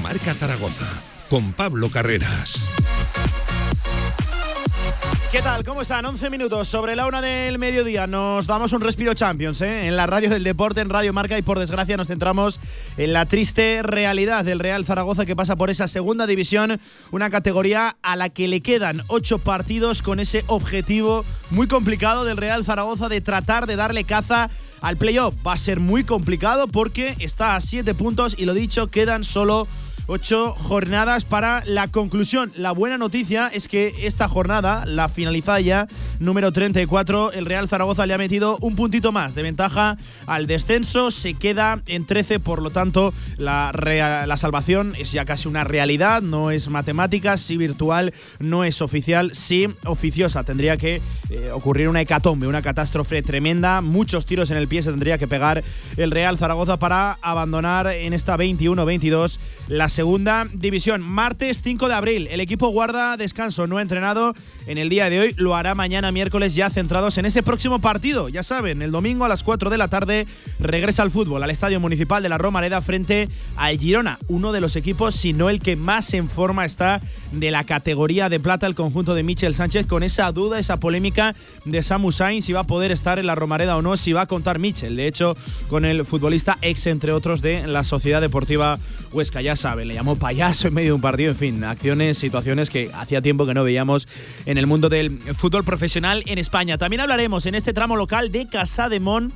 Marca 0.00 0.32
Zaragoza 0.32 0.86
con 1.28 1.52
Pablo 1.52 1.90
Carreras. 1.90 2.64
¿Qué 5.30 5.40
tal? 5.40 5.64
¿Cómo 5.64 5.82
están? 5.82 6.04
11 6.04 6.28
minutos 6.28 6.68
sobre 6.68 6.94
la 6.94 7.06
una 7.06 7.22
del 7.22 7.58
mediodía. 7.58 8.06
Nos 8.06 8.46
damos 8.46 8.72
un 8.72 8.80
respiro 8.80 9.14
Champions 9.14 9.60
¿eh? 9.62 9.86
en 9.86 9.96
la 9.96 10.06
radio 10.06 10.28
del 10.28 10.44
deporte, 10.44 10.80
en 10.80 10.90
Radio 10.90 11.12
Marca 11.12 11.38
y 11.38 11.42
por 11.42 11.58
desgracia 11.58 11.96
nos 11.96 12.08
centramos 12.08 12.60
en 12.96 13.12
la 13.12 13.26
triste 13.26 13.82
realidad 13.82 14.44
del 14.44 14.58
Real 14.58 14.84
Zaragoza 14.84 15.24
que 15.24 15.36
pasa 15.36 15.56
por 15.56 15.70
esa 15.70 15.88
segunda 15.88 16.26
división, 16.26 16.78
una 17.10 17.30
categoría 17.30 17.96
a 18.02 18.16
la 18.16 18.28
que 18.28 18.48
le 18.48 18.60
quedan 18.60 19.02
ocho 19.08 19.38
partidos 19.38 20.02
con 20.02 20.20
ese 20.20 20.44
objetivo 20.48 21.24
muy 21.50 21.66
complicado 21.66 22.24
del 22.24 22.36
Real 22.36 22.64
Zaragoza 22.64 23.08
de 23.08 23.20
tratar 23.20 23.66
de 23.66 23.76
darle 23.76 24.04
caza 24.04 24.50
al 24.82 24.98
playoff. 24.98 25.34
Va 25.46 25.54
a 25.54 25.58
ser 25.58 25.80
muy 25.80 26.04
complicado 26.04 26.68
porque 26.68 27.16
está 27.18 27.56
a 27.56 27.60
siete 27.60 27.94
puntos 27.94 28.34
y 28.36 28.44
lo 28.44 28.52
dicho, 28.52 28.88
quedan 28.88 29.24
solo 29.24 29.66
ocho 30.12 30.54
jornadas 30.58 31.24
para 31.24 31.62
la 31.64 31.88
conclusión. 31.88 32.52
La 32.54 32.72
buena 32.72 32.98
noticia 32.98 33.48
es 33.48 33.66
que 33.66 33.94
esta 34.02 34.28
jornada, 34.28 34.84
la 34.84 35.08
finalizada 35.08 35.58
ya, 35.60 35.86
número 36.18 36.52
34, 36.52 37.32
el 37.32 37.46
Real 37.46 37.66
Zaragoza 37.66 38.04
le 38.04 38.12
ha 38.12 38.18
metido 38.18 38.58
un 38.60 38.76
puntito 38.76 39.10
más 39.10 39.34
de 39.34 39.42
ventaja 39.42 39.96
al 40.26 40.46
descenso, 40.46 41.10
se 41.10 41.32
queda 41.32 41.80
en 41.86 42.04
13, 42.04 42.40
por 42.40 42.60
lo 42.60 42.68
tanto 42.68 43.14
la, 43.38 43.72
la 44.26 44.36
salvación 44.36 44.92
es 44.98 45.12
ya 45.12 45.24
casi 45.24 45.48
una 45.48 45.64
realidad, 45.64 46.20
no 46.20 46.50
es 46.50 46.68
matemática, 46.68 47.38
sí 47.38 47.56
virtual, 47.56 48.12
no 48.38 48.64
es 48.64 48.82
oficial, 48.82 49.34
sí 49.34 49.66
oficiosa. 49.86 50.44
Tendría 50.44 50.76
que 50.76 51.00
eh, 51.30 51.50
ocurrir 51.54 51.88
una 51.88 52.02
hecatombe, 52.02 52.46
una 52.46 52.60
catástrofe 52.60 53.22
tremenda, 53.22 53.80
muchos 53.80 54.26
tiros 54.26 54.50
en 54.50 54.58
el 54.58 54.68
pie 54.68 54.82
se 54.82 54.90
tendría 54.90 55.16
que 55.16 55.26
pegar 55.26 55.64
el 55.96 56.10
Real 56.10 56.36
Zaragoza 56.36 56.78
para 56.78 57.16
abandonar 57.22 57.86
en 57.86 58.12
esta 58.12 58.36
21-22 58.36 59.38
la 59.68 59.88
segunda 59.88 60.01
división. 60.54 61.02
Martes 61.02 61.62
5 61.62 61.88
de 61.88 61.94
abril, 61.94 62.28
el 62.30 62.40
equipo 62.40 62.68
guarda 62.68 63.16
descanso, 63.16 63.66
no 63.66 63.78
ha 63.78 63.82
entrenado 63.82 64.34
en 64.66 64.78
el 64.78 64.88
día 64.88 65.10
de 65.10 65.20
hoy, 65.20 65.34
lo 65.36 65.54
hará 65.54 65.74
mañana 65.74 66.12
miércoles 66.12 66.54
ya 66.54 66.70
centrados 66.70 67.18
en 67.18 67.26
ese 67.26 67.42
próximo 67.42 67.80
partido. 67.80 68.28
Ya 68.28 68.42
saben, 68.42 68.82
el 68.82 68.90
domingo 68.90 69.24
a 69.24 69.28
las 69.28 69.42
4 69.42 69.70
de 69.70 69.78
la 69.78 69.88
tarde 69.88 70.26
regresa 70.58 71.02
al 71.02 71.10
fútbol, 71.10 71.42
al 71.42 71.50
Estadio 71.50 71.80
Municipal 71.80 72.22
de 72.22 72.28
la 72.28 72.38
Romareda 72.38 72.80
frente 72.80 73.28
al 73.56 73.78
Girona, 73.78 74.18
uno 74.28 74.52
de 74.52 74.60
los 74.60 74.76
equipos, 74.76 75.14
si 75.14 75.32
no 75.32 75.50
el 75.50 75.60
que 75.60 75.76
más 75.76 76.14
en 76.14 76.28
forma 76.28 76.64
está 76.64 77.00
de 77.32 77.50
la 77.50 77.64
categoría 77.64 78.28
de 78.28 78.40
plata, 78.40 78.66
el 78.66 78.74
conjunto 78.74 79.14
de 79.14 79.22
Michel 79.22 79.54
Sánchez, 79.54 79.86
con 79.86 80.02
esa 80.02 80.30
duda, 80.32 80.58
esa 80.58 80.78
polémica 80.78 81.34
de 81.64 81.82
Samu 81.82 82.12
Sainz, 82.12 82.44
si 82.44 82.52
va 82.52 82.60
a 82.60 82.64
poder 82.64 82.92
estar 82.92 83.18
en 83.18 83.26
la 83.26 83.34
Romareda 83.34 83.76
o 83.76 83.82
no, 83.82 83.96
si 83.96 84.12
va 84.12 84.22
a 84.22 84.26
contar 84.26 84.58
Michel. 84.58 84.96
De 84.96 85.06
hecho, 85.06 85.36
con 85.68 85.84
el 85.84 86.04
futbolista 86.04 86.58
ex, 86.60 86.86
entre 86.86 87.12
otros, 87.12 87.40
de 87.40 87.66
la 87.66 87.84
Sociedad 87.84 88.20
Deportiva 88.20 88.78
Huesca, 89.12 89.42
ya 89.42 89.56
saben 89.56 89.81
le 89.84 89.94
llamó 89.94 90.16
payaso 90.16 90.68
en 90.68 90.74
medio 90.74 90.90
de 90.90 90.94
un 90.94 91.00
partido, 91.00 91.30
en 91.30 91.36
fin, 91.36 91.64
acciones, 91.64 92.18
situaciones 92.18 92.70
que 92.70 92.90
hacía 92.94 93.22
tiempo 93.22 93.46
que 93.46 93.54
no 93.54 93.64
veíamos 93.64 94.06
en 94.46 94.58
el 94.58 94.66
mundo 94.66 94.88
del 94.88 95.18
fútbol 95.36 95.64
profesional 95.64 96.22
en 96.26 96.38
España. 96.38 96.78
También 96.78 97.00
hablaremos 97.00 97.46
en 97.46 97.54
este 97.54 97.72
tramo 97.72 97.96
local 97.96 98.32
de 98.32 98.46
Casa 98.46 98.88
de 98.88 99.00
Mon 99.00 99.32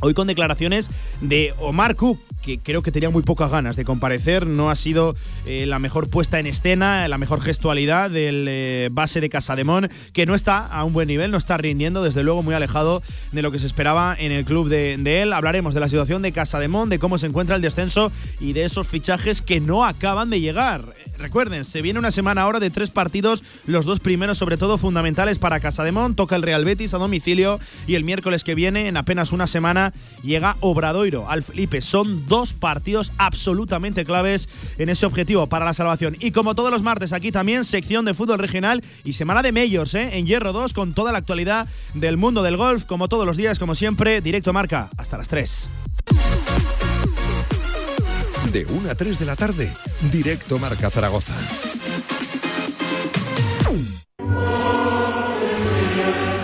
Hoy 0.00 0.14
con 0.14 0.28
declaraciones 0.28 0.90
de 1.20 1.52
Omar 1.58 1.96
Cook, 1.96 2.20
que 2.42 2.58
creo 2.58 2.82
que 2.82 2.92
tenía 2.92 3.10
muy 3.10 3.22
pocas 3.22 3.50
ganas 3.50 3.74
de 3.74 3.84
comparecer. 3.84 4.46
No 4.46 4.70
ha 4.70 4.76
sido 4.76 5.16
eh, 5.44 5.66
la 5.66 5.80
mejor 5.80 6.08
puesta 6.08 6.38
en 6.38 6.46
escena, 6.46 7.08
la 7.08 7.18
mejor 7.18 7.40
gestualidad 7.40 8.08
del 8.08 8.46
eh, 8.48 8.88
base 8.92 9.20
de 9.20 9.28
Casademón, 9.28 9.90
que 10.12 10.24
no 10.24 10.36
está 10.36 10.66
a 10.66 10.84
un 10.84 10.92
buen 10.92 11.08
nivel, 11.08 11.32
no 11.32 11.36
está 11.36 11.56
rindiendo, 11.56 12.02
desde 12.02 12.22
luego 12.22 12.44
muy 12.44 12.54
alejado 12.54 13.02
de 13.32 13.42
lo 13.42 13.50
que 13.50 13.58
se 13.58 13.66
esperaba 13.66 14.14
en 14.16 14.30
el 14.30 14.44
club 14.44 14.68
de, 14.68 14.96
de 14.98 15.22
él. 15.22 15.32
Hablaremos 15.32 15.74
de 15.74 15.80
la 15.80 15.88
situación 15.88 16.22
de 16.22 16.30
Casademón, 16.30 16.90
de 16.90 17.00
cómo 17.00 17.18
se 17.18 17.26
encuentra 17.26 17.56
el 17.56 17.62
descenso 17.62 18.12
y 18.38 18.52
de 18.52 18.64
esos 18.64 18.86
fichajes 18.86 19.42
que 19.42 19.60
no 19.60 19.84
acaban 19.84 20.30
de 20.30 20.40
llegar. 20.40 20.84
Recuerden, 21.18 21.64
se 21.64 21.82
viene 21.82 21.98
una 21.98 22.12
semana 22.12 22.42
ahora 22.42 22.60
de 22.60 22.70
tres 22.70 22.90
partidos, 22.90 23.42
los 23.66 23.84
dos 23.84 23.98
primeros 23.98 24.38
sobre 24.38 24.56
todo 24.56 24.78
fundamentales 24.78 25.38
para 25.38 25.58
Casademón. 25.58 26.14
Toca 26.14 26.36
el 26.36 26.42
Real 26.42 26.64
Betis 26.64 26.94
a 26.94 26.98
domicilio 26.98 27.58
y 27.88 27.96
el 27.96 28.04
miércoles 28.04 28.44
que 28.44 28.54
viene, 28.54 28.86
en 28.86 28.96
apenas 28.96 29.32
una 29.32 29.48
semana, 29.48 29.87
llega 30.22 30.56
Obradoiro 30.60 31.28
al 31.28 31.42
Felipe. 31.42 31.80
Son 31.80 32.26
dos 32.28 32.52
partidos 32.52 33.12
absolutamente 33.18 34.04
claves 34.04 34.48
en 34.78 34.88
ese 34.88 35.06
objetivo 35.06 35.46
para 35.46 35.64
la 35.64 35.74
salvación. 35.74 36.16
Y 36.20 36.32
como 36.32 36.54
todos 36.54 36.70
los 36.70 36.82
martes, 36.82 37.12
aquí 37.12 37.32
también 37.32 37.64
sección 37.64 38.04
de 38.04 38.14
fútbol 38.14 38.38
regional 38.38 38.82
y 39.04 39.12
semana 39.12 39.42
de 39.42 39.52
Majors 39.52 39.94
¿eh? 39.94 40.18
en 40.18 40.26
Hierro 40.26 40.52
2 40.52 40.72
con 40.72 40.94
toda 40.94 41.12
la 41.12 41.18
actualidad 41.18 41.66
del 41.94 42.16
mundo 42.16 42.42
del 42.42 42.56
golf. 42.56 42.84
Como 42.84 43.08
todos 43.08 43.26
los 43.26 43.36
días, 43.36 43.58
como 43.58 43.74
siempre, 43.74 44.20
directo 44.20 44.52
marca 44.52 44.88
hasta 44.96 45.18
las 45.18 45.28
3. 45.28 45.68
De 48.52 48.64
1 48.64 48.90
a 48.90 48.94
3 48.94 49.18
de 49.18 49.26
la 49.26 49.36
tarde, 49.36 49.70
directo 50.10 50.58
marca 50.58 50.90
Zaragoza. 50.90 51.34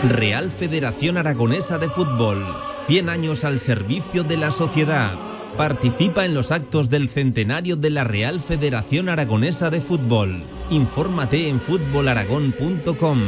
Real 0.08 0.50
Federación 0.50 1.16
Aragonesa 1.16 1.78
de 1.78 1.88
Fútbol. 1.88 2.73
100 2.86 3.08
años 3.08 3.44
al 3.44 3.60
servicio 3.60 4.24
de 4.24 4.36
la 4.36 4.50
sociedad. 4.50 5.18
Participa 5.56 6.26
en 6.26 6.34
los 6.34 6.50
actos 6.50 6.90
del 6.90 7.08
centenario 7.08 7.76
de 7.76 7.88
la 7.88 8.04
Real 8.04 8.40
Federación 8.40 9.08
Aragonesa 9.08 9.70
de 9.70 9.80
Fútbol. 9.80 10.42
Infórmate 10.68 11.48
en 11.48 11.60
fútbolaragón.com. 11.60 13.20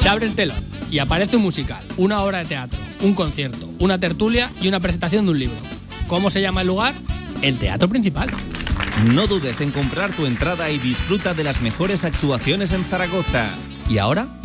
Se 0.00 0.08
abre 0.08 0.26
el 0.26 0.34
telón 0.34 0.58
y 0.90 0.98
aparece 0.98 1.36
un 1.36 1.42
musical, 1.42 1.84
una 1.96 2.22
obra 2.22 2.38
de 2.38 2.46
teatro, 2.46 2.80
un 3.02 3.14
concierto, 3.14 3.68
una 3.78 4.00
tertulia 4.00 4.50
y 4.60 4.66
una 4.66 4.80
presentación 4.80 5.26
de 5.26 5.30
un 5.30 5.38
libro. 5.38 5.58
¿Cómo 6.08 6.30
se 6.30 6.40
llama 6.40 6.62
el 6.62 6.66
lugar? 6.66 6.94
El 7.42 7.58
teatro 7.58 7.88
principal. 7.88 8.28
No 9.14 9.28
dudes 9.28 9.60
en 9.60 9.70
comprar 9.70 10.10
tu 10.10 10.26
entrada 10.26 10.68
y 10.70 10.78
disfruta 10.78 11.32
de 11.32 11.44
las 11.44 11.60
mejores 11.60 12.04
actuaciones 12.04 12.72
en 12.72 12.84
Zaragoza. 12.84 13.50
Y 13.88 13.98
ahora, 13.98 14.39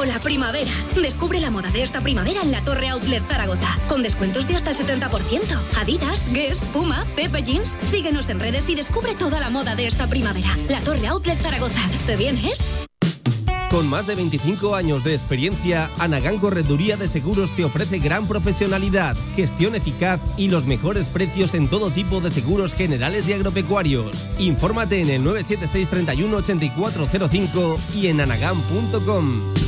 Hola 0.00 0.20
primavera. 0.20 0.70
Descubre 0.94 1.40
la 1.40 1.50
moda 1.50 1.72
de 1.72 1.82
esta 1.82 2.00
primavera 2.00 2.40
en 2.40 2.52
la 2.52 2.60
Torre 2.60 2.86
Outlet 2.86 3.20
Zaragoza. 3.24 3.66
Con 3.88 4.00
descuentos 4.00 4.46
de 4.46 4.54
hasta 4.54 4.70
el 4.70 4.76
70%. 4.76 5.10
Adidas, 5.76 6.22
Guess, 6.32 6.58
Puma, 6.72 7.04
Pepe 7.16 7.42
Jeans. 7.42 7.74
Síguenos 7.84 8.28
en 8.28 8.38
redes 8.38 8.68
y 8.68 8.76
descubre 8.76 9.16
toda 9.16 9.40
la 9.40 9.50
moda 9.50 9.74
de 9.74 9.88
esta 9.88 10.06
primavera. 10.06 10.50
La 10.68 10.80
Torre 10.82 11.08
Outlet 11.08 11.36
Zaragoza. 11.40 11.80
¿Te 12.06 12.14
vienes? 12.14 12.60
Con 13.70 13.88
más 13.88 14.06
de 14.06 14.14
25 14.14 14.76
años 14.76 15.02
de 15.02 15.14
experiencia, 15.14 15.90
Anagán 15.98 16.38
Correduría 16.38 16.96
de 16.96 17.08
Seguros 17.08 17.54
te 17.56 17.64
ofrece 17.64 17.98
gran 17.98 18.28
profesionalidad, 18.28 19.16
gestión 19.34 19.74
eficaz 19.74 20.20
y 20.36 20.48
los 20.48 20.64
mejores 20.64 21.08
precios 21.08 21.54
en 21.54 21.66
todo 21.66 21.90
tipo 21.90 22.20
de 22.20 22.30
seguros 22.30 22.74
generales 22.74 23.26
y 23.28 23.32
agropecuarios. 23.32 24.26
Infórmate 24.38 25.00
en 25.00 25.10
el 25.10 25.24
976 25.24 25.88
31 25.88 26.36
8405 26.36 27.78
y 27.96 28.06
en 28.06 28.20
anagán.com. 28.20 29.67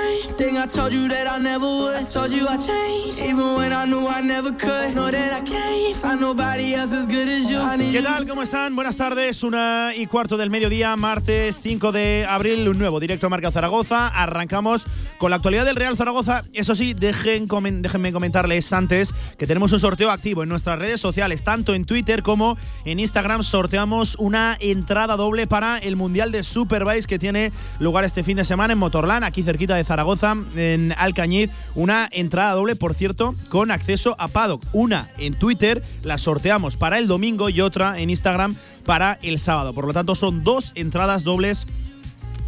I 0.61 0.67
told 0.67 0.93
you 0.93 1.07
that 1.07 1.27
I 1.27 1.39
never 1.41 1.65
would. 1.65 1.95
I 1.95 2.03
told 2.03 2.31
you 2.31 2.45
I 2.47 2.55
changed, 2.57 3.19
even 3.21 3.55
when 3.55 3.73
I 3.73 3.85
knew 3.85 4.07
I 4.07 4.21
never 4.21 4.51
could. 4.51 4.93
Know 4.93 5.09
that 5.09 5.33
I 5.33 5.41
can't 5.41 5.95
find 5.95 6.21
nobody 6.21 6.75
else 6.75 6.93
as 6.93 7.07
good 7.07 7.27
as 7.27 7.49
you. 7.49 7.57
I 7.59 7.77
need 7.77 7.91
¿Qué 7.93 8.03
tal? 8.03 8.27
¿Cómo 8.27 8.43
están? 8.43 8.75
Buenas 8.75 8.95
tardes, 8.95 9.41
una 9.43 9.89
y 9.95 10.05
cuarto 10.05 10.37
del 10.37 10.51
mediodía, 10.51 10.95
martes 10.95 11.59
5 11.63 11.91
de 11.91 12.25
abril, 12.29 12.67
un 12.69 12.77
nuevo 12.77 12.99
directo 12.99 13.27
Marca 13.29 13.51
Zaragoza. 13.51 14.07
Arrancamos 14.07 14.85
con 15.17 15.31
la 15.31 15.37
actualidad 15.37 15.65
del 15.65 15.75
Real 15.75 15.97
Zaragoza. 15.97 16.43
Eso 16.53 16.75
sí, 16.75 16.93
dejen 16.93 17.47
comen- 17.47 17.81
déjenme 17.81 18.13
comentarles 18.13 18.71
antes 18.71 19.13
que 19.39 19.47
tenemos 19.47 19.71
un 19.71 19.79
sorteo 19.79 20.11
activo 20.11 20.43
en 20.43 20.49
nuestras 20.49 20.77
redes 20.77 20.99
sociales, 21.01 21.41
tanto 21.43 21.73
en 21.73 21.85
Twitter 21.85 22.21
como 22.21 22.55
en 22.85 22.99
Instagram. 22.99 23.41
Sorteamos 23.41 24.15
una 24.19 24.57
entrada 24.59 25.17
doble 25.17 25.47
para 25.47 25.79
el 25.79 25.95
Mundial 25.95 26.31
de 26.31 26.43
Superbikes 26.43 27.07
que 27.07 27.17
tiene 27.17 27.51
lugar 27.79 28.03
este 28.03 28.23
fin 28.23 28.37
de 28.37 28.45
semana 28.45 28.73
en 28.73 28.79
Motorland, 28.79 29.23
aquí 29.23 29.41
cerquita 29.41 29.73
de 29.75 29.83
Zaragoza, 29.83 30.35
en 30.55 30.93
Alcañiz. 30.97 31.49
Una 31.75 32.07
entrada 32.11 32.53
doble, 32.53 32.75
por 32.75 32.93
cierto, 32.93 33.35
con 33.49 33.71
acceso 33.71 34.15
a 34.19 34.27
Paddock. 34.27 34.63
Una 34.73 35.09
en 35.17 35.33
Twitter, 35.33 35.83
la 36.03 36.17
sorteamos 36.17 36.77
para 36.77 36.97
el 36.97 37.07
domingo 37.07 37.49
y 37.49 37.61
otra 37.61 37.99
en 37.99 38.09
Instagram 38.09 38.55
para 38.85 39.17
el 39.21 39.39
sábado. 39.39 39.73
Por 39.73 39.85
lo 39.85 39.93
tanto, 39.93 40.15
son 40.15 40.43
dos 40.43 40.71
entradas 40.75 41.23
dobles 41.23 41.67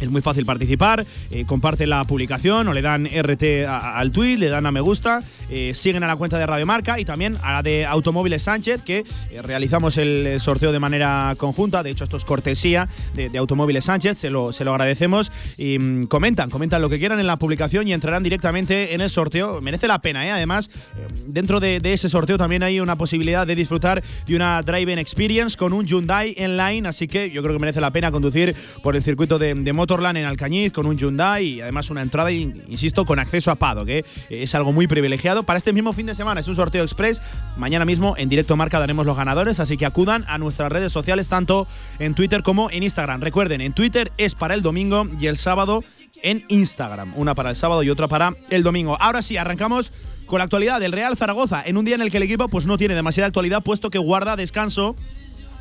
Es 0.04 0.10
muy 0.10 0.20
fácil 0.20 0.44
participar, 0.44 1.06
eh, 1.30 1.46
comparte 1.46 1.86
la 1.86 2.04
publicación 2.04 2.68
o 2.68 2.74
le 2.74 2.82
dan 2.82 3.06
RT 3.06 3.66
al 3.66 4.12
tweet, 4.12 4.36
le 4.36 4.50
dan 4.50 4.66
a 4.66 4.70
me 4.70 4.82
gusta, 4.82 5.22
eh, 5.48 5.72
siguen 5.74 6.04
a 6.04 6.06
la 6.06 6.16
cuenta 6.16 6.36
de 6.36 6.44
Radio 6.44 6.66
Marca 6.66 7.00
y 7.00 7.06
también 7.06 7.38
a 7.42 7.54
la 7.54 7.62
de 7.62 7.86
Automóviles 7.86 8.42
Sánchez, 8.42 8.82
que 8.82 8.98
eh, 8.98 9.42
realizamos 9.42 9.96
el 9.96 10.38
sorteo 10.40 10.72
de 10.72 10.78
manera 10.78 11.34
conjunta. 11.38 11.82
De 11.82 11.88
hecho, 11.88 12.04
esto 12.04 12.18
es 12.18 12.24
cortesía 12.26 12.86
de, 13.14 13.30
Automóviles 13.38 13.86
Sánchez, 13.86 14.18
se 14.18 14.28
lo, 14.28 14.52
se 14.52 14.64
lo 14.64 14.72
agradecemos. 14.72 15.32
Y 15.56 15.78
mm, 15.78 16.04
comentan, 16.04 16.50
comentan 16.50 16.82
lo 16.82 16.90
que 16.90 16.98
quieran 16.98 17.18
en 17.18 17.26
la 17.26 17.38
publicación 17.38 17.88
y 17.88 17.94
entrarán 17.94 18.22
directamente 18.22 18.94
en 18.94 19.00
el 19.00 19.08
sorteo. 19.08 19.62
Merece 19.62 19.88
la 19.88 20.00
pena, 20.00 20.26
¿eh? 20.26 20.32
Además, 20.32 20.68
dentro 21.26 21.60
de, 21.60 21.80
ese 21.82 22.10
sorteo 22.10 22.36
también 22.36 22.62
hay 22.62 22.78
una 22.78 22.96
posibilidad 22.96 23.46
de 23.46 23.54
disfrutar 23.54 24.02
de 24.26 24.36
una 24.36 24.60
driving 24.62 24.98
experience 24.98 25.56
con 25.56 25.72
un 25.72 25.86
Hyundai 25.86 26.34
en 26.36 26.58
line, 26.58 26.86
así 26.86 27.08
que 27.08 27.30
yo 27.30 27.42
creo 27.42 27.54
que 27.54 27.60
merece 27.60 27.80
la 27.80 27.90
pena 27.90 28.10
conducir 28.10 28.54
por 28.82 28.96
el 28.96 29.02
circuito 29.02 29.38
de, 29.38 29.54
de 29.54 29.72
Motorland 29.94 30.18
en 30.18 30.24
Alcañiz 30.24 30.72
con 30.72 30.86
un 30.86 30.96
Hyundai 30.96 31.44
y 31.44 31.60
además 31.60 31.88
una 31.88 32.02
entrada, 32.02 32.32
insisto, 32.32 33.04
con 33.04 33.20
acceso 33.20 33.52
a 33.52 33.54
Pado, 33.54 33.84
que 33.84 34.04
es 34.28 34.52
algo 34.56 34.72
muy 34.72 34.88
privilegiado. 34.88 35.44
Para 35.44 35.56
este 35.56 35.72
mismo 35.72 35.92
fin 35.92 36.06
de 36.06 36.16
semana 36.16 36.40
es 36.40 36.48
un 36.48 36.56
sorteo 36.56 36.82
express. 36.82 37.22
Mañana 37.56 37.84
mismo 37.84 38.16
en 38.18 38.28
directo 38.28 38.56
marca 38.56 38.80
daremos 38.80 39.06
los 39.06 39.16
ganadores, 39.16 39.60
así 39.60 39.76
que 39.76 39.86
acudan 39.86 40.24
a 40.26 40.38
nuestras 40.38 40.72
redes 40.72 40.90
sociales, 40.92 41.28
tanto 41.28 41.68
en 42.00 42.14
Twitter 42.14 42.42
como 42.42 42.72
en 42.72 42.82
Instagram. 42.82 43.20
Recuerden, 43.20 43.60
en 43.60 43.72
Twitter 43.72 44.10
es 44.18 44.34
para 44.34 44.54
el 44.54 44.62
domingo 44.62 45.06
y 45.20 45.28
el 45.28 45.36
sábado 45.36 45.84
en 46.24 46.44
Instagram. 46.48 47.12
Una 47.14 47.36
para 47.36 47.50
el 47.50 47.56
sábado 47.56 47.84
y 47.84 47.90
otra 47.90 48.08
para 48.08 48.32
el 48.50 48.64
domingo. 48.64 48.96
Ahora 49.00 49.22
sí, 49.22 49.36
arrancamos 49.36 49.92
con 50.26 50.38
la 50.38 50.44
actualidad 50.44 50.80
del 50.80 50.90
Real 50.90 51.16
Zaragoza 51.16 51.62
en 51.64 51.76
un 51.76 51.84
día 51.84 51.94
en 51.94 52.00
el 52.00 52.10
que 52.10 52.16
el 52.16 52.24
equipo 52.24 52.48
pues 52.48 52.66
no 52.66 52.78
tiene 52.78 52.96
demasiada 52.96 53.28
actualidad 53.28 53.62
puesto 53.62 53.90
que 53.90 53.98
guarda 53.98 54.34
descanso 54.34 54.96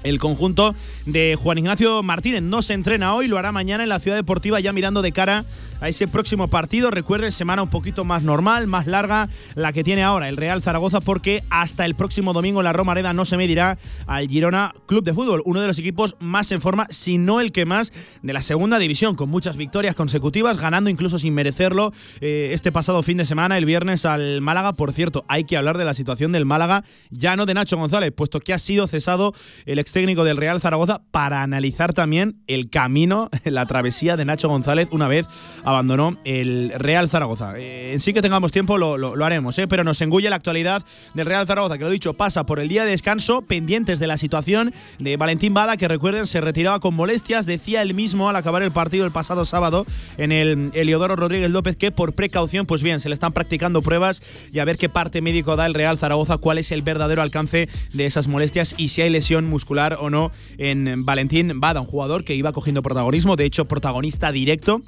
el 0.03 0.19
conjunto 0.19 0.75
de 1.05 1.37
Juan 1.41 1.57
Ignacio 1.57 2.03
Martínez 2.03 2.41
no 2.41 2.61
se 2.61 2.73
entrena 2.73 3.13
hoy, 3.15 3.27
lo 3.27 3.37
hará 3.37 3.51
mañana 3.51 3.83
en 3.83 3.89
la 3.89 3.99
Ciudad 3.99 4.17
Deportiva 4.17 4.59
ya 4.59 4.73
mirando 4.73 5.01
de 5.01 5.11
cara 5.11 5.45
a 5.83 5.89
ese 5.89 6.07
próximo 6.07 6.47
partido. 6.47 6.91
Recuerden, 6.91 7.31
semana 7.31 7.61
un 7.61 7.69
poquito 7.69 8.05
más 8.05 8.23
normal, 8.23 8.67
más 8.67 8.87
larga 8.87 9.27
la 9.55 9.73
que 9.73 9.83
tiene 9.83 10.03
ahora 10.03 10.29
el 10.29 10.37
Real 10.37 10.61
Zaragoza 10.61 11.01
porque 11.01 11.43
hasta 11.49 11.85
el 11.85 11.95
próximo 11.95 12.31
domingo 12.31 12.63
la 12.63 12.71
Romareda 12.73 13.11
no 13.13 13.25
se 13.25 13.37
medirá 13.37 13.77
al 14.07 14.27
Girona 14.27 14.73
Club 14.85 15.03
de 15.03 15.13
Fútbol, 15.13 15.41
uno 15.45 15.59
de 15.59 15.67
los 15.67 15.79
equipos 15.79 16.15
más 16.19 16.51
en 16.51 16.61
forma, 16.61 16.87
si 16.89 17.17
no 17.17 17.41
el 17.41 17.51
que 17.51 17.65
más, 17.65 17.91
de 18.21 18.33
la 18.33 18.41
segunda 18.41 18.79
división, 18.79 19.15
con 19.15 19.29
muchas 19.29 19.57
victorias 19.57 19.95
consecutivas, 19.95 20.57
ganando 20.57 20.89
incluso 20.89 21.19
sin 21.19 21.33
merecerlo 21.33 21.91
eh, 22.21 22.51
este 22.53 22.71
pasado 22.71 23.03
fin 23.03 23.17
de 23.17 23.25
semana, 23.25 23.57
el 23.57 23.65
viernes 23.65 24.05
al 24.05 24.41
Málaga. 24.41 24.73
Por 24.73 24.93
cierto, 24.93 25.25
hay 25.27 25.43
que 25.43 25.57
hablar 25.57 25.77
de 25.77 25.85
la 25.85 25.93
situación 25.93 26.31
del 26.31 26.45
Málaga, 26.45 26.83
ya 27.09 27.35
no 27.35 27.45
de 27.45 27.53
Nacho 27.53 27.77
González, 27.77 28.13
puesto 28.15 28.39
que 28.39 28.53
ha 28.53 28.59
sido 28.59 28.87
cesado 28.87 29.33
el 29.65 29.79
técnico 29.93 30.25
del 30.25 30.37
Real 30.37 30.59
Zaragoza 30.59 31.01
para 31.11 31.43
analizar 31.43 31.93
también 31.93 32.41
el 32.47 32.69
camino, 32.69 33.29
la 33.45 33.65
travesía 33.65 34.17
de 34.17 34.25
Nacho 34.25 34.49
González 34.49 34.89
una 34.91 35.07
vez 35.07 35.27
abandonó 35.63 36.17
el 36.25 36.73
Real 36.75 37.07
Zaragoza. 37.07 37.57
en 37.57 38.01
sí 38.01 38.11
que 38.11 38.21
tengamos 38.21 38.51
tiempo 38.51 38.77
lo, 38.77 39.23
haremos, 39.23 39.57
¿eh? 39.59 39.67
pero 39.67 39.83
nos 39.83 40.01
engulle 40.01 40.29
la 40.29 40.35
actualidad 40.35 40.83
del 41.13 41.27
Real 41.27 41.47
Zaragoza, 41.47 41.77
que 41.77 41.83
lo 41.85 41.91
dicho, 41.91 42.13
pasa 42.13 42.45
por 42.45 42.59
el 42.59 42.67
día 42.67 42.83
de 42.83 42.91
descanso, 42.91 43.43
pendientes 43.43 43.99
de 43.99 44.07
la 44.07 44.17
situación 44.17 44.73
de 44.97 45.15
Valentín 45.15 45.53
Bada, 45.53 45.77
que 45.77 45.87
recuerden 45.87 46.25
se 46.25 46.41
retiraba 46.41 46.79
con 46.79 46.95
molestias, 46.95 47.45
decía 47.45 47.83
él 47.83 47.93
mismo 47.93 48.27
al 48.29 48.35
acabar 48.35 48.63
el 48.63 48.71
partido 48.71 49.05
el 49.05 49.11
pasado 49.11 49.45
sábado 49.45 49.85
en 50.17 50.31
el 50.31 50.71
Eliodoro 50.73 51.15
Rodríguez 51.15 51.51
López 51.51 51.77
que 51.77 51.91
por 51.91 52.13
precaución, 52.13 52.65
pues 52.65 52.81
bien, 52.81 52.99
se 52.99 53.09
le 53.09 53.13
están 53.13 53.31
practicando 53.31 53.83
pruebas 53.83 54.23
y 54.51 54.57
a 54.57 54.65
ver 54.65 54.77
qué 54.77 54.89
parte 54.89 55.21
médico 55.21 55.55
da 55.55 55.67
el 55.67 55.75
Real 55.75 55.99
Zaragoza, 55.99 56.37
cuál 56.39 56.57
es 56.57 56.71
el 56.71 56.81
verdadero 56.81 57.21
alcance 57.21 57.69
de 57.93 58.05
esas 58.05 58.27
molestias 58.27 58.73
y 58.77 58.89
si 58.89 59.03
hay 59.03 59.11
lesión 59.11 59.45
muscular 59.45 59.82
o 59.91 60.09
no 60.09 60.31
en 60.57 61.03
Valentín 61.05 61.59
Bada, 61.59 61.81
un 61.81 61.87
jugador 61.87 62.23
que 62.23 62.35
iba 62.35 62.53
cogiendo 62.53 62.81
protagonismo, 62.81 63.35
de 63.35 63.45
hecho 63.45 63.65
protagonista 63.65 64.31
directo 64.31 64.81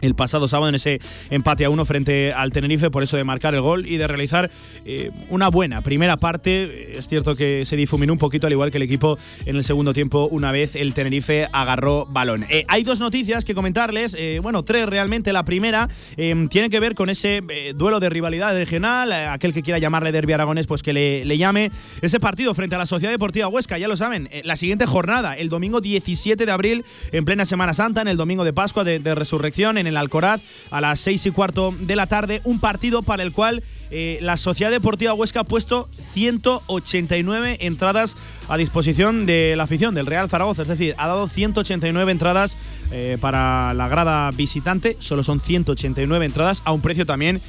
el 0.00 0.14
pasado 0.14 0.48
sábado 0.48 0.68
en 0.68 0.74
ese 0.74 1.00
empate 1.30 1.64
a 1.64 1.70
uno 1.70 1.84
frente 1.84 2.32
al 2.32 2.52
Tenerife, 2.52 2.90
por 2.90 3.02
eso 3.02 3.16
de 3.16 3.24
marcar 3.24 3.54
el 3.54 3.60
gol 3.60 3.86
y 3.86 3.96
de 3.96 4.06
realizar 4.06 4.50
eh, 4.84 5.10
una 5.28 5.48
buena 5.48 5.80
primera 5.80 6.16
parte. 6.16 6.96
Es 6.96 7.08
cierto 7.08 7.34
que 7.34 7.64
se 7.64 7.76
difuminó 7.76 8.12
un 8.12 8.18
poquito, 8.18 8.46
al 8.46 8.52
igual 8.52 8.70
que 8.70 8.78
el 8.78 8.82
equipo 8.82 9.18
en 9.46 9.56
el 9.56 9.64
segundo 9.64 9.92
tiempo, 9.92 10.28
una 10.30 10.52
vez 10.52 10.76
el 10.76 10.94
Tenerife 10.94 11.48
agarró 11.52 12.06
balón. 12.06 12.44
Eh, 12.48 12.64
hay 12.68 12.82
dos 12.82 13.00
noticias 13.00 13.44
que 13.44 13.54
comentarles, 13.54 14.14
eh, 14.18 14.40
bueno, 14.42 14.62
tres 14.62 14.86
realmente. 14.86 15.32
La 15.32 15.44
primera 15.44 15.88
tiene 16.16 16.70
que 16.70 16.80
ver 16.80 16.94
con 16.94 17.10
ese 17.10 17.42
duelo 17.74 18.00
de 18.00 18.08
rivalidad 18.08 18.54
regional, 18.54 19.12
aquel 19.12 19.52
que 19.52 19.62
quiera 19.62 19.78
llamarle 19.78 20.12
Derby 20.12 20.32
Aragonés, 20.32 20.66
pues 20.66 20.82
que 20.82 20.92
le, 20.92 21.38
llame 21.38 21.70
ese 22.02 22.18
partido 22.18 22.54
frente 22.54 22.74
a 22.74 22.78
la 22.78 22.86
Sociedad 22.86 23.12
Deportiva 23.12 23.48
Huesca, 23.48 23.78
ya 23.78 23.88
lo 23.88 23.96
saben, 23.96 24.28
la 24.44 24.56
siguiente 24.56 24.86
jornada, 24.86 25.34
el 25.34 25.48
domingo 25.48 25.80
17 25.80 26.44
de 26.44 26.52
abril, 26.52 26.84
en 27.12 27.24
plena 27.24 27.44
Semana 27.44 27.74
Santa, 27.74 28.02
en 28.02 28.08
el 28.08 28.16
domingo 28.16 28.44
de 28.44 28.52
Pascua 28.52 28.84
de, 28.84 28.98
de 28.98 29.14
Resurrección, 29.14 29.78
en 29.78 29.87
el 29.88 29.96
Alcoraz 29.96 30.42
a 30.70 30.80
las 30.80 31.00
seis 31.00 31.26
y 31.26 31.30
cuarto 31.30 31.74
de 31.78 31.96
la 31.96 32.06
tarde. 32.06 32.40
Un 32.44 32.60
partido 32.60 33.02
para 33.02 33.22
el 33.22 33.32
cual 33.32 33.62
eh, 33.90 34.18
la 34.20 34.36
Sociedad 34.36 34.70
Deportiva 34.70 35.14
Huesca 35.14 35.40
ha 35.40 35.44
puesto 35.44 35.88
189 36.12 37.58
entradas 37.60 38.16
a 38.48 38.56
disposición 38.56 39.26
de 39.26 39.54
la 39.56 39.64
afición 39.64 39.94
del 39.94 40.06
Real 40.06 40.28
Zaragoza. 40.28 40.62
Es 40.62 40.68
decir, 40.68 40.94
ha 40.98 41.08
dado 41.08 41.28
189 41.28 42.12
entradas 42.12 42.56
eh, 42.90 43.18
para 43.20 43.74
la 43.74 43.88
grada 43.88 44.30
visitante. 44.30 44.96
Solo 45.00 45.22
son 45.22 45.40
189 45.40 46.24
entradas 46.24 46.62
a 46.64 46.72
un 46.72 46.80
precio 46.80 47.06
también 47.06 47.40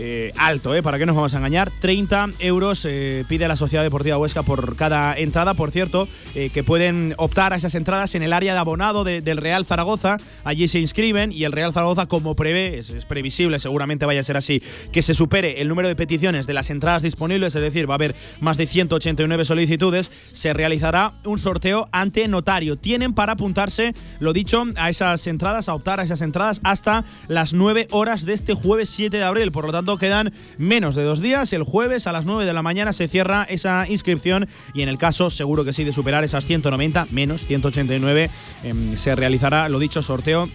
eh, 0.00 0.32
alto, 0.36 0.74
¿eh? 0.76 0.82
¿Para 0.82 0.96
qué 0.96 1.06
nos 1.06 1.16
vamos 1.16 1.34
a 1.34 1.38
engañar? 1.38 1.72
30 1.80 2.30
euros 2.38 2.84
eh, 2.84 3.24
pide 3.28 3.48
la 3.48 3.56
Sociedad 3.56 3.82
Deportiva 3.82 4.16
Huesca 4.16 4.44
por 4.44 4.76
cada 4.76 5.18
entrada. 5.18 5.54
Por 5.54 5.72
cierto, 5.72 6.06
eh, 6.36 6.50
que 6.50 6.62
pueden 6.62 7.14
optar 7.18 7.52
a 7.52 7.56
esas 7.56 7.74
entradas 7.74 8.14
en 8.14 8.22
el 8.22 8.32
área 8.32 8.52
de 8.52 8.60
abonado 8.60 9.02
del 9.02 9.36
Real 9.36 9.64
Zaragoza. 9.64 10.18
Allí 10.44 10.68
se 10.68 10.78
inscriben 10.78 11.32
y 11.32 11.44
el 11.44 11.52
Real 11.52 11.72
Zaragoza, 11.72 12.06
como 12.06 12.36
prevé, 12.36 12.78
es, 12.78 13.04
previsible, 13.06 13.58
seguramente 13.58 14.06
vaya 14.06 14.20
a 14.20 14.24
ser 14.24 14.36
así, 14.36 14.62
que 14.92 15.02
se 15.02 15.14
supere 15.14 15.60
el 15.60 15.68
número 15.68 15.88
de 15.88 15.96
peticiones 15.96 16.46
de 16.46 16.52
las 16.52 16.70
entradas 16.70 17.02
disponibles, 17.02 17.54
es 17.56 17.62
decir, 17.62 17.90
va 17.90 17.94
a 17.94 17.96
haber 17.96 18.14
más 18.40 18.56
de 18.56 18.66
189 18.66 19.44
solicitudes, 19.44 20.12
se 20.32 20.52
realizará 20.52 21.12
un 21.24 21.38
sorteo 21.38 21.88
ante 21.90 22.28
notario. 22.28 22.76
Tienen 22.76 23.14
para 23.14 23.32
apuntarse, 23.32 23.94
lo 24.20 24.32
dicho, 24.32 24.64
a 24.76 24.90
esas 24.90 25.26
entradas, 25.26 25.68
a 25.68 25.74
optar 25.74 25.98
a 25.98 26.04
esas 26.04 26.20
entradas 26.20 26.60
hasta 26.62 27.04
las 27.26 27.52
9 27.52 27.88
horas 27.90 28.24
de 28.24 28.34
este 28.34 28.54
jueves 28.54 28.90
7 28.90 29.16
de 29.16 29.24
abril. 29.24 29.50
Por 29.50 29.64
lo 29.66 29.72
tanto, 29.72 29.87
quedan 29.96 30.32
menos 30.58 30.94
de 30.94 31.04
dos 31.04 31.20
días. 31.20 31.52
El 31.52 31.62
jueves 31.62 32.06
a 32.06 32.12
las 32.12 32.26
9 32.26 32.44
de 32.44 32.52
la 32.52 32.62
mañana 32.62 32.92
se 32.92 33.08
cierra 33.08 33.44
esa 33.44 33.86
inscripción 33.88 34.46
y 34.74 34.82
en 34.82 34.88
el 34.88 34.98
caso, 34.98 35.30
seguro 35.30 35.64
que 35.64 35.72
sí, 35.72 35.84
de 35.84 35.92
superar 35.92 36.24
esas 36.24 36.46
190 36.46 37.06
menos 37.10 37.46
189, 37.46 38.30
em, 38.64 38.96
se 38.96 39.14
realizará, 39.14 39.68
lo 39.68 39.78
dicho, 39.78 40.02
sorteo 40.02 40.48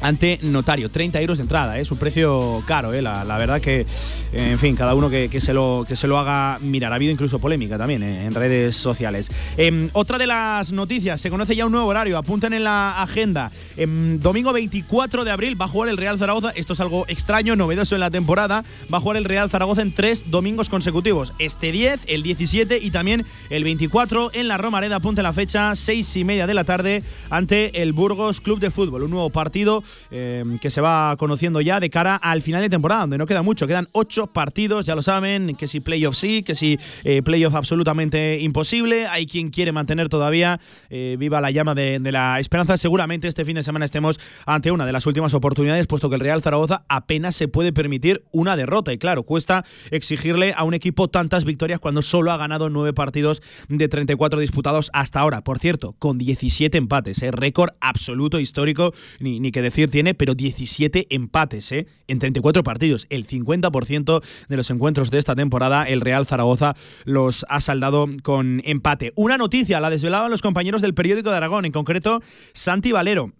ante 0.00 0.38
notario. 0.42 0.90
30 0.90 1.20
euros 1.20 1.38
de 1.38 1.42
entrada, 1.42 1.78
¿eh? 1.78 1.82
es 1.82 1.90
un 1.90 1.98
precio 1.98 2.62
caro, 2.66 2.92
¿eh? 2.92 3.02
la, 3.02 3.24
verdad 3.38 3.60
que, 3.60 3.86
en 4.32 4.58
fin, 4.58 4.76
cada 4.76 4.94
uno 4.94 5.10
que, 5.10 5.40
se 5.40 5.52
lo, 5.52 5.84
que 5.86 5.96
se 5.96 6.06
lo 6.06 6.18
haga 6.18 6.58
mirar. 6.60 6.92
Ha 6.92 6.96
habido 6.96 7.12
incluso 7.12 7.38
polémica 7.38 7.78
también 7.78 8.02
¿eh? 8.02 8.26
en 8.26 8.34
redes 8.34 8.76
sociales. 8.76 9.28
Em, 9.56 9.90
otra 9.92 10.18
de 10.18 10.26
las 10.26 10.72
noticias, 10.72 11.20
se 11.20 11.30
conoce 11.30 11.56
ya 11.56 11.66
un 11.66 11.72
nuevo 11.72 11.86
horario, 11.86 12.18
apunten 12.18 12.52
en 12.52 12.64
la 12.64 13.02
agenda. 13.02 13.50
Em, 13.76 14.18
domingo 14.20 14.52
24 14.52 15.24
de 15.24 15.30
abril 15.30 15.60
va 15.60 15.66
a 15.66 15.68
jugar 15.68 15.88
el 15.88 15.96
Real 15.96 16.18
Zaragoza, 16.18 16.50
esto 16.50 16.72
es 16.72 16.80
algo 16.80 17.04
extraño, 17.08 17.56
novedoso 17.56 17.94
en 17.94 18.00
la 18.00 18.10
temporada, 18.10 18.64
va 18.92 18.98
a 18.98 19.00
jugar 19.00 19.16
el 19.16 19.24
Real 19.24 19.50
Zaragoza 19.50 19.82
en 19.82 19.92
tres 19.92 20.30
domingos 20.30 20.68
consecutivos. 20.68 21.32
Este 21.38 21.72
10, 21.72 22.04
el 22.06 22.22
17 22.22 22.78
y 22.78 22.90
también 22.90 23.24
el 23.50 23.64
24 23.64 24.30
en 24.34 24.48
la 24.48 24.58
Romareda, 24.58 24.96
apunte 24.96 25.22
la 25.22 25.32
fecha, 25.32 25.74
6 25.74 26.16
y 26.16 26.24
media 26.24 26.46
de 26.46 26.54
la 26.54 26.64
tarde 26.64 27.02
ante 27.30 27.82
el 27.82 27.92
Burgos 27.92 28.40
Club 28.40 28.60
de 28.60 28.70
Fútbol, 28.70 29.02
un 29.02 29.10
nuevo 29.10 29.30
partido 29.30 29.82
Em, 30.10 30.58
que 30.58 30.70
se 30.70 30.80
va 30.80 31.14
conociendo 31.18 31.60
ya 31.60 31.80
de 31.80 31.90
cara 31.90 32.16
al 32.16 32.42
final 32.42 32.62
de 32.62 32.70
temporada, 32.70 33.02
donde 33.02 33.18
no 33.18 33.26
queda 33.26 33.42
mucho, 33.42 33.66
quedan 33.66 33.86
ocho 33.92 34.26
partidos, 34.28 34.86
ya 34.86 34.94
lo 34.94 35.02
saben, 35.02 35.54
que 35.56 35.66
si 35.66 35.80
playoff 35.80 36.16
sí, 36.16 36.42
que 36.42 36.54
si 36.54 36.78
eh, 37.04 37.22
playoff 37.22 37.54
absolutamente 37.54 38.38
imposible, 38.40 39.06
hay 39.06 39.26
quien 39.26 39.50
quiere 39.50 39.72
mantener 39.72 40.08
todavía 40.08 40.60
eh, 40.90 41.16
viva 41.18 41.40
la 41.40 41.50
llama 41.50 41.74
de, 41.74 42.00
la 42.06 42.38
esperanza, 42.38 42.76
seguramente 42.76 43.28
este 43.28 43.44
fin 43.44 43.56
de 43.56 43.62
semana 43.62 43.84
estemos 43.84 44.18
ante 44.46 44.70
una 44.70 44.86
de 44.86 44.92
las 44.92 45.06
últimas 45.06 45.34
oportunidades, 45.34 45.86
puesto 45.86 46.08
que 46.08 46.14
el 46.14 46.20
Real 46.20 46.42
Zaragoza 46.42 46.84
apenas 46.88 47.36
se 47.36 47.48
puede 47.48 47.72
permitir 47.72 48.24
una 48.32 48.56
derrota, 48.56 48.92
y 48.92 48.98
claro, 48.98 49.24
cuesta 49.24 49.64
exigirle 49.90 50.54
a 50.56 50.64
un 50.64 50.74
equipo 50.74 51.08
tantas 51.08 51.44
victorias 51.44 51.80
cuando 51.80 52.02
solo 52.02 52.32
ha 52.32 52.36
ganado 52.36 52.70
nueve 52.70 52.92
partidos 52.92 53.42
de 53.68 53.88
34 53.88 54.40
disputados 54.40 54.90
hasta 54.92 55.20
ahora, 55.20 55.42
por 55.42 55.58
cierto, 55.58 55.94
con 55.98 56.18
17 56.18 56.78
empates, 56.78 57.22
¿eh? 57.22 57.30
récord 57.30 57.70
absoluto 57.80 58.38
histórico, 58.38 58.92
ni, 59.20 59.40
ni 59.40 59.50
que 59.52 59.62
decir 59.62 59.75
tiene, 59.86 60.14
pero 60.14 60.34
17 60.34 61.08
empates 61.10 61.70
¿eh? 61.72 61.86
en 62.08 62.18
34 62.18 62.62
partidos. 62.64 63.06
El 63.10 63.26
50% 63.26 64.22
de 64.48 64.56
los 64.56 64.70
encuentros 64.70 65.10
de 65.10 65.18
esta 65.18 65.34
temporada, 65.34 65.84
el 65.84 66.00
Real 66.00 66.26
Zaragoza 66.26 66.74
los 67.04 67.44
ha 67.48 67.60
saldado 67.60 68.08
con 68.22 68.62
empate. 68.64 69.12
Una 69.16 69.36
noticia 69.36 69.80
la 69.80 69.90
desvelaban 69.90 70.30
los 70.30 70.42
compañeros 70.42 70.80
del 70.80 70.94
periódico 70.94 71.30
de 71.30 71.36
Aragón, 71.36 71.66
en 71.66 71.72
concreto 71.72 72.20
Santi 72.54 72.92
Valero 72.92 73.32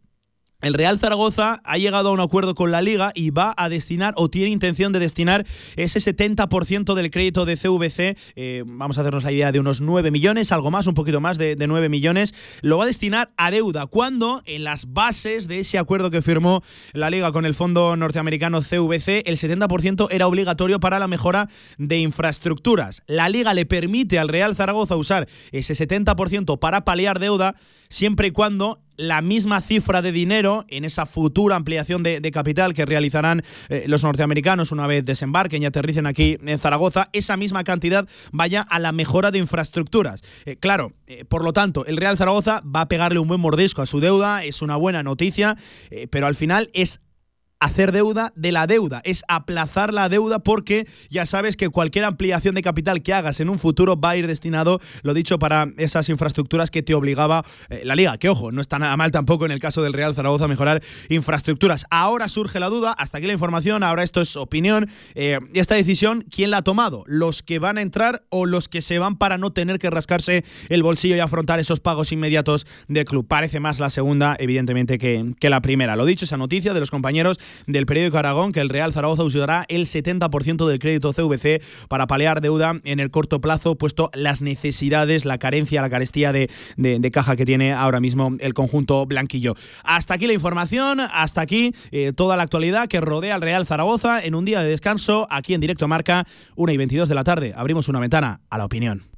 el 0.62 0.74
Real 0.74 0.98
Zaragoza 0.98 1.60
ha 1.64 1.76
llegado 1.76 2.08
a 2.08 2.12
un 2.12 2.20
acuerdo 2.20 2.54
con 2.54 2.70
la 2.70 2.80
liga 2.80 3.12
y 3.14 3.30
va 3.30 3.54
a 3.56 3.68
destinar 3.68 4.14
o 4.16 4.30
tiene 4.30 4.48
intención 4.48 4.92
de 4.92 4.98
destinar 4.98 5.44
ese 5.76 5.98
70% 6.00 6.94
del 6.94 7.10
crédito 7.10 7.44
de 7.44 7.56
CVC, 7.56 8.16
eh, 8.36 8.64
vamos 8.66 8.96
a 8.96 9.02
hacernos 9.02 9.24
la 9.24 9.32
idea 9.32 9.52
de 9.52 9.60
unos 9.60 9.82
9 9.82 10.10
millones, 10.10 10.52
algo 10.52 10.70
más, 10.70 10.86
un 10.86 10.94
poquito 10.94 11.20
más 11.20 11.36
de, 11.36 11.56
9 11.56 11.88
millones, 11.88 12.34
lo 12.62 12.78
va 12.78 12.84
a 12.84 12.86
destinar 12.86 13.32
a 13.36 13.50
deuda, 13.50 13.86
cuando 13.86 14.42
en 14.46 14.64
las 14.64 14.92
bases 14.92 15.46
de 15.46 15.60
ese 15.60 15.78
acuerdo 15.78 16.10
que 16.10 16.22
firmó 16.22 16.62
la 16.92 17.10
liga 17.10 17.32
con 17.32 17.44
el 17.44 17.54
fondo 17.54 17.94
norteamericano 17.96 18.62
CVC, 18.62 19.24
el 19.26 19.36
70% 19.36 20.08
era 20.10 20.26
obligatorio 20.26 20.80
para 20.80 20.98
la 20.98 21.06
mejora 21.06 21.48
de 21.76 21.98
infraestructuras. 21.98 23.02
La 23.06 23.28
liga 23.28 23.52
le 23.52 23.66
permite 23.66 24.18
al 24.18 24.28
Real 24.28 24.56
Zaragoza 24.56 24.96
usar 24.96 25.28
ese 25.52 25.74
70% 25.74 26.58
para 26.58 26.84
paliar 26.84 27.18
deuda 27.18 27.54
siempre 27.88 28.28
y 28.28 28.30
cuando 28.30 28.80
la 28.96 29.22
misma 29.22 29.60
cifra 29.60 30.02
de 30.02 30.12
dinero 30.12 30.64
en 30.68 30.84
esa 30.84 31.06
futura 31.06 31.56
ampliación 31.56 32.02
de, 32.02 32.30
capital 32.32 32.74
que 32.74 32.84
realizarán 32.84 33.42
eh, 33.68 33.84
los 33.86 34.02
norteamericanos 34.02 34.72
una 34.72 34.86
vez 34.86 35.04
desembarquen 35.04 35.62
y 35.62 35.66
aterricen 35.66 36.06
aquí 36.06 36.38
en 36.44 36.58
Zaragoza, 36.58 37.08
esa 37.12 37.36
misma 37.36 37.64
cantidad 37.64 38.06
vaya 38.32 38.62
a 38.62 38.78
la 38.78 38.92
mejora 38.92 39.30
de 39.30 39.38
infraestructuras. 39.38 40.22
Eh, 40.44 40.56
claro, 40.56 40.92
eh, 41.06 41.24
por 41.24 41.44
lo 41.44 41.52
tanto, 41.52 41.86
el 41.86 41.96
Real 41.96 42.16
Zaragoza 42.16 42.62
va 42.62 42.82
a 42.82 42.88
pegarle 42.88 43.18
un 43.18 43.28
buen 43.28 43.40
mordisco 43.40 43.82
a 43.82 43.86
su 43.86 44.00
deuda, 44.00 44.44
es 44.44 44.60
una 44.60 44.76
buena 44.76 45.02
noticia, 45.02 45.56
pero 46.10 46.26
al 46.26 46.34
final 46.34 46.68
es 46.74 47.00
hacer 47.60 47.92
deuda 47.92 48.32
de 48.36 48.52
la 48.52 48.66
deuda, 48.66 49.00
es 49.04 49.24
aplazar 49.28 49.92
la 49.92 50.08
deuda 50.08 50.38
porque 50.40 50.86
ya 51.08 51.26
sabes 51.26 51.56
que 51.56 51.68
cualquier 51.68 52.04
ampliación 52.04 52.54
de 52.54 52.62
capital 52.62 53.02
que 53.02 53.14
hagas 53.14 53.40
en 53.40 53.48
un 53.48 53.58
futuro 53.58 53.98
va 53.98 54.10
a 54.10 54.16
ir 54.16 54.26
destinado, 54.26 54.80
lo 55.02 55.14
dicho, 55.14 55.38
para 55.38 55.68
esas 55.78 56.08
infraestructuras 56.08 56.70
que 56.70 56.82
te 56.82 56.94
obligaba 56.94 57.44
eh, 57.68 57.82
la 57.84 57.94
liga. 57.94 58.18
Que 58.18 58.28
ojo, 58.28 58.52
no 58.52 58.60
está 58.60 58.78
nada 58.78 58.96
mal 58.96 59.10
tampoco 59.10 59.46
en 59.46 59.52
el 59.52 59.60
caso 59.60 59.82
del 59.82 59.92
Real 59.92 60.14
Zaragoza 60.14 60.48
mejorar 60.48 60.82
infraestructuras. 61.08 61.86
Ahora 61.90 62.28
surge 62.28 62.60
la 62.60 62.68
duda, 62.68 62.92
hasta 62.92 63.18
aquí 63.18 63.26
la 63.26 63.32
información, 63.32 63.82
ahora 63.82 64.02
esto 64.02 64.20
es 64.20 64.36
opinión. 64.36 64.88
Eh, 65.14 65.38
esta 65.54 65.74
decisión, 65.74 66.24
¿quién 66.30 66.50
la 66.50 66.58
ha 66.58 66.62
tomado? 66.62 67.04
¿Los 67.06 67.42
que 67.42 67.58
van 67.58 67.78
a 67.78 67.82
entrar 67.82 68.24
o 68.28 68.46
los 68.46 68.68
que 68.68 68.82
se 68.82 68.98
van 68.98 69.16
para 69.16 69.38
no 69.38 69.52
tener 69.52 69.78
que 69.78 69.90
rascarse 69.90 70.44
el 70.68 70.82
bolsillo 70.82 71.16
y 71.16 71.20
afrontar 71.20 71.58
esos 71.60 71.80
pagos 71.80 72.12
inmediatos 72.12 72.66
del 72.88 73.04
club? 73.04 73.26
Parece 73.26 73.60
más 73.60 73.80
la 73.80 73.90
segunda, 73.90 74.36
evidentemente, 74.38 74.98
que, 74.98 75.34
que 75.40 75.50
la 75.50 75.60
primera. 75.62 75.96
Lo 75.96 76.04
dicho, 76.04 76.24
esa 76.24 76.36
noticia 76.36 76.74
de 76.74 76.80
los 76.80 76.90
compañeros 76.90 77.38
del 77.66 77.86
periódico 77.86 78.18
Aragón 78.18 78.52
que 78.52 78.60
el 78.60 78.68
Real 78.68 78.92
Zaragoza 78.92 79.24
usará 79.24 79.64
el 79.68 79.86
70% 79.86 80.66
del 80.66 80.78
crédito 80.78 81.12
CVC 81.12 81.62
para 81.88 82.06
paliar 82.06 82.40
deuda 82.40 82.80
en 82.84 83.00
el 83.00 83.10
corto 83.10 83.40
plazo, 83.40 83.76
puesto 83.76 84.10
las 84.14 84.42
necesidades, 84.42 85.24
la 85.24 85.38
carencia, 85.38 85.82
la 85.82 85.90
carestía 85.90 86.32
de, 86.32 86.48
caja 87.12 87.36
que 87.36 87.46
tiene 87.46 87.72
ahora 87.72 88.00
mismo 88.00 88.36
el 88.40 88.52
conjunto 88.52 89.06
blanquillo. 89.06 89.54
Hasta 89.84 90.14
aquí 90.14 90.26
la 90.26 90.32
información, 90.32 91.00
hasta 91.00 91.40
aquí 91.40 91.72
eh, 91.92 92.12
toda 92.14 92.36
la 92.36 92.42
actualidad 92.42 92.88
que 92.88 93.00
rodea 93.00 93.34
al 93.36 93.40
Real 93.40 93.66
Zaragoza 93.66 94.22
en 94.22 94.34
un 94.34 94.44
día 94.44 94.60
de 94.60 94.68
descanso 94.68 95.26
aquí 95.30 95.54
en 95.54 95.60
directo 95.60 95.88
marca 95.88 96.26
1 96.56 96.72
y 96.72 96.76
22 96.76 97.08
de 97.08 97.14
la 97.14 97.24
tarde. 97.24 97.54
Abrimos 97.56 97.88
una 97.88 98.00
ventana 98.00 98.40
a 98.50 98.58
la 98.58 98.64
opinión. 98.64 99.15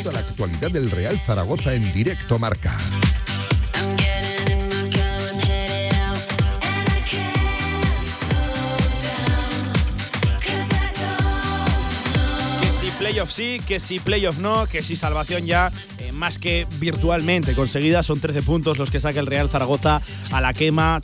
Toda 0.00 0.12
la 0.14 0.20
actualidad 0.20 0.70
del 0.70 0.90
Real 0.90 1.18
Zaragoza 1.18 1.74
en 1.74 1.92
directo 1.92 2.38
marca. 2.38 2.78
Que 12.60 12.66
si 12.80 12.90
playoff 12.98 13.30
sí, 13.30 13.60
que 13.68 13.78
si 13.78 13.98
playoff 13.98 14.38
no, 14.38 14.66
que 14.66 14.82
si 14.82 14.96
salvación 14.96 15.44
ya 15.44 15.70
más 16.22 16.38
que 16.38 16.68
virtualmente 16.78 17.52
conseguida. 17.56 18.04
Son 18.04 18.20
13 18.20 18.42
puntos 18.42 18.78
los 18.78 18.92
que 18.92 19.00
saca 19.00 19.18
el 19.18 19.26
Real 19.26 19.48
Zaragoza 19.48 20.00
a 20.30 20.40
la 20.40 20.54
quema 20.54 21.00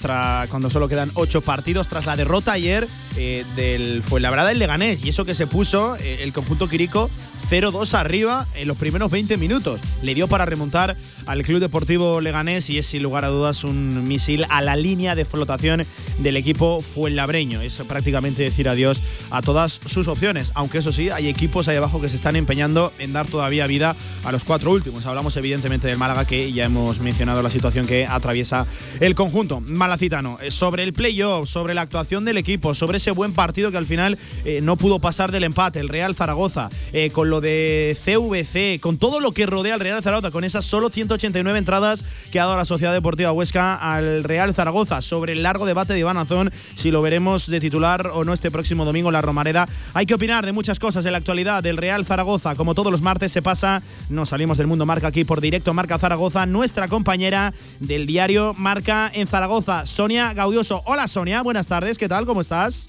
cuando 0.49 0.71
solo 0.71 0.87
quedan 0.87 1.11
8 1.15 1.41
partidos 1.41 1.89
tras 1.89 2.07
la 2.07 2.15
derrota 2.15 2.53
ayer 2.53 2.87
eh, 3.17 3.45
del 3.57 4.05
Fuenlabrada 4.05 4.53
el 4.53 4.61
Leganés. 4.61 5.05
Y 5.05 5.09
eso 5.09 5.25
que 5.25 5.35
se 5.35 5.49
puso 5.49 5.97
eh, 5.97 6.23
el 6.23 6.33
conjunto 6.33 6.69
Quirico 6.69 7.11
0-2 7.51 7.95
arriba 7.95 8.47
en 8.55 8.69
los 8.69 8.77
primeros 8.77 9.11
20 9.11 9.39
minutos. 9.39 9.81
Le 10.03 10.15
dio 10.15 10.29
para 10.29 10.45
remontar 10.45 10.97
al 11.27 11.43
Club 11.43 11.61
Deportivo 11.61 12.21
Leganés 12.21 12.69
y 12.71 12.79
es 12.79 12.87
sin 12.87 13.03
lugar 13.03 13.25
a 13.25 13.29
dudas 13.29 13.65
un 13.65 14.07
misil 14.07 14.47
a 14.51 14.61
la 14.61 14.77
línea 14.77 15.15
de 15.15 15.25
flotación 15.25 15.85
del 16.19 16.37
equipo 16.37 16.81
fuenlabreño. 16.81 17.61
Es 17.61 17.77
prácticamente 17.89 18.43
decir 18.43 18.69
adiós 18.69 19.03
a 19.31 19.43
todas 19.43 19.81
sus 19.87 20.09
opciones, 20.09 20.53
aunque 20.55 20.79
eso 20.79 20.93
sí, 20.93 21.11
hay 21.11 21.29
equipos 21.29 21.69
ahí 21.69 21.77
abajo 21.77 22.01
que 22.01 22.09
se 22.09 22.17
están 22.17 22.37
empeñando 22.37 22.93
en 22.99 23.13
dar 23.13 23.27
todavía 23.27 23.67
vida 23.67 23.97
a 24.25 24.33
los 24.33 24.45
cuatro 24.45 24.71
últimos. 24.71 25.07
Hablamos 25.09 25.37
evidentemente 25.37 25.89
del 25.89 25.99
Málaga 25.99 26.27
que 26.27 26.53
ya 26.53 26.67
hemos 26.67 27.01
mencionado 27.01 27.43
la 27.43 27.51
situación 27.51 27.87
que 27.87 28.07
atraviesa 28.07 28.67
el 29.01 29.15
conjunto 29.15 29.61
malacitano. 29.61 30.39
Eh, 30.41 30.51
sobre 30.51 30.83
el 30.83 30.93
playoff, 30.93 31.49
sobre 31.49 31.75
la 31.75 31.83
actuación 31.83 32.25
del 32.25 32.37
equipo, 32.37 32.75
sobre 32.75 32.99
ese 32.99 33.11
buen 33.11 33.33
partido 33.33 33.71
que 33.71 33.77
al 33.77 33.87
final 33.87 34.19
eh, 34.45 34.61
no 34.63 34.77
pudo 34.77 34.99
pasar 34.99 35.33
del 35.33 35.45
empate, 35.45 35.81
el 35.81 35.89
Real 35.89 36.15
Zaragoza, 36.15 36.69
eh, 36.93 37.11
con 37.11 37.31
lo 37.31 37.41
de 37.41 37.97
CVC, 38.05 38.81
con 38.81 38.99
todo 38.99 39.21
lo 39.21 39.33
que 39.33 39.47
rodea 39.47 39.75
al 39.75 39.81
Real 39.81 40.03
Zaragoza, 40.03 40.31
con 40.31 40.45
esas 40.45 40.65
solo 40.65 40.91
189 40.91 41.59
entradas 41.59 42.05
que 42.31 42.41
ha 42.41 42.45
dado 42.45 42.57
la 42.57 42.65
Sociedad 42.65 42.93
Deportiva 42.93 43.33
Huesca 43.33 43.75
al 43.75 44.25
Real 44.25 44.55
Zaragoza, 44.55 45.03
sobre 45.03 45.33
el 45.33 45.43
largo 45.43 45.67
debate 45.67 45.93
de 45.93 46.01
Iván 46.01 46.19
Azón, 46.19 46.53
si 46.77 46.91
lo 46.91 47.03
veremos 47.03 47.47
de 47.47 47.61
titular 47.61 48.09
o 48.13 48.25
no 48.25 48.33
este 48.33 48.51
próximo 48.51 48.85
domingo 48.85 49.11
la 49.11 49.23
Romareda. 49.23 49.69
Hay 49.95 50.07
que 50.07 50.15
opinar 50.15 50.45
de 50.45 50.53
muchas 50.53 50.79
cosas 50.79 51.05
en 51.07 51.13
la 51.13 51.19
actualidad 51.19 51.63
del 51.63 51.77
Real 51.77 52.05
Zaragoza, 52.05 52.57
como 52.57 52.75
todos 52.75 52.93
los 52.93 53.03
martes 53.03 53.33
se 53.33 53.43
pasa, 53.43 53.83
no 54.09 54.27
salimos 54.27 54.59
del 54.59 54.67
mundo 54.67 54.87
marca 54.89 55.09
aquí 55.09 55.25
por 55.25 55.43
directo 55.43 55.75
Marca 55.75 55.99
Zaragoza, 55.99 56.47
nuestra 56.47 56.89
compañera 56.89 57.53
del 57.79 58.07
diario 58.07 58.55
Marca 58.57 59.11
en 59.13 59.27
Zaragoza, 59.27 59.85
Sonia 59.85 60.33
Gaudioso. 60.33 60.83
Hola 60.87 61.07
Sonia, 61.09 61.43
buenas 61.43 61.67
tardes, 61.67 61.99
¿qué 61.99 62.09
tal? 62.09 62.25
¿Cómo 62.25 62.41
estás? 62.41 62.89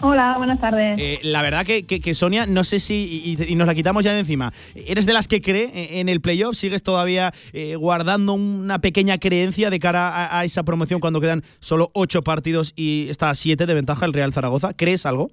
Hola, 0.00 0.36
buenas 0.38 0.58
tardes. 0.58 0.98
Eh, 0.98 1.18
la 1.22 1.42
verdad 1.42 1.66
que, 1.66 1.84
que, 1.84 2.14
Sonia, 2.14 2.46
no 2.46 2.64
sé 2.64 2.80
si, 2.80 3.36
y, 3.46 3.54
nos 3.56 3.66
la 3.66 3.74
quitamos 3.74 4.04
ya 4.04 4.14
de 4.14 4.20
encima, 4.20 4.54
¿eres 4.74 5.04
de 5.04 5.12
las 5.12 5.28
que 5.28 5.42
cree 5.42 6.00
en 6.00 6.08
el 6.08 6.22
playoff? 6.22 6.56
¿Sigues 6.56 6.82
todavía 6.82 7.34
eh, 7.52 7.76
guardando 7.76 8.32
una 8.32 8.78
pequeña 8.78 9.18
creencia 9.18 9.68
de 9.68 9.78
cara 9.80 10.08
a, 10.08 10.38
a, 10.38 10.44
esa 10.46 10.62
promoción 10.62 10.98
cuando 10.98 11.20
quedan 11.20 11.42
solo 11.60 11.90
ocho 11.92 12.24
partidos 12.24 12.72
y 12.74 13.08
está 13.10 13.28
a 13.28 13.34
siete 13.34 13.66
de 13.66 13.74
ventaja 13.74 14.06
el 14.06 14.14
Real 14.14 14.32
Zaragoza? 14.32 14.72
¿Crees 14.72 15.04
algo? 15.04 15.30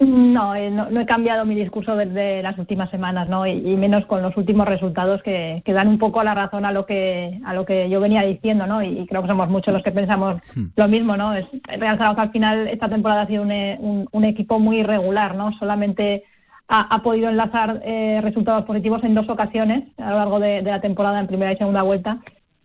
Eh, 0.00 0.06
no, 0.06 0.90
no, 0.90 1.00
he 1.00 1.06
cambiado 1.06 1.44
mi 1.44 1.54
discurso 1.54 1.94
desde 1.94 2.42
las 2.42 2.58
últimas 2.58 2.90
semanas, 2.90 3.28
¿no? 3.28 3.46
Y, 3.46 3.60
menos 3.76 4.06
con 4.06 4.22
los 4.22 4.34
últimos 4.36 4.66
resultados 4.66 5.22
que, 5.22 5.62
dan 5.66 5.88
un 5.88 5.98
poco 5.98 6.24
la 6.24 6.34
razón 6.34 6.64
a 6.64 6.72
lo 6.72 6.86
que 6.86 7.38
a 7.44 7.52
lo 7.52 7.66
que 7.66 7.88
yo 7.90 8.00
venía 8.00 8.22
diciendo, 8.22 8.66
¿no? 8.66 8.82
Y, 8.82 9.06
creo 9.06 9.20
que 9.22 9.28
somos 9.28 9.50
muchos 9.50 9.74
los 9.74 9.82
que 9.82 9.92
pensamos 9.92 10.36
hmm. 10.56 10.66
lo 10.74 10.88
mismo, 10.88 11.16
¿no? 11.16 11.34
Es, 11.34 11.46
Real 11.64 11.98
Zaragoza 11.98 12.22
al 12.22 12.30
final 12.30 12.68
esta 12.68 12.88
temporada 12.88 13.22
ha 13.22 13.26
sido 13.26 13.42
un, 13.42 14.08
un, 14.10 14.24
equipo 14.24 14.58
muy 14.58 14.78
irregular, 14.78 15.34
¿no? 15.34 15.52
Solamente 15.58 16.24
ha, 16.72 17.02
podido 17.02 17.28
enlazar 17.28 17.82
eh, 17.84 18.20
resultados 18.22 18.64
positivos 18.64 19.02
en 19.02 19.14
dos 19.14 19.28
ocasiones 19.28 19.84
a 19.98 20.10
lo 20.10 20.16
largo 20.16 20.38
de, 20.38 20.62
la 20.62 20.80
temporada 20.80 21.18
en 21.18 21.26
primera 21.26 21.52
y 21.52 21.56
segunda 21.56 21.82
vuelta 21.82 22.18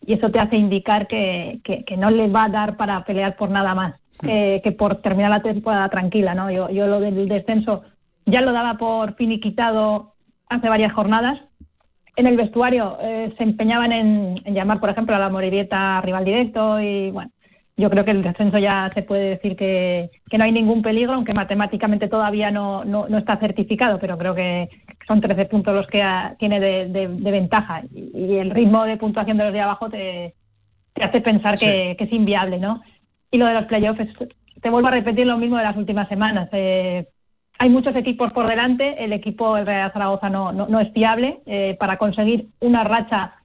y 0.05 0.13
eso 0.13 0.29
te 0.29 0.39
hace 0.39 0.57
indicar 0.57 1.07
que, 1.07 1.59
que 1.63 1.97
no 1.97 2.11
le 2.11 2.27
va 2.27 2.45
a 2.45 2.49
dar 2.49 2.77
para 2.77 3.03
pelear 3.03 3.35
por 3.35 3.49
nada 3.49 3.73
más. 3.75 3.95
Hmm. 4.21 4.61
que 4.63 4.73
por 4.77 5.01
terminar 5.01 5.29
la 5.29 5.41
temporada 5.41 5.89
tranquila, 5.89 6.33
¿no? 6.33 6.49
Yo, 6.49 6.69
yo 6.69 6.87
lo 6.87 7.01
del 7.01 7.27
descenso 7.27 7.83
ya 8.25 8.41
lo 8.41 8.53
daba 8.53 8.75
por 8.75 9.15
finiquitado 9.15 10.13
hace 10.47 10.69
varias 10.69 10.93
jornadas. 10.93 11.39
En 12.15 12.27
el 12.27 12.37
vestuario 12.37 12.97
eh, 13.01 13.33
se 13.37 13.43
empeñaban 13.43 13.91
en, 13.91 14.35
llamar, 14.45 14.79
por 14.79 14.89
ejemplo, 14.89 15.15
a 15.15 15.19
la 15.19 15.29
Moririeta 15.29 15.99
rival 15.99 16.23
directo 16.23 16.79
y, 16.79 17.11
bueno, 17.11 17.29
yo 17.77 17.89
creo 17.89 18.05
que 18.05 18.11
el 18.11 18.23
descenso 18.23 18.57
ya 18.57 18.89
se 18.93 19.03
puede 19.03 19.31
decir 19.31 19.55
que, 19.55 20.09
que 20.29 20.37
no 20.37 20.45
hay 20.45 20.51
ningún 20.51 20.81
peligro, 20.81 21.13
aunque 21.13 21.33
matemáticamente 21.33 22.07
todavía 22.07 22.49
no, 22.49 22.85
no, 22.85 23.07
no, 23.09 23.17
está 23.17 23.37
certificado, 23.37 23.99
pero 23.99 24.17
creo 24.17 24.33
que 24.33 24.69
son 25.05 25.19
13 25.19 25.45
puntos 25.45 25.75
los 25.75 25.87
que 25.87 26.01
tiene 26.39 26.59
de, 26.59 26.87
de, 26.87 27.31
ventaja 27.31 27.83
y, 27.93 28.35
el 28.37 28.51
ritmo 28.51 28.85
de 28.85 28.97
puntuación 28.97 29.37
de 29.37 29.43
los 29.43 29.53
de 29.53 29.61
abajo 29.61 29.89
te, 29.89 30.35
te 30.93 31.03
hace 31.03 31.19
pensar 31.19 31.57
que, 31.57 31.95
que 31.97 32.05
es 32.05 32.11
inviable, 32.13 32.59
¿no? 32.59 32.81
Y 33.29 33.37
lo 33.37 33.45
de 33.45 33.53
los 33.53 33.65
playoffs, 33.65 34.07
te 34.61 34.69
vuelvo 34.69 34.87
a 34.87 34.91
repetir 34.91 35.27
lo 35.27 35.37
mismo 35.37 35.57
de 35.57 35.63
las 35.63 35.75
últimas 35.75 36.07
semanas. 36.07 36.47
Eh, 36.53 37.05
hay 37.59 37.69
muchos 37.69 37.95
equipos 37.95 38.31
por 38.31 38.47
delante, 38.47 39.03
el 39.03 39.11
equipo 39.11 39.55
del 39.55 39.65
Real 39.65 39.91
Zaragoza 39.91 40.29
no, 40.29 40.51
no, 40.51 40.79
es 40.79 40.91
fiable 40.93 41.39
eh, 41.45 41.75
para 41.79 41.97
conseguir 41.97 42.47
una 42.61 42.83
racha 42.83 43.35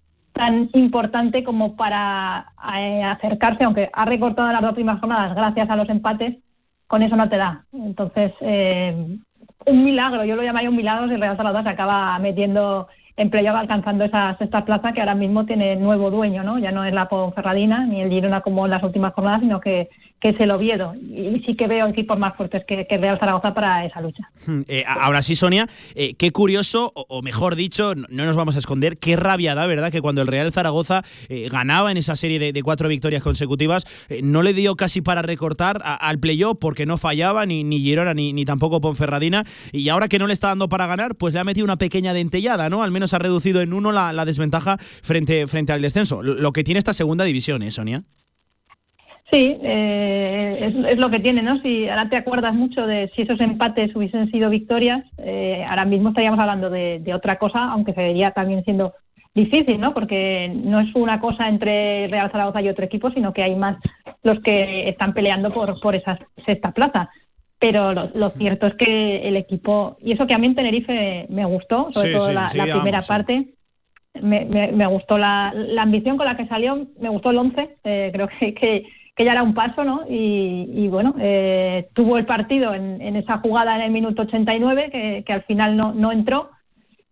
tan 0.41 0.71
importante 0.73 1.45
como 1.45 1.77
para 1.77 2.47
eh, 2.79 3.03
acercarse, 3.03 3.65
aunque 3.65 3.91
ha 3.93 4.07
recortado 4.07 4.51
las 4.51 4.63
dos 4.63 4.71
últimas 4.71 4.99
jornadas 4.99 5.37
gracias 5.37 5.69
a 5.69 5.77
los 5.77 5.87
empates, 5.91 6.39
con 6.87 7.03
eso 7.03 7.15
no 7.15 7.29
te 7.29 7.37
da. 7.37 7.67
Entonces, 7.75 8.33
un 8.41 9.85
milagro, 9.85 10.25
yo 10.25 10.37
lo 10.37 10.43
llamaría 10.43 10.71
un 10.71 10.77
milagro 10.77 11.09
si 11.09 11.17
Real 11.17 11.37
Zaragoza 11.37 11.65
se 11.65 11.69
acaba 11.69 12.19
metiendo 12.19 12.89
en 13.17 13.29
playoff 13.29 13.57
alcanzando 13.57 14.05
esa 14.05 14.35
sexta 14.39 14.65
plaza 14.65 14.93
que 14.93 15.01
ahora 15.01 15.15
mismo 15.15 15.45
tiene 15.45 15.77
nuevo 15.77 16.11
dueño, 16.11 16.43
¿no? 16.43 16.59
Ya 16.59 16.73
no 16.73 16.87
es 16.87 16.95
la 16.95 17.07
Ponferradina 17.07 17.85
ni 17.85 18.01
el 18.01 18.09
Girona 18.09 18.41
como 18.41 18.65
en 18.65 18.71
las 18.71 18.83
últimas 18.83 19.13
jornadas, 19.13 19.41
sino 19.41 19.61
que 19.61 19.91
que 20.21 20.31
es 20.31 20.41
el 20.41 20.51
Oviedo. 20.51 20.95
Y 20.95 21.43
sí 21.47 21.55
que 21.55 21.67
veo 21.67 21.87
equipos 21.89 22.19
más 22.19 22.37
fuertes 22.37 22.65
que, 22.67 22.87
que 22.87 22.99
Real 22.99 23.19
Zaragoza 23.19 23.55
para 23.55 23.85
esa 23.87 24.01
lucha. 24.01 24.31
Hmm, 24.47 24.63
eh, 24.69 24.85
ahora 24.87 25.23
sí, 25.23 25.35
Sonia, 25.35 25.67
eh, 25.95 26.15
qué 26.15 26.31
curioso, 26.31 26.93
o, 26.95 27.23
mejor 27.23 27.57
dicho, 27.57 27.95
no 27.95 28.27
nos 28.27 28.37
vamos 28.37 28.57
a 28.57 28.59
esconder, 28.59 28.99
qué 28.99 29.17
rabia 29.17 29.55
da, 29.55 29.67
¿verdad? 29.67 29.91
Que 29.91 30.03
cuando 30.03 30.21
el 30.21 30.29
Real 30.29 30.53
Zaragoza 30.53 31.03
eh, 31.29 31.49
ganaba 31.51 31.91
en 31.91 31.97
esa 31.97 32.17
serie 32.17 32.53
de, 32.53 32.61
cuatro 32.63 32.89
victorias 32.89 33.23
consecutivas, 33.23 33.87
no 34.23 34.43
le 34.43 34.53
dio 34.53 34.77
casi 34.77 35.01
para 35.01 35.23
recortar 35.23 35.81
al 35.83 36.19
playoff 36.19 36.59
porque 36.61 36.85
no 36.85 36.99
fallaba 36.99 37.47
ni, 37.47 37.65
ni 37.65 37.79
Girona 37.79 38.13
ni, 38.13 38.35
ni 38.35 38.45
tampoco 38.45 38.83
Ponferradina. 38.83 39.45
Y 39.73 39.89
ahora 39.89 40.09
que 40.09 40.19
no 40.19 40.27
le 40.27 40.35
está 40.35 40.49
dando 40.49 40.69
para 40.69 40.87
ganar, 40.87 41.15
pues 41.15 41.33
le 41.33 41.41
ha 41.41 41.45
metido 41.45 41.65
una 41.65 41.77
pequeña 41.77 42.13
dentellada, 42.13 42.69
¿no? 42.69 42.83
Al 42.83 42.91
menos 42.91 43.15
ha 43.15 43.19
reducido 43.19 43.63
en 43.63 43.73
uno 43.73 43.93
la, 43.93 44.13
la 44.13 44.27
desventaja 44.27 44.77
frente, 44.79 45.47
frente 45.47 45.73
al 45.73 45.81
descenso. 45.81 46.23
Lo 46.23 46.53
que 46.53 46.65
tiene 46.65 46.79
esta 46.79 46.93
segunda 46.93 47.25
división, 47.25 47.63
¿eh, 47.63 47.71
Sonia? 47.71 48.05
Sí, 49.33 49.57
eh, 49.63 50.73
es, 50.89 50.99
lo 50.99 51.09
que 51.09 51.21
tiene, 51.21 51.43
¿no? 51.43 51.61
Si 51.61 51.89
ahora 51.89 52.09
te 52.09 52.17
acuerdas 52.17 52.53
mucho 52.53 52.87
de 52.87 53.13
si 53.15 53.23
esos 53.23 53.41
empates 53.41 53.95
hubiesen 53.95 54.29
sido 54.31 54.51
victorias, 54.51 55.05
eh, 55.19 55.65
ahora 55.69 55.85
mismo 55.85 56.09
estaríamos 56.09 56.41
hablando 56.41 56.69
de, 56.69 57.13
otra 57.15 57.37
cosa, 57.37 57.71
aunque 57.71 57.93
se 57.93 58.03
vería 58.03 58.33
también 58.33 58.65
siendo 58.65 58.93
difícil, 59.33 59.79
¿no? 59.79 59.95
Porque 59.95 60.49
no 60.53 60.81
es 60.81 60.93
una 60.97 61.21
cosa 61.21 61.49
entre 61.49 62.09
Real 62.09 62.31
Zaragoza 62.33 62.61
y 62.61 62.69
otro 62.69 62.85
equipo, 62.85 63.13
sino 63.13 63.33
que 63.33 63.45
hay 63.45 63.55
más 63.55 63.77
los 64.25 64.41
que 64.41 64.89
están 64.89 65.15
peleando 65.15 65.53
por, 65.53 65.81
por 65.81 65.95
esa 65.95 66.19
sexta 66.45 66.73
plaza. 66.73 67.09
Pero 67.61 67.93
lo, 67.93 68.31
cierto 68.31 68.67
es 68.67 68.75
que 68.75 69.29
el 69.29 69.37
equipo, 69.37 69.97
y 70.01 70.13
eso 70.13 70.27
que 70.27 70.35
a 70.35 70.39
mí 70.39 70.47
en 70.47 70.55
Tenerife 70.57 71.27
me 71.29 71.45
gustó, 71.45 71.87
sobre 71.91 72.15
todo 72.15 72.33
la, 72.33 72.49
primera 72.49 73.03
parte, 73.03 73.55
me, 74.21 74.45
me, 74.45 74.87
gustó 74.87 75.19
la, 75.19 75.53
la, 75.55 75.83
ambición 75.83 76.17
con 76.17 76.27
la 76.27 76.37
que 76.37 76.49
salió, 76.49 76.89
me 76.99 77.11
gustó 77.11 77.31
el 77.31 77.39
11, 77.39 77.77
eh, 77.85 78.11
creo 78.13 78.29
que, 78.29 78.55
que 78.55 78.85
que 79.21 79.27
ya 79.27 79.33
era 79.33 79.43
un 79.43 79.53
paso, 79.53 79.85
¿no? 79.85 80.05
Y, 80.09 80.89
bueno, 80.89 81.15
eh, 81.21 81.91
tuvo 81.93 82.17
el 82.17 82.25
partido 82.25 82.73
en, 82.73 83.17
esa 83.17 83.37
jugada 83.37 83.77
en 83.77 83.83
el 83.83 83.91
minuto 83.91 84.23
89, 84.23 85.23
que, 85.27 85.33
al 85.35 85.43
final 85.43 85.77
no, 85.77 85.93
no 85.93 86.11
entró, 86.11 86.49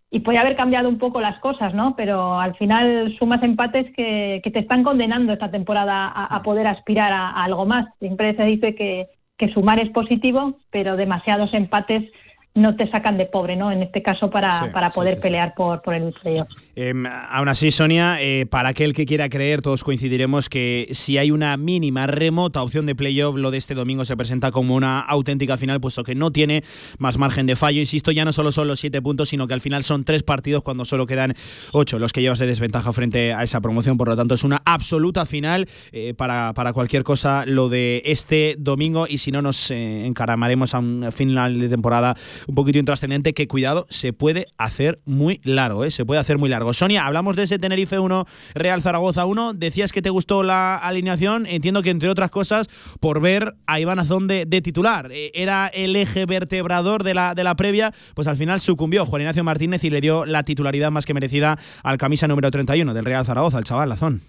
y 0.09 0.21
puede 0.21 0.39
haber 0.39 0.55
cambiado 0.55 0.89
un 0.89 0.97
poco 0.97 1.21
las 1.21 1.37
cosas, 1.37 1.75
¿no? 1.75 1.95
Pero 1.95 2.39
al 2.39 2.55
final 2.55 3.15
sumas 3.19 3.43
empates 3.43 3.93
que, 3.95 4.41
te 4.43 4.57
están 4.57 4.83
condenando 4.83 5.33
esta 5.33 5.51
temporada 5.51 6.07
a, 6.07 6.41
poder 6.41 6.65
aspirar 6.65 7.11
a, 7.13 7.29
algo 7.29 7.67
más. 7.67 7.85
Siempre 7.99 8.35
se 8.35 8.43
dice 8.43 8.73
que, 8.73 9.09
que 9.37 9.53
sumar 9.53 9.79
es 9.79 9.91
positivo, 9.91 10.57
pero 10.71 10.97
demasiados 10.97 11.53
empates 11.53 12.09
no 12.55 12.75
te 12.75 12.89
sacan 12.89 13.17
de 13.17 13.25
pobre, 13.25 13.55
¿no? 13.55 13.71
En 13.71 13.83
este 13.83 14.01
caso 14.01 14.29
para, 14.29 14.71
para 14.73 14.89
poder 14.89 15.19
pelear 15.19 15.53
por, 15.55 15.81
por 15.81 15.93
el 15.93 16.13
playoff. 16.13 16.47
Em, 16.75 17.05
aún 17.05 17.47
así, 17.47 17.71
Sonia, 17.71 18.21
eh, 18.21 18.45
para 18.47 18.69
aquel 18.69 18.93
que 18.93 19.05
quiera 19.05 19.29
creer, 19.29 19.61
todos 19.61 19.83
coincidiremos 19.83 20.49
que 20.49 20.87
si 20.91 21.17
hay 21.17 21.31
una 21.31 21.55
mínima, 21.57 22.07
remota 22.07 22.61
opción 22.61 22.85
de 22.85 22.95
playoff, 22.95 23.35
lo 23.35 23.51
de 23.51 23.57
este 23.57 23.75
domingo 23.75 24.03
se 24.03 24.17
presenta 24.17 24.51
como 24.51 24.75
una 24.75 24.99
auténtica 24.99 25.57
final, 25.57 25.79
puesto 25.79 26.03
que 26.03 26.15
no 26.15 26.31
tiene 26.31 26.63
más 26.97 27.17
margen 27.17 27.45
de 27.45 27.55
fallo. 27.55 27.79
Insisto, 27.79 28.11
ya 28.11 28.25
no 28.25 28.33
solo 28.33 28.51
son 28.51 28.67
los 28.67 28.79
siete 28.79 29.01
puntos, 29.01 29.29
sino 29.29 29.47
que 29.47 29.53
al 29.53 29.61
final 29.61 29.83
son 29.83 30.03
tres 30.03 30.23
partidos 30.23 30.63
cuando 30.63 30.85
solo 30.85 31.05
quedan 31.05 31.35
ocho 31.71 31.99
los 31.99 32.13
que 32.13 32.21
llevas 32.21 32.39
de 32.39 32.47
desventaja 32.47 32.91
frente 32.93 33.33
a 33.33 33.43
esa 33.43 33.61
promoción. 33.61 33.97
Por 33.97 34.07
lo 34.07 34.17
tanto, 34.17 34.35
es 34.35 34.43
una 34.43 34.61
absoluta 34.65 35.25
final 35.25 35.67
eh, 35.91 36.13
para, 36.15 36.53
para, 36.53 36.73
cualquier 36.73 37.03
cosa 37.03 37.45
lo 37.45 37.69
de 37.69 38.01
este 38.05 38.55
domingo. 38.57 39.05
Y 39.07 39.19
si 39.19 39.31
no, 39.31 39.41
nos 39.41 39.69
eh, 39.71 40.05
encaramaremos 40.05 40.73
a 40.73 40.79
un 40.79 41.11
final 41.11 41.59
de 41.59 41.69
temporada 41.69 42.15
un 42.49 42.55
poquito 42.55 42.79
intrascendente 42.79 43.35
que, 43.35 43.47
cuidado, 43.47 43.85
se 43.89 44.11
puede 44.11 44.47
hacer 44.57 44.99
muy 45.05 45.39
largo, 45.43 45.85
¿eh? 45.85 45.91
se 45.91 46.03
puede 46.03 46.19
hacer 46.19 46.39
muy 46.39 46.49
largo. 46.49 46.73
Sonia, 46.73 47.05
hablamos 47.05 47.35
de 47.35 47.43
ese 47.43 47.59
Tenerife 47.59 47.99
1, 47.99 48.25
Real 48.55 48.81
Zaragoza 48.81 49.25
1, 49.25 49.53
decías 49.53 49.91
que 49.91 50.01
te 50.01 50.09
gustó 50.09 50.41
la 50.41 50.75
alineación, 50.75 51.45
entiendo 51.45 51.83
que 51.83 51.91
entre 51.91 52.09
otras 52.09 52.31
cosas 52.31 52.67
por 52.99 53.21
ver 53.21 53.53
a 53.67 53.79
Iván 53.79 53.99
Azón 53.99 54.27
de, 54.27 54.45
titular, 54.63 55.11
eh, 55.11 55.29
era 55.35 55.67
el 55.67 55.95
eje 55.95 56.25
vertebrador 56.25 57.03
de 57.03 57.13
la, 57.13 57.35
de 57.35 57.43
la 57.43 57.55
previa, 57.55 57.93
pues 58.15 58.27
al 58.27 58.35
final 58.35 58.59
sucumbió 58.59 59.05
Juan 59.05 59.21
Ignacio 59.21 59.43
Martínez 59.43 59.83
y 59.83 59.91
le 59.91 60.01
dio 60.01 60.25
la 60.25 60.41
titularidad 60.41 60.89
más 60.89 61.05
que 61.05 61.13
merecida 61.13 61.59
al 61.83 61.99
camisa 61.99 62.27
número 62.27 62.49
31 62.49 62.95
del 62.95 63.05
Real 63.05 63.25
Zaragoza, 63.27 63.59
el 63.59 63.63
chaval 63.63 63.91
Azón. 63.91 64.23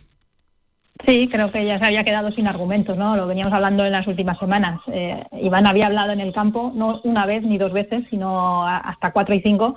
Sí, 1.06 1.28
creo 1.28 1.50
que 1.50 1.64
ya 1.64 1.78
se 1.78 1.86
había 1.86 2.04
quedado 2.04 2.30
sin 2.32 2.46
argumentos, 2.46 2.96
¿no? 2.96 3.16
Lo 3.16 3.26
veníamos 3.26 3.52
hablando 3.52 3.84
en 3.84 3.92
las 3.92 4.06
últimas 4.06 4.38
semanas. 4.38 4.80
Eh, 4.92 5.22
Iván 5.40 5.66
había 5.66 5.86
hablado 5.86 6.12
en 6.12 6.20
el 6.20 6.32
campo, 6.32 6.72
no 6.74 7.00
una 7.04 7.26
vez 7.26 7.42
ni 7.42 7.58
dos 7.58 7.72
veces, 7.72 8.04
sino 8.10 8.66
hasta 8.66 9.12
cuatro 9.12 9.34
y 9.34 9.40
cinco, 9.40 9.76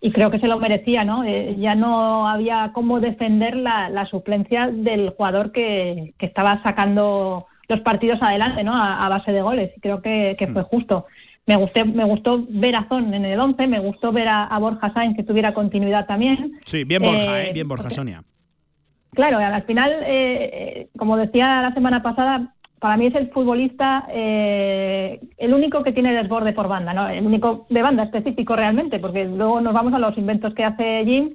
y 0.00 0.12
creo 0.12 0.30
que 0.30 0.38
se 0.38 0.48
lo 0.48 0.58
merecía, 0.58 1.04
¿no? 1.04 1.24
Eh, 1.24 1.56
ya 1.58 1.74
no 1.74 2.28
había 2.28 2.70
cómo 2.74 3.00
defender 3.00 3.56
la, 3.56 4.06
suplencia 4.10 4.70
del 4.72 5.10
jugador 5.10 5.52
que, 5.52 6.14
estaba 6.18 6.62
sacando 6.62 7.46
los 7.68 7.80
partidos 7.80 8.20
adelante, 8.22 8.62
¿no? 8.62 8.74
A, 8.74 9.08
base 9.08 9.32
de 9.32 9.42
goles. 9.42 9.72
Y 9.76 9.80
creo 9.80 10.02
que, 10.02 10.36
fue 10.52 10.62
mm. 10.62 10.66
justo. 10.66 11.06
Me, 11.46 11.56
gusté, 11.56 11.84
me 11.84 12.04
gustó 12.04 12.44
ver 12.48 12.76
a 12.76 12.86
Zon 12.88 13.14
en 13.14 13.24
el 13.24 13.38
11, 13.38 13.66
me 13.68 13.78
gustó 13.78 14.12
ver 14.12 14.28
a, 14.28 14.56
Borja 14.58 14.92
Sainz 14.92 15.16
que 15.16 15.22
tuviera 15.22 15.54
continuidad 15.54 16.06
también. 16.06 16.58
Sí, 16.64 16.84
bien 16.84 17.02
Borja, 17.02 17.44
eh, 17.44 17.52
bien 17.52 17.68
Borja, 17.68 17.90
Sonia. 17.90 18.22
Claro, 19.16 19.38
al 19.38 19.62
final, 19.62 19.90
eh, 20.04 20.88
como 20.98 21.16
decía 21.16 21.62
la 21.62 21.72
semana 21.72 22.02
pasada, 22.02 22.52
para 22.78 22.98
mí 22.98 23.06
es 23.06 23.14
el 23.14 23.30
futbolista 23.30 24.06
eh, 24.10 25.20
el 25.38 25.54
único 25.54 25.82
que 25.82 25.92
tiene 25.92 26.12
desborde 26.12 26.52
por 26.52 26.68
banda, 26.68 26.92
¿no? 26.92 27.08
El 27.08 27.24
único 27.24 27.66
de 27.70 27.80
banda 27.80 28.02
específico 28.02 28.54
realmente, 28.54 28.98
porque 28.98 29.24
luego 29.24 29.62
nos 29.62 29.72
vamos 29.72 29.94
a 29.94 29.98
los 29.98 30.18
inventos 30.18 30.52
que 30.52 30.64
hace 30.64 31.02
Jim, 31.06 31.30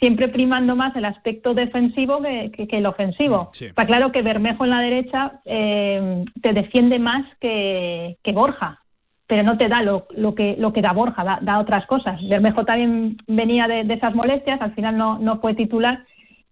siempre 0.00 0.28
primando 0.28 0.74
más 0.76 0.96
el 0.96 1.04
aspecto 1.04 1.52
defensivo 1.52 2.22
que, 2.22 2.68
el 2.70 2.86
ofensivo. 2.86 3.50
Está 3.52 3.84
claro 3.84 4.12
que 4.12 4.22
Bermejo 4.22 4.64
en 4.64 4.70
la 4.70 4.80
derecha 4.80 5.40
eh, 5.44 6.24
te 6.40 6.54
defiende 6.54 6.98
más 6.98 7.26
que, 7.38 8.16
Borja, 8.32 8.80
pero 9.26 9.42
no 9.42 9.58
te 9.58 9.68
da 9.68 9.82
lo, 9.82 10.06
que, 10.34 10.56
lo 10.58 10.72
que 10.72 10.80
da 10.80 10.94
Borja, 10.94 11.38
da, 11.42 11.60
otras 11.60 11.84
cosas. 11.84 12.18
Bermejo 12.26 12.64
también 12.64 13.18
venía 13.26 13.68
de, 13.68 13.84
de, 13.84 13.92
esas 13.92 14.14
molestias, 14.14 14.62
al 14.62 14.74
final 14.74 14.96
no, 14.96 15.18
no 15.18 15.38
fue 15.40 15.52
titular 15.52 16.06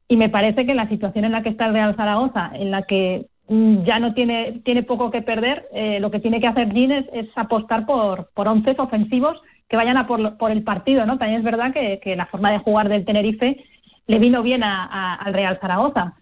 y 0.08 0.16
me 0.16 0.28
parece 0.28 0.66
que 0.66 0.74
la 0.74 0.88
situación 0.88 1.24
en 1.24 1.32
la 1.32 1.42
que 1.42 1.48
está 1.50 1.66
el 1.66 1.72
Real 1.72 1.96
Zaragoza, 1.96 2.50
en 2.54 2.70
la 2.70 2.82
que 2.82 3.26
mm, 3.48 3.84
ya 3.84 3.98
no 3.98 4.14
tiene, 4.14 4.60
tiene 4.64 4.82
poco 4.82 5.10
que 5.10 5.22
perder, 5.22 5.66
eh, 5.72 5.98
lo 6.00 6.10
que 6.10 6.20
tiene 6.20 6.40
que 6.40 6.46
hacer 6.46 6.72
Gin 6.72 6.92
es, 6.92 7.26
apostar 7.36 7.86
por, 7.86 8.30
por 8.34 8.48
once 8.48 8.74
ofensivos 8.78 9.40
que 9.68 9.76
vayan 9.76 9.96
a 9.96 10.06
por, 10.06 10.36
por, 10.36 10.50
el 10.50 10.62
partido, 10.62 11.06
¿no? 11.06 11.18
También 11.18 11.38
es 11.38 11.44
verdad 11.44 11.72
que, 11.72 12.00
que, 12.02 12.16
la 12.16 12.26
forma 12.26 12.50
de 12.50 12.58
jugar 12.58 12.88
del 12.88 13.04
Tenerife 13.04 13.64
le 14.06 14.18
vino 14.18 14.42
bien 14.42 14.62
al 14.62 15.32
Real 15.32 15.58
Zaragoza, 15.60 16.14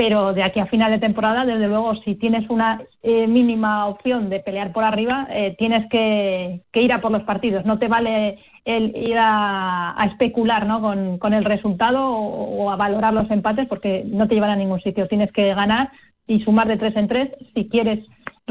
pero 0.00 0.32
de 0.32 0.42
aquí 0.42 0.58
a 0.60 0.64
final 0.64 0.90
de 0.92 0.98
temporada, 0.98 1.44
desde 1.44 1.68
luego, 1.68 1.94
si 1.96 2.14
tienes 2.14 2.48
una 2.48 2.80
eh, 3.02 3.26
mínima 3.26 3.86
opción 3.86 4.30
de 4.30 4.40
pelear 4.40 4.72
por 4.72 4.82
arriba, 4.82 5.28
eh, 5.30 5.54
tienes 5.58 5.90
que, 5.90 6.62
que, 6.72 6.80
ir 6.80 6.94
a 6.94 7.02
por 7.02 7.12
los 7.12 7.24
partidos. 7.24 7.66
No 7.66 7.78
te 7.78 7.86
vale 7.86 8.38
el 8.64 8.96
ir 8.96 9.18
a, 9.20 9.94
especular 10.10 10.64
¿no? 10.64 10.80
con, 10.80 11.34
el 11.34 11.44
resultado 11.44 12.02
o, 12.08 12.70
a 12.70 12.76
valorar 12.76 13.12
los 13.12 13.30
empates 13.30 13.68
porque 13.68 14.02
no 14.06 14.26
te 14.26 14.36
llevan 14.36 14.52
a 14.52 14.56
ningún 14.56 14.80
sitio. 14.80 15.06
Tienes 15.06 15.30
que 15.32 15.52
ganar 15.54 15.90
y 16.26 16.40
sumar 16.44 16.66
de 16.66 16.78
tres 16.78 16.96
en 16.96 17.06
tres 17.06 17.28
si 17.54 17.68
quieres 17.68 17.98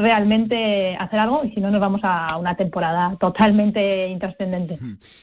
realmente 0.00 0.96
hacer 0.96 1.18
algo 1.18 1.44
y 1.44 1.50
si 1.50 1.60
no 1.60 1.70
nos 1.70 1.80
vamos 1.80 2.00
a 2.02 2.36
una 2.36 2.56
temporada 2.56 3.16
totalmente 3.20 4.08
intrascendente. 4.08 4.78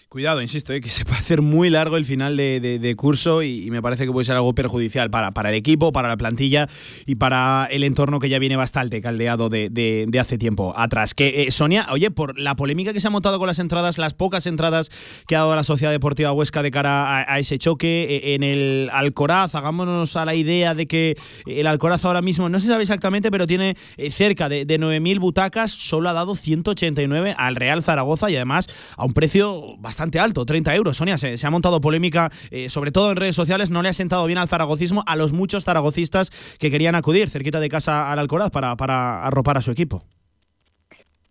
Cuidado, 0.10 0.42
insisto, 0.42 0.72
eh, 0.74 0.82
que 0.82 0.90
se 0.90 1.04
puede 1.04 1.18
hacer 1.18 1.42
muy 1.42 1.70
largo 1.70 1.98
el 1.98 2.06
final 2.06 2.38
de, 2.38 2.96
curso 2.98 3.44
y, 3.44 3.70
me 3.72 3.82
parece 3.82 4.06
que 4.06 4.12
puede 4.12 4.26
ser 4.26 4.36
algo 4.36 4.54
perjudicial 4.54 5.10
para, 5.10 5.32
para 5.32 5.50
el 5.50 5.56
equipo, 5.56 5.92
para 5.92 6.08
la 6.08 6.18
plantilla 6.18 6.68
y 7.06 7.16
para 7.16 7.68
el 7.72 7.84
entorno 7.84 8.20
que 8.20 8.30
ya 8.30 8.40
viene 8.40 8.56
bastante 8.56 9.02
caldeado 9.02 9.50
de, 9.50 10.08
hace 10.20 10.38
tiempo 10.38 10.74
atrás. 10.76 11.14
Que 11.14 11.44
eh, 11.44 11.52
Sonia, 11.52 11.88
oye, 11.92 12.12
por 12.12 12.40
la 12.40 12.56
polémica 12.56 12.94
que 12.94 13.00
se 13.00 13.08
ha 13.08 13.12
montado 13.12 13.40
con 13.40 13.48
las 13.48 13.60
entradas, 13.60 13.98
las 13.98 14.14
pocas 14.14 14.46
entradas 14.48 14.90
que 15.28 15.36
ha 15.36 15.40
dado 15.40 15.56
la 15.56 15.64
Sociedad 15.64 15.92
Deportiva 15.92 16.32
Huesca 16.32 16.62
de 16.62 16.72
cara 16.72 17.32
a, 17.32 17.40
ese 17.40 17.58
choque 17.58 18.04
eh, 18.04 18.36
en 18.36 18.44
el 18.44 18.90
Alcoraz, 18.94 19.56
hagámonos 19.56 20.16
a 20.16 20.26
la 20.26 20.36
idea 20.36 20.76
de 20.76 20.88
que 20.88 21.16
el 21.46 21.68
Alcoraz 21.68 22.06
ahora 22.06 22.22
mismo, 22.22 22.50
no 22.50 22.60
se 22.60 22.68
sabe 22.68 22.84
exactamente, 22.84 23.32
pero 23.32 23.48
tiene 23.48 23.76
cerca 24.10 24.47
de 24.50 24.66
de 24.66 24.80
9.000 24.80 25.20
butacas, 25.20 25.72
solo 25.72 26.10
ha 26.10 26.14
dado 26.14 26.36
189 26.36 27.36
al 27.38 27.56
Real 27.56 27.82
Zaragoza 27.82 28.30
y 28.30 28.36
además 28.36 28.94
a 28.98 29.06
un 29.06 29.14
precio 29.14 29.78
bastante 29.78 30.20
alto, 30.20 30.46
30 30.46 30.76
euros. 30.76 30.98
Sonia, 30.98 31.18
se, 31.18 31.38
ha 31.46 31.50
montado 31.50 31.82
polémica, 31.82 32.30
eh, 32.52 32.70
sobre 32.70 32.92
todo 32.92 33.12
en 33.12 33.18
redes 33.18 33.36
sociales, 33.36 33.70
no 33.70 33.82
le 33.82 33.90
ha 33.90 33.94
sentado 33.94 34.26
bien 34.26 34.38
al 34.38 34.48
zaragocismo 34.48 35.04
a 35.08 35.16
los 35.16 35.34
muchos 35.34 35.64
zaragocistas 35.64 36.58
que 36.60 36.70
querían 36.70 36.96
acudir 36.96 37.30
cerquita 37.30 37.60
de 37.60 37.70
casa 37.70 38.12
al 38.12 38.20
Alcoraz 38.20 38.52
para, 38.52 38.76
para 38.76 39.26
arropar 39.26 39.58
a 39.58 39.62
su 39.62 39.72
equipo. 39.72 40.04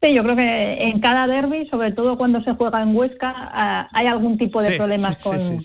Sí, 0.03 0.15
yo 0.15 0.23
creo 0.23 0.37
que 0.37 0.85
en 0.85 1.01
cada 1.01 1.27
derby, 1.27 1.67
sobre 1.69 1.91
todo 1.93 2.19
cuando 2.19 2.43
se 2.43 2.53
juega 2.53 2.83
en 2.83 2.95
Huesca, 2.95 3.33
ah, 3.35 3.89
hay 3.93 4.07
algún 4.07 4.37
tipo 4.37 4.63
de 4.63 4.77
problemas 4.77 5.17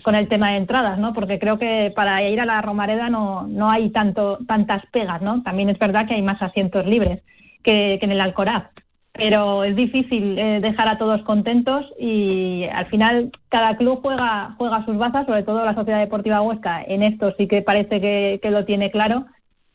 con, 0.02 0.14
el 0.14 0.26
tema 0.26 0.50
de 0.50 0.56
entradas, 0.56 0.98
¿no? 0.98 1.12
Porque 1.12 1.38
creo 1.38 1.58
que 1.58 1.92
para 1.94 2.22
ir 2.26 2.40
a 2.40 2.46
la 2.46 2.62
Romareda 2.62 3.10
no, 3.10 3.46
no 3.46 3.70
hay 3.70 3.90
tanto 3.90 4.38
tantas 4.48 4.84
pegas, 4.86 5.20
¿no? 5.20 5.42
También 5.42 5.68
es 5.68 5.78
verdad 5.78 6.06
que 6.08 6.14
hay 6.14 6.22
más 6.22 6.40
asientos 6.40 6.86
libres 6.86 7.20
que, 7.62 7.98
en 8.00 8.12
el 8.12 8.20
Alcoraz. 8.20 8.64
pero 9.12 9.64
es 9.64 9.76
difícil 9.76 10.38
eh, 10.38 10.60
dejar 10.60 10.88
a 10.88 10.98
todos 10.98 11.22
contentos 11.22 11.84
y 11.98 12.64
al 12.72 12.86
final 12.86 13.30
cada 13.48 13.76
club 13.76 14.00
juega 14.02 14.54
juega 14.58 14.84
sus 14.84 14.96
bazas, 14.96 15.26
sobre 15.26 15.42
todo 15.42 15.64
la 15.64 15.74
Sociedad 15.74 16.00
Deportiva 16.00 16.40
Huesca 16.40 16.82
en 16.82 17.02
esto 17.02 17.34
sí 17.36 17.46
que 17.46 17.62
parece 17.62 18.00
que, 18.00 18.50
lo 18.50 18.64
tiene 18.64 18.90
claro 18.90 19.26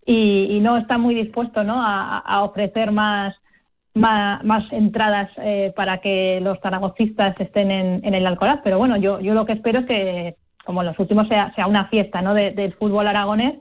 y, 0.06 0.60
no 0.62 0.78
está 0.78 0.98
muy 0.98 1.14
dispuesto 1.14 1.64
¿no? 1.64 1.82
a, 1.84 2.44
ofrecer 2.44 2.92
más, 2.92 3.36
entradas 4.72 5.30
eh, 5.38 5.74
para 5.76 6.00
que 6.00 6.40
los 6.42 6.60
zaragocistas 6.62 7.36
estén 7.40 7.72
en, 7.72 8.14
el 8.14 8.26
Alcoraz, 8.26 8.60
pero 8.64 8.78
bueno, 8.78 8.96
yo, 8.98 9.20
yo 9.20 9.34
lo 9.34 9.46
que 9.46 9.54
espero 9.54 9.80
es 9.80 9.86
que 9.86 10.36
como 10.68 10.82
en 10.82 10.88
los 10.88 11.00
últimos 11.00 11.28
sea, 11.30 11.54
sea 11.56 11.66
una 11.66 11.88
fiesta 11.88 12.22
¿no? 12.22 12.34
del 12.34 12.74
fútbol 12.74 13.08
aragonés 13.08 13.56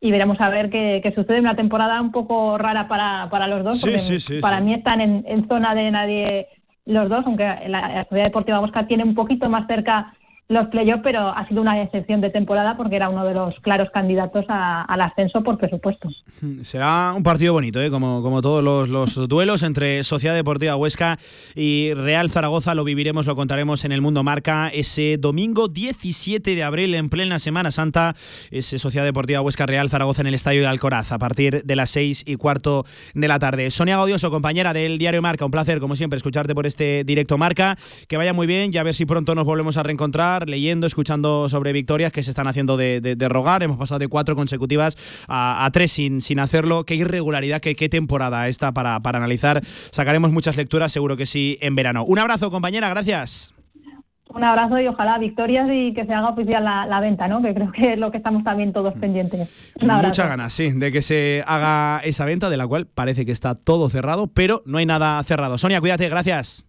y 0.00 0.10
veremos 0.10 0.40
a 0.40 0.48
ver 0.48 0.70
qué, 0.70 1.12
sucede. 1.14 1.40
Una 1.40 1.56
temporada 1.56 2.00
un 2.00 2.10
poco 2.10 2.56
rara 2.58 2.88
para, 2.88 3.28
para 3.30 3.46
los 3.46 3.64
dos, 3.64 3.80
porque 3.80 4.40
para 4.40 4.60
mí 4.60 4.74
están 4.74 5.00
en, 5.00 5.24
en, 5.26 5.46
zona 5.46 5.74
de 5.74 5.90
nadie 5.90 6.48
los 6.86 7.08
dos, 7.08 7.24
aunque 7.26 7.44
la, 7.44 7.88
la 7.88 8.04
Sociedad 8.04 8.26
Deportiva 8.26 8.58
Bosca 8.58 8.86
tiene 8.86 9.04
un 9.04 9.14
poquito 9.14 9.48
más 9.48 9.66
cerca 9.66 10.14
los 10.50 10.66
playoffs, 10.66 11.02
pero 11.04 11.28
ha 11.28 11.46
sido 11.46 11.62
una 11.62 11.80
excepción 11.80 12.20
de 12.20 12.28
temporada 12.28 12.76
porque 12.76 12.96
era 12.96 13.08
uno 13.08 13.24
de 13.24 13.34
los 13.34 13.54
claros 13.60 13.88
candidatos 13.94 14.44
al 14.48 15.00
ascenso 15.00 15.44
por 15.44 15.58
presupuesto. 15.58 16.08
Será 16.62 17.12
un 17.16 17.22
partido 17.22 17.52
bonito, 17.52 17.80
¿eh? 17.80 17.88
como, 17.88 18.20
como 18.20 18.42
todos 18.42 18.88
los, 18.88 19.28
duelos 19.28 19.62
entre 19.62 20.02
Sociedad 20.02 20.34
Deportiva 20.34 20.74
Huesca 20.74 21.18
y 21.54 21.94
Real 21.94 22.30
Zaragoza. 22.30 22.74
Lo 22.74 22.82
viviremos, 22.82 23.26
lo 23.26 23.36
contaremos 23.36 23.84
en 23.84 23.92
el 23.92 24.00
Mundo 24.00 24.24
Marca 24.24 24.68
ese 24.74 25.18
domingo 25.18 25.68
17 25.68 26.56
de 26.56 26.64
abril 26.64 26.96
en 26.96 27.10
plena 27.10 27.38
Semana 27.38 27.70
Santa. 27.70 28.16
Ese 28.50 28.80
Sociedad 28.80 29.04
Deportiva 29.04 29.42
Huesca 29.42 29.66
Real 29.66 29.88
Zaragoza 29.88 30.22
en 30.22 30.26
el 30.26 30.34
Estadio 30.34 30.62
de 30.62 30.66
Alcoraz 30.66 31.12
a 31.12 31.18
partir 31.18 31.62
de 31.62 31.76
las 31.76 31.90
6 31.90 32.24
y 32.26 32.34
cuarto 32.34 32.84
de 33.14 33.28
la 33.28 33.38
tarde. 33.38 33.70
Sonia 33.70 33.96
Gaudioso, 33.98 34.32
compañera 34.32 34.72
del 34.72 34.98
Diario 34.98 35.22
Marca, 35.22 35.44
un 35.44 35.52
placer 35.52 35.78
como 35.78 35.94
siempre 35.94 36.16
escucharte 36.16 36.56
por 36.56 36.66
este 36.66 37.04
directo 37.04 37.38
Marca. 37.38 37.76
Que 38.08 38.16
vaya 38.16 38.32
muy 38.32 38.48
bien 38.48 38.72
y 38.74 38.78
a 38.78 38.82
ver 38.82 38.94
si 38.94 39.06
pronto 39.06 39.36
nos 39.36 39.44
volvemos 39.44 39.76
a 39.76 39.84
reencontrar 39.84 40.39
leyendo, 40.48 40.86
escuchando 40.86 41.48
sobre 41.48 41.72
victorias 41.72 42.12
que 42.12 42.22
se 42.22 42.30
están 42.30 42.46
haciendo 42.46 42.76
de, 42.76 43.28
rogar. 43.28 43.62
Hemos 43.62 43.76
pasado 43.76 43.98
de 43.98 44.08
cuatro 44.08 44.34
consecutivas 44.34 44.96
a, 45.28 45.68
tres 45.72 45.92
sin, 45.92 46.20
sin 46.20 46.38
hacerlo. 46.40 46.84
Qué 46.84 46.94
irregularidad, 46.94 47.60
qué, 47.60 47.76
qué 47.76 47.88
temporada 47.88 48.48
esta 48.48 48.72
para, 48.72 49.00
para 49.00 49.18
analizar. 49.18 49.60
Sacaremos 49.64 50.32
muchas 50.32 50.56
lecturas, 50.56 50.92
seguro 50.92 51.16
que 51.16 51.26
sí, 51.26 51.58
en 51.60 51.74
verano. 51.74 52.04
Un 52.04 52.18
abrazo, 52.18 52.50
compañera, 52.50 52.88
gracias. 52.88 53.54
Un 54.32 54.44
abrazo 54.44 54.78
y 54.78 54.86
ojalá 54.86 55.18
victorias 55.18 55.68
y 55.72 55.92
que 55.92 56.06
se 56.06 56.14
haga 56.14 56.28
oficial 56.28 56.64
la, 56.64 57.00
venta, 57.00 57.26
¿no? 57.26 57.42
Que 57.42 57.52
creo 57.52 57.72
que 57.72 57.94
es 57.94 57.98
lo 57.98 58.10
que 58.10 58.18
estamos 58.18 58.44
también 58.44 58.72
todos 58.72 58.94
pendientes. 58.94 59.48
Muchas 59.80 60.28
ganas, 60.28 60.52
sí, 60.52 60.70
de 60.70 60.92
que 60.92 61.02
se 61.02 61.42
haga 61.46 62.00
esa 62.04 62.24
venta, 62.24 62.48
de 62.48 62.56
la 62.56 62.66
cual 62.66 62.86
parece 62.86 63.26
que 63.26 63.32
está 63.32 63.56
todo 63.56 63.90
cerrado, 63.90 64.28
pero 64.28 64.62
no 64.66 64.78
hay 64.78 64.86
nada 64.86 65.22
cerrado. 65.24 65.58
Sonia, 65.58 65.80
cuídate, 65.80 66.08
gracias. 66.08 66.64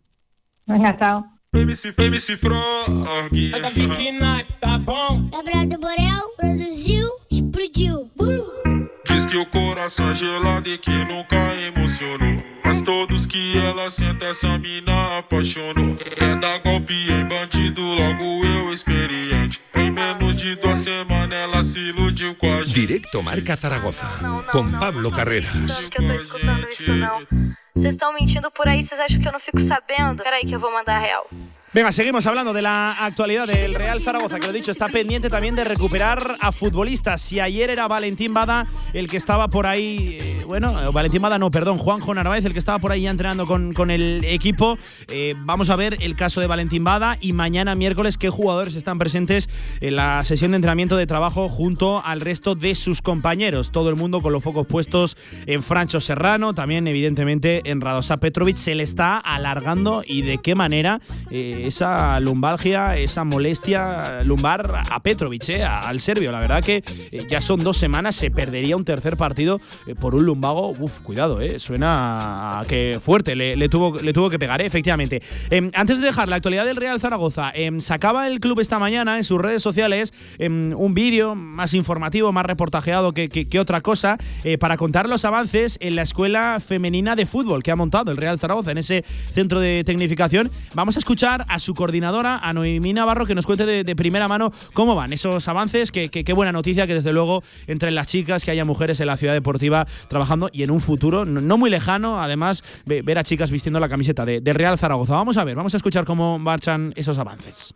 Venga, 0.65 0.97
chao. 0.97 1.40
MC, 1.53 1.93
MC 1.97 2.37
Frog. 2.37 3.51
Da 3.61 3.69
Viquina, 3.69 4.41
tá 4.61 4.77
bom? 4.77 5.29
Gabriel 5.29 5.67
Borel 5.67 6.29
produziu, 6.37 7.09
explodiu. 7.29 8.09
Uh! 8.17 8.89
Diz 9.05 9.25
que 9.25 9.35
o 9.35 9.45
coração 9.45 10.11
é 10.11 10.15
gelado 10.15 10.69
e 10.69 10.77
que 10.77 10.91
nunca 11.05 11.35
emocionou. 11.67 12.41
Mas 12.63 12.81
todos 12.81 13.27
que 13.27 13.57
ela 13.57 13.91
senta, 13.91 14.27
essa 14.27 14.57
mina 14.57 15.19
apaixonou. 15.19 15.97
É 16.21 16.35
dar 16.37 16.59
golpe 16.59 16.93
em 16.93 17.25
bandido, 17.25 17.81
logo 17.81 18.45
eu 18.45 18.71
experiente. 18.71 19.59
Em 19.75 19.91
menos 19.91 20.35
de 20.37 20.55
duas 20.55 20.79
semanas 20.79 21.37
ela 21.37 21.61
se 21.63 21.79
iludiu 21.79 22.33
com 22.35 22.49
a 22.49 22.63
gente. 22.63 22.85
Directo 22.85 23.21
Marca 23.21 23.57
Zaragoza, 23.57 24.05
com 24.53 24.71
Pablo 24.71 25.11
Carreras. 25.11 25.89
que 25.89 26.01
eu 26.01 26.07
tô 26.07 26.13
escutando 26.13 26.69
isso, 26.69 26.95
não. 26.95 27.27
Vocês 27.75 27.93
estão 27.93 28.13
mentindo 28.13 28.51
por 28.51 28.67
aí, 28.67 28.83
vocês 28.83 28.99
acham 28.99 29.19
que 29.19 29.27
eu 29.27 29.31
não 29.31 29.39
fico 29.39 29.59
sabendo? 29.61 30.23
Peraí 30.23 30.45
que 30.45 30.53
eu 30.53 30.59
vou 30.59 30.71
mandar 30.71 30.99
real. 30.99 31.27
Venga, 31.73 31.93
seguimos 31.93 32.25
hablando 32.25 32.51
de 32.51 32.61
la 32.61 32.91
actualidad 32.91 33.47
del 33.47 33.73
Real 33.73 34.01
Zaragoza, 34.01 34.41
que 34.41 34.47
lo 34.47 34.51
he 34.51 34.55
dicho, 34.57 34.71
está 34.71 34.87
pendiente 34.87 35.29
también 35.29 35.55
de 35.55 35.63
recuperar 35.63 36.35
a 36.41 36.51
futbolistas. 36.51 37.21
Si 37.21 37.39
ayer 37.39 37.69
era 37.69 37.87
Valentín 37.87 38.33
Bada 38.33 38.67
el 38.91 39.07
que 39.07 39.15
estaba 39.15 39.47
por 39.47 39.65
ahí, 39.65 40.17
eh, 40.19 40.43
bueno, 40.45 40.91
Valentín 40.91 41.21
Bada 41.21 41.39
no, 41.39 41.49
perdón, 41.49 41.77
Juanjo 41.77 42.13
Narváez, 42.13 42.43
el 42.43 42.51
que 42.51 42.59
estaba 42.59 42.79
por 42.79 42.91
ahí 42.91 43.03
ya 43.03 43.09
entrenando 43.09 43.45
con, 43.45 43.71
con 43.71 43.89
el 43.89 44.21
equipo. 44.25 44.77
Eh, 45.07 45.33
vamos 45.37 45.69
a 45.69 45.77
ver 45.77 45.95
el 46.01 46.17
caso 46.17 46.41
de 46.41 46.47
Valentín 46.47 46.83
Bada 46.83 47.17
y 47.21 47.31
mañana 47.31 47.73
miércoles 47.73 48.17
qué 48.17 48.29
jugadores 48.29 48.75
están 48.75 48.99
presentes 48.99 49.47
en 49.79 49.95
la 49.95 50.25
sesión 50.25 50.51
de 50.51 50.57
entrenamiento 50.57 50.97
de 50.97 51.07
trabajo 51.07 51.47
junto 51.47 52.03
al 52.03 52.19
resto 52.19 52.53
de 52.53 52.75
sus 52.75 53.01
compañeros. 53.01 53.71
Todo 53.71 53.89
el 53.89 53.95
mundo 53.95 54.21
con 54.21 54.33
los 54.33 54.43
focos 54.43 54.67
puestos 54.67 55.15
en 55.45 55.63
Francho 55.63 56.01
Serrano, 56.01 56.53
también 56.53 56.85
evidentemente 56.89 57.61
en 57.63 57.79
Radosa 57.79 58.17
Petrovic. 58.17 58.57
Se 58.57 58.75
le 58.75 58.83
está 58.83 59.17
alargando 59.17 60.01
y 60.05 60.23
de 60.23 60.39
qué 60.39 60.53
manera. 60.53 60.99
Eh, 61.29 61.60
esa 61.67 62.19
lumbalgia, 62.19 62.97
esa 62.97 63.23
molestia 63.23 64.23
lumbar 64.23 64.83
a 64.89 64.99
Petrovic, 64.99 65.49
eh, 65.49 65.63
al 65.63 65.99
serbio. 65.99 66.31
La 66.31 66.39
verdad 66.39 66.63
que 66.63 66.77
eh, 67.11 67.27
ya 67.29 67.41
son 67.41 67.63
dos 67.63 67.77
semanas, 67.77 68.15
se 68.15 68.31
perdería 68.31 68.75
un 68.75 68.85
tercer 68.85 69.17
partido 69.17 69.59
eh, 69.87 69.95
por 69.95 70.15
un 70.15 70.25
lumbago. 70.25 70.69
Uf, 70.79 71.01
cuidado, 71.01 71.41
eh, 71.41 71.59
suena 71.59 72.63
que 72.67 72.99
fuerte, 73.03 73.35
le, 73.35 73.69
tuvo, 73.69 73.99
le 73.99 74.13
tuvo 74.13 74.29
que 74.29 74.39
pegar, 74.39 74.61
efectivamente. 74.61 75.21
Em, 75.49 75.71
antes 75.73 75.99
de 75.99 76.05
dejar 76.05 76.27
la 76.29 76.37
actualidad 76.37 76.65
del 76.65 76.75
Real 76.75 76.99
Zaragoza, 76.99 77.51
em, 77.53 77.79
sacaba 77.79 78.27
el 78.27 78.39
club 78.39 78.59
esta 78.59 78.79
mañana 78.79 79.17
en 79.17 79.23
sus 79.23 79.39
redes 79.39 79.61
sociales 79.61 80.13
em, 80.37 80.73
un 80.73 80.93
vídeo 80.93 81.35
más 81.35 81.73
informativo, 81.73 82.31
más 82.31 82.45
reportajeado 82.45 83.13
que, 83.13 83.29
que 83.29 83.59
otra 83.59 83.81
cosa, 83.81 84.17
para 84.59 84.77
contar 84.77 85.07
los 85.07 85.25
avances 85.25 85.77
en 85.81 85.95
la 85.95 86.01
escuela 86.01 86.57
femenina 86.65 87.15
de 87.15 87.25
fútbol 87.25 87.63
que 87.63 87.71
ha 87.71 87.75
montado 87.75 88.11
el 88.11 88.17
Real 88.17 88.39
Zaragoza 88.39 88.71
en 88.71 88.77
ese 88.77 89.03
centro 89.03 89.59
de 89.59 89.83
tecnificación. 89.83 90.51
Vamos 90.73 90.95
a 90.95 90.99
escuchar 90.99 91.45
a 91.51 91.59
su 91.59 91.73
coordinadora, 91.73 92.37
a 92.37 92.53
Noemí 92.53 92.93
Navarro, 92.93 93.25
que 93.25 93.35
nos 93.35 93.45
cuente 93.45 93.65
de, 93.65 93.95
primera 93.95 94.27
mano 94.27 94.51
cómo 94.73 94.95
van 94.95 95.13
esos 95.13 95.47
avances. 95.47 95.91
Qué 95.91 96.33
buena 96.33 96.51
noticia 96.51 96.87
que 96.87 96.93
desde 96.93 97.13
luego 97.13 97.43
entre 97.67 97.91
las 97.91 98.07
chicas 98.07 98.45
que 98.45 98.51
haya 98.51 98.65
mujeres 98.65 98.99
en 99.01 99.07
la 99.07 99.17
ciudad 99.17 99.33
deportiva 99.33 99.85
trabajando 100.07 100.49
y 100.51 100.63
en 100.63 100.71
un 100.71 100.79
futuro 100.79 101.25
no, 101.25 101.57
muy 101.57 101.69
lejano, 101.69 102.21
además, 102.21 102.63
ver 102.85 103.17
a 103.17 103.23
chicas 103.23 103.51
vistiendo 103.51 103.79
la 103.79 103.89
camiseta 103.89 104.25
de 104.25 104.53
Real 104.53 104.77
Zaragoza. 104.77 105.13
Vamos 105.13 105.37
a 105.37 105.43
ver, 105.43 105.55
vamos 105.55 105.73
a 105.73 105.77
escuchar 105.77 106.05
cómo 106.05 106.39
marchan 106.39 106.93
esos 106.95 107.19
avances. 107.19 107.73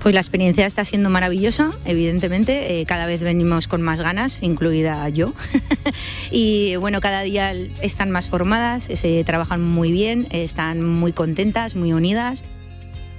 Pues 0.00 0.14
la 0.14 0.20
experiencia 0.20 0.66
está 0.66 0.84
siendo 0.84 1.08
maravillosa, 1.08 1.70
evidentemente. 1.86 2.80
Eh, 2.80 2.86
cada 2.86 3.06
vez 3.06 3.22
venimos 3.22 3.68
con 3.68 3.80
más 3.80 4.00
ganas, 4.00 4.42
incluida 4.42 5.08
yo. 5.08 5.32
y 6.30 6.76
bueno, 6.76 7.00
cada 7.00 7.22
día 7.22 7.52
están 7.80 8.10
más 8.10 8.28
formadas, 8.28 8.84
se 8.84 9.24
trabajan 9.24 9.62
muy 9.62 9.92
bien, 9.92 10.28
están 10.30 10.82
muy 10.84 11.12
contentas, 11.12 11.74
muy 11.74 11.92
unidas 11.92 12.44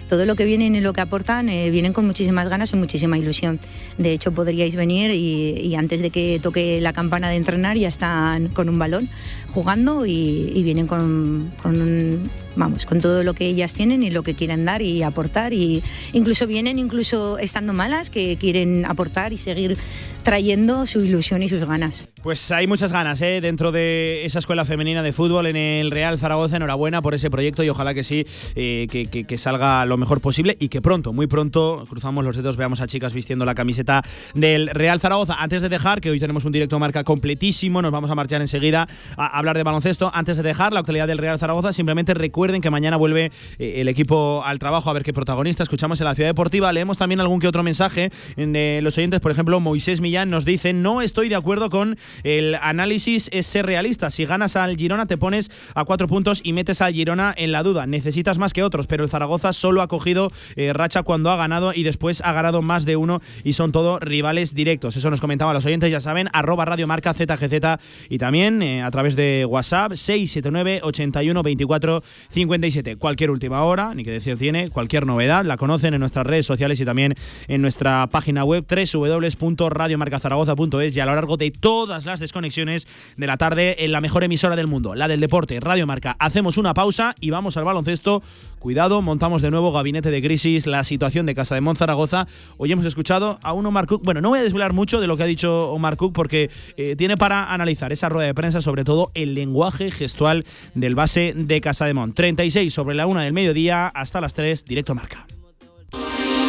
todo 0.08 0.26
lo 0.26 0.36
que 0.36 0.46
vienen 0.46 0.76
y 0.76 0.82
lo 0.82 0.94
que 0.94 1.02
aportan 1.02 1.50
eh, 1.50 1.70
vienen 1.70 1.94
con 1.94 2.06
muchísimas 2.06 2.50
ganas 2.50 2.72
y 2.74 2.76
muchísima 2.76 3.18
ilusión. 3.18 3.60
De 3.98 4.12
hecho, 4.12 4.32
podríais 4.32 4.76
venir 4.76 5.12
y, 5.12 5.76
antes 5.76 6.02
de 6.02 6.10
que 6.10 6.40
toque 6.42 6.80
la 6.82 6.94
campana 6.94 7.30
de 7.30 7.36
entrenar 7.36 7.78
ya 7.78 7.88
están 7.88 8.48
con 8.50 8.70
un 8.70 8.80
balón 8.80 9.10
jugando 9.52 10.06
y, 10.06 10.62
vienen 10.64 10.88
con, 10.88 11.54
con 11.62 12.30
vamos, 12.56 12.86
con 12.86 13.02
todo 13.02 13.24
lo 13.24 13.34
que 13.34 13.46
ellas 13.48 13.74
tienen 13.74 14.04
y 14.04 14.12
lo 14.12 14.24
que 14.24 14.34
quieren 14.34 14.66
dar 14.66 14.82
y 14.82 15.04
aportar. 15.04 15.54
Y 15.54 15.84
incluso 16.14 16.48
vienen, 16.48 16.80
incluso 16.80 17.38
estando 17.38 17.74
malas, 17.74 18.10
que 18.10 18.38
quieren 18.38 18.86
aportar 18.86 19.34
y 19.34 19.38
seguir 19.38 19.78
trayendo 20.26 20.88
su 20.88 21.02
ilusión 21.02 21.44
y 21.44 21.48
sus 21.48 21.64
ganas. 21.66 22.10
Pues 22.24 22.50
hay 22.50 22.66
muchas 22.66 22.92
ganas 22.92 23.22
¿eh? 23.22 23.42
dentro 23.42 23.72
de 23.72 24.26
esa 24.26 24.40
escuela 24.40 24.66
femenina 24.66 25.04
de 25.04 25.14
fútbol 25.14 25.46
en 25.46 25.56
el 25.56 25.92
Real 25.92 26.18
Zaragoza. 26.18 26.58
Enhorabuena 26.58 27.04
por 27.04 27.14
ese 27.14 27.30
proyecto 27.30 27.64
y 27.64 27.70
ojalá 27.70 27.94
que 27.94 28.04
sí, 28.04 28.26
eh, 28.56 28.88
que, 28.90 29.38
salga 29.38 29.86
lo 29.86 29.98
mejor 29.98 30.22
posible 30.22 30.58
y 30.60 30.70
que 30.70 30.82
pronto, 30.82 31.14
muy 31.14 31.28
pronto, 31.28 31.86
cruzamos 31.88 32.26
los 32.26 32.36
dedos, 32.36 32.58
veamos 32.58 32.82
a 32.82 32.88
chicas 32.88 33.14
vistiendo 33.14 33.46
la 33.46 33.54
camiseta 33.54 34.02
del 34.34 34.70
Real 34.70 35.00
Zaragoza. 35.00 35.36
Antes 35.38 35.62
de 35.62 35.70
dejar, 35.70 36.02
que 36.02 36.10
hoy 36.10 36.20
tenemos 36.20 36.44
un 36.46 36.52
directo 36.52 36.80
marca 36.80 37.04
completísimo, 37.04 37.84
nos 37.84 37.92
vamos 37.92 38.10
a 38.10 38.16
marchar 38.16 38.42
enseguida 38.42 38.88
a 39.18 39.38
hablar 39.38 39.56
de 39.56 39.62
baloncesto. 39.62 40.10
Antes 40.12 40.38
de 40.38 40.44
dejar 40.44 40.74
la 40.74 40.80
actualidad 40.80 41.06
del 41.06 41.20
Real 41.20 41.38
Zaragoza, 41.38 41.72
simplemente 41.72 42.16
recuerden 42.16 42.62
que 42.62 42.72
mañana 42.72 42.98
vuelve 42.98 43.32
eh, 43.60 43.82
el 43.82 43.88
equipo 43.90 44.42
al 44.44 44.58
trabajo 44.58 44.90
a 44.90 44.94
ver 44.94 45.04
qué 45.04 45.14
protagonista 45.14 45.62
escuchamos 45.62 46.02
en 46.02 46.06
la 46.06 46.16
ciudad 46.16 46.30
deportiva. 46.30 46.74
Leemos 46.74 46.98
también 46.98 47.20
algún 47.20 47.40
que 47.40 47.48
otro 47.48 47.62
mensaje 47.62 48.10
de 48.36 48.80
los 48.82 48.98
oyentes, 48.98 49.20
por 49.20 49.32
ejemplo, 49.32 49.60
Moisés 49.60 50.02
Millán 50.02 50.15
nos 50.24 50.46
dice: 50.46 50.72
No 50.72 51.02
estoy 51.02 51.28
de 51.28 51.36
acuerdo 51.36 51.70
con 51.70 51.98
el 52.24 52.56
análisis 52.62 53.30
es 53.34 53.46
ser 53.48 53.66
realista. 53.66 54.10
Si 54.12 54.26
ganas 54.26 54.56
al 54.56 54.78
Girona, 54.78 55.08
te 55.08 55.18
pones 55.18 55.52
a 55.74 55.84
cuatro 55.84 56.08
puntos 56.08 56.40
y 56.44 56.54
metes 56.54 56.82
al 56.82 56.94
Girona 56.94 57.34
en 57.36 57.52
la 57.52 57.64
duda. 57.64 57.88
Necesitas 57.88 58.38
más 58.38 58.54
que 58.54 58.64
otros, 58.64 58.88
pero 58.88 59.04
el 59.04 59.10
Zaragoza 59.10 59.52
solo 59.52 59.82
ha 59.82 59.88
cogido 59.88 60.32
eh, 60.56 60.72
racha 60.74 61.04
cuando 61.04 61.32
ha 61.32 61.36
ganado 61.36 61.74
y 61.74 61.84
después 61.84 62.22
ha 62.22 62.32
ganado 62.34 62.62
más 62.62 62.86
de 62.86 62.96
uno 62.96 63.22
y 63.44 63.54
son 63.54 63.72
todos 63.72 64.00
rivales 64.00 64.54
directos. 64.54 64.96
Eso 64.96 65.10
nos 65.10 65.22
comentaban 65.22 65.54
los 65.54 65.66
oyentes, 65.66 65.92
ya 65.92 66.02
saben, 66.02 66.30
arroba 66.34 66.66
Radio 66.66 66.88
Marca 66.88 67.14
ZGZ 67.14 68.10
y 68.10 68.18
también 68.18 68.62
eh, 68.62 68.84
a 68.84 68.92
través 68.92 69.16
de 69.16 69.46
WhatsApp 69.46 69.94
679 69.94 70.82
81 70.84 71.44
24 71.44 72.04
57. 72.30 72.98
Cualquier 72.98 73.32
última 73.32 73.64
hora, 73.64 73.94
ni 73.96 74.04
que 74.04 74.12
decir 74.12 74.38
tiene, 74.38 74.70
cualquier 74.70 75.06
novedad, 75.06 75.46
la 75.46 75.58
conocen 75.58 75.94
en 75.94 76.00
nuestras 76.00 76.26
redes 76.28 76.46
sociales 76.46 76.80
y 76.80 76.86
también 76.86 77.16
en 77.48 77.62
nuestra 77.62 78.08
página 78.08 78.44
web 78.44 78.66
www.radiomarca 78.68 80.05
radiomarcazaragoza.es 80.06 80.96
y 80.96 81.00
a 81.00 81.06
lo 81.06 81.16
largo 81.16 81.38
de 81.38 81.52
todas 81.52 82.06
las 82.06 82.20
desconexiones 82.20 82.88
de 83.18 83.28
la 83.28 83.38
tarde 83.38 83.84
en 83.84 83.92
la 83.92 84.02
mejor 84.02 84.24
emisora 84.24 84.56
del 84.56 84.68
mundo, 84.68 84.96
la 84.96 85.08
del 85.08 85.20
deporte, 85.20 85.60
Radio 85.60 85.88
Marca. 85.88 86.16
Hacemos 86.20 86.58
una 86.58 86.74
pausa 86.74 87.16
y 87.20 87.30
vamos 87.30 87.58
al 87.58 87.64
baloncesto. 87.64 88.22
Cuidado, 88.60 89.02
montamos 89.02 89.42
de 89.42 89.52
nuevo 89.52 89.72
gabinete 89.72 90.12
de 90.12 90.22
crisis, 90.22 90.66
la 90.66 90.84
situación 90.84 91.26
de 91.26 91.36
Casa 91.36 91.56
de 91.56 91.62
Monzaragoza. 91.62 92.28
Hoy 92.58 92.72
hemos 92.72 92.86
escuchado 92.86 93.40
a 93.44 93.54
un 93.54 93.66
Omar 93.66 93.88
Cook. 93.88 94.04
Bueno, 94.04 94.22
no 94.22 94.30
voy 94.30 94.40
a 94.40 94.44
desvelar 94.44 94.74
mucho 94.74 95.00
de 95.00 95.08
lo 95.08 95.18
que 95.18 95.24
ha 95.24 95.28
dicho 95.28 95.72
Omar 95.72 95.98
Cook 95.98 96.14
porque 96.14 96.50
eh, 96.78 96.96
tiene 96.96 97.18
para 97.18 97.54
analizar 97.54 97.92
esa 97.92 98.10
rueda 98.10 98.28
de 98.28 98.34
prensa, 98.34 98.62
sobre 98.62 98.84
todo 98.84 99.12
el 99.14 99.34
lenguaje 99.34 99.92
gestual 99.92 100.46
del 100.74 100.96
base 100.96 101.34
de 101.36 101.62
Casa 101.62 101.86
de 101.86 101.94
Mon. 101.94 102.14
36 102.14 102.74
sobre 102.74 102.96
la 102.96 103.08
una 103.08 103.24
del 103.24 103.34
mediodía 103.34 103.88
hasta 103.88 104.22
las 104.22 104.34
3, 104.34 104.66
directo 104.66 104.96
marca. 104.96 105.26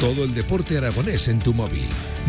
Todo 0.00 0.24
el 0.24 0.34
deporte 0.34 0.76
aragonés 0.76 1.28
en 1.28 1.38
tu 1.38 1.54
móvil. 1.54 1.86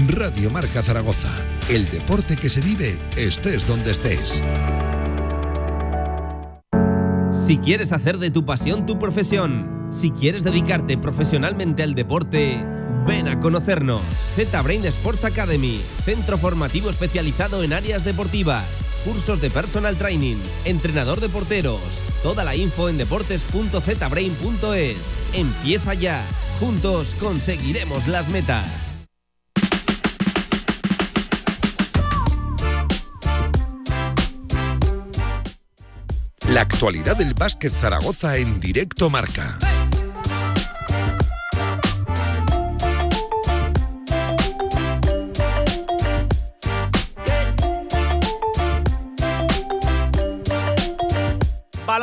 Radio 0.07 0.51
Marca 0.51 0.83
Zaragoza. 0.83 1.31
El 1.67 1.89
deporte 1.89 2.37
que 2.37 2.49
se 2.49 2.61
vive 2.61 2.97
estés 3.17 3.67
donde 3.67 3.91
estés. 3.91 4.41
Si 7.45 7.57
quieres 7.57 7.91
hacer 7.91 8.19
de 8.19 8.29
tu 8.29 8.45
pasión 8.45 8.85
tu 8.85 8.99
profesión, 8.99 9.89
si 9.91 10.11
quieres 10.11 10.43
dedicarte 10.43 10.95
profesionalmente 10.97 11.81
al 11.83 11.95
deporte, 11.95 12.63
ven 13.07 13.27
a 13.27 13.39
conocernos. 13.39 14.01
Z-Brain 14.35 14.85
Sports 14.85 15.25
Academy, 15.25 15.81
centro 16.05 16.37
formativo 16.37 16.91
especializado 16.91 17.63
en 17.63 17.73
áreas 17.73 18.05
deportivas, 18.05 18.63
cursos 19.03 19.41
de 19.41 19.49
personal 19.49 19.97
training, 19.97 20.37
entrenador 20.65 21.19
de 21.19 21.29
porteros. 21.29 21.81
Toda 22.23 22.43
la 22.43 22.55
info 22.55 22.89
en 22.89 22.97
deportes.zbrain.es. 22.97 24.97
Empieza 25.33 25.95
ya. 25.95 26.23
Juntos 26.59 27.15
conseguiremos 27.19 28.07
las 28.07 28.29
metas. 28.29 28.93
La 36.47 36.61
actualidad 36.61 37.17
del 37.17 37.33
básquet 37.33 37.73
Zaragoza 37.73 38.37
en 38.37 38.61
directo 38.61 39.09
marca. 39.09 39.57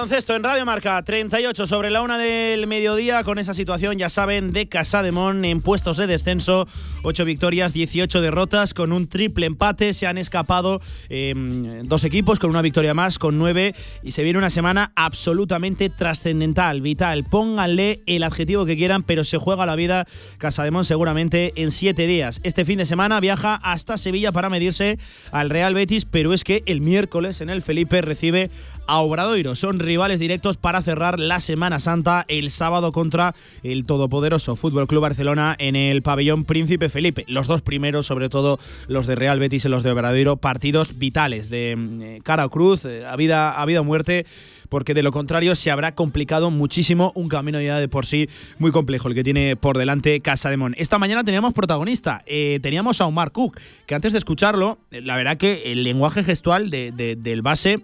Baloncesto 0.02 0.34
en 0.34 0.42
Radio 0.42 0.66
Marca, 0.66 1.00
38 1.00 1.64
sobre 1.64 1.88
la 1.88 2.02
una 2.02 2.18
del 2.18 2.66
mediodía, 2.66 3.22
con 3.22 3.38
esa 3.38 3.54
situación, 3.54 3.98
ya 3.98 4.08
saben, 4.08 4.52
de 4.52 4.66
Casademón 4.68 5.44
en 5.44 5.62
puestos 5.62 5.96
de 5.96 6.08
descenso. 6.08 6.66
8 7.04 7.24
victorias, 7.24 7.72
18 7.72 8.20
derrotas, 8.20 8.74
con 8.74 8.92
un 8.92 9.06
triple 9.06 9.46
empate. 9.46 9.94
Se 9.94 10.08
han 10.08 10.18
escapado 10.18 10.80
em, 11.08 11.82
dos 11.82 12.02
equipos 12.02 12.40
con 12.40 12.50
una 12.50 12.62
victoria 12.62 12.94
más, 12.94 13.20
con 13.20 13.38
9. 13.38 13.76
Y 14.02 14.10
se 14.10 14.24
viene 14.24 14.40
una 14.40 14.50
semana 14.50 14.92
absolutamente 14.96 15.88
trascendental, 15.88 16.80
vital. 16.80 17.22
Pónganle 17.22 18.02
el 18.06 18.24
adjetivo 18.24 18.66
que 18.66 18.76
quieran, 18.76 19.04
pero 19.04 19.24
se 19.24 19.38
juega 19.38 19.66
la 19.66 19.76
vida 19.76 20.04
Casademón 20.38 20.84
seguramente 20.84 21.52
en 21.54 21.70
7 21.70 22.08
días. 22.08 22.40
Este 22.42 22.64
fin 22.64 22.78
de 22.78 22.86
semana 22.86 23.20
viaja 23.20 23.54
hasta 23.54 23.98
Sevilla 23.98 24.32
para 24.32 24.50
medirse 24.50 24.98
al 25.30 25.48
Real 25.48 25.74
Betis, 25.74 26.04
pero 26.06 26.32
es 26.32 26.42
que 26.42 26.64
el 26.66 26.80
miércoles 26.80 27.40
en 27.40 27.50
el 27.50 27.62
Felipe 27.62 28.00
recibe 28.00 28.50
a 28.86 29.00
Obradoiro. 29.00 29.54
Son 29.56 29.78
rivales 29.78 30.18
directos 30.18 30.56
para 30.56 30.82
cerrar 30.82 31.18
la 31.18 31.40
Semana 31.40 31.80
Santa 31.80 32.24
el 32.28 32.50
sábado 32.50 32.92
contra 32.92 33.34
el 33.62 33.84
todopoderoso 33.84 34.56
Fútbol 34.56 34.86
Club 34.86 35.02
Barcelona 35.02 35.56
en 35.58 35.76
el 35.76 36.02
pabellón 36.02 36.44
Príncipe 36.44 36.88
Felipe. 36.88 37.24
Los 37.28 37.46
dos 37.46 37.62
primeros, 37.62 38.06
sobre 38.06 38.28
todo 38.28 38.58
los 38.88 39.06
de 39.06 39.14
Real 39.14 39.38
Betis 39.38 39.64
y 39.64 39.68
los 39.68 39.82
de 39.82 39.90
Obradoiro, 39.90 40.36
partidos 40.36 40.98
vitales 40.98 41.50
de 41.50 41.72
eh, 41.72 42.20
cara 42.22 42.46
o 42.46 42.50
cruz, 42.50 42.84
eh, 42.84 43.04
a 43.06 43.16
vida, 43.16 43.82
muerte 43.82 44.26
porque 44.68 44.94
de 44.94 45.02
lo 45.02 45.12
contrario 45.12 45.54
se 45.54 45.70
habrá 45.70 45.94
complicado 45.94 46.50
muchísimo 46.50 47.12
un 47.14 47.28
camino 47.28 47.60
ya 47.60 47.78
de 47.78 47.88
por 47.88 48.06
sí 48.06 48.28
muy 48.58 48.70
complejo 48.70 49.08
el 49.08 49.14
que 49.14 49.22
tiene 49.22 49.54
por 49.56 49.76
delante 49.76 50.20
Casa 50.20 50.48
de 50.48 50.56
Mon. 50.56 50.74
Esta 50.78 50.98
mañana 50.98 51.24
teníamos 51.24 51.52
protagonista, 51.52 52.22
eh, 52.26 52.58
teníamos 52.62 53.00
a 53.00 53.06
Omar 53.06 53.32
Cook, 53.32 53.58
que 53.86 53.94
antes 53.94 54.12
de 54.12 54.18
escucharlo, 54.18 54.78
la 54.90 55.16
verdad 55.16 55.36
que 55.36 55.72
el 55.72 55.84
lenguaje 55.84 56.24
gestual 56.24 56.70
del 56.70 57.42
base 57.42 57.80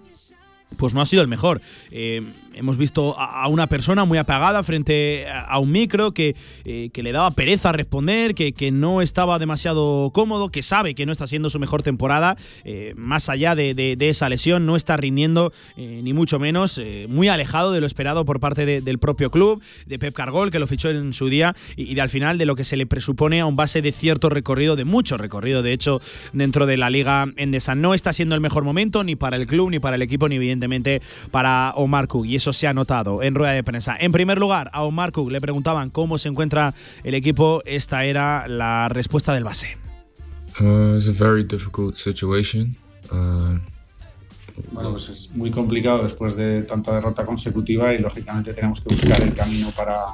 pues 0.77 0.95
no 0.95 1.01
ha 1.01 1.07
sido 1.07 1.23
el 1.23 1.29
mejor. 1.29 1.61
Eh, 1.91 2.23
hemos 2.59 2.77
visto 2.77 3.15
a, 3.19 3.47
una 3.49 3.67
persona 3.67 4.05
muy 4.05 4.19
apagada 4.19 4.63
frente 4.63 5.27
a, 5.29 5.59
un 5.59 5.73
micro 5.73 6.13
que, 6.13 6.35
eh, 6.65 6.91
que, 6.93 7.03
le 7.03 7.13
daba 7.13 7.31
pereza 7.31 7.73
responder, 7.73 8.35
que, 8.35 8.53
que, 8.53 8.71
no 8.71 9.01
estaba 9.01 9.39
demasiado 9.39 10.11
cómodo, 10.13 10.51
que 10.51 10.63
sabe 10.63 10.95
que 10.95 11.07
no 11.07 11.13
está 11.13 11.27
siendo 11.27 11.51
su 11.51 11.59
mejor 11.59 11.83
temporada, 11.83 12.37
eh, 12.65 12.93
más 12.97 13.29
allá 13.29 13.55
de, 13.55 13.75
de, 13.75 14.09
esa 14.09 14.29
lesión, 14.29 14.67
no 14.67 14.77
está 14.77 14.97
rindiendo 14.97 15.53
ni 15.77 16.13
mucho 16.13 16.39
menos, 16.39 16.81
muy 17.09 17.29
alejado 17.29 17.73
de 17.73 17.81
lo 17.81 17.87
esperado 17.87 18.25
por 18.25 18.41
parte 18.41 18.81
del 18.81 18.99
propio 18.99 19.31
club, 19.31 19.63
de 19.87 19.99
Pep 19.99 20.15
Cargol, 20.15 20.51
que 20.51 20.59
lo 20.59 20.67
fichó 20.67 20.91
en 20.91 21.13
su 21.13 21.29
día, 21.29 21.55
y, 21.77 21.95
de 21.95 22.01
al 22.01 22.09
final 22.09 22.39
de 22.39 22.47
lo 22.47 22.57
que 22.57 22.65
se 22.65 22.77
le 22.77 22.87
presupone 22.87 23.41
a 23.41 23.47
un 23.47 23.57
base 23.57 23.83
de 23.83 23.93
cierto 23.93 24.29
recorrido, 24.29 24.77
de 24.77 24.85
mucho 24.85 25.17
recorrido, 25.17 25.63
de 25.63 25.73
hecho, 25.73 26.01
dentro 26.33 26.67
de 26.67 26.77
la 26.77 26.91
liga 26.91 27.27
endesa. 27.37 27.75
No 27.75 27.95
está 27.95 28.13
siendo 28.13 28.35
el 28.35 28.41
mejor 28.41 28.65
momento 28.65 29.05
ni 29.05 29.17
para 29.17 29.37
el 29.37 29.47
club, 29.47 29.71
ni 29.71 29.79
para 29.79 29.97
el 29.97 30.03
equipo, 30.03 30.29
ni 30.29 30.37
evidentemente 30.37 31.01
para 31.31 31.73
Omar 31.77 32.09
Cook. 32.09 32.27
Y 32.27 32.37
eso 32.37 32.48
se 32.53 32.67
ha 32.67 32.73
notado 32.73 33.23
en 33.23 33.35
rueda 33.35 33.53
de 33.53 33.63
prensa. 33.63 33.97
En 33.99 34.13
primer 34.13 34.39
lugar, 34.39 34.71
a 34.73 34.83
Omar 34.83 35.13
Cook 35.13 35.31
le 35.31 35.41
preguntaban 35.41 35.91
cómo 35.91 36.19
se 36.19 36.29
encuentra 36.29 36.75
el 37.05 37.15
equipo. 37.15 37.63
Esta 37.65 38.05
era 38.05 38.47
la 38.49 38.89
respuesta 38.89 39.35
del 39.35 39.45
base. 39.45 39.77
Uh, 40.61 40.97
it's 40.97 41.09
a 41.09 41.13
very 41.13 41.45
difficult 41.45 41.95
situation. 41.95 42.77
Uh, 43.13 43.59
bueno, 44.73 44.91
pues 44.93 45.09
es 45.09 45.31
muy 45.35 45.51
complicado 45.51 46.03
después 46.03 46.37
de 46.37 46.63
tanta 46.63 46.93
derrota 46.93 47.25
consecutiva 47.25 47.95
y 47.95 47.99
lógicamente 47.99 48.53
tenemos 48.53 48.81
que 48.81 48.95
buscar 48.95 49.23
el 49.23 49.35
camino 49.35 49.71
para, 49.71 50.07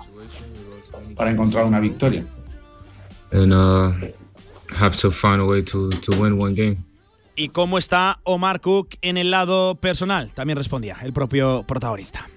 para 1.16 1.30
encontrar 1.30 1.64
una 1.64 1.80
victoria. 1.80 2.24
And 3.32 3.52
uh, 3.52 3.92
have 4.74 4.96
to 4.98 5.10
find 5.10 5.40
a 5.40 5.46
way 5.46 5.62
to, 5.62 5.90
to 5.90 6.12
win 6.12 6.38
one 6.38 6.54
game. 6.54 6.84
¿Y 7.36 7.48
cómo 7.48 7.78
está 7.78 8.20
Omar 8.22 8.60
Cook 8.60 8.90
en 9.02 9.16
el 9.16 9.30
lado 9.30 9.74
personal? 9.74 10.32
También 10.32 10.56
respondía 10.56 10.98
el 11.02 11.12
propio 11.12 11.64
protagonista. 11.66 12.28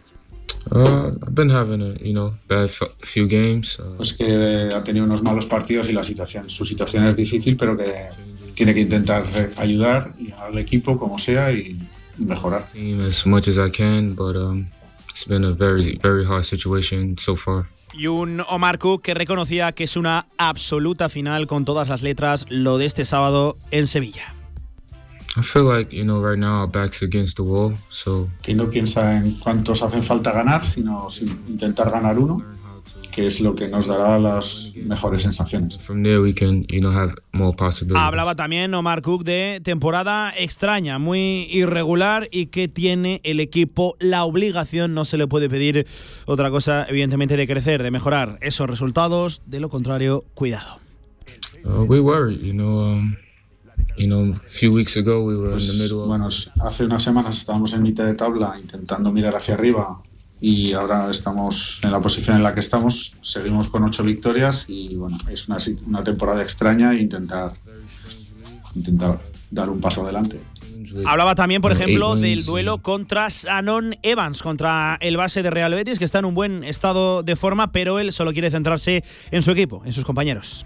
Uh, 0.71 1.11
I've 1.25 1.31
been 1.31 1.49
having 1.49 1.81
a, 1.81 1.93
you 2.03 2.13
know, 2.13 2.33
bad 2.47 2.69
few 2.99 3.27
games. 3.27 3.79
Uh, 3.79 3.95
pues 3.97 4.13
que 4.13 4.69
ha 4.73 4.83
tenido 4.83 5.05
unos 5.05 5.21
malos 5.23 5.45
partidos 5.45 5.87
y 5.89 5.93
la 5.93 6.03
situación, 6.03 6.49
su 6.49 6.65
situación 6.65 7.05
es 7.05 7.15
difícil, 7.15 7.55
pero 7.55 7.77
que 7.77 8.09
tiene 8.53 8.73
que 8.73 8.81
intentar 8.81 9.23
ayudar 9.57 10.13
al 10.39 10.57
equipo 10.57 10.97
como 10.97 11.19
sea 11.19 11.51
y 11.51 11.77
mejorar. 12.17 12.65
As 13.07 13.25
much 13.25 13.47
as 13.47 13.57
I 13.57 13.71
can, 13.71 14.15
but 14.15 14.35
um, 14.35 14.65
it's 15.09 15.25
been 15.27 15.45
a 15.45 15.51
very, 15.51 15.99
very 16.01 16.25
hard 16.25 16.43
situation 16.43 17.17
so 17.17 17.35
far. 17.35 17.67
Y 17.93 18.07
un 18.07 18.41
Omar 18.49 18.77
Cook 18.77 19.03
que 19.03 19.13
reconocía 19.13 19.71
que 19.71 19.85
es 19.85 19.95
una 19.95 20.27
absoluta 20.37 21.07
final 21.07 21.47
con 21.47 21.65
todas 21.65 21.87
las 21.87 22.01
letras 22.01 22.45
lo 22.49 22.77
de 22.77 22.85
este 22.85 23.05
sábado 23.05 23.57
en 23.71 23.87
Sevilla. 23.87 24.36
I 25.37 25.41
feel 25.43 25.65
like, 25.65 25.93
you 25.93 26.03
know, 26.03 26.19
right 26.19 26.37
now 26.37 26.61
our 26.61 26.67
back's 26.67 27.03
against 27.03 27.37
the 27.37 27.43
wall, 27.43 27.73
so 27.89 28.27
Que 28.41 28.55
no 28.55 28.69
piensa 28.69 29.17
en 29.17 29.33
cuántos 29.39 29.83
hacen 29.83 30.03
falta 30.03 30.31
ganar, 30.31 30.65
sino 30.65 31.11
sin 31.11 31.29
intentar 31.47 31.91
ganar 31.91 32.17
uno, 32.17 32.43
que 33.11 33.27
es 33.27 33.39
lo 33.41 33.55
que 33.55 33.67
nos 33.67 33.85
dará 33.87 34.17
las 34.19 34.71
mejores 34.75 35.23
sensaciones. 35.23 35.77
from 35.77 36.01
there 36.03 36.21
we 36.21 36.33
can, 36.33 36.65
you 36.69 36.79
know, 36.79 36.91
have 36.91 37.13
more 37.33 37.55
possibilities. 37.55 38.03
Hablaba 38.03 38.35
también 38.35 38.73
Omar 38.73 39.01
Cook 39.03 39.23
de 39.23 39.59
temporada 39.63 40.31
extraña, 40.37 40.97
muy 40.97 41.47
irregular 41.51 42.27
y 42.31 42.47
que 42.47 42.67
tiene 42.67 43.21
el 43.23 43.39
equipo 43.39 43.95
la 43.99 44.23
obligación, 44.23 44.93
no 44.95 45.05
se 45.05 45.17
le 45.17 45.27
puede 45.27 45.49
pedir 45.49 45.85
otra 46.25 46.49
cosa, 46.49 46.85
evidentemente, 46.89 47.37
de 47.37 47.45
crecer, 47.47 47.83
de 47.83 47.91
mejorar 47.91 48.39
esos 48.41 48.67
resultados. 48.67 49.41
De 49.45 49.59
lo 49.59 49.69
contrario, 49.69 50.23
cuidado. 50.33 50.79
Uh, 51.65 51.83
we 51.83 51.99
worry, 51.99 52.37
you 52.37 52.53
know, 52.53 52.81
um, 52.81 53.17
Pues, 55.51 55.73
middle 55.73 55.95
of 55.95 56.07
bueno, 56.07 56.29
hace 56.61 56.85
unas 56.85 57.03
semanas 57.03 57.37
estábamos 57.37 57.73
en 57.73 57.81
mitad 57.81 58.05
de 58.05 58.13
tabla 58.13 58.55
intentando 58.61 59.11
mirar 59.11 59.35
hacia 59.35 59.55
arriba 59.55 60.01
y 60.39 60.73
ahora 60.73 61.09
estamos 61.09 61.79
en 61.81 61.91
la 61.91 61.99
posición 61.99 62.37
en 62.37 62.43
la 62.43 62.53
que 62.53 62.59
estamos. 62.59 63.15
Seguimos 63.21 63.69
con 63.69 63.83
ocho 63.83 64.03
victorias 64.03 64.65
y 64.67 64.95
bueno, 64.95 65.17
es 65.31 65.47
una, 65.47 66.03
temporada 66.03 66.43
extraña 66.43 66.93
e 66.93 67.01
intentar, 67.01 67.53
intentar 68.75 69.19
dar 69.49 69.69
un 69.69 69.81
paso 69.81 70.03
adelante. 70.03 70.39
Hablaba 71.05 71.35
también, 71.35 71.61
por 71.61 71.71
ejemplo, 71.71 72.15
del 72.15 72.45
duelo 72.45 72.77
contra 72.77 73.27
Shannon 73.29 73.95
Evans, 74.03 74.41
contra 74.41 74.97
el 75.01 75.17
base 75.17 75.43
de 75.43 75.49
Real 75.49 75.73
Betis, 75.73 75.99
que 75.99 76.05
está 76.05 76.19
en 76.19 76.25
un 76.25 76.35
buen 76.35 76.63
estado 76.63 77.23
de 77.23 77.35
forma, 77.35 77.71
pero 77.71 77.99
él 77.99 78.13
solo 78.13 78.31
quiere 78.31 78.51
centrarse 78.51 79.03
en 79.31 79.41
su 79.41 79.51
equipo, 79.51 79.81
en 79.85 79.91
sus 79.91 80.05
compañeros. 80.05 80.65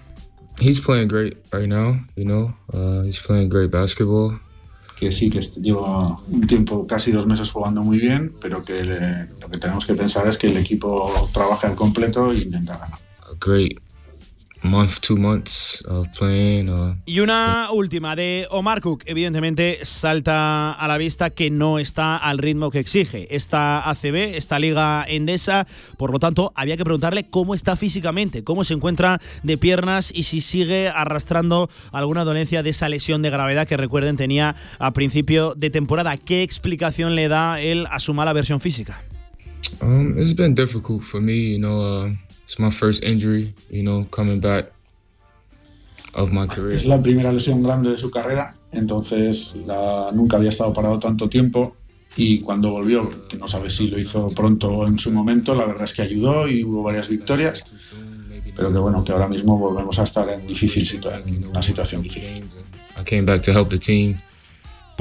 He's 0.61 0.79
playing 0.79 1.07
great 1.07 1.37
right 1.51 1.67
now, 1.67 1.99
you 2.15 2.23
know. 2.25 2.53
Uh, 2.71 3.01
he's 3.03 3.19
playing 3.19 3.49
great 3.49 3.71
basketball. 3.71 4.39
Que 4.99 5.11
sí, 5.11 5.31
que 5.31 5.41
lleva 5.59 6.15
un 6.29 6.45
tiempo, 6.45 6.85
casi 6.85 7.11
dos 7.11 7.25
meses 7.25 7.49
jugando 7.49 7.81
muy 7.81 7.97
bien, 7.97 8.31
pero 8.39 8.63
que 8.63 8.83
le- 8.83 9.27
lo 9.41 9.49
que 9.49 9.57
tenemos 9.57 9.85
que 9.87 9.95
pensar 9.95 10.27
es 10.27 10.37
que 10.37 10.47
el 10.47 10.57
equipo 10.57 11.09
trabaje 11.33 11.65
al 11.65 11.75
completo 11.75 12.31
e 12.31 12.37
intenta 12.37 12.73
ganar. 12.77 12.99
Great 13.39 13.79
month, 14.63 14.99
two 15.01 15.17
months 15.17 15.83
of 15.87 16.07
playing. 16.17 16.69
Y 17.05 17.19
una 17.19 17.67
última 17.71 18.15
de 18.15 18.47
Omar 18.51 18.81
Cook. 18.81 19.03
Evidentemente 19.05 19.79
salta 19.83 20.71
a 20.71 20.87
la 20.87 20.97
vista 20.97 21.29
que 21.29 21.49
no 21.49 21.79
está 21.79 22.17
al 22.17 22.37
ritmo 22.37 22.71
que 22.71 22.79
exige 22.79 23.27
esta 23.35 23.89
ACB, 23.89 24.35
esta 24.35 24.59
liga 24.59 25.05
endesa. 25.07 25.67
Por 25.97 26.11
lo 26.11 26.19
tanto, 26.19 26.51
había 26.55 26.77
que 26.77 26.83
preguntarle 26.83 27.25
cómo 27.29 27.55
está 27.55 27.75
físicamente, 27.75 28.43
cómo 28.43 28.63
se 28.63 28.73
encuentra 28.73 29.19
de 29.43 29.57
piernas 29.57 30.11
y 30.13 30.23
si 30.23 30.41
sigue 30.41 30.89
arrastrando 30.89 31.69
alguna 31.91 32.23
dolencia 32.23 32.63
de 32.63 32.71
esa 32.71 32.89
lesión 32.89 33.21
de 33.21 33.29
gravedad 33.29 33.67
que 33.67 33.77
recuerden 33.77 34.15
tenía 34.15 34.55
a 34.79 34.91
principio 34.91 35.53
de 35.55 35.69
temporada. 35.69 36.17
¿Qué 36.17 36.43
explicación 36.43 37.15
le 37.15 37.27
da 37.27 37.59
él 37.61 37.87
a 37.89 37.99
su 37.99 38.13
mala 38.13 38.33
versión 38.33 38.59
física? 38.59 39.03
um, 39.81 40.17
it's 40.17 40.33
been 40.33 40.53
difficult 40.53 41.03
for 41.03 41.21
me, 41.21 41.53
you 41.53 41.59
know. 41.59 41.81
Uh, 41.81 42.13
it's 42.51 42.59
my 42.59 42.69
first 42.69 43.01
injury, 43.03 43.53
you 43.69 43.81
know, 43.81 44.05
coming 44.11 44.41
back 44.41 44.65
of 46.13 46.31
my 46.31 46.47
career. 46.47 46.75
Es 46.75 46.85
la 46.85 47.01
primera 47.01 47.31
lesión 47.31 47.63
grande 47.63 47.91
de 47.91 47.97
su 47.97 48.11
carrera, 48.11 48.55
entonces 48.73 49.55
la- 49.65 50.11
nunca 50.13 50.35
había 50.37 50.49
estado 50.49 50.73
parado 50.73 50.99
tanto 50.99 51.29
tiempo 51.29 51.75
y 52.17 52.41
cuando 52.41 52.71
volvió, 52.71 53.09
que 53.29 53.37
no 53.37 53.47
sabe 53.47 53.69
si 53.69 53.87
lo 53.89 53.97
hizo 53.97 54.27
pronto 54.29 54.69
o 54.69 54.85
en 54.87 54.99
su 54.99 55.11
momento, 55.13 55.55
la 55.55 55.65
verdad 55.65 55.85
es 55.85 55.93
que 55.93 56.01
ayudó 56.01 56.47
y 56.49 56.63
hubo 56.65 56.83
varias 56.83 57.07
victorias, 57.07 57.63
pero 58.53 58.71
que 58.73 58.79
bueno, 58.79 59.01
que 59.05 59.13
ahora 59.13 59.29
mismo 59.29 59.57
volvemos 59.57 59.97
a 59.99 60.03
estar 60.03 60.27
en, 60.27 60.45
difícil 60.45 60.89
en 61.25 61.47
una 61.47 61.63
situación 61.63 62.01
difícil. 62.01 62.43
I 62.99 63.03
came 63.05 63.21
back 63.21 63.41
to 63.43 63.51
help 63.53 63.69
the 63.69 63.79
team. 63.79 64.17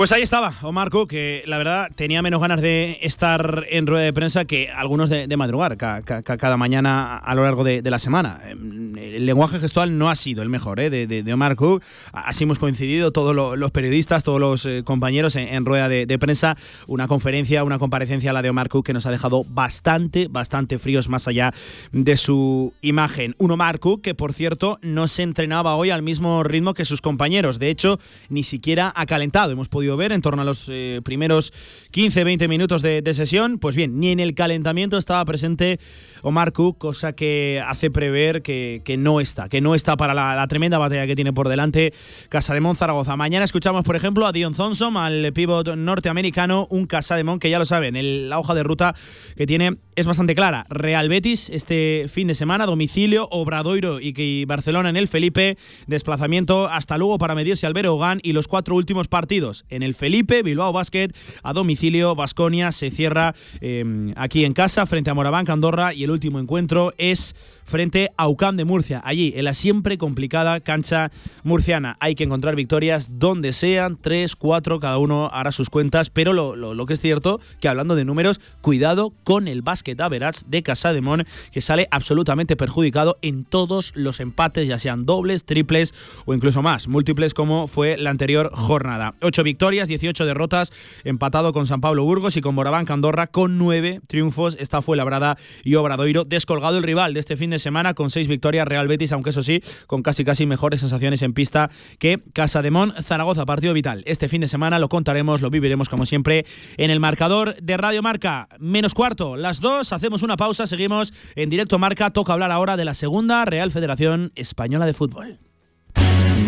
Pues 0.01 0.13
ahí 0.13 0.23
estaba, 0.23 0.55
Omar 0.63 0.89
Cook, 0.89 1.11
que 1.11 1.43
la 1.45 1.59
verdad 1.59 1.89
tenía 1.95 2.23
menos 2.23 2.41
ganas 2.41 2.63
de 2.63 2.99
estar 3.03 3.67
en 3.69 3.87
rueda 3.87 4.03
de 4.07 4.15
prensa 4.15 4.47
que 4.47 4.71
algunos 4.71 5.11
de, 5.11 5.37
madrugar 5.37 5.77
ca- 5.77 6.01
ca- 6.01 6.23
ca- 6.23 6.39
cada 6.39 6.57
mañana 6.57 7.19
a 7.19 7.35
lo 7.35 7.43
largo 7.45 7.65
de, 7.65 7.83
la 7.83 7.99
semana. 7.99 8.41
Em, 8.49 8.97
El 8.97 9.27
lenguaje 9.27 9.59
gestual 9.59 9.99
no 9.99 10.09
ha 10.09 10.17
sido 10.17 10.41
el 10.43 10.49
mejor 10.49 10.81
¿eh? 10.81 10.89
de, 10.89 11.07
de- 11.07 11.33
Omar 11.35 11.55
Cook. 11.55 11.83
Así 12.15 12.45
hemos 12.45 12.59
coincidido 12.59 13.13
todos 13.13 13.35
lo- 13.37 13.57
los 13.57 13.73
periodistas, 13.73 14.25
todos 14.25 14.41
los 14.41 14.65
eh, 14.65 14.85
compañeros 14.87 15.37
en, 15.37 15.67
rueda 15.67 15.91
de, 15.91 16.07
de 16.07 16.19
prensa. 16.19 16.57
Una 16.87 17.07
conferencia, 17.07 17.63
una 17.63 17.79
comparecencia, 17.79 18.33
la 18.33 18.41
de 18.41 18.49
Omar 18.49 18.71
Cook, 18.71 18.87
que 18.87 18.95
nos 18.95 19.05
ha 19.05 19.11
dejado 19.11 19.45
bastante, 19.45 20.29
bastante 20.31 20.79
fríos 20.79 21.11
más 21.11 21.29
allá 21.29 21.53
de 21.93 22.17
su 22.17 22.73
imagen. 22.81 23.35
Un 23.37 23.51
Omar 23.51 23.81
Cook 23.81 24.01
que, 24.01 24.15
por 24.15 24.33
cierto, 24.33 24.79
no 24.81 25.09
se 25.09 25.25
entrenaba 25.25 25.75
hoy 25.75 25.91
al 25.91 26.01
mismo 26.01 26.43
ritmo 26.43 26.73
que 26.73 26.87
sus 26.87 27.03
compañeros. 27.03 27.59
De 27.59 27.69
hecho, 27.69 27.99
ni 28.31 28.45
siquiera 28.45 28.91
ha 28.97 29.05
calentado. 29.05 29.53
Hemos 29.53 29.69
podido 29.69 29.90
ver 29.97 30.13
en 30.13 30.21
torno 30.21 30.43
a 30.43 30.45
los 30.45 30.69
eh, 30.69 31.01
primeros 31.05 31.53
15-20 31.93 32.49
minutos 32.49 32.83
de, 32.83 33.03
sesión. 33.15 33.59
Pues 33.59 33.75
bien, 33.77 33.99
ni 33.99 34.11
en 34.13 34.21
el 34.21 34.35
calentamiento 34.35 34.97
estaba 34.99 35.25
presente 35.25 35.79
Omar 36.23 36.53
Cook, 36.53 36.79
cosa 36.79 37.13
que 37.13 37.63
hace 37.67 37.91
prever 37.91 38.43
que, 38.43 38.83
que 38.85 38.97
no 38.97 39.21
está, 39.21 39.49
que 39.49 39.61
no 39.61 39.75
está 39.75 39.97
para 39.97 40.15
la, 40.15 40.47
tremenda 40.47 40.79
batalla 40.79 41.07
que 41.07 41.17
tiene 41.17 41.33
por 41.33 41.49
delante 41.49 41.93
Casa 42.29 42.55
de 42.55 42.61
Zaragoza. 42.75 43.17
Mañana 43.17 43.45
escuchamos, 43.45 43.85
por 43.85 43.97
ejemplo, 43.97 44.27
a 44.27 44.33
Dion 44.33 44.55
Thompson, 44.55 44.97
al 44.97 45.33
pívot 45.33 45.75
norteamericano, 45.77 46.67
un 46.71 46.87
Casa 46.87 47.17
de 47.17 47.25
que 47.41 47.51
ya 47.51 47.59
lo 47.59 47.67
saben, 47.67 47.97
el- 47.97 48.29
la 48.29 48.39
hoja 48.39 48.55
de 48.55 48.63
ruta 48.63 48.95
que 49.37 49.47
tiene 49.47 49.77
es 49.97 50.07
bastante 50.07 50.35
clara. 50.35 50.67
Real 50.69 51.09
Betis 51.09 51.51
este 51.51 52.07
fin 52.09 52.29
de 52.29 52.35
semana, 52.35 52.67
domicilio, 52.67 53.29
Obradoiro 53.31 54.01
y, 54.01 54.13
que- 54.13 54.45
Barcelona 54.47 54.89
en 54.89 54.97
el 54.97 55.09
Felipe, 55.09 55.57
desplazamiento 55.87 56.69
hasta 56.69 56.99
Lugo 56.99 57.19
para 57.19 57.35
medirse 57.35 57.67
al 57.67 57.75
Berogán 57.75 58.21
y 58.23 58.33
los 58.33 58.49
cuatro 58.49 58.75
últimos 58.75 59.09
partidos 59.09 59.65
en 59.71 59.83
el 59.83 59.95
Felipe, 59.95 60.43
Bilbao 60.43 60.73
Basket, 60.73 61.09
a 61.43 61.53
domicilio, 61.53 62.15
Basconia 62.15 62.73
se 62.73 62.91
cierra 62.91 63.35
eh, 63.61 64.13
aquí 64.17 64.45
en 64.45 64.53
casa 64.53 64.87
frente 64.87 65.11
a 65.11 65.15
Moraván, 65.15 65.51
Andorra 65.51 65.95
y 65.95 66.05
el 66.05 66.11
último 66.11 66.39
encuentro 66.39 66.93
es 66.99 67.35
frente 67.71 68.11
a 68.17 68.29
UCAM 68.29 68.57
de 68.57 68.65
Murcia, 68.65 69.01
allí 69.05 69.33
en 69.37 69.45
la 69.45 69.55
siempre 69.55 69.97
complicada 69.97 70.61
cancha 70.61 71.11
murciana. 71.45 71.97
Hay 72.01 72.15
que 72.15 72.25
encontrar 72.25 72.57
victorias 72.57 73.19
donde 73.19 73.53
sean, 73.53 73.97
tres, 73.97 74.37
cuatro, 74.37 74.81
cada 74.81 74.99
uno 74.99 75.31
hará 75.33 75.53
sus 75.53 75.71
cuentas, 75.71 76.11
pero 76.11 76.33
lo 76.33 76.87
que 76.87 76.95
es 76.95 77.01
cierto, 77.01 77.41
que 77.61 77.69
hablando 77.69 77.95
de 77.95 78.05
números, 78.05 78.41
cuidado 78.61 79.15
con 79.25 79.49
el 79.49 79.63
básquet 79.63 80.01
average 80.01 80.43
de 80.49 80.63
Casademón, 80.63 81.25
que 81.53 81.61
sale 81.61 81.87
absolutamente 81.91 82.57
perjudicado 82.57 83.19
en 83.23 83.45
todos 83.45 83.93
los 83.95 84.19
empates, 84.19 84.67
ya 84.67 84.79
sean 84.79 85.07
dobles, 85.07 85.45
triples 85.45 85.95
o 86.27 86.35
incluso 86.35 86.63
más, 86.63 86.89
múltiples 86.89 87.35
como 87.35 87.69
fue 87.69 87.97
la 87.97 88.11
anterior 88.11 88.51
jornada. 88.53 89.15
Ocho 89.23 89.45
victorias, 89.45 89.87
18 89.87 90.27
derrotas, 90.27 90.73
empatado 91.05 91.53
con 91.53 91.67
San 91.67 91.81
Pablo 91.81 92.03
Burgos 92.03 92.37
y 92.37 92.41
con 92.41 92.57
Moraván 92.57 92.85
Candorra 92.85 93.29
con 93.29 93.59
nueve 93.59 94.01
triunfos. 94.09 94.57
Esta 94.59 94.83
fue 94.83 94.97
Labrada 94.97 95.37
y 95.63 95.77
Obradoiro, 95.77 96.25
descolgado 96.25 96.79
el 96.79 96.83
rival 96.83 97.15
de 97.15 97.21
este 97.21 97.37
fin 97.37 97.51
de 97.51 97.60
semana 97.61 97.95
con 97.95 98.11
seis 98.11 98.29
victorias 98.29 98.67
Real 98.67 98.89
Betis, 98.89 99.13
aunque 99.13 99.31
eso 99.31 99.43
sí, 99.43 99.63
con 99.87 100.03
casi 100.03 100.25
casi 100.25 100.47
mejores 100.47 100.81
sensaciones 100.81 101.23
en 101.23 101.33
pista 101.33 101.71
que 101.99 102.23
Casa 102.33 102.63
de 102.63 102.71
Mon, 102.71 102.93
Zaragoza, 103.03 103.47
partido 103.47 103.73
vital. 103.73 104.03
Este 104.07 104.29
fin 104.29 104.41
de 104.41 104.49
semana 104.49 104.79
lo 104.79 104.89
contaremos, 104.89 105.41
lo 105.41 105.51
viviremos 105.51 105.89
como 105.89 106.07
siempre 106.07 106.45
en 106.77 106.91
el 106.91 107.01
marcador 107.01 107.57
de 107.57 107.77
Radio 107.77 108.03
Marca. 108.03 108.49
Menos 108.59 108.95
cuarto, 108.95 109.37
las 109.37 109.61
dos, 109.61 109.93
hacemos 109.93 110.23
una 110.23 110.37
pausa, 110.37 110.67
seguimos 110.67 111.13
en 111.37 111.51
directo 111.51 111.79
Marca, 111.79 112.11
toca 112.11 112.33
hablar 112.33 112.51
ahora 112.51 112.77
de 112.77 112.85
la 112.85 112.95
segunda 112.95 113.45
Real 113.45 113.71
Federación 113.71 114.33
Española 114.35 114.87
de 114.87 114.95
Fútbol. 114.95 115.39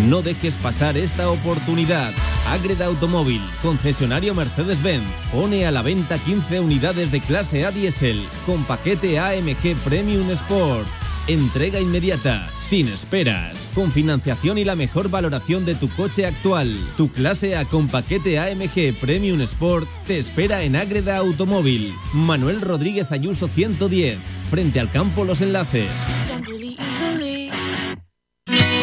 No 0.08 0.20
dejes 0.20 0.56
pasar 0.56 0.96
esta 0.96 1.30
oportunidad. 1.30 2.12
Agreda 2.48 2.86
Automóvil, 2.86 3.40
concesionario 3.62 4.34
Mercedes-Benz, 4.34 5.06
pone 5.32 5.64
a 5.64 5.70
la 5.70 5.82
venta 5.82 6.18
15 6.18 6.60
unidades 6.60 7.12
de 7.12 7.20
clase 7.20 7.64
A 7.64 7.70
diésel 7.70 8.26
con 8.44 8.64
paquete 8.64 9.18
AMG 9.18 9.76
Premium 9.84 10.30
Sport. 10.30 11.01
Entrega 11.28 11.78
inmediata, 11.78 12.50
sin 12.60 12.88
esperas, 12.88 13.56
con 13.76 13.92
financiación 13.92 14.58
y 14.58 14.64
la 14.64 14.74
mejor 14.74 15.08
valoración 15.08 15.64
de 15.64 15.76
tu 15.76 15.88
coche 15.90 16.26
actual. 16.26 16.76
Tu 16.96 17.12
clase 17.12 17.56
A 17.56 17.64
con 17.64 17.86
paquete 17.86 18.40
AMG 18.40 18.92
Premium 19.00 19.40
Sport 19.42 19.88
te 20.08 20.18
espera 20.18 20.64
en 20.64 20.74
Agreda 20.74 21.18
Automóvil. 21.18 21.94
Manuel 22.12 22.60
Rodríguez 22.60 23.12
Ayuso 23.12 23.46
110, 23.46 24.18
frente 24.50 24.80
al 24.80 24.90
campo 24.90 25.24
Los 25.24 25.42
Enlaces. 25.42 25.86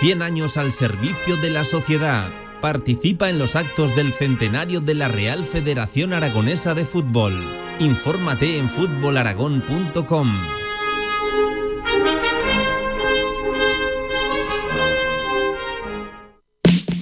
100 0.00 0.22
años 0.22 0.56
al 0.56 0.72
servicio 0.72 1.36
de 1.36 1.50
la 1.50 1.64
sociedad. 1.64 2.30
Participa 2.60 3.30
en 3.30 3.38
los 3.38 3.56
actos 3.56 3.96
del 3.96 4.12
centenario 4.12 4.80
de 4.80 4.94
la 4.94 5.08
Real 5.08 5.44
Federación 5.44 6.12
Aragonesa 6.12 6.74
de 6.74 6.84
Fútbol. 6.84 7.32
Infórmate 7.78 8.58
en 8.58 8.68
fútbolaragón.com. 8.68 10.65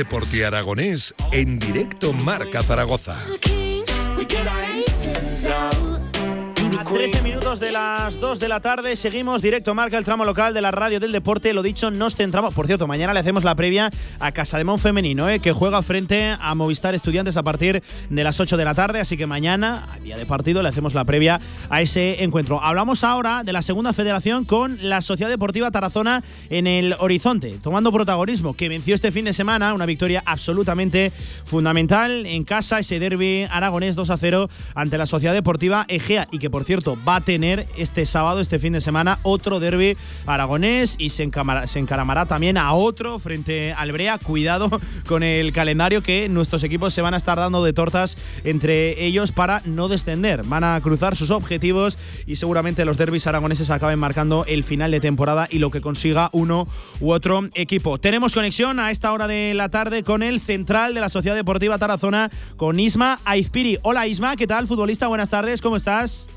Deporte 0.00 0.46
aragonés 0.46 1.14
en 1.30 1.58
directo 1.58 2.14
Marca 2.14 2.62
Zaragoza. 2.62 3.18
A 6.80 6.84
13 6.84 7.20
minutos 7.20 7.60
de 7.60 7.72
las 7.72 8.18
2 8.18 8.40
de 8.40 8.48
la 8.48 8.58
tarde, 8.60 8.96
seguimos 8.96 9.42
directo 9.42 9.74
marca 9.74 9.98
el 9.98 10.04
tramo 10.04 10.24
local 10.24 10.54
de 10.54 10.62
la 10.62 10.70
radio 10.70 10.98
del 10.98 11.12
deporte. 11.12 11.52
Lo 11.52 11.62
dicho, 11.62 11.90
nos 11.90 12.16
centramos. 12.16 12.54
Por 12.54 12.66
cierto, 12.66 12.86
mañana 12.86 13.12
le 13.12 13.20
hacemos 13.20 13.44
la 13.44 13.54
previa 13.54 13.90
a 14.18 14.32
Casa 14.32 14.56
de 14.56 14.64
Mon 14.64 14.78
Femenino, 14.78 15.28
eh, 15.28 15.40
que 15.40 15.52
juega 15.52 15.82
frente 15.82 16.34
a 16.40 16.54
Movistar 16.54 16.94
Estudiantes 16.94 17.36
a 17.36 17.42
partir 17.42 17.82
de 18.08 18.24
las 18.24 18.40
8 18.40 18.56
de 18.56 18.64
la 18.64 18.74
tarde. 18.74 18.98
Así 18.98 19.18
que 19.18 19.26
mañana, 19.26 19.90
a 19.92 19.98
día 19.98 20.16
de 20.16 20.24
partido, 20.24 20.62
le 20.62 20.70
hacemos 20.70 20.94
la 20.94 21.04
previa 21.04 21.38
a 21.68 21.82
ese 21.82 22.24
encuentro. 22.24 22.62
Hablamos 22.62 23.04
ahora 23.04 23.42
de 23.44 23.52
la 23.52 23.60
segunda 23.60 23.92
federación 23.92 24.46
con 24.46 24.78
la 24.80 25.02
Sociedad 25.02 25.28
Deportiva 25.28 25.70
Tarazona 25.70 26.24
en 26.48 26.66
el 26.66 26.94
horizonte, 26.98 27.58
tomando 27.62 27.92
protagonismo, 27.92 28.54
que 28.54 28.70
venció 28.70 28.94
este 28.94 29.12
fin 29.12 29.26
de 29.26 29.34
semana, 29.34 29.74
una 29.74 29.84
victoria 29.84 30.22
absolutamente 30.24 31.12
fundamental 31.44 32.24
en 32.24 32.44
casa, 32.44 32.78
ese 32.78 32.98
derby 32.98 33.46
aragonés 33.50 33.96
2 33.96 34.08
a 34.08 34.16
0 34.16 34.48
ante 34.74 34.96
la 34.96 35.04
Sociedad 35.04 35.34
Deportiva 35.34 35.84
Egea 35.86 36.26
y 36.32 36.38
que 36.38 36.48
por 36.48 36.69
cierto 36.70 36.96
va 37.04 37.16
a 37.16 37.20
tener 37.20 37.66
este 37.76 38.06
sábado, 38.06 38.40
este 38.40 38.60
fin 38.60 38.72
de 38.72 38.80
semana, 38.80 39.18
otro 39.24 39.58
derby 39.58 39.96
aragonés 40.24 40.94
y 40.98 41.10
se, 41.10 41.28
se 41.66 41.78
encaramará 41.80 42.26
también 42.26 42.56
a 42.56 42.74
otro 42.74 43.18
frente 43.18 43.72
al 43.72 43.90
Brea. 43.90 44.18
Cuidado 44.18 44.70
con 45.08 45.24
el 45.24 45.52
calendario 45.52 46.00
que 46.00 46.28
nuestros 46.28 46.62
equipos 46.62 46.94
se 46.94 47.02
van 47.02 47.14
a 47.14 47.16
estar 47.16 47.38
dando 47.38 47.64
de 47.64 47.72
tortas 47.72 48.16
entre 48.44 49.04
ellos 49.04 49.32
para 49.32 49.62
no 49.64 49.88
descender. 49.88 50.44
Van 50.44 50.62
a 50.62 50.80
cruzar 50.80 51.16
sus 51.16 51.32
objetivos 51.32 51.98
y 52.24 52.36
seguramente 52.36 52.84
los 52.84 52.96
derbis 52.96 53.26
aragoneses 53.26 53.70
acaben 53.70 53.98
marcando 53.98 54.44
el 54.46 54.62
final 54.62 54.92
de 54.92 55.00
temporada 55.00 55.48
y 55.50 55.58
lo 55.58 55.72
que 55.72 55.80
consiga 55.80 56.30
uno 56.32 56.68
u 57.00 57.10
otro 57.10 57.48
equipo. 57.54 57.98
Tenemos 57.98 58.32
conexión 58.32 58.78
a 58.78 58.92
esta 58.92 59.12
hora 59.12 59.26
de 59.26 59.54
la 59.54 59.70
tarde 59.70 60.04
con 60.04 60.22
el 60.22 60.38
central 60.38 60.94
de 60.94 61.00
la 61.00 61.08
Sociedad 61.08 61.34
Deportiva 61.34 61.78
Tarazona, 61.78 62.30
con 62.56 62.78
Isma 62.78 63.18
Aizpiri. 63.24 63.78
Hola 63.82 64.06
Isma, 64.06 64.36
¿qué 64.36 64.46
tal? 64.46 64.68
Futbolista, 64.68 65.08
buenas 65.08 65.30
tardes, 65.30 65.60
¿cómo 65.60 65.74
estás? 65.74 66.28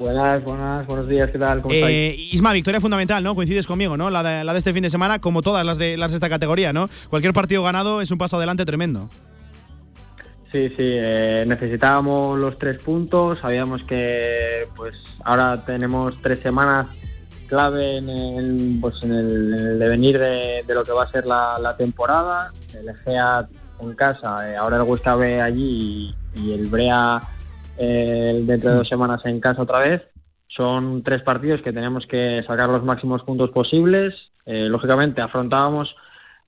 Buenas, 0.00 0.42
buenas, 0.44 0.86
buenos 0.86 1.08
días, 1.08 1.30
¿qué 1.30 1.38
tal? 1.38 1.60
¿Cómo 1.60 1.74
eh, 1.74 2.16
Isma, 2.32 2.54
victoria 2.54 2.80
fundamental, 2.80 3.22
¿no? 3.22 3.34
Coincides 3.34 3.66
conmigo, 3.66 3.98
¿no? 3.98 4.08
La 4.08 4.22
de, 4.22 4.44
la 4.44 4.54
de 4.54 4.58
este 4.58 4.72
fin 4.72 4.82
de 4.82 4.88
semana, 4.88 5.20
como 5.20 5.42
todas 5.42 5.62
las 5.62 5.76
de, 5.76 5.98
las 5.98 6.12
de 6.12 6.16
esta 6.16 6.30
categoría, 6.30 6.72
¿no? 6.72 6.88
Cualquier 7.10 7.34
partido 7.34 7.62
ganado 7.62 8.00
es 8.00 8.10
un 8.10 8.16
paso 8.16 8.38
adelante 8.38 8.64
tremendo. 8.64 9.10
Sí, 10.50 10.70
sí, 10.70 10.74
eh, 10.78 11.44
necesitábamos 11.46 12.38
los 12.38 12.58
tres 12.58 12.80
puntos, 12.80 13.40
sabíamos 13.40 13.82
que 13.82 14.68
pues 14.74 14.94
ahora 15.22 15.66
tenemos 15.66 16.14
tres 16.22 16.40
semanas 16.40 16.86
clave 17.46 17.98
en 17.98 18.08
el, 18.08 18.78
pues, 18.80 19.02
en 19.02 19.12
el, 19.12 19.78
devenir 19.78 20.18
de, 20.18 20.64
lo 20.66 20.82
que 20.82 20.92
va 20.92 21.04
a 21.04 21.10
ser 21.12 21.26
la, 21.26 21.76
temporada. 21.76 22.50
El 22.72 22.88
Egea 22.88 23.46
en 23.82 23.94
casa, 23.94 24.50
eh, 24.50 24.56
ahora 24.56 24.78
el 24.78 24.84
Gustave 24.84 25.42
allí 25.42 26.14
y 26.36 26.52
el 26.52 26.68
Brea 26.68 27.20
eh, 27.80 28.42
dentro 28.44 28.70
de 28.70 28.76
dos 28.76 28.88
semanas 28.88 29.24
en 29.24 29.40
casa 29.40 29.62
otra 29.62 29.78
vez. 29.78 30.02
Son 30.48 31.02
tres 31.02 31.22
partidos 31.22 31.62
que 31.62 31.72
tenemos 31.72 32.06
que 32.06 32.44
sacar 32.46 32.68
los 32.68 32.84
máximos 32.84 33.22
puntos 33.22 33.50
posibles. 33.50 34.30
Eh, 34.44 34.68
lógicamente 34.68 35.22
afrontábamos 35.22 35.96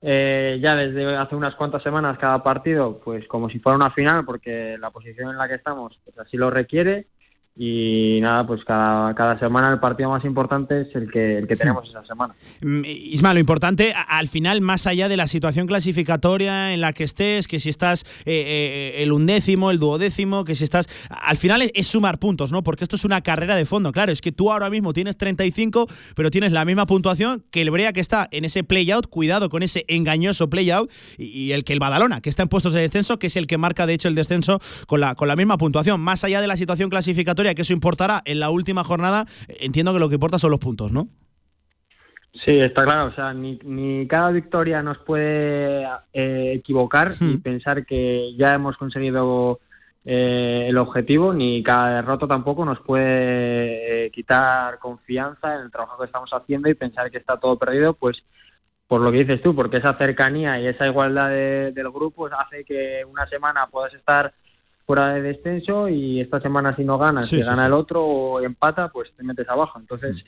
eh, 0.01 0.59
ya 0.61 0.75
desde 0.75 1.15
hace 1.15 1.35
unas 1.35 1.55
cuantas 1.55 1.81
semanas 1.81 2.17
cada 2.17 2.43
partido 2.43 2.99
pues 2.99 3.25
como 3.27 3.49
si 3.49 3.59
fuera 3.59 3.77
una 3.77 3.91
final 3.91 4.25
porque 4.25 4.77
la 4.77 4.91
posición 4.91 5.29
en 5.29 5.37
la 5.37 5.47
que 5.47 5.55
estamos 5.55 5.97
pues, 6.03 6.17
así 6.19 6.35
lo 6.35 6.49
requiere 6.49 7.07
y 7.55 8.17
nada, 8.19 8.47
pues 8.47 8.65
cada, 8.65 9.13
cada, 9.13 9.37
semana 9.37 9.71
el 9.71 9.79
partido 9.79 10.09
más 10.09 10.25
importante 10.25 10.81
es 10.81 10.95
el 10.95 11.11
que, 11.11 11.37
el 11.37 11.47
que 11.47 11.55
tenemos 11.55 11.87
esa 11.87 12.03
semana. 12.03 12.33
Mm, 12.61 12.81
Isma, 12.83 13.31
lo 13.35 13.39
importante, 13.39 13.93
al 14.07 14.27
final, 14.27 14.61
más 14.61 14.87
allá 14.87 15.07
de 15.07 15.17
la 15.17 15.27
situación 15.27 15.67
clasificatoria 15.67 16.73
en 16.73 16.81
la 16.81 16.93
que 16.93 17.03
estés, 17.03 17.47
que 17.47 17.59
si 17.59 17.69
estás 17.69 18.05
eh, 18.25 18.95
eh, 18.97 19.03
el 19.03 19.11
undécimo, 19.11 19.69
el 19.69 19.77
duodécimo, 19.77 20.45
que 20.45 20.55
si 20.55 20.63
estás. 20.63 20.87
Al 21.09 21.37
final 21.37 21.69
es, 21.75 21.85
sumar 21.85 22.17
puntos, 22.17 22.51
¿no? 22.51 22.63
Porque 22.63 22.85
esto 22.85 22.95
es 22.95 23.05
una 23.05 23.21
carrera 23.21 23.55
de 23.55 23.65
fondo. 23.65 23.91
Claro, 23.91 24.11
es 24.11 24.21
que 24.21 24.31
tú 24.31 24.51
ahora 24.51 24.71
mismo 24.71 24.91
tienes 24.91 25.17
35, 25.17 25.85
pero 26.15 26.31
tienes 26.31 26.53
la 26.53 26.65
misma 26.65 26.87
puntuación 26.87 27.43
que 27.51 27.61
el 27.61 27.69
Brea 27.69 27.93
que 27.93 27.99
está 27.99 28.27
en 28.31 28.45
ese 28.45 28.63
play-out. 28.63 29.05
Cuidado 29.07 29.49
con 29.49 29.61
ese 29.61 29.85
engañoso 29.87 30.49
play-out. 30.49 30.89
Y, 31.19 31.51
el 31.51 31.63
que 31.63 31.73
el 31.73 31.79
Badalona, 31.79 32.19
que 32.19 32.31
está 32.31 32.41
en 32.41 32.49
puestos 32.49 32.73
de 32.73 32.81
descenso, 32.81 33.19
que 33.19 33.27
es 33.27 33.35
el 33.35 33.45
que 33.45 33.59
marca, 33.59 33.85
de 33.85 33.93
hecho, 33.93 34.07
el 34.07 34.15
descenso 34.15 34.59
con 34.87 35.01
la, 35.01 35.13
con 35.13 35.27
la 35.27 35.35
misma 35.35 35.57
puntuación. 35.57 36.01
Más 36.01 36.23
allá 36.23 36.41
de 36.41 36.47
la 36.47 36.57
situación 36.57 36.89
clasificatoria 36.89 37.42
que 37.55 37.63
eso 37.63 37.73
importará 37.73 38.21
en 38.25 38.39
la 38.39 38.49
última 38.49 38.83
jornada, 38.83 39.25
entiendo 39.47 39.93
que 39.93 39.99
lo 39.99 40.09
que 40.09 40.15
importa 40.15 40.39
son 40.39 40.51
los 40.51 40.59
puntos, 40.59 40.91
¿no? 40.91 41.07
Sí, 42.33 42.59
está 42.59 42.83
claro. 42.83 43.05
O 43.05 43.13
sea, 43.13 43.33
ni, 43.33 44.07
cada 44.07 44.31
victoria 44.31 44.81
nos 44.81 44.97
puede 44.99 45.83
eh, 46.13 46.53
equivocar 46.55 47.11
y 47.19 47.23
hmm. 47.23 47.41
pensar 47.41 47.85
que 47.85 48.33
ya 48.35 48.55
hemos 48.55 48.75
conseguido 48.77 49.59
eh, 50.03 50.65
el 50.67 50.77
objetivo, 50.77 51.33
ni 51.33 51.61
cada 51.61 51.97
derrota 51.97 52.27
tampoco 52.27 52.65
nos 52.65 52.79
puede 52.79 54.05
eh, 54.05 54.11
quitar 54.11 54.79
confianza 54.79 55.55
en 55.55 55.61
el 55.61 55.71
trabajo 55.71 55.99
que 55.99 56.05
estamos 56.05 56.31
haciendo 56.33 56.69
y 56.69 56.73
pensar 56.73 57.11
que 57.11 57.19
está 57.19 57.37
todo 57.37 57.57
perdido, 57.57 57.93
pues 57.93 58.23
por 58.87 59.01
lo 59.01 59.11
que 59.11 59.19
dices 59.19 59.41
tú, 59.41 59.55
porque 59.55 59.77
esa 59.77 59.97
cercanía 59.97 60.59
y 60.59 60.67
esa 60.67 60.85
igualdad 60.87 61.29
del 61.29 61.89
grupo 61.89 62.27
hace 62.27 62.65
que 62.65 63.03
una 63.09 63.25
semana 63.27 63.67
puedas 63.67 63.93
estar 63.93 64.33
fuera 64.85 65.13
de 65.13 65.21
descenso 65.21 65.87
y 65.87 66.19
esta 66.19 66.39
semana 66.41 66.75
si 66.75 66.83
no 66.83 66.97
ganas, 66.97 67.27
si 67.27 67.41
gana 67.41 67.65
el 67.65 67.73
otro 67.73 68.05
o 68.05 68.41
empata, 68.41 68.89
pues 68.89 69.11
te 69.15 69.23
metes 69.23 69.47
abajo. 69.47 69.79
Entonces, 69.79 70.23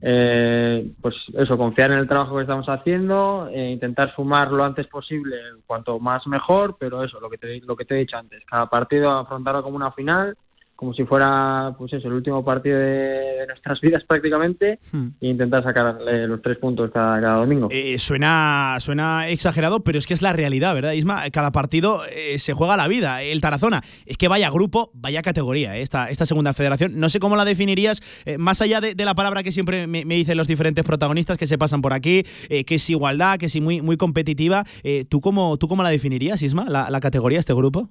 eh, 0.00 0.90
pues 1.00 1.14
eso, 1.34 1.56
confiar 1.56 1.92
en 1.92 1.98
el 1.98 2.08
trabajo 2.08 2.36
que 2.36 2.42
estamos 2.42 2.68
haciendo, 2.68 3.48
e 3.52 3.70
intentar 3.70 4.14
sumar 4.14 4.50
lo 4.50 4.64
antes 4.64 4.86
posible, 4.86 5.36
cuanto 5.66 5.98
más 5.98 6.26
mejor, 6.26 6.76
pero 6.78 7.02
eso, 7.02 7.20
lo 7.20 7.30
que 7.30 7.38
te, 7.38 7.60
lo 7.60 7.76
que 7.76 7.84
te 7.84 7.94
he 7.94 7.98
dicho 8.00 8.16
antes, 8.16 8.42
cada 8.44 8.68
partido 8.68 9.10
afrontarlo 9.10 9.62
como 9.62 9.76
una 9.76 9.92
final 9.92 10.36
como 10.76 10.92
si 10.92 11.04
fuera 11.04 11.74
pues 11.78 11.92
eso, 11.92 12.08
el 12.08 12.14
último 12.14 12.44
partido 12.44 12.78
de, 12.78 13.44
nuestras 13.46 13.80
vidas 13.82 14.04
prácticamente 14.04 14.78
hmm. 14.92 15.06
e 15.20 15.28
intentar 15.28 15.62
sacar 15.62 15.96
los 16.00 16.42
tres 16.42 16.58
puntos 16.58 16.90
cada, 16.92 17.36
domingo. 17.36 17.68
Eh, 17.70 17.98
suena, 17.98 18.76
suena 18.80 19.28
exagerado, 19.28 19.80
pero 19.84 19.98
es 19.98 20.06
que 20.06 20.14
es 20.14 20.22
la 20.22 20.32
realidad, 20.32 20.74
¿verdad, 20.74 20.92
Isma? 20.92 21.22
Cada 21.30 21.52
partido 21.52 22.00
eh, 22.06 22.38
se 22.38 22.52
juega 22.52 22.76
la 22.76 22.88
vida. 22.88 23.22
El 23.22 23.40
Tarazona, 23.40 23.82
es 24.06 24.16
que 24.16 24.28
vaya 24.28 24.50
grupo, 24.50 24.90
vaya 24.94 25.22
categoría, 25.22 25.76
eh, 25.76 25.82
esta, 25.82 26.10
esta 26.10 26.26
segunda 26.26 26.52
federación. 26.52 26.98
No 26.98 27.08
sé 27.08 27.20
cómo 27.20 27.36
la 27.36 27.44
definirías, 27.44 28.02
más 28.38 28.60
allá 28.60 28.80
de, 28.80 28.94
la 29.04 29.14
palabra 29.14 29.42
que 29.42 29.52
siempre 29.52 29.86
me, 29.86 30.04
dicen 30.04 30.36
los 30.36 30.46
diferentes 30.46 30.84
protagonistas 30.84 31.38
que 31.38 31.46
se 31.46 31.58
pasan 31.58 31.82
por 31.82 31.92
aquí, 31.92 32.22
que 32.48 32.74
es 32.74 32.90
igualdad, 32.90 33.38
que 33.38 33.46
es 33.46 33.60
muy, 33.60 33.82
muy 33.82 33.96
competitiva. 33.96 34.64
¿tú, 35.08 35.20
cómo, 35.20 35.56
¿Tú 35.58 35.68
cómo 35.68 35.82
la 35.82 35.90
definirías, 35.90 36.42
Isma, 36.42 36.66
la, 36.68 36.88
la 36.90 37.00
categoría, 37.00 37.38
este 37.38 37.54
grupo? 37.54 37.90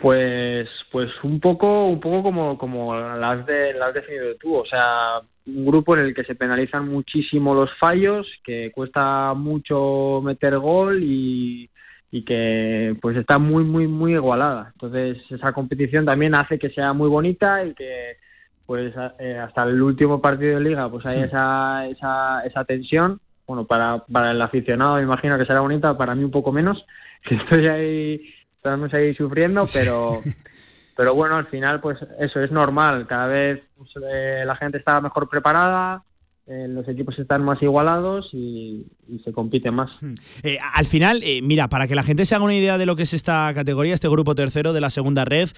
Pues, 0.00 0.68
pues 0.90 1.10
un 1.22 1.40
poco, 1.40 1.86
un 1.86 2.00
poco 2.00 2.22
como, 2.22 2.56
como 2.56 2.94
las 2.96 3.44
de, 3.44 3.74
las 3.74 3.88
has 3.88 3.94
definido 3.94 4.34
tú, 4.36 4.56
o 4.56 4.64
sea, 4.64 5.20
un 5.46 5.66
grupo 5.66 5.94
en 5.94 6.06
el 6.06 6.14
que 6.14 6.24
se 6.24 6.34
penalizan 6.34 6.88
muchísimo 6.88 7.54
los 7.54 7.70
fallos, 7.78 8.26
que 8.42 8.72
cuesta 8.72 9.34
mucho 9.34 10.22
meter 10.24 10.58
gol 10.58 11.02
y, 11.02 11.68
y 12.10 12.24
que 12.24 12.96
pues 13.00 13.16
está 13.16 13.38
muy 13.38 13.64
muy 13.64 13.86
muy 13.86 14.14
igualada. 14.14 14.70
Entonces 14.72 15.18
esa 15.30 15.52
competición 15.52 16.04
también 16.06 16.34
hace 16.34 16.58
que 16.58 16.70
sea 16.70 16.92
muy 16.92 17.08
bonita 17.08 17.64
y 17.64 17.74
que 17.74 18.16
pues 18.66 18.94
eh, 19.18 19.36
hasta 19.36 19.64
el 19.64 19.82
último 19.82 20.20
partido 20.20 20.58
de 20.58 20.64
liga 20.64 20.90
pues 20.90 21.04
hay 21.06 21.22
esa, 21.22 21.86
esa, 21.86 22.42
esa 22.44 22.64
tensión. 22.64 23.20
Bueno, 23.46 23.66
para, 23.66 24.04
para 24.06 24.30
el 24.30 24.40
aficionado 24.40 24.96
me 24.96 25.02
imagino 25.02 25.36
que 25.36 25.44
será 25.44 25.60
bonita, 25.60 25.98
para 25.98 26.14
mí 26.14 26.22
un 26.22 26.30
poco 26.30 26.52
menos, 26.52 26.86
que 27.24 27.34
estoy 27.36 27.66
ahí, 27.66 28.34
estamos 28.60 28.92
ahí 28.92 29.14
sufriendo, 29.14 29.64
pero 29.72 30.22
pero 30.96 31.14
bueno, 31.14 31.36
al 31.36 31.46
final 31.46 31.80
pues 31.80 31.98
eso 32.18 32.40
es 32.40 32.50
normal, 32.50 33.06
cada 33.06 33.26
vez 33.26 33.62
pues, 33.78 33.90
eh, 34.12 34.42
la 34.44 34.54
gente 34.54 34.76
está 34.76 35.00
mejor 35.00 35.30
preparada, 35.30 36.02
eh, 36.52 36.66
los 36.66 36.88
equipos 36.88 37.16
están 37.16 37.44
más 37.44 37.62
igualados 37.62 38.30
y, 38.32 38.84
se 39.24 39.32
compite 39.32 39.72
más. 39.72 39.90
Hmm. 40.00 40.14
Eh, 40.44 40.58
al 40.74 40.86
final, 40.86 41.20
eh, 41.24 41.40
mira, 41.42 41.68
para 41.68 41.88
que 41.88 41.96
la 41.96 42.04
gente 42.04 42.26
se 42.26 42.34
haga 42.36 42.44
una 42.44 42.54
idea 42.54 42.78
de 42.78 42.86
lo 42.86 42.94
que 42.94 43.02
es 43.02 43.12
esta 43.12 43.52
categoría, 43.54 43.92
este 43.92 44.08
grupo 44.08 44.36
tercero 44.36 44.72
de 44.72 44.80
la 44.80 44.88
segunda 44.88 45.24
red, 45.24 45.48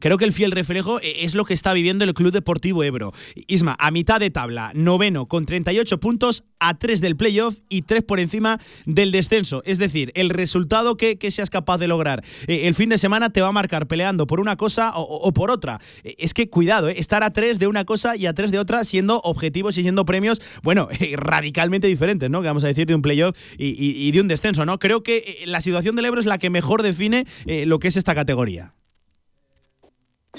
creo 0.00 0.18
que 0.18 0.24
el 0.24 0.32
fiel 0.32 0.50
reflejo 0.50 0.98
es 1.00 1.36
lo 1.36 1.44
que 1.44 1.54
está 1.54 1.72
viviendo 1.72 2.04
el 2.04 2.12
Club 2.12 2.32
Deportivo 2.32 2.82
Ebro. 2.82 3.12
Isma, 3.46 3.76
a 3.78 3.92
mitad 3.92 4.18
de 4.18 4.30
tabla, 4.30 4.72
noveno 4.74 5.26
con 5.26 5.46
38 5.46 6.00
puntos, 6.00 6.44
a 6.58 6.76
3 6.76 7.00
del 7.00 7.16
playoff 7.16 7.58
y 7.68 7.82
3 7.82 8.02
por 8.02 8.18
encima 8.18 8.58
del 8.84 9.12
descenso. 9.12 9.62
Es 9.64 9.78
decir, 9.78 10.10
el 10.16 10.30
resultado 10.30 10.96
que, 10.96 11.16
seas 11.30 11.50
capaz 11.50 11.78
de 11.78 11.86
lograr 11.86 12.24
el 12.48 12.74
fin 12.74 12.88
de 12.88 12.98
semana 12.98 13.30
te 13.30 13.40
va 13.40 13.48
a 13.48 13.52
marcar 13.52 13.86
peleando 13.86 14.26
por 14.26 14.40
una 14.40 14.56
cosa 14.56 14.92
o, 14.96 15.32
por 15.32 15.52
otra. 15.52 15.78
es 16.02 16.34
que 16.34 16.50
cuidado, 16.50 16.88
estar 16.88 17.22
a 17.22 17.32
3 17.32 17.60
de 17.60 17.68
una 17.68 17.84
cosa 17.84 18.16
y 18.16 18.26
a 18.26 18.34
3 18.34 18.50
de 18.50 18.58
otra 18.58 18.84
siendo 18.84 19.20
objetivos 19.20 19.78
y 19.78 19.82
siendo 19.82 20.04
premios 20.04 20.27
bueno, 20.62 20.88
radicalmente 21.16 21.86
diferentes, 21.86 22.30
¿no? 22.30 22.40
Que 22.42 22.48
vamos 22.48 22.64
a 22.64 22.68
decir 22.68 22.86
de 22.86 22.94
un 22.94 23.02
playoff 23.02 23.36
y, 23.58 24.10
de 24.10 24.20
un 24.20 24.28
descenso, 24.28 24.64
¿no? 24.64 24.78
Creo 24.78 25.02
que 25.02 25.18
eh, 25.18 25.46
la 25.46 25.60
situación 25.60 25.96
del 25.96 26.06
Ebro 26.06 26.20
es 26.20 26.26
la 26.26 26.38
que 26.38 26.50
mejor 26.50 26.82
define 26.82 27.24
eh, 27.46 27.66
lo 27.66 27.78
que 27.78 27.88
es 27.88 27.96
esta 27.96 28.14
categoría. 28.14 28.72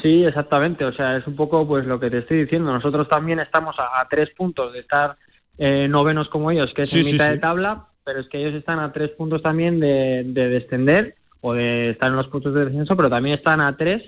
Sí, 0.01 0.23
exactamente. 0.23 0.85
O 0.85 0.93
sea, 0.93 1.17
es 1.17 1.27
un 1.27 1.35
poco 1.35 1.67
pues 1.67 1.85
lo 1.85 1.99
que 1.99 2.09
te 2.09 2.19
estoy 2.19 2.41
diciendo. 2.41 2.71
Nosotros 2.71 3.07
también 3.07 3.39
estamos 3.39 3.75
a, 3.79 4.07
tres 4.09 4.29
puntos 4.35 4.73
de 4.73 4.79
estar 4.79 5.17
eh, 5.57 5.87
novenos 5.87 6.29
como 6.29 6.51
ellos, 6.51 6.73
que 6.73 6.83
es 6.83 6.93
en 6.93 7.05
mitad 7.05 7.29
de 7.29 7.37
tabla, 7.37 7.87
pero 8.03 8.21
es 8.21 8.27
que 8.29 8.39
ellos 8.39 8.55
están 8.55 8.79
a 8.79 8.93
tres 8.93 9.11
puntos 9.11 9.41
también 9.41 9.79
de, 9.79 10.23
descender 10.23 11.15
o 11.41 11.53
de 11.53 11.91
estar 11.91 12.09
en 12.09 12.17
los 12.17 12.27
puntos 12.27 12.53
de 12.53 12.65
descenso, 12.65 12.95
pero 12.95 13.09
también 13.09 13.37
están 13.37 13.61
a 13.61 13.75
tres 13.75 14.03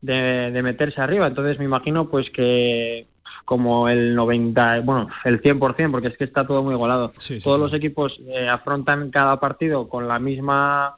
de, 0.00 0.50
de 0.50 0.62
meterse 0.62 1.00
arriba. 1.00 1.26
Entonces 1.26 1.58
me 1.58 1.64
imagino 1.64 2.08
pues 2.08 2.28
que 2.30 3.06
como 3.46 3.88
el 3.88 4.14
90, 4.14 4.80
bueno, 4.80 5.08
el 5.24 5.40
100%, 5.40 5.90
porque 5.90 6.08
es 6.08 6.18
que 6.18 6.24
está 6.24 6.46
todo 6.46 6.62
muy 6.62 6.74
igualado. 6.74 7.12
Todos 7.42 7.60
los 7.60 7.72
equipos 7.72 8.20
eh, 8.26 8.48
afrontan 8.48 9.10
cada 9.10 9.40
partido 9.40 9.88
con 9.88 10.06
la 10.06 10.18
misma 10.18 10.96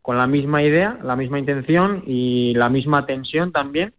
con 0.00 0.16
la 0.18 0.26
misma 0.26 0.64
idea, 0.64 0.98
la 1.04 1.14
misma 1.14 1.38
intención 1.38 2.02
y 2.08 2.54
la 2.54 2.68
misma 2.68 3.06
tensión 3.06 3.52
también. 3.52 3.92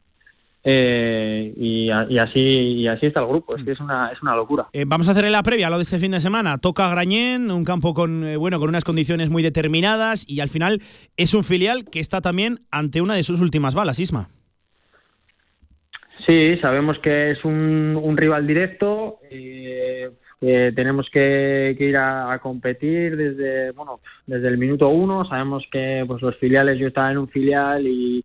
Eh, 0.66 1.54
y, 1.56 1.90
así 1.90 2.40
y 2.40 2.88
así 2.88 3.06
está 3.08 3.20
el 3.20 3.28
grupo 3.28 3.54
es 3.58 3.66
que 3.66 3.72
es 3.72 3.82
una, 3.82 4.14
es 4.14 4.22
una 4.22 4.34
locura 4.34 4.70
eh, 4.72 4.86
vamos 4.88 5.10
a 5.10 5.12
hacer 5.12 5.30
la 5.30 5.44
previa 5.44 5.70
lo 5.70 5.76
de 5.76 5.84
este 5.84 6.00
fin 6.00 6.12
de 6.12 6.22
semana 6.22 6.58
toca 6.58 6.88
Grañén 6.88 7.52
un 7.52 7.66
campo 7.66 7.94
con 7.94 8.26
bueno 8.40 8.62
con 8.62 8.70
unas 8.70 8.86
condiciones 8.86 9.30
muy 9.30 9.44
determinadas 9.44 10.24
y 10.26 10.40
al 10.40 10.48
final 10.48 10.82
es 11.18 11.34
un 11.34 11.44
filial 11.44 11.84
que 11.84 12.00
está 12.00 12.22
también 12.22 12.62
ante 12.72 13.02
una 13.02 13.14
de 13.16 13.24
sus 13.24 13.42
últimas 13.42 13.76
balas 13.76 14.00
Isma 14.00 14.30
Sí, 16.28 16.58
sabemos 16.62 17.00
que 17.00 17.32
es 17.32 17.44
un, 17.44 18.16
rival 18.16 18.48
directo, 18.48 19.20
eh, 19.30 20.10
que 20.40 20.72
tenemos 20.74 21.10
que, 21.10 21.76
ir 21.78 21.98
a, 21.98 22.40
competir 22.42 23.18
desde 23.18 23.72
bueno 23.72 24.00
desde 24.26 24.48
el 24.48 24.58
minuto 24.58 24.90
uno. 24.90 25.26
Sabemos 25.26 25.66
que 25.72 26.04
pues 26.08 26.22
los 26.22 26.38
filiales, 26.38 26.78
yo 26.78 26.88
estaba 26.88 27.12
en 27.12 27.18
un 27.18 27.28
filial 27.28 27.86
y, 27.88 28.24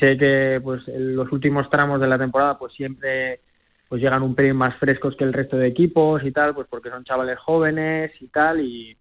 sé 0.00 0.16
que 0.16 0.60
pues 0.62 0.86
en 0.88 1.14
los 1.14 1.30
últimos 1.30 1.68
tramos 1.68 2.00
de 2.00 2.08
la 2.08 2.18
temporada 2.18 2.58
pues 2.58 2.72
siempre 2.72 3.40
pues 3.88 4.00
llegan 4.00 4.22
un 4.22 4.34
pelín 4.34 4.56
más 4.56 4.74
frescos 4.76 5.14
que 5.14 5.24
el 5.24 5.32
resto 5.32 5.58
de 5.58 5.68
equipos 5.68 6.24
y 6.24 6.32
tal, 6.32 6.54
pues 6.54 6.66
porque 6.70 6.88
son 6.88 7.04
chavales 7.04 7.38
jóvenes 7.38 8.12
y 8.20 8.28
tal 8.28 8.60
y 8.60 8.96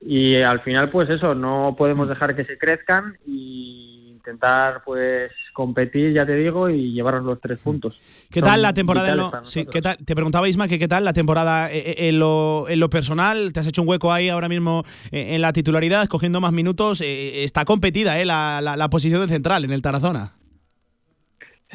y 0.00 0.36
al 0.36 0.60
final 0.62 0.90
pues 0.90 1.10
eso 1.10 1.34
no 1.34 1.74
podemos 1.76 2.08
dejar 2.08 2.34
que 2.34 2.46
se 2.46 2.56
crezcan 2.56 3.18
y 3.26 3.99
intentar 4.20 4.82
pues 4.84 5.32
competir, 5.52 6.12
ya 6.12 6.24
te 6.24 6.34
digo, 6.34 6.68
y 6.68 6.92
llevarnos 6.92 7.24
los 7.24 7.40
tres 7.40 7.58
puntos. 7.58 7.98
¿Qué 8.30 8.40
tal 8.40 8.62
la 8.62 8.72
temporada? 8.72 9.42
sí, 9.44 9.66
¿qué 9.66 9.82
tal? 9.82 9.96
Te 10.04 10.14
preguntaba 10.14 10.48
Isma 10.48 10.68
que 10.68 10.78
qué 10.78 10.88
tal 10.88 11.04
la 11.04 11.12
temporada 11.12 11.70
eh, 11.70 11.78
eh, 11.78 12.08
en 12.08 12.18
lo, 12.18 12.66
en 12.68 12.78
lo 12.78 12.90
personal. 12.90 13.52
Te 13.52 13.60
has 13.60 13.66
hecho 13.66 13.82
un 13.82 13.88
hueco 13.88 14.12
ahí 14.12 14.28
ahora 14.28 14.48
mismo 14.48 14.84
eh, 15.10 15.34
en 15.34 15.42
la 15.42 15.52
titularidad, 15.52 16.02
escogiendo 16.02 16.40
más 16.40 16.52
minutos. 16.52 17.00
Está 17.00 17.64
competida 17.64 18.20
eh, 18.20 18.24
la, 18.24 18.60
la, 18.60 18.90
posición 18.90 19.22
de 19.22 19.28
central 19.28 19.64
en 19.64 19.72
el 19.72 19.82
Tarazona. 19.82 20.32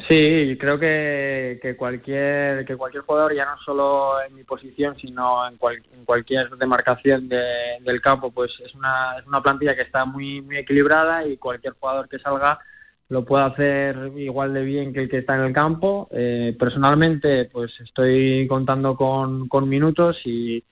Sí, 0.08 0.58
creo 0.60 0.78
que, 0.78 1.58
que, 1.62 1.74
cualquier 1.74 2.66
que 2.66 2.76
cualquier 2.76 3.02
jugador, 3.02 3.34
ya 3.34 3.46
no 3.46 3.56
solo 3.64 4.22
en 4.22 4.34
mi 4.34 4.44
posición, 4.44 4.94
sino 4.96 5.48
en, 5.48 5.58
en 5.94 6.04
cualquier 6.04 6.50
demarcación 6.50 7.28
del 7.28 8.00
campo, 8.02 8.30
pues 8.30 8.52
es 8.62 8.74
una, 8.74 9.18
es 9.18 9.26
una 9.26 9.42
plantilla 9.42 9.74
que 9.74 9.82
está 9.82 10.04
muy, 10.04 10.42
muy 10.42 10.58
equilibrada 10.58 11.26
y 11.26 11.38
cualquier 11.38 11.72
jugador 11.74 12.08
que 12.08 12.18
salga 12.18 12.58
lo 13.08 13.24
puede 13.24 13.44
hacer 13.44 14.12
igual 14.16 14.52
de 14.52 14.64
bien 14.64 14.92
que 14.92 15.02
el 15.02 15.08
que 15.08 15.18
está 15.18 15.36
en 15.36 15.42
el 15.42 15.52
campo. 15.52 16.08
Eh, 16.10 16.54
personalmente, 16.58 17.46
pues 17.46 17.72
estoy 17.80 18.46
contando 18.48 18.96
con, 18.96 19.48
con 19.48 19.68
minutos 19.68 20.18
y, 20.24 20.62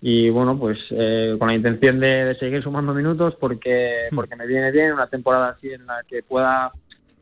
y 0.00 0.30
bueno, 0.30 0.58
pues 0.58 0.78
eh, 0.90 1.34
con 1.38 1.48
la 1.48 1.54
intención 1.54 1.98
de, 1.98 2.26
de, 2.26 2.34
seguir 2.36 2.62
sumando 2.62 2.94
minutos 2.94 3.34
porque, 3.40 4.08
hmm. 4.10 4.14
porque 4.14 4.36
me 4.36 4.46
viene 4.46 4.70
bien 4.70 4.92
una 4.92 5.08
temporada 5.08 5.48
así 5.48 5.72
en 5.72 5.86
la 5.86 6.02
que 6.06 6.22
pueda 6.22 6.70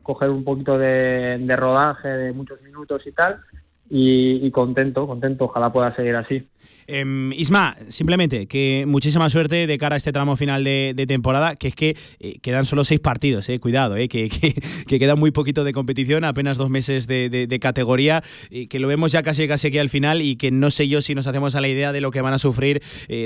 coger 0.07 0.29
un 0.29 0.43
poquito 0.43 0.77
de, 0.77 1.55
rodaje 1.55 2.07
de 2.07 2.33
muchos 2.33 2.61
minutos 2.61 3.05
y 3.05 3.11
tal. 3.11 3.41
y, 3.89 4.49
contento, 4.51 5.05
contento, 5.05 5.45
ojalá 5.45 5.71
pueda 5.71 5.95
seguir 5.95 6.15
así. 6.15 6.47
Em, 6.89 7.33
Isma, 7.33 7.75
simplemente 7.89 8.47
que 8.47 8.85
muchísima 8.87 9.29
suerte 9.29 9.67
de 9.67 9.77
cara 9.77 9.95
a 9.95 9.97
este 9.97 10.13
tramo 10.13 10.37
final 10.37 10.63
de, 10.63 11.05
temporada, 11.07 11.55
que 11.55 11.67
es 11.67 11.75
que 11.75 11.97
eh, 12.19 12.39
quedan 12.41 12.65
solo 12.65 12.85
seis 12.85 13.01
partidos, 13.01 13.49
eh, 13.49 13.59
cuidado, 13.59 13.97
eh, 13.97 14.07
que, 14.07 14.29
queda 14.87 15.15
muy 15.15 15.31
poquito 15.31 15.65
de 15.65 15.73
competición, 15.73 16.23
apenas 16.23 16.57
dos 16.57 16.69
meses 16.69 17.05
de, 17.07 17.59
categoría, 17.61 18.23
que 18.69 18.79
lo 18.79 18.87
vemos 18.87 19.11
ya 19.11 19.23
casi 19.23 19.47
casi 19.47 19.67
aquí 19.67 19.79
al 19.79 19.89
final 19.89 20.21
y 20.21 20.35
que 20.35 20.51
no 20.51 20.69
sé 20.69 20.87
yo 20.87 21.01
si 21.01 21.15
nos 21.15 21.27
hacemos 21.27 21.55
a 21.55 21.61
la 21.61 21.67
idea 21.67 21.91
de 21.91 22.01
lo 22.01 22.11
que 22.11 22.21
van 22.21 22.33
a 22.33 22.39
sufrir 22.39 22.81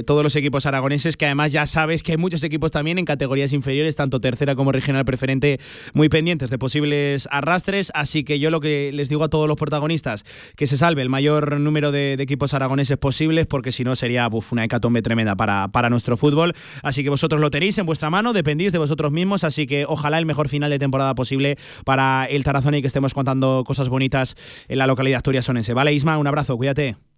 todos 0.06 0.24
los 0.24 0.36
equipos 0.36 0.66
aragoneses, 0.66 1.18
que 1.18 1.26
además 1.26 1.52
ya 1.52 1.68
sabes 1.68 2.02
que 2.02 2.14
hay 2.14 2.18
muchos 2.18 2.44
equipos 2.44 2.72
también 2.72 2.98
en 2.98 3.06
categorías 3.06 3.52
inferiores, 3.52 3.96
tanto 3.96 4.20
tercera 4.22 4.56
como 4.56 4.72
regional 4.72 5.04
preferente, 5.06 5.60
muy 5.94 6.08
pendientes 6.08 6.50
de 6.50 6.58
posibles 6.58 7.28
arrastres, 7.30 7.92
así 7.94 8.24
que 8.24 8.40
yo 8.40 8.52
lo 8.52 8.62
que 8.62 8.92
les 8.94 9.10
digo 9.10 9.24
a 9.24 9.30
todos 9.30 9.48
los 9.48 9.58
protagonistas, 9.58 10.24
que 10.56 10.68
se 10.68 10.78
salve 10.78 11.02
el 11.02 11.10
mayor 11.10 11.60
número 11.60 11.92
de, 11.92 12.14
equipos 12.22 12.54
aragoneses 12.54 12.98
porque 13.48 13.72
si 13.72 13.84
no 13.84 13.96
sería 13.96 14.30
una 14.52 14.66
hecatombe 14.66 15.02
tremenda 15.02 15.36
para, 15.36 15.70
para 15.70 15.90
nuestro 15.90 16.18
fútbol. 16.18 16.54
Así 16.84 17.04
que 17.04 17.10
vosotros 17.10 17.40
lo 17.42 17.52
tenéis 17.52 17.78
en 17.78 17.86
vuestra 17.86 18.10
mano, 18.10 18.34
dependís 18.34 18.72
de 18.72 18.78
vosotros 18.78 19.12
mismos, 19.12 19.44
así 19.44 19.68
que 19.68 19.86
ojalá 19.86 20.18
el 20.18 20.26
mejor 20.26 20.50
final 20.50 20.70
de 20.70 20.80
temporada 20.80 21.16
posible 21.16 21.58
para 21.86 22.26
el 22.26 22.44
Tarazona 22.44 22.78
y 22.78 22.82
que 22.82 22.88
estemos 22.88 23.14
contando 23.14 23.64
cosas 23.66 23.90
bonitas 23.90 24.36
en 24.68 24.78
la 24.78 24.88
localidad 24.88 25.18
asturiasonense. 25.18 25.74
Vale, 25.74 25.94
Isma, 25.94 26.18
un 26.18 26.28
abrazo, 26.28 26.58
cuídate. 26.58 27.11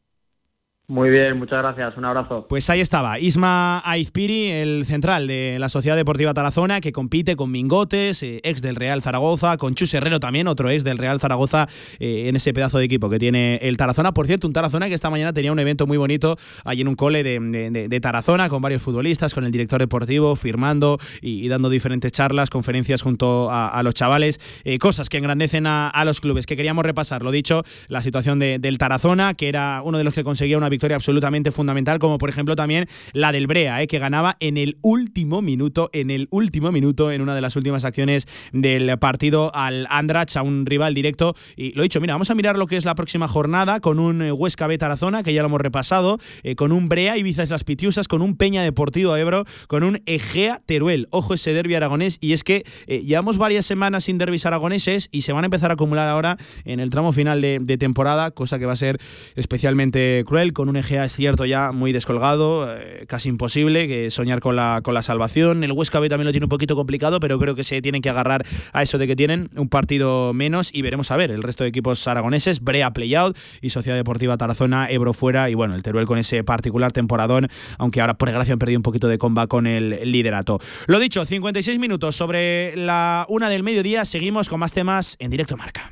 Muy 0.89 1.09
bien, 1.09 1.39
muchas 1.39 1.61
gracias. 1.61 1.95
Un 1.95 2.03
abrazo. 2.03 2.45
Pues 2.49 2.69
ahí 2.69 2.81
estaba, 2.81 3.17
Isma 3.17 3.81
Aizpiri, 3.86 4.51
el 4.51 4.86
central 4.86 5.27
de 5.27 5.55
la 5.57 5.69
Sociedad 5.69 5.95
Deportiva 5.95 6.34
Tarazona, 6.34 6.81
que 6.81 6.91
compite 6.91 7.38
con 7.38 7.51
Mingotes, 7.51 8.21
eh, 8.21 8.41
ex 8.43 8.61
del 8.61 8.75
Real 8.75 9.01
Zaragoza, 9.01 9.55
con 9.55 9.75
Chus 9.75 9.93
Herrero 9.93 10.19
también, 10.19 10.45
otro 10.49 10.69
ex 10.69 10.84
del 10.84 10.97
Real 10.97 11.21
Zaragoza, 11.21 11.69
eh, 11.99 12.27
en 12.27 12.36
ese 12.36 12.53
pedazo 12.53 12.79
de 12.79 12.84
equipo 12.84 13.09
que 13.09 13.17
tiene 13.17 13.59
el 13.61 13.77
Tarazona. 13.77 14.11
Por 14.11 14.27
cierto, 14.27 14.45
un 14.45 14.51
Tarazona 14.51 14.89
que 14.89 14.93
esta 14.93 15.09
mañana 15.09 15.31
tenía 15.31 15.53
un 15.53 15.59
evento 15.59 15.88
muy 15.88 15.95
bonito 15.95 16.36
allí 16.65 16.81
en 16.81 16.89
un 16.89 16.95
cole 16.95 17.23
de, 17.23 17.99
Tarazona, 18.01 18.49
con 18.49 18.61
varios 18.61 18.81
futbolistas, 18.81 19.34
con 19.34 19.45
el 19.45 19.53
director 19.53 19.79
deportivo, 19.79 20.36
firmando 20.36 20.99
y, 21.21 21.47
dando 21.47 21.69
diferentes 21.69 22.11
charlas, 22.11 22.49
conferencias 22.49 23.01
junto 23.01 23.47
a, 23.49 23.81
los 23.84 23.93
chavales, 23.93 24.61
eh, 24.65 24.79
cosas 24.79 25.07
que 25.07 25.15
engrandecen 25.15 25.65
a, 25.65 26.03
los 26.03 26.19
clubes, 26.19 26.45
que 26.45 26.57
queríamos 26.57 26.84
repasar. 26.84 27.23
Lo 27.23 27.31
dicho, 27.31 27.63
la 27.88 28.01
situación 28.01 28.38
del 28.38 28.77
Tarazona, 28.77 29.34
que 29.34 29.47
era 29.47 29.81
uno 29.81 29.97
de 29.97 30.03
los 30.03 30.13
que 30.13 30.25
conseguía 30.25 30.57
una 30.57 30.72
victoria 30.74 30.95
absolutamente 30.95 31.51
fundamental, 31.51 31.99
como 31.99 32.17
por 32.17 32.30
ejemplo 32.30 32.55
también 32.55 32.88
la 33.13 33.32
del 33.32 33.47
Brea, 33.47 33.82
¿eh? 33.82 33.88
que 33.88 33.99
ganaba 33.99 34.36
en 34.39 34.57
el 34.57 34.78
último 34.82 35.41
minuto, 35.41 35.89
en 35.93 36.11
el 36.11 36.28
último 36.32 36.71
minuto, 36.71 37.11
en 37.11 37.21
una 37.21 37.36
de 37.36 37.41
las 37.41 37.55
últimas 37.55 37.86
acciones 37.86 38.28
del 38.51 38.97
partido 38.97 39.51
al 39.53 39.88
Andrach, 39.89 40.36
a 40.36 40.41
un 40.41 40.65
rival 40.65 40.93
directo. 40.93 41.36
Y 41.55 41.74
lo 41.74 41.84
he 41.84 41.86
dicho, 41.86 42.01
mira, 42.01 42.13
vamos 42.13 42.30
a 42.30 42.36
mirar 42.36 42.57
lo 42.57 42.67
que 42.67 42.78
es 42.78 42.86
la 42.86 42.95
próxima 42.95 43.28
jornada 43.28 43.80
con 43.80 43.99
un 43.99 44.21
eh, 44.21 44.32
Huesca 44.32 44.67
B 44.67 44.78
Tarazona, 44.78 45.24
que 45.24 45.34
ya 45.34 45.41
lo 45.41 45.47
hemos 45.47 45.61
repasado, 45.61 46.17
eh, 46.43 46.55
con 46.55 46.71
un 46.71 46.89
Brea 46.89 47.17
Ibiza 47.17 47.43
Las 47.49 47.63
Pitiusas, 47.63 48.07
con 48.07 48.21
un 48.21 48.36
Peña 48.36 48.63
Deportivo 48.63 49.15
Ebro, 49.15 49.45
con 49.67 49.84
un 49.84 50.01
Egea 50.05 50.61
Teruel. 50.65 51.07
Ojo 51.11 51.34
ese 51.34 51.53
derbi 51.53 51.76
aragonés. 51.76 52.17
Y 52.21 52.34
es 52.34 52.43
que 52.43 52.63
eh, 52.88 53.01
llevamos 53.01 53.38
varias 53.38 53.65
semanas 53.65 54.05
sin 54.05 54.17
derbis 54.17 54.45
aragoneses 54.45 55.09
y 55.11 55.21
se 55.21 55.34
van 55.34 55.43
a 55.43 55.47
empezar 55.47 55.71
a 55.71 55.74
acumular 55.76 56.07
ahora 56.07 56.38
en 56.65 56.80
el 56.80 56.89
tramo 56.89 57.13
final 57.13 57.41
de, 57.41 57.78
temporada, 57.78 58.32
cosa 58.32 58.59
que 58.59 58.65
va 58.65 58.74
a 58.74 58.78
ser 58.78 58.99
especialmente 59.36 60.24
cruel, 60.26 60.53
un 60.70 60.78
Egea, 60.78 61.05
es 61.05 61.16
cierto, 61.16 61.45
ya 61.45 61.72
muy 61.72 61.91
descolgado, 61.91 62.70
casi 63.07 63.30
imposible, 63.30 63.88
que 63.88 64.09
soñar 64.11 64.39
con 64.39 64.55
la, 64.55 64.82
con 64.84 64.93
la 64.93 65.01
salvación. 65.01 65.64
El 65.64 65.72
Huesca 65.72 65.99
B 65.99 66.09
también 66.09 66.26
lo 66.26 66.32
tiene 66.32 66.45
un 66.45 66.49
poquito 66.49 66.76
complicado, 66.76 67.20
pero 67.20 67.39
creo 67.39 67.55
que 67.55 67.64
se 67.64 67.82
tienen 67.82 68.01
que 68.01 68.09
agarrar 68.09 68.45
a 68.72 68.84
eso 68.84 68.97
de 68.97 69.07
que 69.07 69.16
tienen 69.16 69.49
un 69.55 69.70
partido 69.70 70.34
menos 70.34 70.74
y 70.74 70.82
veremos 70.82 71.11
a 71.11 71.18
ver 71.18 71.32
el 71.32 71.43
resto 71.43 71.64
de 71.64 71.70
equipos 71.70 72.07
aragoneses, 72.07 72.61
Brea 72.61 72.91
Playout 72.91 73.38
y 73.61 73.70
Sociedad 73.70 73.97
Deportiva 73.97 74.38
Tarazona, 74.38 74.89
Ebro 74.89 75.14
fuera 75.14 75.49
y 75.49 75.53
bueno, 75.55 75.76
el 75.76 75.84
Teruel 75.84 76.05
con 76.05 76.18
ese 76.18 76.43
particular 76.43 76.91
temporadón, 76.91 77.47
aunque 77.78 78.01
ahora 78.01 78.16
por 78.16 78.30
desgracia 78.30 78.53
han 78.53 78.59
perdido 78.59 78.80
un 78.80 78.84
poquito 78.84 79.07
de 79.07 79.18
comba 79.18 79.47
con 79.47 79.68
el 79.68 80.11
liderato. 80.11 80.59
Lo 80.88 80.99
dicho, 80.99 81.26
56 81.26 81.80
minutos 81.80 82.16
sobre 82.16 82.76
la 82.76 83.26
una 83.30 83.49
del 83.49 83.64
mediodía, 83.64 84.05
seguimos 84.05 84.49
con 84.49 84.59
más 84.59 84.74
temas 84.74 85.16
en 85.20 85.32
directo 85.32 85.57
marca. 85.57 85.91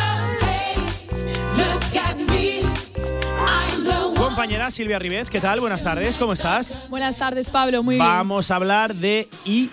Compañera 4.41 4.71
Silvia 4.71 4.97
Ribez, 4.97 5.29
¿qué 5.29 5.39
tal? 5.39 5.59
Buenas 5.59 5.83
tardes, 5.83 6.17
¿cómo 6.17 6.33
estás? 6.33 6.89
Buenas 6.89 7.15
tardes, 7.15 7.47
Pablo, 7.51 7.83
muy 7.83 7.93
bien. 7.93 8.07
Vamos 8.07 8.49
a 8.49 8.55
hablar 8.55 8.95
de 8.95 9.27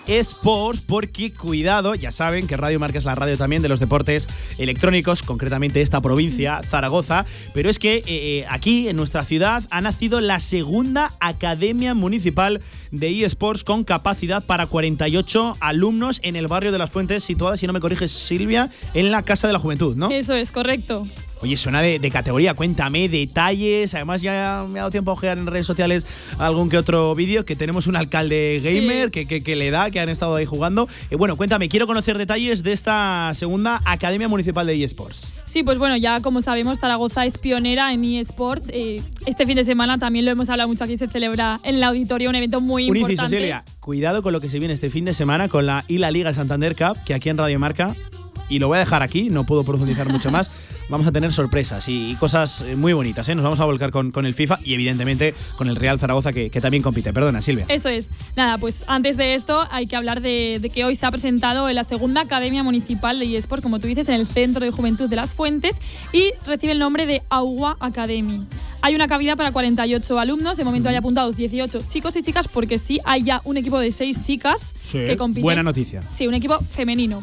eSports 0.05 0.81
porque, 0.81 1.33
cuidado, 1.33 1.95
ya 1.95 2.11
saben 2.11 2.45
que 2.45 2.55
Radio 2.55 2.79
Marca 2.79 2.99
es 2.99 3.03
la 3.03 3.15
radio 3.15 3.35
también 3.35 3.63
de 3.63 3.67
los 3.67 3.79
deportes 3.79 4.29
electrónicos, 4.59 5.23
concretamente 5.23 5.81
esta 5.81 6.01
provincia, 6.01 6.61
Zaragoza, 6.63 7.25
pero 7.55 7.67
es 7.67 7.79
que 7.79 7.95
eh, 7.95 8.03
eh, 8.05 8.45
aquí, 8.47 8.87
en 8.89 8.95
nuestra 8.95 9.23
ciudad, 9.23 9.63
ha 9.71 9.81
nacido 9.81 10.21
la 10.21 10.39
segunda 10.39 11.13
Academia 11.19 11.95
Municipal 11.95 12.61
de 12.91 13.25
eSports 13.25 13.63
con 13.63 13.83
capacidad 13.83 14.45
para 14.45 14.67
48 14.67 15.57
alumnos 15.61 16.19
en 16.21 16.35
el 16.35 16.47
barrio 16.47 16.71
de 16.71 16.77
las 16.77 16.91
Fuentes, 16.91 17.23
situada, 17.23 17.57
si 17.57 17.65
no 17.65 17.73
me 17.73 17.79
corriges, 17.79 18.11
Silvia, 18.11 18.69
en 18.93 19.09
la 19.09 19.23
Casa 19.23 19.47
de 19.47 19.53
la 19.53 19.59
Juventud, 19.59 19.95
¿no? 19.95 20.11
Eso 20.11 20.35
es, 20.35 20.51
correcto. 20.51 21.07
Oye, 21.41 21.55
suena 21.55 21.81
de, 21.81 22.11
categoría, 22.11 22.53
cuéntame 22.53 23.07
detalles. 23.07 23.95
Además, 23.95 24.21
ya 24.21 24.65
me 24.67 24.79
ha 24.79 24.81
dado 24.81 24.91
tiempo 24.91 25.11
a 25.11 25.13
ojear 25.13 25.37
en 25.37 25.47
redes 25.47 25.65
sociales 25.65 26.05
algún 26.37 26.69
que 26.69 26.77
otro 26.77 27.15
vídeo 27.15 27.45
que 27.45 27.55
tenemos 27.55 27.87
un 27.87 27.95
alcalde 27.95 28.59
gamer 28.61 29.09
que, 29.09 29.25
que, 29.25 29.55
le 29.55 29.71
da, 29.71 29.89
que 29.89 30.01
han 30.01 30.09
estado 30.09 30.35
ahí 30.35 30.45
jugando. 30.45 30.89
Y 31.09 31.15
bueno, 31.15 31.37
cuéntame, 31.37 31.69
quiero 31.69 31.87
conocer 31.87 32.17
detalles 32.17 32.61
de 32.63 32.73
esta 32.73 33.31
segunda 33.35 33.81
Academia 33.85 34.27
Municipal 34.27 34.67
de 34.67 34.83
eSports. 34.83 35.31
Sí, 35.45 35.63
pues 35.63 35.77
bueno, 35.77 35.95
ya 35.95 36.19
como 36.19 36.41
sabemos, 36.41 36.79
Zaragoza 36.79 37.25
es 37.25 37.37
pionera 37.37 37.93
en 37.93 38.03
eSports. 38.03 38.65
Eh, 38.69 39.01
este 39.25 39.45
fin 39.45 39.55
de 39.55 39.63
semana 39.63 39.97
también 39.97 40.25
lo 40.25 40.31
hemos 40.31 40.49
hablado 40.49 40.67
mucho 40.67 40.83
aquí, 40.83 40.97
se 40.97 41.07
celebra 41.07 41.59
en 41.63 41.75
el 41.75 41.83
auditorio 41.83 42.29
un 42.29 42.35
evento 42.35 42.59
muy 42.59 42.89
un 42.89 42.97
importante. 42.97 43.35
Celia, 43.37 43.63
cuidado 43.79 44.21
con 44.21 44.33
lo 44.33 44.41
que 44.41 44.49
se 44.49 44.59
viene 44.59 44.73
este 44.73 44.89
fin 44.89 45.05
de 45.05 45.13
semana 45.13 45.47
con 45.47 45.65
la 45.65 45.85
y 45.87 45.99
la 45.99 46.11
Liga 46.11 46.33
Santander 46.33 46.75
Cup, 46.75 46.97
que 47.05 47.13
aquí 47.13 47.29
en 47.29 47.37
Radio 47.37 47.59
Marca, 47.59 47.95
y 48.49 48.59
lo 48.59 48.67
voy 48.67 48.77
a 48.77 48.79
dejar 48.79 49.01
aquí, 49.03 49.29
no 49.29 49.45
puedo 49.45 49.63
profundizar 49.63 50.09
mucho 50.09 50.31
más 50.31 50.49
vamos 50.89 51.07
a 51.07 51.11
tener 51.11 51.31
sorpresas 51.31 51.87
y, 51.87 52.15
cosas 52.15 52.61
eh, 52.61 52.75
muy 52.75 52.93
bonitas. 52.93 53.29
¿eh? 53.29 53.35
Nos 53.35 53.43
vamos 53.43 53.59
a 53.59 53.65
volcar 53.65 53.91
con, 53.91 54.11
con, 54.11 54.25
el 54.25 54.33
FIFA 54.33 54.59
y 54.63 54.73
evidentemente 54.73 55.33
con 55.55 55.69
el 55.69 55.75
Real 55.75 55.99
Zaragoza 55.99 56.33
que, 56.33 56.49
también 56.59 56.83
compite. 56.83 57.13
Perdona, 57.13 57.41
Silvia. 57.41 57.65
Eso 57.69 57.87
es. 57.87 58.09
Nada, 58.35 58.57
pues 58.57 58.83
antes 58.87 59.15
de 59.15 59.35
esto 59.35 59.65
hay 59.71 59.87
que 59.87 59.95
hablar 59.95 60.21
de, 60.21 60.69
que 60.73 60.83
hoy 60.83 60.95
se 60.95 61.05
ha 61.05 61.11
presentado 61.11 61.69
en 61.69 61.75
la 61.75 61.83
segunda 61.83 62.21
Academia 62.21 62.63
Municipal 62.63 63.19
de 63.19 63.37
eSport, 63.37 63.63
como 63.63 63.79
tú 63.79 63.87
dices, 63.87 64.09
en 64.09 64.15
el 64.15 64.25
Centro 64.25 64.65
de 64.65 64.71
Juventud 64.71 65.07
de 65.07 65.15
las 65.15 65.33
Fuentes 65.33 65.77
y 66.11 66.31
recibe 66.45 66.73
el 66.73 66.79
nombre 66.79 67.05
de 67.05 67.21
Agua 67.29 67.77
Academy. 67.79 68.45
Hay 68.81 68.95
una 68.95 69.07
cabida 69.07 69.35
para 69.35 69.51
48 69.51 70.19
alumnos, 70.19 70.57
de 70.57 70.63
momento 70.63 70.89
hay 70.89 70.95
apuntados 70.95 71.35
18 71.35 71.83
chicos 71.89 72.15
y 72.15 72.23
chicas 72.23 72.47
porque 72.47 72.79
sí 72.79 72.99
hay 73.03 73.23
ya 73.23 73.41
un 73.43 73.57
equipo 73.57 73.77
de 73.77 73.91
6 73.91 74.21
chicas 74.21 74.73
que 74.91 75.17
compiten. 75.17 75.43
Buena 75.43 75.63
noticia. 75.63 76.01
Sí, 76.09 76.27
un 76.27 76.33
equipo 76.33 76.59
femenino. 76.59 77.19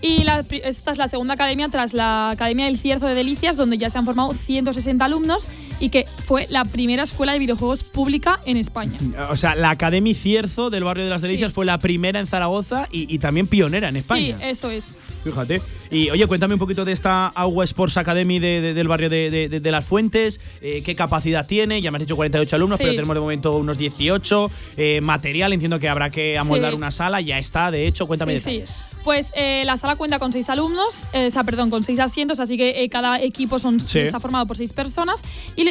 Y 0.00 0.24
esta 0.64 0.92
es 0.92 0.98
la 0.98 1.08
segunda 1.08 1.34
academia 1.34 1.68
tras 1.68 1.92
la 1.92 2.30
Academia 2.30 2.66
del 2.66 2.78
Cierzo 2.78 3.06
de 3.06 3.14
Delicias, 3.14 3.56
donde 3.56 3.78
ya 3.78 3.90
se 3.90 3.98
han 3.98 4.04
formado 4.04 4.32
160 4.32 5.04
alumnos 5.04 5.48
y 5.80 5.90
que 5.90 6.06
fue 6.24 6.46
la 6.50 6.64
primera 6.64 7.02
escuela 7.02 7.32
de 7.32 7.38
videojuegos 7.38 7.82
pública 7.82 8.40
en 8.44 8.56
España. 8.56 8.98
O 9.30 9.36
sea, 9.36 9.54
la 9.54 9.70
Academia 9.70 10.14
Cierzo 10.14 10.70
del 10.70 10.84
barrio 10.84 11.04
de 11.04 11.10
las 11.10 11.22
Delicias 11.22 11.52
fue 11.52 11.64
la 11.64 11.78
primera 11.78 12.20
en 12.20 12.26
Zaragoza 12.26 12.88
y, 12.90 13.18
también 13.18 13.46
pionera 13.46 13.88
en 13.88 13.96
España. 13.96 14.38
Sí, 14.38 14.46
eso 14.46 14.70
es. 14.70 14.96
Fíjate. 15.24 15.60
Y 15.90 16.10
oye, 16.10 16.26
cuéntame 16.26 16.54
un 16.54 16.60
poquito 16.60 16.84
de 16.84 16.92
esta 16.92 17.28
Agua 17.28 17.64
Sports 17.64 17.96
Academy 17.96 18.38
del 18.38 18.88
barrio 18.88 19.10
de, 19.10 19.68
Las 19.68 19.84
Fuentes, 19.84 20.40
eh, 20.60 20.82
qué 20.82 20.94
capacidad 20.94 21.46
tiene, 21.46 21.80
ya 21.80 21.90
me 21.90 21.96
has 21.96 22.04
dicho 22.04 22.16
48 22.16 22.56
alumnos, 22.56 22.78
pero 22.78 22.92
tenemos 22.92 23.14
de 23.14 23.20
momento 23.20 23.56
unos 23.56 23.78
18. 23.78 24.50
Eh, 24.76 25.00
material, 25.00 25.52
entiendo 25.52 25.78
que 25.78 25.88
habrá 25.88 26.10
que 26.10 26.38
amoldar 26.38 26.74
una 26.74 26.90
sala, 26.90 27.20
ya 27.20 27.38
está, 27.38 27.70
de 27.70 27.86
hecho, 27.86 28.06
cuéntame 28.06 28.34
detalles. 28.34 28.84
Pues 29.08 29.28
eh, 29.34 29.62
la 29.64 29.78
sala 29.78 29.96
cuenta 29.96 30.18
con 30.18 30.34
seis 30.34 30.50
alumnos, 30.50 31.06
o 31.14 31.30
sea, 31.30 31.42
perdón, 31.42 31.70
con 31.70 31.82
seis 31.82 31.98
asientos, 31.98 32.40
así 32.40 32.58
que 32.58 32.86
cada 32.90 33.18
equipo 33.18 33.58
son, 33.58 33.76
está 33.76 34.20
formado 34.20 34.44
por 34.44 34.58
seis 34.58 34.74
personas 34.74 35.22
y 35.56 35.64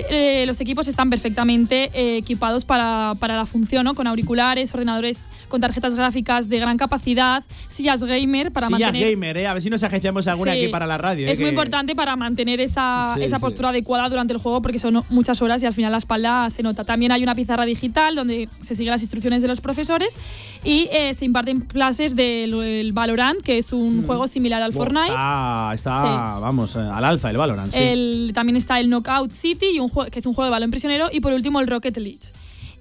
los 0.47 0.59
equipos 0.59 0.87
están 0.87 1.11
perfectamente 1.11 2.17
equipados 2.17 2.65
para, 2.65 3.13
la 3.21 3.45
función, 3.45 3.83
¿no? 3.83 3.93
con 3.93 4.07
auriculares, 4.07 4.73
ordenadores 4.73 5.27
con 5.49 5.61
tarjetas 5.61 5.93
gráficas 5.93 6.49
de 6.49 6.57
gran 6.57 6.77
capacidad, 6.77 7.43
sillas 7.69 8.03
gamer 8.03 8.51
para 8.51 8.69
sillas 8.69 8.91
gamer, 8.91 9.37
¿eh? 9.37 9.45
a 9.45 9.53
ver 9.53 9.61
si 9.61 9.69
nos 9.69 9.83
agenciamos 9.83 10.25
alguna 10.25 10.53
aquí 10.53 10.69
para 10.69 10.87
la 10.87 10.97
radio. 10.97 11.29
Es 11.29 11.39
muy 11.39 11.49
importante 11.49 11.93
para 11.93 12.15
mantener 12.15 12.59
esa, 12.59 13.17
esa 13.21 13.37
postura 13.37 13.69
adecuada 13.69 14.09
durante 14.09 14.33
el 14.33 14.39
juego 14.39 14.63
porque 14.63 14.79
son 14.79 15.03
muchas 15.09 15.43
horas 15.43 15.61
y 15.61 15.67
al 15.67 15.75
final 15.75 15.91
la 15.91 15.99
espalda 15.99 16.49
se 16.49 16.63
nota. 16.63 16.85
También 16.85 17.11
hay 17.11 17.21
una 17.21 17.35
pizarra 17.35 17.65
digital 17.65 18.15
donde 18.15 18.49
se 18.59 18.73
siguen 18.73 18.93
las 18.93 19.03
instrucciones 19.03 19.43
de 19.43 19.47
los 19.47 19.61
profesores 19.61 20.17
y 20.63 20.89
se 21.13 21.23
imparten 21.23 21.61
clases 21.61 22.15
del 22.15 22.93
Valorant 23.27 23.43
que 23.43 23.57
es 23.57 23.73
un 23.73 24.01
mm. 24.01 24.05
juego 24.05 24.27
similar 24.27 24.61
al 24.61 24.73
Fortnite. 24.73 25.13
Ah, 25.15 25.71
está, 25.73 26.39
vamos, 26.39 26.75
eh, 26.75 26.79
al 26.79 27.03
alza 27.03 27.29
el 27.29 27.37
Valorant. 27.37 27.73
también 28.33 28.55
está 28.55 28.79
el 28.79 28.89
Knockout 28.89 29.31
City, 29.31 29.67
y 29.73 29.79
un 29.79 29.89
que 30.11 30.19
es 30.19 30.25
un 30.25 30.33
juego 30.33 30.45
de 30.45 30.51
balón 30.51 30.71
prisionero, 30.71 31.09
y 31.11 31.19
por 31.19 31.33
último 31.33 31.59
el 31.59 31.67
Rocket 31.67 31.97
League. 31.97 32.19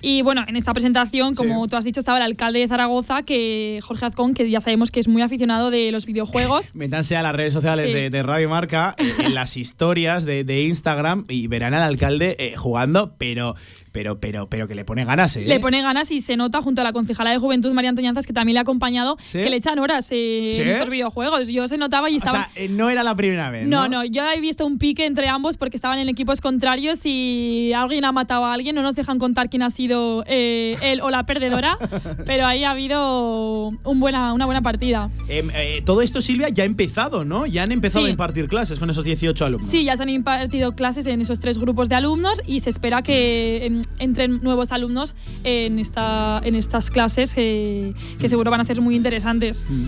Y 0.03 0.23
bueno, 0.23 0.45
en 0.47 0.57
esta 0.57 0.75
presentación, 0.75 1.35
como 1.35 1.67
tú 1.69 1.77
has 1.77 1.85
dicho, 1.85 2.01
estaba 2.01 2.19
el 2.19 2.25
alcalde 2.25 2.61
de 2.61 2.69
Zaragoza, 2.69 3.23
que 3.23 3.81
Jorge 3.83 4.05
Azcón, 4.07 4.35
que 4.35 4.49
ya 4.49 4.61
sabemos 4.61 4.91
que 4.91 5.01
es 5.01 5.09
muy 5.09 5.23
aficionado 5.23 5.71
de 5.71 5.91
los 5.91 6.05
videojuegos. 6.05 6.75
Métanse 6.75 7.17
a 7.17 7.23
las 7.23 7.35
redes 7.35 7.55
sociales 7.55 7.93
de, 8.13 8.23
Radio 8.23 8.49
Marca, 8.49 8.95
en 8.99 9.35
las 9.35 9.57
historias 9.57 10.25
de, 10.25 10.63
Instagram, 10.63 11.25
y 11.29 11.47
verán 11.47 11.75
al 11.75 11.83
alcalde 11.83 12.37
eh, 12.39 12.57
jugando, 12.57 13.15
pero 13.17 13.57
pero, 13.97 14.21
pero, 14.21 14.47
pero 14.47 14.69
que 14.69 14.75
le 14.75 14.85
pone 14.85 15.07
ganas, 15.07 15.37
¿eh? 15.37 15.47
Le 15.47 15.59
pone 15.59 15.81
ganas 15.81 16.11
y 16.11 16.21
se 16.21 16.37
nota 16.37 16.61
junto 16.61 16.83
a 16.83 16.85
la 16.85 16.93
concejala 16.93 17.31
de 17.31 17.39
Juventud, 17.39 17.73
María 17.73 17.89
Antoñanzas, 17.89 18.27
que 18.27 18.35
también 18.35 18.53
le 18.53 18.59
ha 18.59 18.61
acompañado, 18.61 19.17
que 19.33 19.49
le 19.49 19.57
echan 19.57 19.79
horas 19.79 20.09
eh, 20.11 20.61
en 20.61 20.69
estos 20.69 20.91
videojuegos. 20.91 21.49
Yo 21.49 21.67
se 21.67 21.79
notaba 21.79 22.11
y 22.11 22.17
estaba. 22.17 22.41
O 22.41 22.43
sea, 22.43 22.63
eh, 22.63 22.69
no 22.69 22.91
era 22.91 23.03
la 23.03 23.17
primera 23.17 23.49
vez. 23.49 23.67
No, 23.67 23.89
no, 23.89 24.05
yo 24.05 24.31
he 24.31 24.39
visto 24.39 24.67
un 24.67 24.77
pique 24.77 25.07
entre 25.07 25.31
ambos 25.31 25.57
porque 25.57 25.79
estaban 25.79 25.99
en 25.99 26.11
equipos 26.11 26.43
contrarios 26.43 27.07
y 27.07 27.73
alguien 27.75 28.05
ha 28.05 28.13
matado 28.13 28.45
a 28.45 28.53
alguien. 28.53 28.75
No 28.75 28.83
nos 28.83 28.97
dejan 28.97 29.19
contar 29.19 29.49
quién 29.49 29.63
ha 29.63 29.71
sido 29.71 30.25
él 30.27 31.01
o 31.01 31.09
la 31.09 31.25
perdedora, 31.25 31.79
pero 32.27 32.45
ahí 32.45 32.65
ha 32.65 32.73
habido 32.73 33.69
un 33.83 33.99
buena, 33.99 34.35
una 34.35 34.45
buena 34.45 34.61
partida. 34.61 35.09
Em, 35.27 35.49
todo 35.87 36.03
esto, 36.03 36.21
Silvia, 36.21 36.51
ya 36.51 36.65
ha 36.65 36.67
empezado, 36.67 37.25
¿no? 37.25 37.47
Ya 37.47 37.63
han 37.63 37.73
empezado 37.73 38.05
a 38.05 38.11
impartir 38.11 38.47
clases 38.47 38.79
con 38.79 38.91
esos 38.91 39.05
18 39.05 39.43
alumnos. 39.43 39.71
Sí, 39.71 39.85
ya 39.85 39.97
se 39.97 40.03
han 40.03 40.11
impartido 40.11 40.75
clases 40.75 41.07
en 41.07 41.23
esos 41.23 41.41
tres 41.41 41.57
grupos 41.57 41.89
de 41.89 41.95
alumnos 41.95 42.43
y 42.47 42.61
se 42.61 42.69
espera 42.69 43.01
que 43.01 43.65
em, 43.65 43.83
entren 43.99 44.41
nuevos 44.43 44.73
alumnos 44.73 45.15
en, 45.45 45.79
esta, 45.79 46.41
en 46.45 46.55
estas 46.55 46.91
clases 46.91 47.35
que 47.35 47.95
seguro 48.29 48.51
van 48.51 48.61
a 48.61 48.65
ser 48.65 48.81
muy 48.81 48.97
interesantes. 48.97 49.67
Mm. 49.69 49.85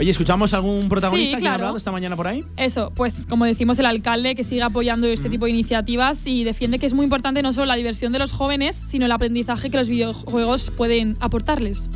Oye, 0.00 0.10
¿escuchamos 0.10 0.54
algún 0.54 0.88
protagonista 0.88 1.36
que 1.36 1.46
ha 1.46 1.54
hablado 1.54 1.76
esta 1.76 1.92
mañana 1.92 2.16
por 2.16 2.26
ahí? 2.26 2.42
Eso, 2.56 2.90
pues 2.94 3.26
como 3.26 3.44
decimos, 3.44 3.78
el 3.78 3.84
alcalde 3.84 4.34
que 4.34 4.44
sigue 4.44 4.62
apoyando 4.62 5.06
este 5.06 5.28
mm. 5.28 5.30
tipo 5.30 5.44
de 5.44 5.50
iniciativas 5.50 6.26
y 6.26 6.42
defiende 6.42 6.78
que 6.78 6.86
es 6.86 6.94
muy 6.94 7.04
importante 7.04 7.42
no 7.42 7.52
solo 7.52 7.66
la 7.66 7.76
diversión 7.76 8.10
de 8.10 8.18
los 8.18 8.32
jóvenes, 8.32 8.80
sino 8.88 9.04
el 9.04 9.12
aprendizaje 9.12 9.68
que 9.68 9.76
los 9.76 9.90
videojuegos 9.90 10.70
pueden 10.70 11.18
aportarles. 11.20 11.90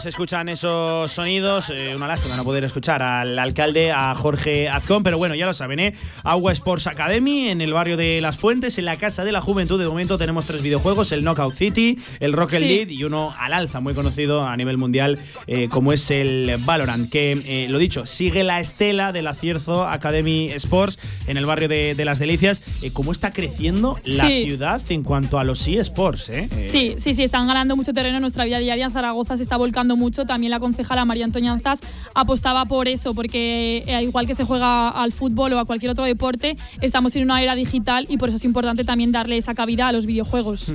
Se 0.00 0.08
escuchan 0.10 0.48
esos 0.48 1.10
sonidos. 1.12 1.70
Eh, 1.70 1.94
una 1.96 2.06
lástima 2.06 2.36
no 2.36 2.44
poder 2.44 2.64
escuchar 2.64 3.02
al 3.02 3.38
alcalde, 3.38 3.92
a 3.92 4.14
Jorge 4.14 4.68
Azcón, 4.68 5.02
pero 5.02 5.18
bueno, 5.18 5.34
ya 5.34 5.46
lo 5.46 5.54
saben, 5.54 5.78
¿eh? 5.80 5.94
Agua 6.24 6.52
Sports 6.52 6.86
Academy 6.86 7.48
en 7.48 7.60
el 7.60 7.72
barrio 7.72 7.96
de 7.96 8.20
Las 8.20 8.36
Fuentes, 8.36 8.78
en 8.78 8.84
la 8.84 8.96
Casa 8.96 9.24
de 9.24 9.32
la 9.32 9.40
Juventud. 9.40 9.78
De 9.80 9.86
momento 9.88 10.18
tenemos 10.18 10.44
tres 10.46 10.62
videojuegos: 10.62 11.12
el 11.12 11.22
Knockout 11.22 11.54
City, 11.54 11.98
el 12.20 12.32
Rocket 12.32 12.58
Sí. 12.60 12.64
League 12.66 12.92
y 12.92 13.04
uno 13.04 13.34
al 13.38 13.52
alza, 13.52 13.80
muy 13.80 13.94
conocido 13.94 14.44
a 14.46 14.56
nivel 14.56 14.76
mundial, 14.78 15.18
eh, 15.46 15.68
como 15.68 15.92
es 15.92 16.10
el 16.10 16.56
Valorant. 16.64 17.10
Que, 17.10 17.32
eh, 17.46 17.66
lo 17.68 17.78
dicho, 17.78 18.06
sigue 18.06 18.42
la 18.44 18.60
estela 18.60 19.12
del 19.12 19.26
Acierzo 19.26 19.86
Academy 19.86 20.50
Sports 20.52 20.98
en 21.26 21.36
el 21.36 21.46
barrio 21.46 21.68
de, 21.68 21.94
de 21.94 22.04
Las 22.04 22.18
Delicias. 22.18 22.62
¿Cómo 22.92 23.12
está 23.12 23.30
creciendo 23.32 23.98
la 24.04 24.26
Sí. 24.26 24.44
ciudad 24.44 24.80
en 24.88 25.02
cuanto 25.02 25.38
a 25.38 25.44
los 25.44 25.66
eSports? 25.68 26.30
Sí, 26.70 26.96
sí, 26.98 27.14
sí, 27.14 27.22
están 27.22 27.46
ganando 27.46 27.76
mucho 27.76 27.92
terreno 27.92 28.16
en 28.16 28.22
nuestra 28.22 28.44
vida 28.44 28.58
diaria. 28.58 28.86
En 28.86 28.92
Zaragoza 28.92 29.36
se 29.36 29.42
está 29.42 29.56
volcando 29.56 29.85
mucho. 29.94 30.24
También 30.24 30.50
la 30.50 30.58
concejala 30.58 31.04
María 31.04 31.24
Antoñanzas 31.24 31.78
apostaba 32.14 32.64
por 32.64 32.88
eso, 32.88 33.14
porque 33.14 33.84
eh, 33.86 34.02
igual 34.02 34.26
que 34.26 34.34
se 34.34 34.44
juega 34.44 34.88
al 34.88 35.12
fútbol 35.12 35.52
o 35.52 35.60
a 35.60 35.64
cualquier 35.64 35.92
otro 35.92 36.04
deporte, 36.04 36.56
estamos 36.80 37.14
en 37.14 37.22
una 37.22 37.40
era 37.42 37.54
digital 37.54 38.06
y 38.08 38.16
por 38.16 38.30
eso 38.30 38.36
es 38.36 38.44
importante 38.44 38.82
también 38.84 39.12
darle 39.12 39.36
esa 39.36 39.54
cabida 39.54 39.86
a 39.86 39.92
los 39.92 40.06
videojuegos. 40.06 40.72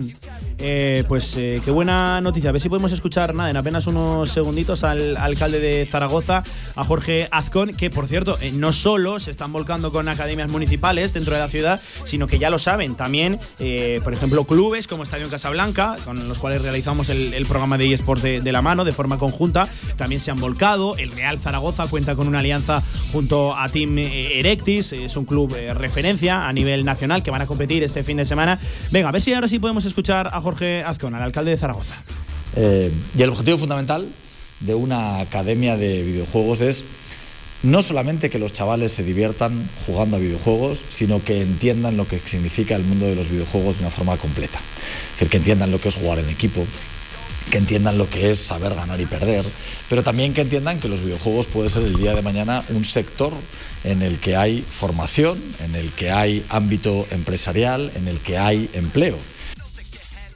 Eh, 0.63 1.03
pues 1.07 1.35
eh, 1.37 1.59
qué 1.65 1.71
buena 1.71 2.21
noticia. 2.21 2.49
A 2.49 2.53
ver 2.53 2.61
si 2.61 2.69
podemos 2.69 2.91
escuchar 2.91 3.33
nada 3.33 3.49
en 3.49 3.57
apenas 3.57 3.87
unos 3.87 4.29
segunditos 4.29 4.83
al 4.83 5.17
alcalde 5.17 5.59
de 5.59 5.87
Zaragoza, 5.87 6.43
a 6.75 6.83
Jorge 6.83 7.27
Azcón, 7.31 7.73
que 7.73 7.89
por 7.89 8.05
cierto, 8.05 8.37
eh, 8.39 8.51
no 8.51 8.71
solo 8.71 9.19
se 9.19 9.31
están 9.31 9.51
volcando 9.51 9.91
con 9.91 10.07
academias 10.07 10.51
municipales 10.51 11.13
dentro 11.13 11.33
de 11.33 11.39
la 11.39 11.47
ciudad, 11.47 11.81
sino 12.03 12.27
que 12.27 12.37
ya 12.37 12.51
lo 12.51 12.59
saben, 12.59 12.93
también, 12.95 13.39
por 14.03 14.13
ejemplo, 14.13 14.43
clubes 14.45 14.87
como 14.87 15.03
Estadio 15.03 15.29
Casablanca, 15.29 15.97
con 16.05 16.27
los 16.27 16.37
cuales 16.37 16.61
realizamos 16.61 17.09
el, 17.09 17.45
programa 17.47 17.77
de 17.77 17.93
eSports 17.93 18.21
de, 18.21 18.41
de 18.41 18.51
la 18.51 18.61
mano 18.61 18.85
de 18.85 18.93
forma 18.93 19.17
conjunta, 19.17 19.67
también 19.97 20.21
se 20.21 20.31
han 20.31 20.39
volcado. 20.39 20.95
El 20.97 21.11
Real 21.11 21.39
Zaragoza 21.39 21.87
cuenta 21.87 22.15
con 22.15 22.27
una 22.27 22.39
alianza 22.39 22.83
junto 23.11 23.55
a 23.55 23.67
Team 23.67 23.97
Erectis, 23.97 24.93
es 24.93 25.15
un 25.17 25.25
club 25.25 25.55
referencia 25.73 26.47
a 26.47 26.53
nivel 26.53 26.85
nacional 26.85 27.23
que 27.23 27.31
van 27.31 27.41
a 27.41 27.47
competir 27.47 27.83
este 27.83 28.03
fin 28.03 28.17
de 28.17 28.25
semana. 28.25 28.59
Venga, 28.91 29.09
a 29.09 29.11
ver 29.11 29.21
si 29.21 29.33
ahora 29.33 29.47
sí 29.47 29.59
podemos 29.59 29.85
escuchar 29.85 30.29
a 30.31 30.39
Jorge 30.39 30.50
Azcón, 30.85 31.15
al 31.15 31.23
alcalde 31.23 31.51
de 31.51 31.57
Zaragoza. 31.57 31.95
Eh, 32.55 32.91
y 33.17 33.21
el 33.21 33.29
objetivo 33.29 33.57
fundamental 33.57 34.07
de 34.59 34.75
una 34.75 35.19
academia 35.19 35.77
de 35.77 36.03
videojuegos 36.03 36.61
es 36.61 36.85
no 37.63 37.81
solamente 37.81 38.29
que 38.29 38.39
los 38.39 38.53
chavales 38.53 38.91
se 38.91 39.03
diviertan 39.03 39.69
jugando 39.85 40.17
a 40.17 40.19
videojuegos, 40.19 40.83
sino 40.89 41.23
que 41.23 41.41
entiendan 41.41 41.95
lo 41.95 42.07
que 42.07 42.19
significa 42.19 42.75
el 42.75 42.83
mundo 42.83 43.05
de 43.05 43.15
los 43.15 43.29
videojuegos 43.29 43.77
de 43.77 43.81
una 43.81 43.91
forma 43.91 44.17
completa. 44.17 44.57
Es 44.57 45.11
decir, 45.13 45.29
que 45.29 45.37
entiendan 45.37 45.71
lo 45.71 45.79
que 45.79 45.89
es 45.89 45.95
jugar 45.95 46.19
en 46.19 46.29
equipo, 46.29 46.65
que 47.51 47.57
entiendan 47.57 47.97
lo 47.97 48.09
que 48.09 48.31
es 48.31 48.39
saber 48.39 48.73
ganar 48.73 48.99
y 48.99 49.05
perder, 49.05 49.45
pero 49.89 50.03
también 50.03 50.33
que 50.33 50.41
entiendan 50.41 50.79
que 50.79 50.87
los 50.87 51.03
videojuegos 51.03 51.45
puede 51.47 51.69
ser 51.69 51.83
el 51.83 51.95
día 51.95 52.15
de 52.15 52.21
mañana 52.21 52.63
un 52.69 52.83
sector 52.83 53.33
en 53.83 54.01
el 54.01 54.19
que 54.19 54.35
hay 54.35 54.61
formación, 54.61 55.39
en 55.63 55.75
el 55.75 55.91
que 55.91 56.11
hay 56.11 56.43
ámbito 56.49 57.07
empresarial, 57.11 57.91
en 57.95 58.07
el 58.07 58.19
que 58.19 58.37
hay 58.37 58.69
empleo. 58.73 59.17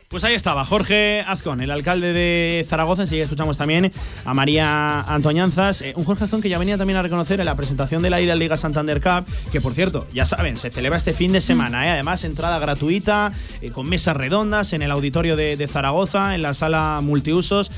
Pues 0.07 0.23
ahí 0.23 0.35
estaba 0.35 0.63
Jorge 0.63 1.21
Azcón, 1.27 1.61
el 1.61 1.71
alcalde 1.71 2.13
de 2.13 2.63
Zaragoza. 2.69 3.01
Enseguida 3.01 3.23
escuchamos 3.25 3.57
también 3.57 3.91
a 4.23 4.33
María 4.35 5.01
Antoñanzas. 5.01 5.81
Eh, 5.81 5.93
un 5.97 6.05
Jorge 6.05 6.23
Azcón 6.25 6.41
que 6.41 6.47
ya 6.47 6.59
venía 6.59 6.77
también 6.77 6.97
a 6.97 7.01
reconocer 7.01 7.39
en 7.39 7.45
la 7.47 7.55
presentación 7.55 8.03
de 8.03 8.11
la 8.11 8.21
ida 8.21 8.35
Liga 8.35 8.55
Santander 8.55 9.01
Cup, 9.01 9.25
que 9.51 9.59
por 9.61 9.73
cierto, 9.73 10.07
ya 10.13 10.25
saben, 10.27 10.57
se 10.57 10.69
celebra 10.69 10.97
este 10.99 11.11
fin 11.11 11.31
de 11.33 11.41
semana. 11.41 11.87
eh, 11.87 11.89
además, 11.89 12.23
entrada 12.23 12.59
gratuita, 12.59 13.33
eh, 13.61 13.71
con 13.71 13.89
mesas 13.89 14.15
redondas 14.15 14.73
en 14.73 14.83
el 14.83 14.91
auditorio 14.91 15.35
de, 15.35 15.57
de 15.57 15.67
Zaragoza, 15.67 16.35
en 16.35 16.43
la 16.43 16.53
sala 16.53 16.99
multiusos. 17.03 17.71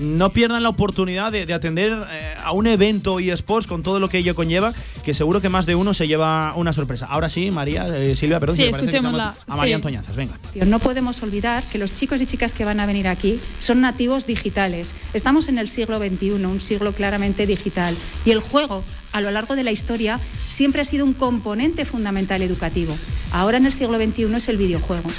No 0.00 0.30
pierdan 0.30 0.64
la 0.64 0.68
oportunidad 0.68 1.30
de, 1.30 1.46
de 1.46 1.54
atender 1.54 1.94
a 2.44 2.52
un 2.52 2.66
evento 2.66 3.20
eSports 3.20 3.68
con 3.68 3.82
todo 3.84 4.00
lo 4.00 4.08
que 4.08 4.18
ello 4.18 4.34
conlleva, 4.34 4.72
que 5.04 5.14
seguro 5.14 5.40
que 5.40 5.48
más 5.48 5.64
de 5.66 5.76
uno 5.76 5.94
se 5.94 6.08
lleva 6.08 6.54
una 6.56 6.72
sorpresa. 6.72 7.06
Ahora 7.08 7.28
sí, 7.30 7.50
María, 7.52 7.86
Silvia, 8.16 8.40
perdón, 8.40 8.56
Sí, 8.56 8.64
si 8.64 8.68
escuchémosla. 8.70 9.34
A 9.46 9.56
María 9.56 9.72
Sí. 9.72 9.76
Antoñanzas, 9.76 10.16
venga. 10.16 10.38
No 10.66 10.78
podemos 10.80 11.22
olvidar 11.22 11.51
que 11.60 11.78
los 11.78 11.92
chicos 11.92 12.22
y 12.22 12.26
chicas 12.26 12.54
que 12.54 12.64
van 12.64 12.80
a 12.80 12.86
venir 12.86 13.08
aquí 13.08 13.38
son 13.58 13.80
nativos 13.80 14.26
digitales. 14.26 14.94
Estamos 15.12 15.48
en 15.48 15.58
el 15.58 15.68
siglo 15.68 15.98
XXI, 15.98 16.30
un 16.30 16.60
siglo 16.60 16.92
claramente 16.92 17.46
digital. 17.46 17.94
Y 18.24 18.30
el 18.30 18.40
juego, 18.40 18.82
a 19.12 19.20
lo 19.20 19.30
largo 19.30 19.56
de 19.56 19.64
la 19.64 19.72
historia, 19.72 20.18
siempre 20.48 20.82
ha 20.82 20.84
sido 20.84 21.04
un 21.04 21.12
componente 21.12 21.84
fundamental 21.84 22.40
educativo. 22.42 22.96
Ahora 23.32 23.58
en 23.58 23.66
el 23.66 23.72
siglo 23.72 23.98
XXI 23.98 24.34
es 24.36 24.48
el 24.48 24.56
videojuego. 24.56 25.10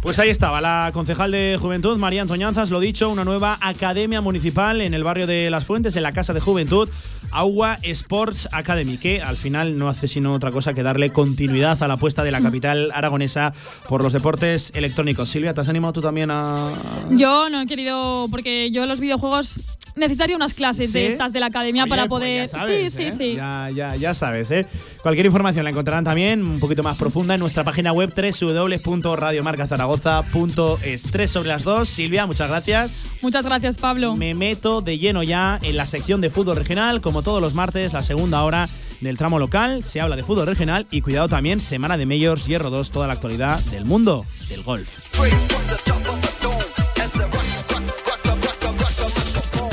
Pues 0.00 0.20
ahí 0.20 0.30
estaba 0.30 0.60
la 0.60 0.90
concejal 0.94 1.32
de 1.32 1.58
Juventud, 1.60 1.98
María 1.98 2.22
Antoñanzas, 2.22 2.70
lo 2.70 2.78
dicho, 2.78 3.08
una 3.10 3.24
nueva 3.24 3.58
academia 3.60 4.20
municipal 4.20 4.80
en 4.80 4.94
el 4.94 5.02
barrio 5.02 5.26
de 5.26 5.50
Las 5.50 5.64
Fuentes, 5.64 5.96
en 5.96 6.04
la 6.04 6.12
Casa 6.12 6.32
de 6.32 6.40
Juventud, 6.40 6.88
Agua 7.30 7.78
Sports 7.82 8.48
Academy, 8.52 8.98
que 8.98 9.22
al 9.22 9.36
final 9.36 9.78
no 9.78 9.88
hace 9.88 10.08
sino 10.08 10.32
otra 10.32 10.50
cosa 10.50 10.74
que 10.74 10.82
darle 10.82 11.12
continuidad 11.12 11.82
a 11.82 11.88
la 11.88 11.94
apuesta 11.94 12.24
de 12.24 12.30
la 12.30 12.40
capital 12.40 12.90
aragonesa 12.94 13.52
por 13.88 14.02
los 14.02 14.12
deportes 14.12 14.72
electrónicos. 14.74 15.30
Silvia, 15.30 15.54
¿te 15.54 15.60
has 15.60 15.68
animado 15.68 15.92
tú 15.92 16.00
también 16.00 16.30
a...? 16.30 16.72
Yo 17.10 17.48
no 17.50 17.60
he 17.60 17.66
querido, 17.66 18.28
porque 18.30 18.70
yo 18.70 18.86
los 18.86 19.00
videojuegos 19.00 19.60
necesitaría 19.98 20.36
unas 20.36 20.54
clases 20.54 20.92
de 20.92 21.00
¿Sí? 21.00 21.06
estas 21.06 21.32
de 21.32 21.40
la 21.40 21.46
academia 21.46 21.82
Oye, 21.84 21.90
para 21.90 22.06
pues 22.06 22.20
poder. 22.20 22.40
ya 22.42 22.46
sabes, 22.46 22.92
sí, 22.94 23.02
sí, 23.02 23.08
¿eh? 23.08 23.12
sí. 23.12 23.34
Ya, 23.36 23.68
ya, 23.74 23.96
ya 23.96 24.14
sabes, 24.14 24.50
¿eh? 24.50 24.66
Cualquier 25.02 25.26
información 25.26 25.64
la 25.64 25.70
encontrarán 25.70 26.04
también 26.04 26.44
un 26.44 26.60
poquito 26.60 26.82
más 26.82 26.96
profunda 26.96 27.34
en 27.34 27.40
nuestra 27.40 27.64
página 27.64 27.92
web 27.92 28.12
www.radiomarcazaragoza.es. 28.14 31.02
Tres 31.10 31.30
sobre 31.30 31.48
las 31.48 31.64
dos. 31.64 31.88
Silvia, 31.88 32.26
muchas 32.26 32.48
gracias. 32.48 33.06
Muchas 33.22 33.44
gracias, 33.44 33.78
Pablo. 33.78 34.16
Me 34.16 34.34
meto 34.34 34.80
de 34.80 34.98
lleno 34.98 35.22
ya 35.22 35.58
en 35.62 35.76
la 35.76 35.86
sección 35.86 36.20
de 36.20 36.30
fútbol 36.30 36.56
regional, 36.56 37.00
como 37.00 37.22
todos 37.22 37.40
los 37.40 37.54
martes, 37.54 37.92
la 37.92 38.02
segunda 38.02 38.42
hora 38.44 38.68
del 39.00 39.16
tramo 39.16 39.38
local. 39.38 39.82
Se 39.82 40.00
habla 40.00 40.16
de 40.16 40.24
fútbol 40.24 40.46
regional 40.46 40.86
y 40.90 41.00
cuidado 41.00 41.28
también, 41.28 41.60
semana 41.60 41.96
de 41.96 42.06
Majors, 42.06 42.46
Hierro 42.46 42.70
2, 42.70 42.90
toda 42.90 43.06
la 43.06 43.14
actualidad 43.14 43.60
del 43.66 43.84
mundo 43.84 44.24
del 44.48 44.62
golf. 44.62 44.88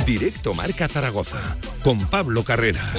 Directo 0.06 0.54
Marca 0.54 0.88
Zaragoza 0.88 1.58
con 1.84 2.00
Pablo 2.10 2.44
Carreras. 2.44 2.96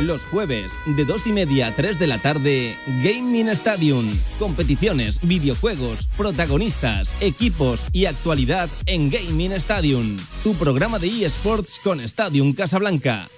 Los 0.00 0.24
jueves, 0.24 0.72
de 0.86 1.04
2 1.04 1.26
y 1.26 1.32
media 1.32 1.66
a 1.68 1.74
3 1.74 1.98
de 1.98 2.06
la 2.06 2.18
tarde, 2.18 2.76
Gaming 3.02 3.48
Stadium. 3.48 4.06
Competiciones, 4.38 5.18
videojuegos, 5.22 6.08
protagonistas, 6.16 7.12
equipos 7.20 7.80
y 7.92 8.06
actualidad 8.06 8.68
en 8.86 9.10
Gaming 9.10 9.52
Stadium. 9.52 10.16
Tu 10.44 10.54
programa 10.54 11.00
de 11.00 11.26
eSports 11.26 11.80
con 11.82 12.00
Stadium 12.00 12.52
Casablanca. 12.52 13.28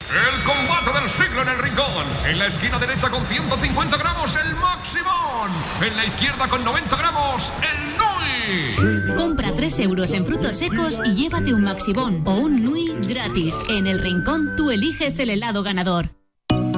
El 0.00 0.44
combate 0.44 1.00
del 1.00 1.08
siglo 1.08 1.42
en 1.42 1.48
el. 1.48 1.61
En 2.24 2.38
la 2.38 2.46
esquina 2.46 2.78
derecha 2.78 3.10
con 3.10 3.26
150 3.26 3.96
gramos 3.96 4.36
el 4.36 4.54
Maximón. 4.54 5.50
En 5.80 5.96
la 5.96 6.04
izquierda 6.06 6.48
con 6.48 6.64
90 6.64 6.96
gramos 6.96 7.52
el 7.62 7.96
Nui. 7.98 9.16
Compra 9.16 9.52
3 9.54 9.80
euros 9.80 10.12
en 10.12 10.24
frutos 10.24 10.56
secos 10.56 11.00
y 11.04 11.14
llévate 11.14 11.52
un 11.52 11.62
Maxibón 11.62 12.22
o 12.24 12.34
un 12.34 12.64
Nui 12.64 12.94
gratis. 13.08 13.54
En 13.68 13.88
el 13.88 13.98
rincón 13.98 14.54
tú 14.56 14.70
eliges 14.70 15.18
el 15.18 15.30
helado 15.30 15.64
ganador. 15.64 16.10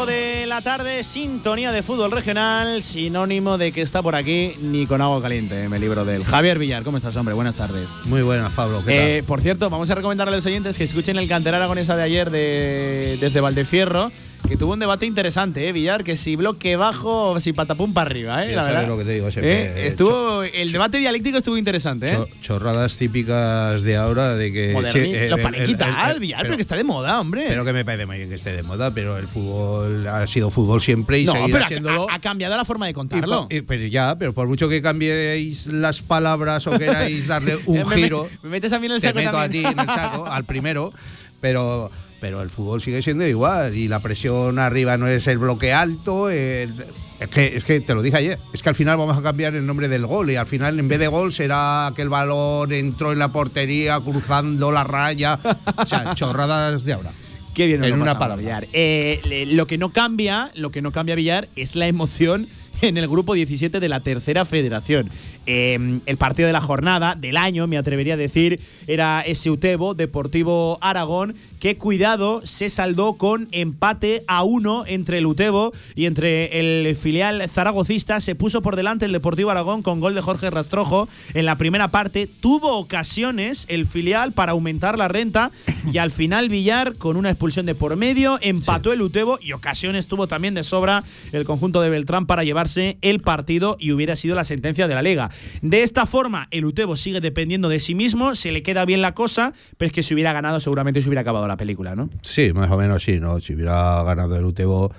5 0.00 0.06
de 0.06 0.46
la 0.46 0.62
tarde, 0.62 1.04
sintonía 1.04 1.72
de 1.72 1.82
fútbol 1.82 2.10
regional, 2.10 2.82
sinónimo 2.82 3.58
de 3.58 3.70
que 3.70 3.82
está 3.82 4.00
por 4.02 4.14
aquí 4.14 4.54
ni 4.62 4.86
con 4.86 5.02
agua 5.02 5.20
caliente, 5.20 5.68
me 5.68 5.78
libro 5.78 6.06
del. 6.06 6.24
Javier 6.24 6.58
Villar, 6.58 6.84
¿cómo 6.84 6.96
estás, 6.96 7.16
hombre? 7.16 7.34
Buenas 7.34 7.56
tardes. 7.56 8.00
Muy 8.06 8.22
buenas, 8.22 8.50
Pablo. 8.52 8.82
¿Qué 8.86 9.18
Eh, 9.18 9.22
por 9.22 9.42
cierto, 9.42 9.68
vamos 9.68 9.90
a 9.90 9.94
recomendarle 9.94 10.32
a 10.32 10.36
los 10.36 10.46
oyentes 10.46 10.78
que 10.78 10.84
escuchen 10.84 11.18
el 11.18 11.28
cantera 11.28 11.58
aragonesa 11.58 11.96
de 11.96 12.02
ayer 12.02 12.30
de, 12.30 13.18
desde 13.20 13.40
Valdefierro, 13.40 14.10
que 14.48 14.56
tuvo 14.56 14.72
un 14.72 14.80
debate 14.80 15.06
interesante, 15.06 15.68
¿eh, 15.68 15.72
Villar? 15.72 16.02
Que 16.02 16.16
si 16.16 16.34
bloque 16.34 16.74
bajo 16.76 17.30
o 17.32 17.40
si 17.40 17.52
patapum 17.52 17.92
para 17.94 18.10
arriba, 18.10 18.44
¿eh? 18.44 18.54
La 18.56 18.64
verdad. 18.64 18.88
lo 18.88 18.98
que 18.98 19.04
te 19.04 19.12
digo 19.12 19.28
Eh, 19.28 19.32
eh, 19.36 19.86
Estuvo, 19.86 20.42
el 20.42 20.72
debate 20.72 20.98
dialéctico 20.98 21.38
estuvo 21.38 21.56
interesante, 21.56 22.08
¿eh? 22.08 22.16
Cho- 22.16 22.28
chorradas 22.42 22.96
típicas 22.96 23.82
de 23.82 23.96
ahora 23.96 24.34
de 24.34 24.52
que 24.52 24.72
eh, 24.72 25.28
los 25.30 25.38
panequitas, 25.40 26.18
Villar, 26.18 26.42
pero- 26.42 26.56
que 26.56 26.62
está 26.62 26.76
de 26.76 26.84
moda, 26.84 27.20
hombre. 27.20 27.44
Pero 27.48 27.64
que 27.64 27.72
me 27.72 27.84
parece 27.84 28.06
muy 28.06 28.16
bien 28.16 28.28
que 28.28 28.34
esté 28.34 28.52
de 28.52 28.62
moda, 28.64 28.92
pero 28.92 29.18
el 29.18 29.28
fútbol 29.28 30.06
ha 30.08 30.26
sido 30.26 30.50
fútbol 30.50 30.80
siempre 30.80 31.20
y 31.20 31.24
no, 31.26 31.32
seguirá 31.32 31.66
pero 31.68 32.08
ha- 32.10 32.14
ha, 32.14 32.18
cambiado 32.18 32.56
la 32.56 32.64
forma 32.64 32.86
de 32.86 32.92
contarlo. 32.94 33.46
y- 33.50 33.60
pero 33.62 33.86
ya, 33.86 34.16
pero 34.18 34.32
por 34.32 34.48
mucho 34.48 34.68
que 34.68 34.82
cambiéis 34.82 35.68
las 35.68 36.02
palabras 36.02 36.66
o 36.66 36.76
queráis 36.76 37.28
darle 37.28 37.56
un 37.66 37.78
Me- 37.78 37.84
me- 37.84 37.96
giro, 37.96 38.28
me 38.42 38.50
metes 38.50 38.72
a 38.72 38.78
mí 38.80 38.86
en 38.86 38.92
el 38.92 39.00
te 39.00 39.06
saco 39.08 39.18
meto 39.20 39.38
a 39.38 39.48
ti 39.48 39.62
también. 39.62 39.72
en 39.86 39.88
el 39.90 39.94
saco, 39.94 40.26
al 40.26 40.44
primero, 40.44 40.92
pero 41.40 41.90
pero 42.20 42.42
el 42.42 42.50
fútbol 42.50 42.80
sigue 42.80 43.02
siendo 43.02 43.26
igual 43.26 43.74
y 43.76 43.88
la 43.88 44.00
presión 44.00 44.58
arriba 44.58 44.96
no 44.96 45.08
es 45.08 45.26
el 45.26 45.38
bloque 45.38 45.72
alto. 45.72 46.30
el- 46.30 46.72
es, 47.18 47.28
que, 47.28 47.54
es 47.56 47.64
que 47.64 47.80
te 47.80 47.94
lo 47.94 48.00
dije 48.00 48.16
ayer, 48.16 48.38
es 48.52 48.62
que 48.62 48.68
al 48.70 48.74
final 48.74 48.96
vamos 48.96 49.18
a 49.18 49.22
cambiar 49.22 49.54
el 49.54 49.66
nombre 49.66 49.88
del 49.88 50.06
gol 50.06 50.30
y 50.30 50.36
al 50.36 50.46
final 50.46 50.78
en 50.78 50.88
vez 50.88 50.98
de 50.98 51.06
gol 51.08 51.32
será 51.32 51.92
que 51.94 52.00
el 52.00 52.08
balón 52.08 52.72
entró 52.72 53.12
en 53.12 53.18
la 53.18 53.28
portería 53.28 54.00
cruzando 54.00 54.72
la 54.72 54.84
raya. 54.84 55.38
O 55.76 55.84
sea, 55.86 56.14
chorradas 56.14 56.84
de 56.84 56.92
ahora. 56.94 57.10
Qué 57.52 57.66
bien 57.66 57.84
En 57.84 58.00
una 58.00 58.18
palabra. 58.18 58.62
Eh, 58.72 59.44
lo 59.50 59.66
que 59.66 59.76
no 59.76 59.90
cambia, 59.92 60.50
lo 60.54 60.70
que 60.70 60.80
no 60.82 60.92
cambia 60.92 61.14
Villar 61.14 61.48
es 61.56 61.74
la 61.76 61.88
emoción 61.88 62.48
en 62.82 62.96
el 62.96 63.08
grupo 63.08 63.34
17 63.34 63.80
de 63.80 63.88
la 63.88 64.00
tercera 64.00 64.44
federación. 64.44 65.10
Eh, 65.46 66.00
el 66.06 66.16
partido 66.16 66.46
de 66.46 66.52
la 66.52 66.60
jornada, 66.60 67.14
del 67.14 67.36
año, 67.36 67.66
me 67.66 67.78
atrevería 67.78 68.14
a 68.14 68.16
decir, 68.16 68.60
era 68.86 69.20
ese 69.20 69.50
Utebo, 69.50 69.94
Deportivo 69.94 70.78
Aragón, 70.80 71.34
que 71.58 71.76
cuidado, 71.76 72.40
se 72.44 72.70
saldó 72.70 73.14
con 73.14 73.48
empate 73.52 74.22
a 74.26 74.42
uno 74.44 74.84
entre 74.86 75.18
el 75.18 75.26
Utebo 75.26 75.72
y 75.94 76.06
entre 76.06 76.60
el 76.60 76.96
filial 76.96 77.48
zaragocista. 77.48 78.20
Se 78.20 78.34
puso 78.34 78.62
por 78.62 78.76
delante 78.76 79.06
el 79.06 79.12
Deportivo 79.12 79.50
Aragón 79.50 79.82
con 79.82 80.00
gol 80.00 80.14
de 80.14 80.22
Jorge 80.22 80.50
Rastrojo 80.50 81.08
en 81.34 81.46
la 81.46 81.58
primera 81.58 81.88
parte. 81.88 82.26
Tuvo 82.26 82.78
ocasiones 82.78 83.66
el 83.68 83.86
filial 83.86 84.32
para 84.32 84.52
aumentar 84.52 84.96
la 84.98 85.08
renta 85.08 85.50
y 85.92 85.98
al 85.98 86.10
final 86.10 86.48
Villar, 86.48 86.96
con 86.96 87.16
una 87.16 87.30
expulsión 87.30 87.66
de 87.66 87.74
por 87.74 87.96
medio, 87.96 88.38
empató 88.40 88.92
el 88.92 89.02
Utebo 89.02 89.38
y 89.40 89.52
ocasiones 89.52 90.06
tuvo 90.06 90.28
también 90.28 90.54
de 90.54 90.64
sobra 90.64 91.02
el 91.32 91.44
conjunto 91.44 91.80
de 91.80 91.90
Beltrán 91.90 92.26
para 92.26 92.44
llevarse 92.44 92.69
el 92.76 93.20
partido 93.20 93.76
y 93.78 93.92
hubiera 93.92 94.16
sido 94.16 94.34
la 94.34 94.44
sentencia 94.44 94.86
de 94.88 94.94
la 94.94 95.02
liga. 95.02 95.30
De 95.62 95.82
esta 95.82 96.06
forma, 96.06 96.48
el 96.50 96.64
Utebo 96.64 96.96
sigue 96.96 97.20
dependiendo 97.20 97.68
de 97.68 97.80
sí 97.80 97.94
mismo, 97.94 98.34
se 98.34 98.52
le 98.52 98.62
queda 98.62 98.84
bien 98.84 99.00
la 99.02 99.14
cosa, 99.14 99.52
pero 99.78 99.86
es 99.86 99.92
que 99.92 100.02
si 100.02 100.14
hubiera 100.14 100.32
ganado 100.32 100.60
seguramente 100.60 101.02
se 101.02 101.08
hubiera 101.08 101.22
acabado 101.22 101.46
la 101.48 101.56
película, 101.56 101.94
¿no? 101.94 102.10
Sí, 102.22 102.52
más 102.52 102.70
o 102.70 102.76
menos 102.76 103.02
sí, 103.02 103.20
¿no? 103.20 103.40
Si 103.40 103.54
hubiera 103.54 104.02
ganado 104.04 104.36
el 104.36 104.44
Utebo 104.44 104.92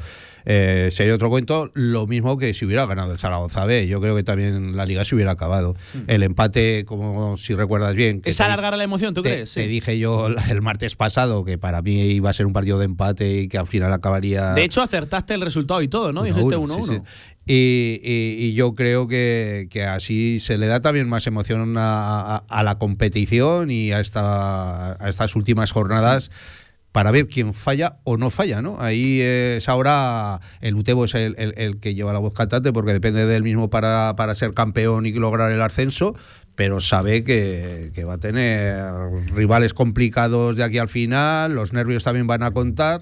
eh, 0.44 0.90
sería 0.92 1.14
otro 1.14 1.30
cuento, 1.30 1.70
lo 1.76 2.08
mismo 2.08 2.36
que 2.36 2.56
si 2.56 2.66
hubiera 2.66 2.88
ganado 2.88 3.12
el 3.12 3.20
Zaragoza 3.20 3.64
B. 3.66 3.88
Yo 3.88 4.02
creo 4.02 4.16
que 4.16 4.24
también 4.24 4.76
la 4.76 4.88
liga 4.88 5.06
se 5.06 5.14
hubiera 5.14 5.30
acabado. 5.32 5.76
El 6.08 6.24
empate, 6.24 6.84
como 6.86 7.38
si 7.38 7.54
recuerdas 7.54 7.94
bien. 7.94 8.22
que 8.22 8.32
Es 8.32 8.38
te- 8.38 8.44
alargar 8.44 8.76
la 8.76 8.84
emoción, 8.84 9.14
¿tú 9.14 9.22
te, 9.22 9.30
crees? 9.30 9.54
te 9.54 9.62
Sí. 9.62 9.68
dije 9.68 10.00
yo 10.00 10.30
el 10.50 10.62
martes 10.64 10.96
pasado 10.96 11.46
que 11.46 11.60
para 11.60 11.84
mí 11.84 11.94
iba 11.94 12.32
a 12.32 12.34
ser 12.34 12.48
un 12.48 12.54
partido 12.54 12.80
de 12.80 12.86
empate 12.86 13.42
y 13.42 13.48
que 13.50 13.60
al 13.60 13.68
final 13.68 13.94
acabaría. 13.94 14.54
De 14.56 14.64
hecho, 14.64 14.82
acertaste 14.82 15.36
el 15.36 15.42
resultado 15.42 15.80
y 15.84 15.88
todo, 15.88 16.12
¿no? 16.12 16.24
Dijiste 16.24 16.56
uno, 16.58 16.80
1-1. 16.80 16.88
sí, 16.88 16.94
sí. 16.96 17.02
Y, 17.46 18.00
y- 18.04 18.36
y 18.46 18.54
yo 18.54 18.76
creo 18.76 19.08
que, 19.08 19.68
así 19.90 20.40
se 20.40 20.58
le 20.58 20.68
da 20.68 20.80
también 20.80 21.10
más 21.10 21.26
emoción 21.28 21.76
a, 21.78 22.44
la 22.64 22.78
competición 22.78 23.72
y 23.72 23.92
a, 23.92 24.00
esta, 24.00 24.92
a 25.04 25.10
estas 25.10 25.36
últimas 25.36 25.72
jornadas 25.72 26.30
para 26.92 27.10
ver 27.12 27.28
quién 27.28 27.54
falla 27.54 28.00
o 28.04 28.18
no 28.18 28.30
falla, 28.30 28.62
¿no? 28.62 28.78
Ahí 28.80 29.22
es 29.22 29.70
ahora 29.70 30.42
el 30.60 30.76
Utebo 30.76 31.06
es 31.06 31.16
el, 31.16 31.80
que 31.80 31.96
lleva 31.96 32.12
la 32.14 32.20
voz 32.20 32.34
cantante 32.34 32.74
porque 32.74 32.92
depende 32.94 33.26
del 33.26 33.44
mismo 33.44 33.70
para, 33.70 34.14
para 34.18 34.36
ser 34.36 34.54
campeón 34.54 35.06
y 35.06 35.14
lograr 35.14 35.52
el 35.52 35.62
ascenso, 35.62 36.14
pero 36.56 36.82
sabe 36.82 37.24
que 37.24 38.04
va 38.06 38.16
a 38.16 38.18
tener 38.18 38.84
rivales 39.34 39.74
complicados 39.74 40.58
de 40.58 40.66
aquí 40.66 40.80
al 40.80 40.90
final, 40.90 41.56
los 41.56 41.72
nervios 41.72 42.04
también 42.04 42.28
van 42.28 42.44
a 42.44 42.52
contar. 42.52 43.02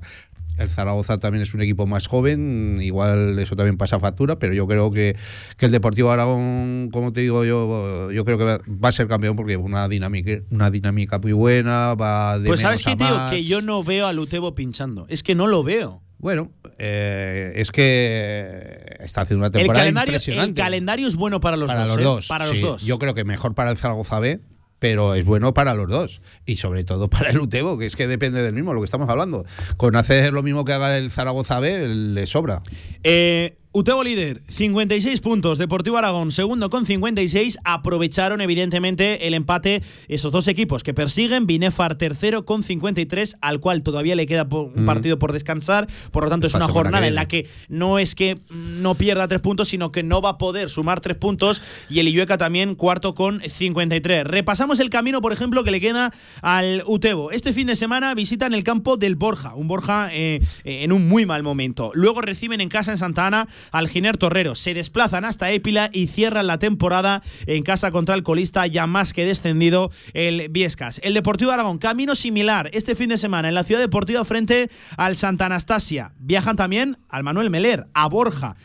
El 0.60 0.70
Zaragoza 0.70 1.18
también 1.20 1.42
es 1.42 1.54
un 1.54 1.62
equipo 1.62 1.88
más 1.88 2.08
joven, 2.08 2.80
igual 2.82 3.38
eso 3.40 3.56
también 3.56 3.78
pasa 3.78 4.00
factura, 4.00 4.38
pero 4.40 4.54
yo 4.54 4.68
creo 4.68 4.92
que, 4.92 5.16
que 5.58 5.66
el 5.66 5.72
Deportivo 5.72 6.12
Aragón, 6.12 6.90
como 6.92 7.14
te 7.14 7.22
digo 7.22 7.46
yo, 7.46 8.12
yo 8.12 8.26
creo 8.26 8.38
que 8.38 8.44
va, 8.44 8.60
va 8.68 8.90
a 8.90 8.92
ser 8.92 9.08
campeón 9.08 9.36
porque 9.36 9.58
una 9.58 9.88
dinámica, 9.88 10.42
una 10.52 10.70
dinámica 10.72 11.20
muy 11.20 11.34
buena, 11.34 11.96
va 11.96 12.40
de 12.40 12.48
Pues 12.48 12.62
sabes 12.62 12.84
qué, 12.84 12.92
a 12.92 12.98
tío, 12.98 13.08
que 13.30 13.44
yo 13.44 13.62
no 13.62 13.84
veo 13.84 14.08
al 14.08 14.20
Utebo 14.20 14.56
pinchando. 14.56 15.06
Es 15.10 15.24
que 15.24 15.36
no 15.36 15.48
lo 15.48 15.64
veo. 15.64 16.02
Bueno, 16.18 16.52
eh, 16.78 17.54
es 17.56 17.72
que 17.72 18.98
está 19.00 19.22
haciendo 19.22 19.40
una 19.40 19.48
El 19.48 19.54
temporada 19.54 19.84
calendario, 19.86 20.10
el 20.12 20.16
impresionante. 20.16 20.62
calendario 20.62 21.08
es 21.08 21.16
bueno 21.16 21.40
para 21.40 21.56
los 21.56 21.70
para 21.70 21.86
dos. 21.86 21.90
los 21.92 21.98
¿eh? 22.00 22.04
dos. 22.04 22.28
Para 22.28 22.46
sí. 22.46 22.52
los 22.52 22.62
dos. 22.62 22.82
Yo 22.84 23.00
creo 23.00 23.14
que 23.14 23.24
mejor 23.24 23.56
para 23.56 23.72
el 23.72 23.78
Zaragoza 23.78 24.20
B, 24.20 24.42
pero 24.80 25.14
es 25.16 25.26
bueno 25.26 25.54
para 25.54 25.74
los 25.74 25.88
dos. 25.88 26.22
Y 26.46 26.58
sobre 26.58 26.84
todo 26.84 27.10
para 27.10 27.30
el 27.30 27.40
Utebo, 27.40 27.78
que 27.78 27.86
es 27.86 27.96
que 27.96 28.08
depende 28.08 28.42
del 28.42 28.54
mismo, 28.54 28.74
lo 28.74 28.82
que 28.82 28.86
estamos 28.86 29.10
hablando. 29.10 29.46
Con 29.78 29.96
hacer 29.96 30.34
lo 30.34 30.44
mismo 30.44 30.66
que 30.66 30.74
haga 30.74 30.98
el 30.98 31.12
Zaragoza 31.12 31.60
B, 31.60 31.88
le 31.88 32.26
sobra. 32.26 32.62
Eh, 33.04 33.58
Utebo 33.72 34.04
líder, 34.04 34.42
56 34.48 35.22
puntos. 35.22 35.60
Deportivo 35.60 36.00
Aragón, 36.00 36.32
segundo 36.32 36.72
con 36.72 36.88
56. 36.88 37.60
Aprovecharon, 37.64 38.42
evidentemente, 38.42 39.28
el 39.28 39.36
empate 39.36 39.84
esos 40.08 40.32
dos 40.32 40.48
equipos 40.48 40.82
que 40.82 40.96
persiguen. 40.96 41.46
Binefar, 41.46 41.94
tercero 41.96 42.46
con 42.46 42.64
53, 42.64 43.38
al 43.42 43.60
cual 43.60 43.84
todavía 43.84 44.16
le 44.16 44.26
queda 44.26 44.48
un 44.50 44.84
Mm. 44.84 44.86
partido 44.88 45.20
por 45.20 45.34
descansar. 45.34 45.88
Por 46.10 46.24
lo 46.24 46.32
tanto, 46.32 46.48
es 46.48 46.56
una 46.56 46.68
jornada 46.68 47.06
en 47.06 47.14
la 47.14 47.28
que 47.28 47.48
no 47.68 48.00
es 48.00 48.16
que 48.16 48.40
no 48.50 48.96
pierda 48.96 49.28
tres 49.28 49.40
puntos, 49.42 49.68
sino 49.68 49.92
que 49.92 50.02
no 50.02 50.20
va 50.20 50.32
a 50.32 50.38
poder 50.40 50.72
sumar 50.72 51.00
tres 51.00 51.18
puntos. 51.18 51.62
Y 51.92 52.00
el 52.00 52.08
Illueca 52.08 52.40
también, 52.40 52.74
cuarto 52.74 53.14
con 53.14 53.40
53. 53.40 54.24
Repasamos 54.24 54.80
el 54.80 54.90
camino, 54.90 55.22
por 55.22 55.32
ejemplo, 55.32 55.64
que 55.64 55.70
le 55.70 55.80
queda 55.80 56.12
al 56.42 56.82
Utebo. 56.88 57.30
Este 57.30 57.54
fin 57.54 57.68
de 57.68 57.76
semana 57.76 58.16
visitan 58.16 58.56
el 58.56 58.64
campo 58.64 58.98
del 58.98 59.16
Borja, 59.16 59.54
un 59.54 59.68
Borja 59.68 60.10
eh, 60.12 60.42
en 60.64 60.92
un 60.92 61.08
muy 61.08 61.28
mal 61.28 61.44
momento. 61.44 61.92
Luego 61.94 62.22
reciben 62.22 62.62
en 62.62 62.70
casa 62.70 62.92
en 62.94 62.98
Santa 62.98 63.28
Ana 63.28 63.48
al 63.72 63.88
Giner 63.88 64.18
Torrero. 64.18 64.56
Se 64.56 64.74
desplazan 64.74 65.26
hasta 65.26 65.52
Épila 65.52 65.90
y 65.94 66.08
cierran 66.08 66.48
la 66.48 66.60
temporada 66.60 67.22
en 67.46 67.64
casa 67.64 67.92
contra 67.92 68.16
el 68.16 68.24
colista 68.24 68.66
ya 68.68 68.88
más 68.88 69.14
que 69.14 69.26
descendido 69.26 69.92
el 70.14 70.50
Viescas. 70.50 71.00
El 71.04 71.14
Deportivo 71.14 71.52
Aragón, 71.52 71.78
camino 71.78 72.16
similar 72.16 72.70
este 72.74 72.96
fin 72.96 73.10
de 73.10 73.18
semana 73.18 73.50
en 73.50 73.56
la 73.56 73.64
Ciudad 73.64 73.82
Deportiva 73.82 74.26
frente 74.26 74.70
al 74.98 75.18
Santa 75.18 75.46
Anastasia. 75.46 76.14
Viajan 76.20 76.56
también 76.56 76.98
al 77.10 77.24
Manuel 77.24 77.50
Meler, 77.50 77.88
a 77.94 78.08
Borja. 78.08 78.56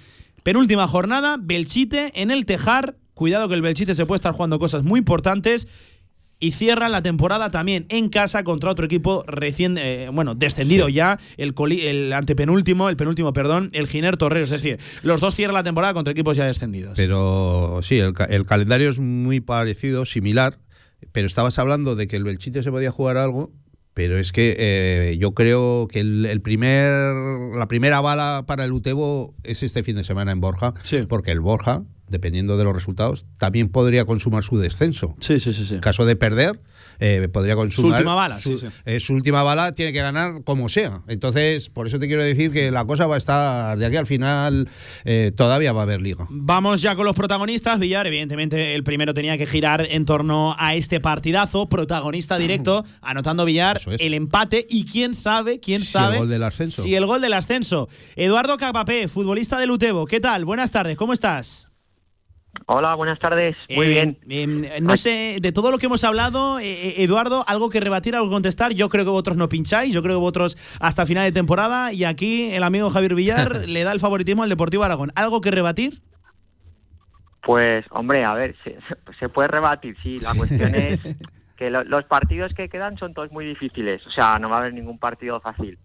Penúltima 0.43 0.87
jornada, 0.87 1.37
Belchite 1.41 2.21
en 2.21 2.31
el 2.31 2.45
Tejar. 2.45 2.97
Cuidado 3.15 3.49
que 3.49 3.55
el 3.55 3.63
Belchite 3.63 3.95
se 3.95 4.07
puede 4.07 4.19
estar 4.19 4.33
jugando 4.33 4.59
cosas 4.59 4.83
muy 4.83 4.99
importantes. 4.99 5.94
Y 6.45 6.53
cierran 6.53 6.93
la 6.93 7.01
temporada 7.03 7.51
también 7.51 7.87
en 7.89 8.09
casa 8.11 8.45
contra 8.45 8.71
otro 8.71 8.85
equipo 8.85 9.25
recién, 9.27 9.77
eh, 9.79 10.11
bueno, 10.13 10.35
descendido 10.35 10.89
ya, 10.89 11.19
el, 11.39 11.55
coli- 11.55 11.81
el 11.87 12.13
antepenúltimo, 12.13 12.89
el 12.89 12.97
penúltimo, 12.97 13.33
perdón, 13.33 13.71
el 13.73 13.87
Giner 13.89 14.17
Torreros. 14.17 14.51
Es 14.51 14.63
decir, 14.63 14.79
los 15.03 15.21
dos 15.21 15.35
cierran 15.35 15.55
la 15.55 15.63
temporada 15.63 15.95
contra 15.95 16.13
equipos 16.13 16.37
ya 16.37 16.45
descendidos. 16.45 16.95
Pero 16.97 17.81
sí, 17.83 17.99
el, 17.99 18.13
ca- 18.13 18.27
el 18.27 18.45
calendario 18.45 18.91
es 18.91 18.99
muy 19.01 19.41
parecido, 19.41 20.05
similar, 20.05 20.59
pero 21.13 21.27
estabas 21.27 21.59
hablando 21.59 21.97
de 21.97 22.07
que 22.09 22.17
el 22.17 22.25
Belchite 22.25 22.63
se 22.63 22.71
podía 22.71 22.91
jugar 22.91 23.17
algo, 23.17 23.51
pero 23.95 24.19
es 24.19 24.33
que 24.33 24.57
eh, 24.59 25.17
yo 25.19 25.35
creo 25.35 25.87
que 25.91 26.01
el, 26.01 26.27
el 26.27 26.41
primer, 26.43 26.91
la 27.57 27.69
primera 27.69 28.01
bala 28.01 28.45
para 28.47 28.65
el 28.65 28.73
Utebo 28.73 29.35
es 29.45 29.63
este 29.63 29.83
fin 29.83 29.97
de 29.97 30.05
semana 30.05 30.33
en 30.33 30.41
Borja, 30.41 30.75
porque 31.07 31.31
el 31.31 31.41
Borja, 31.41 31.85
dependiendo 32.09 32.57
de 32.57 32.65
los 32.65 32.75
resultados, 32.75 33.27
también 33.39 33.69
podría 33.69 34.05
consumar 34.05 34.45
su 34.45 34.59
descenso. 34.59 35.15
Sí, 35.21 35.41
sí, 35.41 35.53
sí. 35.53 35.65
sí. 35.65 35.75
En 35.75 35.81
caso 35.81 36.05
de 36.05 36.17
perder, 36.17 36.61
eh, 37.01 37.29
podría 37.33 37.57
consumar. 37.57 37.93
última 37.93 38.15
bala, 38.15 38.41
su, 38.41 38.57
sí, 38.57 38.67
sí. 38.69 38.75
eh, 38.85 39.01
su 39.01 39.15
última 39.15 39.43
bala 39.43 39.73
tiene 39.73 39.93
que 39.93 40.01
ganar 40.01 40.43
como 40.45 40.69
sea. 40.69 41.03
Entonces, 41.09 41.69
por 41.71 41.87
eso 41.87 41.99
te 41.99 42.07
quiero 42.07 42.23
decir 42.23 42.53
que 42.53 42.71
la 42.71 42.85
cosa 42.85 43.07
va 43.07 43.15
a 43.17 43.19
estar 43.19 43.79
de 43.79 43.87
aquí 43.87 43.97
al 43.97 44.07
final, 44.07 44.69
eh, 45.05 45.33
todavía 45.35 45.73
va 45.73 45.81
a 45.81 45.83
haber 45.85 46.03
liga. 46.03 46.27
Vamos 46.31 46.83
ya 46.83 46.95
con 46.95 47.05
los 47.07 47.17
protagonistas. 47.17 47.79
Villar, 47.81 48.07
evidentemente, 48.07 48.75
el 48.75 48.85
primero 48.85 49.15
tenía 49.15 49.37
que 49.39 49.47
girar 49.47 49.87
en 49.91 50.05
torno 50.07 50.55
a 50.59 50.75
este 50.75 51.01
partidazo. 51.01 51.69
Protagonista 51.69 52.39
directo, 52.39 52.85
anotando 53.01 53.45
Villar 53.45 53.81
el 53.99 54.15
empate. 54.15 54.67
Y 54.69 54.85
quién 54.85 55.15
sabe, 55.15 55.61
quién 55.61 55.81
Si 55.81 55.93
sabe. 55.93 56.15
el 56.15 56.21
gol 56.21 56.29
del 56.29 56.43
ascenso. 56.43 56.83
Si 56.83 56.95
el 56.95 57.07
gol 57.07 57.21
del 57.21 57.33
ascenso. 57.33 57.89
Eduardo 58.17 58.57
Capapé, 58.57 59.09
futbolista 59.09 59.59
del 59.59 59.71
Utebo. 59.71 60.07
¿Qué 60.07 60.21
tal? 60.21 60.45
Buenas 60.45 60.71
tardes, 60.71 60.97
¿cómo 60.97 61.13
estás? 61.13 61.71
Hola, 62.67 62.95
buenas 62.95 63.19
tardes. 63.19 63.57
Muy 63.69 63.87
Eh, 63.87 64.17
bien. 64.25 64.67
eh, 64.75 64.81
no 64.81 64.97
sé, 64.97 65.37
de 65.41 65.53
todo 65.53 65.71
lo 65.71 65.77
que 65.79 65.87
hemos 65.87 66.03
hablado, 66.03 66.59
eh, 66.59 66.65
eh, 66.65 66.95
Eduardo, 67.05 67.45
algo 67.47 67.69
que 67.69 67.79
rebatir, 67.79 68.15
algo 68.15 68.29
que 68.29 68.33
contestar. 68.35 68.73
Yo 68.73 68.89
creo 68.89 69.05
que 69.05 69.11
vosotros 69.11 69.37
no 69.37 69.51
pincháis, 69.51 69.93
yo 69.93 70.03
creo 70.03 70.17
que 70.17 70.21
vosotros 70.21 70.57
hasta 70.81 71.05
final 71.05 71.25
de 71.25 71.33
temporada. 71.33 71.93
Y 71.93 72.05
aquí 72.05 72.53
el 72.53 72.63
amigo 72.63 72.89
Javier 72.89 73.15
Villar 73.15 73.65
le 73.69 73.85
da 73.85 73.93
el 73.93 74.01
favoritismo 74.01 74.43
al 74.43 74.49
Deportivo 74.49 74.83
Aragón. 74.83 75.13
¿Algo 75.15 75.43
que 75.43 75.51
rebatir? 75.51 76.01
Pues, 77.43 77.85
hombre, 77.91 78.25
a 78.25 78.33
ver, 78.33 78.57
se, 78.65 78.79
se 79.19 79.29
puede 79.29 79.49
rebatir, 79.49 79.95
sí. 80.03 80.19
La 80.21 80.33
cuestión 80.35 80.75
es 80.75 80.99
que 81.59 81.69
lo- 81.69 81.85
los 81.85 82.05
partidos 82.05 82.55
que 82.55 82.71
quedan 82.71 82.97
son 82.97 83.13
todos 83.13 83.31
muy 83.31 83.45
difíciles. 83.45 84.07
O 84.07 84.11
sea, 84.11 84.39
no 84.39 84.49
va 84.49 84.57
a 84.57 84.61
haber 84.61 84.73
ningún 84.73 84.99
partido 84.99 85.39
fácil. 85.41 85.79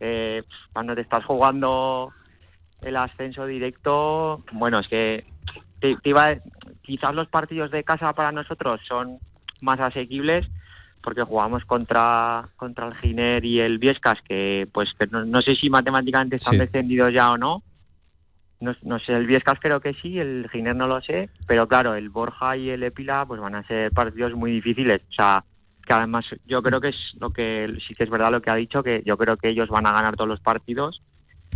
Eh, 0.00 0.42
cuando 0.74 0.94
te 0.94 1.00
estás 1.00 1.24
jugando 1.24 2.12
el 2.82 2.96
ascenso 2.96 3.46
directo, 3.46 4.44
bueno, 4.52 4.78
es 4.80 4.88
que 4.88 5.24
te- 5.80 5.96
te 5.96 6.08
iba 6.10 6.26
a- 6.26 6.38
quizás 6.82 7.14
los 7.14 7.28
partidos 7.28 7.70
de 7.70 7.84
casa 7.84 8.12
para 8.12 8.32
nosotros 8.32 8.80
son 8.86 9.18
más 9.60 9.80
asequibles 9.80 10.46
porque 11.02 11.22
jugamos 11.22 11.64
contra 11.64 12.48
contra 12.56 12.86
el 12.88 12.94
Giner 12.96 13.44
y 13.44 13.60
el 13.60 13.78
Viescas 13.78 14.18
que 14.22 14.68
pues 14.72 14.92
que 14.98 15.06
no, 15.06 15.24
no 15.24 15.40
sé 15.42 15.54
si 15.54 15.70
matemáticamente 15.70 16.36
están 16.36 16.54
Sí. 16.54 16.58
descendidos 16.58 17.12
ya 17.12 17.30
o 17.32 17.38
no. 17.38 17.62
no 18.60 18.74
no 18.82 18.98
sé 18.98 19.12
el 19.14 19.26
Viescas 19.26 19.58
creo 19.60 19.80
que 19.80 19.94
sí 19.94 20.18
el 20.18 20.48
Giner 20.50 20.74
no 20.74 20.86
lo 20.88 21.00
sé 21.00 21.30
pero 21.46 21.68
claro 21.68 21.94
el 21.94 22.08
Borja 22.10 22.56
y 22.56 22.70
el 22.70 22.82
Epila 22.82 23.24
pues 23.26 23.40
van 23.40 23.54
a 23.54 23.62
ser 23.66 23.92
partidos 23.92 24.34
muy 24.34 24.50
difíciles 24.50 25.00
o 25.10 25.12
sea 25.12 25.44
que 25.86 25.92
además 25.92 26.26
yo 26.44 26.60
creo 26.62 26.80
que 26.80 26.88
es 26.88 26.96
lo 27.20 27.30
que 27.30 27.72
sí 27.86 27.94
que 27.94 28.04
es 28.04 28.10
verdad 28.10 28.32
lo 28.32 28.42
que 28.42 28.50
ha 28.50 28.56
dicho 28.56 28.82
que 28.82 29.02
yo 29.06 29.16
creo 29.16 29.36
que 29.36 29.48
ellos 29.50 29.68
van 29.68 29.86
a 29.86 29.92
ganar 29.92 30.16
todos 30.16 30.28
los 30.28 30.40
partidos 30.40 31.00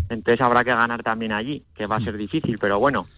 entonces 0.08 0.40
habrá 0.40 0.62
que 0.62 0.70
ganar 0.74 1.02
también 1.02 1.32
allí 1.32 1.64
que 1.74 1.86
va 1.86 1.96
a 1.96 2.00
ser 2.00 2.16
difícil 2.16 2.58
pero 2.58 2.78
bueno 2.78 3.08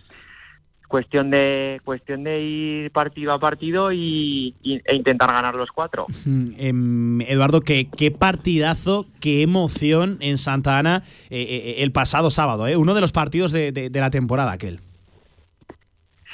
cuestión 0.88 1.30
de 1.30 1.80
cuestión 1.84 2.24
de 2.24 2.40
ir 2.40 2.90
partido 2.90 3.32
a 3.32 3.38
partido 3.38 3.90
y, 3.92 4.54
y- 4.62 4.80
e 4.84 4.94
intentar 4.96 5.30
ganar 5.32 5.54
los 5.54 5.70
cuatro 5.70 6.06
Mm, 6.26 6.44
em, 6.58 7.20
Eduardo, 7.22 7.60
¿qué, 7.60 7.88
qué 7.96 8.10
partidazo, 8.10 9.06
qué 9.20 9.42
emoción 9.42 10.18
en 10.20 10.38
Santa 10.38 10.78
Ana 10.78 11.02
eh, 11.30 11.42
eh, 11.42 11.74
el 11.82 11.92
pasado 11.92 12.30
sábado, 12.30 12.66
¿eh? 12.66 12.76
uno 12.76 12.94
de 12.94 13.00
los 13.00 13.12
partidos 13.12 13.52
de, 13.52 13.72
de- 13.72 13.90
de 13.90 14.00
la 14.00 14.10
temporada 14.10 14.52
aquel. 14.52 14.80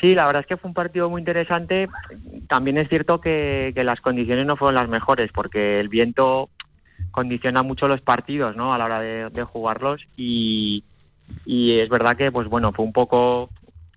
Sí, 0.00 0.14
la 0.14 0.26
verdad 0.26 0.40
es 0.42 0.46
que 0.46 0.56
fue 0.56 0.68
un 0.68 0.74
partido 0.74 1.10
muy 1.10 1.20
interesante. 1.20 1.86
También 2.48 2.78
es 2.78 2.88
cierto 2.88 3.20
que, 3.20 3.72
que 3.74 3.84
las 3.84 4.00
condiciones 4.00 4.46
no 4.46 4.56
fueron 4.56 4.76
las 4.76 4.88
mejores 4.88 5.30
porque 5.32 5.78
el 5.78 5.88
viento 5.90 6.48
condiciona 7.10 7.62
mucho 7.62 7.86
los 7.86 8.00
partidos, 8.00 8.56
¿no? 8.56 8.72
A 8.72 8.78
la 8.78 8.84
hora 8.86 9.00
de, 9.00 9.28
de 9.30 9.42
jugarlos 9.44 10.00
y, 10.16 10.84
y 11.44 11.78
es 11.80 11.88
verdad 11.90 12.16
que, 12.16 12.32
pues 12.32 12.48
bueno, 12.48 12.72
fue 12.72 12.84
un 12.84 12.92
poco 12.94 13.50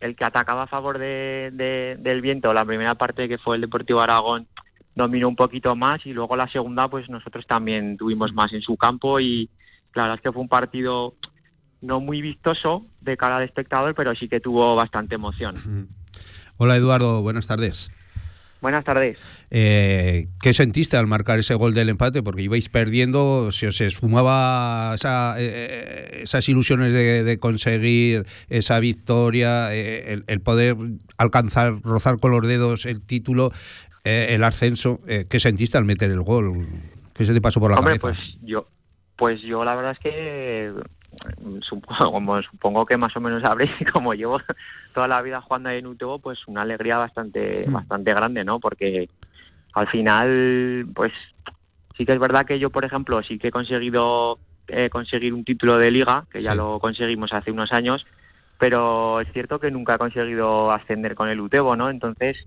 el 0.04 0.16
que 0.18 0.26
atacaba 0.26 0.64
a 0.64 0.68
favor 0.68 0.98
de, 1.00 1.50
de- 1.54 1.96
del 2.00 2.22
viento. 2.22 2.54
La 2.54 2.66
primera 2.66 2.96
parte 2.96 3.30
que 3.30 3.38
fue 3.38 3.56
el 3.56 3.62
Deportivo 3.62 4.02
Aragón 4.02 4.48
dominó 4.96 5.30
un 5.30 5.36
poquito 5.36 5.76
más 5.76 6.06
y 6.06 6.12
luego 6.14 6.36
la 6.36 6.48
segunda, 6.50 6.88
pues 6.90 7.10
nosotros 7.10 7.48
también 7.48 7.96
tuvimos 7.98 8.34
más 8.34 8.52
en 8.54 8.62
su 8.62 8.76
campo 8.76 9.20
y 9.20 9.50
la 9.96 10.04
verdad 10.04 10.18
es 10.18 10.22
que 10.22 10.32
fue 10.32 10.42
un 10.42 10.50
partido 10.50 11.16
no 11.82 12.00
muy 12.00 12.22
vistoso 12.22 12.86
de 13.02 13.16
cara 13.18 13.38
al 13.38 13.44
espectador, 13.44 13.96
pero 13.96 14.14
sí 14.14 14.28
que 14.28 14.40
tuvo 14.40 14.76
bastante 14.76 15.16
emoción. 15.16 15.56
Hola 16.58 16.76
Eduardo, 16.76 17.22
buenas 17.22 17.48
tardes. 17.48 17.92
Buenas 18.64 18.86
tardes. 18.86 19.18
Eh, 19.52 20.30
¿Qué 20.42 20.54
sentiste 20.54 20.96
al 20.96 21.06
marcar 21.06 21.38
ese 21.38 21.54
gol 21.54 21.74
del 21.74 21.90
empate? 21.90 22.24
Porque 22.24 22.44
ibais 22.44 22.70
perdiendo, 22.70 23.52
se 23.52 23.68
os 23.68 23.82
esfumaba 23.82 24.94
esa, 24.96 25.36
eh, 25.38 26.22
esas 26.24 26.48
ilusiones 26.48 26.94
de, 26.94 27.26
de 27.26 27.38
conseguir 27.40 28.26
esa 28.48 28.80
victoria, 28.80 29.76
eh, 29.76 30.14
el, 30.14 30.24
el 30.28 30.40
poder 30.40 30.78
alcanzar, 31.18 31.82
rozar 31.82 32.20
con 32.22 32.32
los 32.32 32.48
dedos 32.48 32.86
el 32.86 33.02
título, 33.02 33.52
eh, 34.06 34.28
el 34.30 34.46
ascenso. 34.46 35.02
Eh, 35.10 35.26
¿Qué 35.30 35.42
sentiste 35.42 35.78
al 35.78 35.84
meter 35.84 36.10
el 36.10 36.22
gol? 36.22 36.66
¿Qué 37.14 37.26
se 37.26 37.34
te 37.34 37.42
pasó 37.42 37.60
por 37.60 37.70
la 37.70 37.80
Hombre, 37.80 38.00
cabeza? 38.00 38.18
pues 38.18 38.38
yo, 38.44 38.66
pues 39.18 39.42
yo 39.42 39.66
la 39.66 39.76
verdad 39.76 39.92
es 39.92 40.00
que 40.00 40.72
supongo, 41.62 42.12
como 42.12 42.42
supongo 42.42 42.86
que 42.86 42.98
más 42.98 43.16
o 43.16 43.22
menos 43.22 43.42
sabréis, 43.42 43.72
como 43.94 44.14
llevo 44.14 44.40
toda 44.94 45.08
la 45.08 45.22
vida 45.22 45.42
jugando 45.42 45.70
ahí 45.70 45.80
en 45.80 45.88
UTV, 45.88 46.20
pues 46.22 46.48
una 46.48 46.62
alegría 46.62 46.98
bastante, 46.98 47.66
bastante 47.70 48.14
grande, 48.14 48.44
¿no? 48.44 48.60
Porque 48.60 49.10
al 49.74 49.88
final, 49.88 50.88
pues 50.94 51.12
sí 51.98 52.06
que 52.06 52.14
es 52.14 52.20
verdad 52.20 52.46
que 52.46 52.60
yo, 52.60 52.70
por 52.70 52.86
ejemplo, 52.86 53.22
sí 53.24 53.38
que 53.38 53.48
he 53.48 53.52
conseguido 53.52 54.40
eh, 54.68 54.90
conseguir 54.90 55.34
un 55.34 55.44
título 55.44 55.78
de 55.78 55.92
liga, 55.92 56.26
que 56.32 56.42
ya 56.42 56.56
lo 56.56 56.80
conseguimos 56.80 57.34
hace 57.34 57.52
unos 57.52 57.72
años, 57.72 58.06
pero 58.58 59.20
es 59.22 59.32
cierto 59.34 59.60
que 59.60 59.72
nunca 59.72 59.96
he 59.96 59.98
conseguido 59.98 60.72
ascender 60.72 61.16
con 61.16 61.30
el 61.30 61.42
Utebo, 61.42 61.76
¿no? 61.76 61.90
Entonces, 61.90 62.38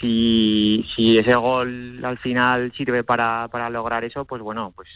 si, 0.00 0.84
si 0.94 1.18
ese 1.18 1.34
gol 1.34 2.04
al 2.04 2.18
final 2.18 2.72
sirve 2.76 3.04
para, 3.04 3.48
para 3.48 3.70
lograr 3.70 4.04
eso, 4.04 4.24
pues 4.24 4.42
bueno, 4.42 4.72
pues 4.74 4.88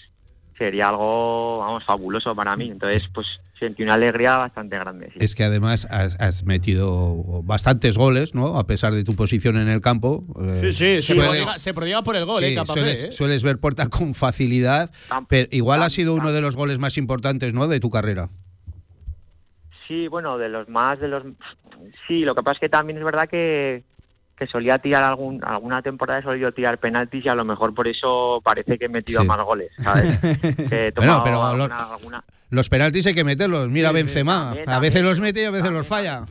sería 0.59 0.89
algo, 0.89 1.59
vamos, 1.59 1.85
fabuloso 1.85 2.35
para 2.35 2.57
mí. 2.57 2.69
Entonces, 2.71 3.09
pues 3.09 3.27
sentí 3.59 3.83
una 3.83 3.95
alegría 3.95 4.37
bastante 4.39 4.77
grande. 4.79 5.09
sí. 5.13 5.19
Es 5.21 5.35
que 5.35 5.45
además 5.45 5.87
has, 5.91 6.21
has 6.21 6.45
metido 6.45 7.43
bastantes 7.45 7.97
goles, 7.97 8.35
¿no? 8.35 8.59
A 8.59 8.67
pesar 8.67 8.93
de 8.95 9.05
tu 9.05 9.15
posición 9.17 9.57
en 9.57 9.69
el 9.69 9.81
campo. 9.81 10.25
Eh, 10.41 10.59
Sí, 10.61 10.73
sí, 10.73 11.03
se, 11.03 11.15
sueles- 11.15 11.25
prodiga, 11.29 11.59
se 11.59 11.75
prodiga 11.75 12.03
por 12.03 12.17
el 12.17 12.25
gol, 12.27 12.43
Sí, 12.45 12.55
¿eh? 12.57 12.63
Sueles, 12.67 13.05
¿eh? 13.05 13.13
sueles 13.13 13.43
ver 13.43 13.59
puerta 13.59 13.87
con 13.89 14.15
facilidad, 14.15 14.91
pero 15.29 15.49
igual 15.53 15.83
ha 15.83 15.91
sido 15.91 16.15
uno 16.15 16.33
de 16.33 16.41
los 16.41 16.57
goles 16.57 16.79
más 16.79 16.99
importantes, 16.99 17.55
¿no? 17.55 17.69
De 17.69 17.81
tu 17.81 17.91
carrera. 17.91 18.29
Sí, 19.87 20.07
bueno, 20.09 20.37
de 20.39 20.49
los 20.49 20.69
más, 20.69 21.01
de 21.01 21.09
los... 21.09 21.23
Sí, 22.07 22.21
lo 22.21 22.35
que 22.35 22.43
pasa 22.43 22.55
es 22.55 22.61
que 22.61 22.69
también 22.69 22.99
es 22.99 23.05
verdad 23.05 23.29
que, 23.29 23.85
que 24.39 24.47
solía 24.47 24.79
tirar 24.79 25.03
algún, 25.05 25.43
alguna 25.45 25.83
temporada 25.83 26.21
he 26.21 26.23
solido 26.23 26.53
tirar 26.53 26.79
penaltis 26.79 27.25
y 27.25 27.29
a 27.29 27.35
lo 27.35 27.45
mejor 27.45 27.75
por 27.75 27.89
eso 27.89 28.41
parece 28.45 28.79
que 28.79 28.85
he 28.85 28.89
metido 28.89 29.23
Sí. 29.23 29.27
más 29.27 29.43
goles, 29.43 29.71
¿sabes? 29.79 30.17
Que 30.71 30.89
he 30.89 30.91
Bueno, 30.93 31.23
tomado 31.23 31.25
pero 31.25 31.45
alguna- 31.45 31.69
lo- 31.87 31.93
alguna- 31.95 32.25
Los 32.51 32.69
penaltis 32.69 33.07
hay 33.09 33.15
que 33.15 33.25
meterlos. 33.25 33.69
Mira 33.69 33.89
Sí, 33.91 33.95
Benzema, 33.97 34.45
también, 34.47 34.71
a 34.71 34.79
veces 34.79 35.03
los 35.03 35.21
mete 35.21 35.43
y 35.43 35.45
a 35.47 35.51
veces 35.51 35.71
los 35.71 35.87
falla. 35.87 36.25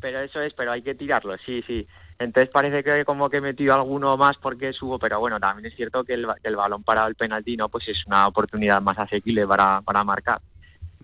Pero 0.00 0.20
eso 0.20 0.40
es, 0.42 0.52
pero 0.54 0.70
hay 0.72 0.82
que 0.82 0.94
tirarlo, 0.94 1.34
sí, 1.44 1.62
sí. 1.66 1.86
Entonces 2.18 2.50
parece 2.52 2.82
que 2.84 3.04
como 3.04 3.28
que 3.28 3.38
he 3.38 3.40
metido 3.40 3.74
alguno 3.74 4.16
más 4.16 4.36
porque 4.38 4.72
subo, 4.72 4.98
pero 4.98 5.18
bueno, 5.20 5.38
también 5.40 5.66
es 5.66 5.76
cierto 5.76 6.04
que 6.04 6.14
el, 6.14 6.26
que 6.42 6.48
el 6.48 6.56
balón 6.56 6.82
para 6.82 7.06
el 7.06 7.14
penalti, 7.14 7.56
¿no? 7.56 7.68
Pues 7.68 7.88
es 7.88 8.06
una 8.06 8.26
oportunidad 8.28 8.80
más 8.80 8.98
asequible 8.98 9.46
para, 9.46 9.80
para 9.82 10.04
marcar. 10.04 10.40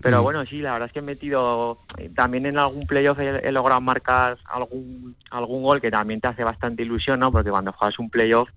Pero 0.02 0.20
Mm. 0.20 0.22
bueno, 0.24 0.44
sí, 0.46 0.58
la 0.60 0.72
verdad 0.72 0.86
es 0.88 0.92
que 0.92 0.98
he 0.98 1.02
metido, 1.02 1.78
eh, 1.96 2.10
también 2.14 2.44
en 2.46 2.58
algún 2.58 2.86
playoff 2.86 3.18
he, 3.20 3.46
he 3.48 3.52
logrado 3.52 3.80
marcar 3.80 4.36
algún, 4.52 5.16
algún 5.30 5.62
gol 5.62 5.80
que 5.80 5.90
también 5.90 6.20
te 6.20 6.28
hace 6.28 6.42
bastante 6.44 6.82
ilusión, 6.82 7.20
¿no? 7.20 7.30
Porque 7.30 7.50
cuando 7.50 7.72
juegas 7.72 7.98
un 7.98 8.10
playoff, 8.10 8.48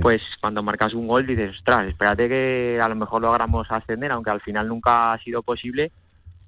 pues 0.00 0.22
cuando 0.40 0.62
marcas 0.62 0.92
un 0.94 1.06
gol 1.06 1.26
dices, 1.26 1.56
ostras, 1.56 1.86
espérate 1.86 2.28
que 2.28 2.78
a 2.82 2.88
lo 2.88 2.94
mejor 2.94 3.22
logramos 3.22 3.66
ascender, 3.70 4.10
aunque 4.12 4.30
al 4.30 4.40
final 4.40 4.68
nunca 4.68 5.12
ha 5.14 5.18
sido 5.20 5.42
posible. 5.42 5.92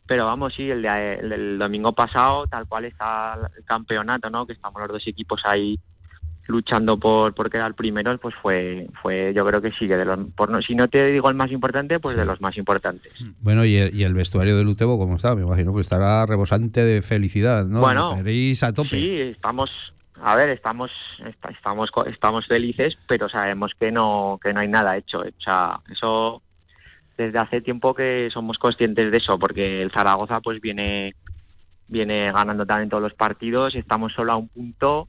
Pero 0.06 0.24
vamos, 0.24 0.54
sí, 0.54 0.70
el, 0.70 0.80
de- 0.82 1.14
el 1.14 1.28
del 1.28 1.58
domingo 1.58 1.92
pasado, 1.92 2.46
tal 2.46 2.66
cual 2.66 2.86
está 2.86 3.36
el 3.56 3.64
campeonato, 3.64 4.30
¿no? 4.30 4.46
Que 4.46 4.54
estamos 4.54 4.80
los 4.80 4.88
dos 4.90 5.06
equipos 5.06 5.42
ahí 5.44 5.78
luchando 6.48 6.98
por, 6.98 7.34
por 7.34 7.50
quedar 7.50 7.74
primeros, 7.74 8.18
pues 8.20 8.34
fue, 8.42 8.88
fue 9.02 9.32
yo 9.36 9.46
creo 9.46 9.60
que 9.62 9.70
sí, 9.72 9.86
que 9.86 9.96
de 9.96 10.04
los, 10.04 10.18
por 10.34 10.48
no, 10.50 10.60
si 10.62 10.74
no 10.74 10.88
te 10.88 11.06
digo 11.12 11.28
el 11.28 11.36
más 11.36 11.50
importante, 11.52 12.00
pues 12.00 12.16
de 12.16 12.24
los 12.24 12.40
más 12.40 12.56
importantes. 12.56 13.12
Bueno, 13.40 13.64
y 13.64 13.76
el, 13.76 13.94
y 13.94 14.02
el 14.04 14.14
vestuario 14.14 14.56
del 14.56 14.66
Utebo, 14.66 14.98
¿cómo 14.98 15.16
está? 15.16 15.34
Me 15.36 15.42
imagino 15.42 15.74
que 15.74 15.82
estará 15.82 16.24
rebosante 16.26 16.82
de 16.84 17.02
felicidad, 17.02 17.66
¿no? 17.66 17.80
Bueno, 17.80 18.10
Estaréis 18.12 18.62
a 18.62 18.72
tope. 18.72 18.88
Sí, 18.88 19.20
estamos, 19.20 19.70
a 20.14 20.34
ver, 20.36 20.48
estamos, 20.48 20.90
esta- 21.26 21.50
estamos, 21.50 21.90
estamos 22.06 22.46
felices, 22.46 22.96
pero 23.06 23.28
sabemos 23.28 23.72
que 23.78 23.92
no, 23.92 24.40
que 24.42 24.52
no 24.54 24.60
hay 24.60 24.68
nada 24.68 24.96
hecho. 24.96 25.20
O 25.20 25.24
sea, 25.42 25.80
eso 25.90 26.42
desde 27.18 27.38
hace 27.38 27.60
tiempo 27.60 27.94
que 27.94 28.30
somos 28.32 28.56
conscientes 28.58 29.10
de 29.10 29.18
eso, 29.18 29.38
porque 29.38 29.82
el 29.82 29.90
Zaragoza 29.92 30.40
pues 30.40 30.60
viene, 30.62 31.14
viene 31.88 32.30
ganando 32.32 32.64
también 32.64 32.88
todos 32.88 33.02
los 33.02 33.14
partidos, 33.14 33.74
estamos 33.74 34.12
solo 34.14 34.32
a 34.32 34.36
un 34.36 34.48
punto 34.48 35.08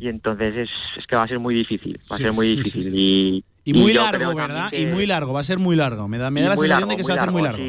y 0.00 0.08
entonces 0.08 0.56
es, 0.56 0.70
es 0.98 1.06
que 1.06 1.14
va 1.14 1.22
a 1.24 1.28
ser 1.28 1.38
muy 1.38 1.54
difícil, 1.54 2.00
va 2.10 2.16
Sí, 2.16 2.22
a 2.22 2.26
ser 2.26 2.32
muy 2.32 2.56
difícil 2.56 2.82
sí, 2.84 2.90
y 3.64 3.70
Y 3.70 3.74
muy 3.74 3.92
largo, 3.94 4.34
¿verdad? 4.34 4.70
que- 4.70 4.80
Y 4.80 4.86
muy 4.86 5.06
largo, 5.06 5.32
va 5.32 5.40
a 5.40 5.44
ser 5.44 5.58
muy 5.58 5.76
largo. 5.76 6.08
Me 6.08 6.18
da, 6.18 6.30
me 6.30 6.40
da 6.40 6.48
la 6.48 6.56
sensación 6.56 6.80
largo, 6.80 6.90
de 6.90 6.96
que 6.96 7.04
se 7.04 7.12
va 7.12 7.18
a 7.18 7.20
hacer 7.22 7.30
muy 7.32 7.42
largo. 7.42 7.62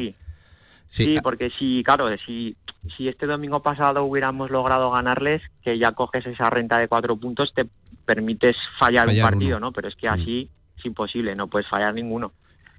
Sí. 0.86 1.14
Porque 1.22 1.50
si, 1.58 1.82
claro, 1.84 2.06
si, 2.26 2.56
si 2.96 3.08
este 3.08 3.26
domingo 3.26 3.62
pasado 3.62 4.04
hubiéramos 4.04 4.50
logrado 4.50 4.90
ganarles, 4.90 5.40
que 5.62 5.78
ya 5.78 5.92
coges 5.92 6.26
esa 6.26 6.50
renta 6.50 6.78
de 6.78 6.88
cuatro 6.88 7.16
puntos, 7.16 7.52
te 7.54 7.66
permites 8.04 8.56
fallar, 8.78 9.06
Fallar 9.06 9.24
un 9.26 9.30
partido, 9.30 9.56
uno. 9.58 9.66
¿no? 9.68 9.72
Pero 9.72 9.88
es 9.88 9.94
que 9.96 10.08
así 10.08 10.50
es 10.78 10.84
imposible, 10.84 11.34
no 11.34 11.46
puedes 11.48 11.68
fallar 11.68 11.94
ninguno. 11.94 12.32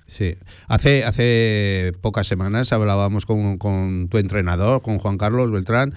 Sí. 0.06 0.36
Hace, 0.68 1.06
hace 1.06 1.94
pocas 2.02 2.28
semanas 2.28 2.74
hablábamos 2.74 3.26
con, 3.26 3.58
con 3.58 4.10
tu 4.10 4.18
entrenador, 4.18 4.82
con 4.82 5.00
Juan 5.00 5.18
Carlos 5.18 5.50
Beltrán, 5.50 5.94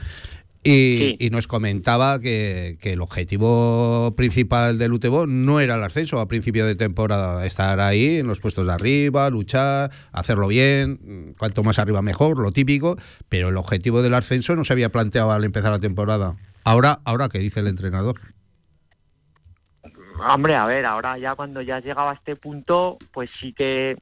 y, 0.67 1.17
y 1.19 1.31
nos 1.31 1.47
comentaba 1.47 2.21
que, 2.21 2.79
que 2.81 2.93
el 2.93 3.01
objetivo 3.01 4.15
principal 4.17 4.79
del 4.79 4.93
UTEBO 4.93 5.27
no 5.27 5.61
era 5.61 5.77
el 5.77 5.83
ascenso 5.83 6.21
a 6.21 6.29
principio 6.29 6.67
de 6.67 6.75
temporada, 6.75 7.47
estar 7.47 7.81
ahí 7.81 8.17
en 8.17 8.27
los 8.27 8.41
puestos 8.41 8.67
de 8.67 8.73
arriba, 8.73 9.31
luchar, 9.31 9.91
hacerlo 10.13 10.49
bien, 10.49 11.35
cuanto 11.39 11.63
más 11.63 11.79
arriba 11.79 12.03
mejor, 12.03 12.39
lo 12.39 12.53
típico, 12.53 12.97
pero 13.29 13.49
el 13.49 13.57
objetivo 13.57 14.03
del 14.03 14.15
ascenso 14.15 14.57
no 14.57 14.65
se 14.65 14.73
había 14.73 14.91
planteado 14.91 15.33
al 15.33 15.45
empezar 15.45 15.71
la 15.71 15.79
temporada. 15.79 16.37
Ahora, 16.65 16.99
ahora 17.05 17.29
¿qué 17.29 17.39
dice 17.39 17.61
el 17.61 17.69
entrenador? 17.69 18.21
Hombre, 20.19 20.57
a 20.57 20.67
ver, 20.67 20.87
ahora 20.87 21.19
ya 21.19 21.35
cuando 21.35 21.61
ya 21.63 21.77
has 21.77 21.85
llegado 21.85 22.09
a 22.09 22.15
este 22.15 22.37
punto, 22.37 22.97
pues 23.13 23.31
sí 23.41 23.53
que 23.53 23.97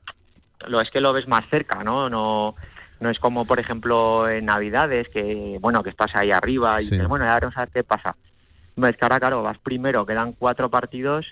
lo 0.67 0.81
es 0.81 0.91
que 0.91 1.01
lo 1.01 1.12
ves 1.12 1.29
más 1.29 1.45
cerca, 1.51 1.83
¿no? 1.83 2.09
No 2.09 2.55
no 3.01 3.11
es 3.11 3.18
como, 3.18 3.45
por 3.45 3.59
ejemplo, 3.61 4.28
en 4.28 4.47
Navidades, 4.47 5.09
que, 5.09 5.59
bueno, 5.61 5.82
que 5.82 5.90
estás 5.90 6.14
ahí 6.14 6.30
arriba 6.30 6.80
y 6.80 6.84
Sí. 6.84 6.90
dices, 6.92 7.09
bueno, 7.09 7.24
ya 7.26 7.34
veremos 7.34 7.57
a 7.57 7.61
ver 7.61 7.70
qué 7.70 7.84
pasa. 7.84 8.16
No, 8.76 8.86
es 8.86 8.97
que 8.97 9.05
ahora, 9.05 9.20
claro, 9.20 9.42
vas 9.42 9.59
primero, 9.59 10.05
quedan 10.07 10.32
cuatro 10.32 10.70
partidos 10.70 11.26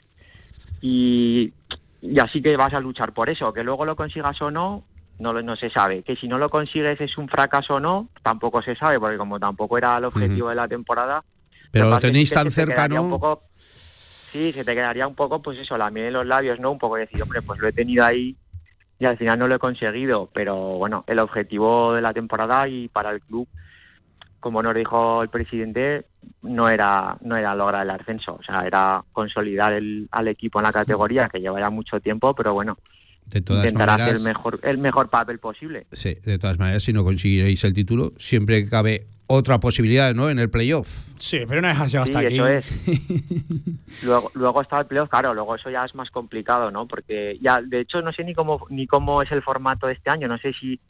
y, 0.81 1.53
y 2.01 2.19
así 2.21 2.43
que 2.43 2.57
vas 2.57 2.73
a 2.75 2.81
luchar 2.81 3.13
por 3.13 3.31
eso. 3.31 3.53
Que 3.53 3.65
luego 3.65 3.85
lo 3.85 3.97
consigas 3.97 4.41
o 4.43 4.51
no, 4.51 4.85
no, 5.19 5.33
lo- 5.33 5.43
no 5.43 5.57
se 5.57 5.71
sabe. 5.71 6.03
Que 6.03 6.17
si 6.17 6.29
no 6.29 6.39
lo 6.39 6.49
consigues 6.51 7.01
es 7.01 7.17
un 7.19 7.29
fracaso 7.29 7.75
o 7.77 7.81
no, 7.81 8.09
tampoco 8.23 8.63
se 8.63 8.75
sabe, 8.77 8.99
porque 8.99 9.17
como 9.19 9.39
tampoco 9.41 9.79
era 9.79 9.97
el 9.99 10.05
objetivo 10.05 10.49
de 10.49 10.55
la 10.57 10.69
temporada. 10.69 11.23
Pero 11.71 11.89
lo 11.89 11.99
tenéis 11.99 12.33
tan 12.33 12.51
cerca, 12.51 12.75
quedaría 12.75 13.01
un 13.01 13.11
¿no? 13.11 13.19
poco- 13.19 13.43
sí, 13.65 14.53
se 14.53 14.65
te 14.65 14.75
quedaría 14.75 15.07
un 15.07 15.15
poco, 15.15 15.41
pues 15.43 15.59
eso, 15.59 15.77
la 15.79 15.91
miel 15.91 16.07
en 16.09 16.13
los 16.15 16.27
labios, 16.27 16.59
¿no? 16.61 16.71
Un 16.71 16.79
poco 16.79 16.97
decir, 16.97 17.23
hombre, 17.23 17.43
pues 17.43 17.59
lo 17.61 17.69
he 17.69 17.73
tenido 17.73 18.05
ahí 18.05 18.37
y 19.03 19.05
al 19.05 19.19
final 19.19 19.37
no 19.37 19.49
lo 19.49 19.57
he 19.57 19.59
conseguido. 19.59 20.31
Pero 20.33 20.79
bueno, 20.79 21.05
el 21.09 21.19
objetivo 21.19 21.93
de 21.93 22.01
la 22.01 22.15
temporada 22.15 22.69
y 22.69 22.87
para 22.87 23.11
el 23.11 23.21
club, 23.21 23.49
como 24.39 24.63
nos 24.63 24.75
dijo 24.77 25.25
el 25.25 25.29
presidente, 25.29 26.05
no 26.43 26.69
era, 26.69 27.17
no 27.23 27.37
era 27.37 27.55
lograr 27.57 27.83
el 27.83 27.91
ascenso, 27.91 28.37
o 28.39 28.43
sea, 28.45 28.65
era 28.65 29.03
consolidar 29.13 29.73
el, 29.73 30.09
al 30.13 30.29
equipo 30.29 30.61
en 30.61 30.65
la 30.65 30.73
categoría, 30.73 31.29
que 31.29 31.41
lleva 31.41 31.59
ya 31.59 31.69
mucho 31.69 31.99
tiempo, 31.99 32.33
pero 32.35 32.55
bueno, 32.55 32.79
De 33.27 33.41
todas 33.41 33.73
hacer 33.75 34.15
el 34.15 34.23
mejor, 34.23 34.61
el 34.63 34.79
mejor 34.79 35.11
papel 35.11 35.41
posible. 35.41 35.87
sí, 35.91 36.15
de 36.23 36.39
todas 36.39 36.61
maneras, 36.61 36.85
si 36.85 36.93
no 36.93 37.03
conseguiréis 37.03 37.65
el 37.65 37.73
título, 37.73 38.13
siempre 38.19 38.69
cabe 38.69 39.07
otra 39.35 39.59
posibilidad, 39.61 40.15
¿no? 40.15 40.29
En 40.29 40.39
el 40.39 40.51
playoff. 40.51 41.07
Sí, 41.19 41.41
pero 41.49 41.63
no 41.63 41.69
dejas 41.69 41.91
llegar 41.93 42.05
hasta 42.05 42.21
Sí, 42.21 42.27
aquí. 42.27 42.35
eso 42.37 42.47
es. 42.49 44.03
Luego, 44.05 44.31
luego 44.35 44.63
está 44.63 44.81
el 44.81 44.87
playoff, 44.87 45.09
claro, 45.09 45.33
luego 45.35 45.55
eso 45.55 45.71
ya 45.71 45.85
es 45.85 45.95
más 45.95 46.11
complicado, 46.11 46.71
¿no? 46.71 46.87
Porque 46.89 47.39
ya, 47.41 47.61
de 47.63 47.81
hecho, 47.81 48.03
no 48.03 48.13
sé 48.13 48.25
ni 48.25 48.35
cómo 48.35 48.67
ni 48.71 48.87
cómo 48.87 49.23
es 49.23 49.31
el 49.33 49.43
formato 49.43 49.87
de 49.87 49.93
este 49.95 50.11
año, 50.11 50.27
no 50.29 50.39
sé 50.39 50.53
si 50.53 50.81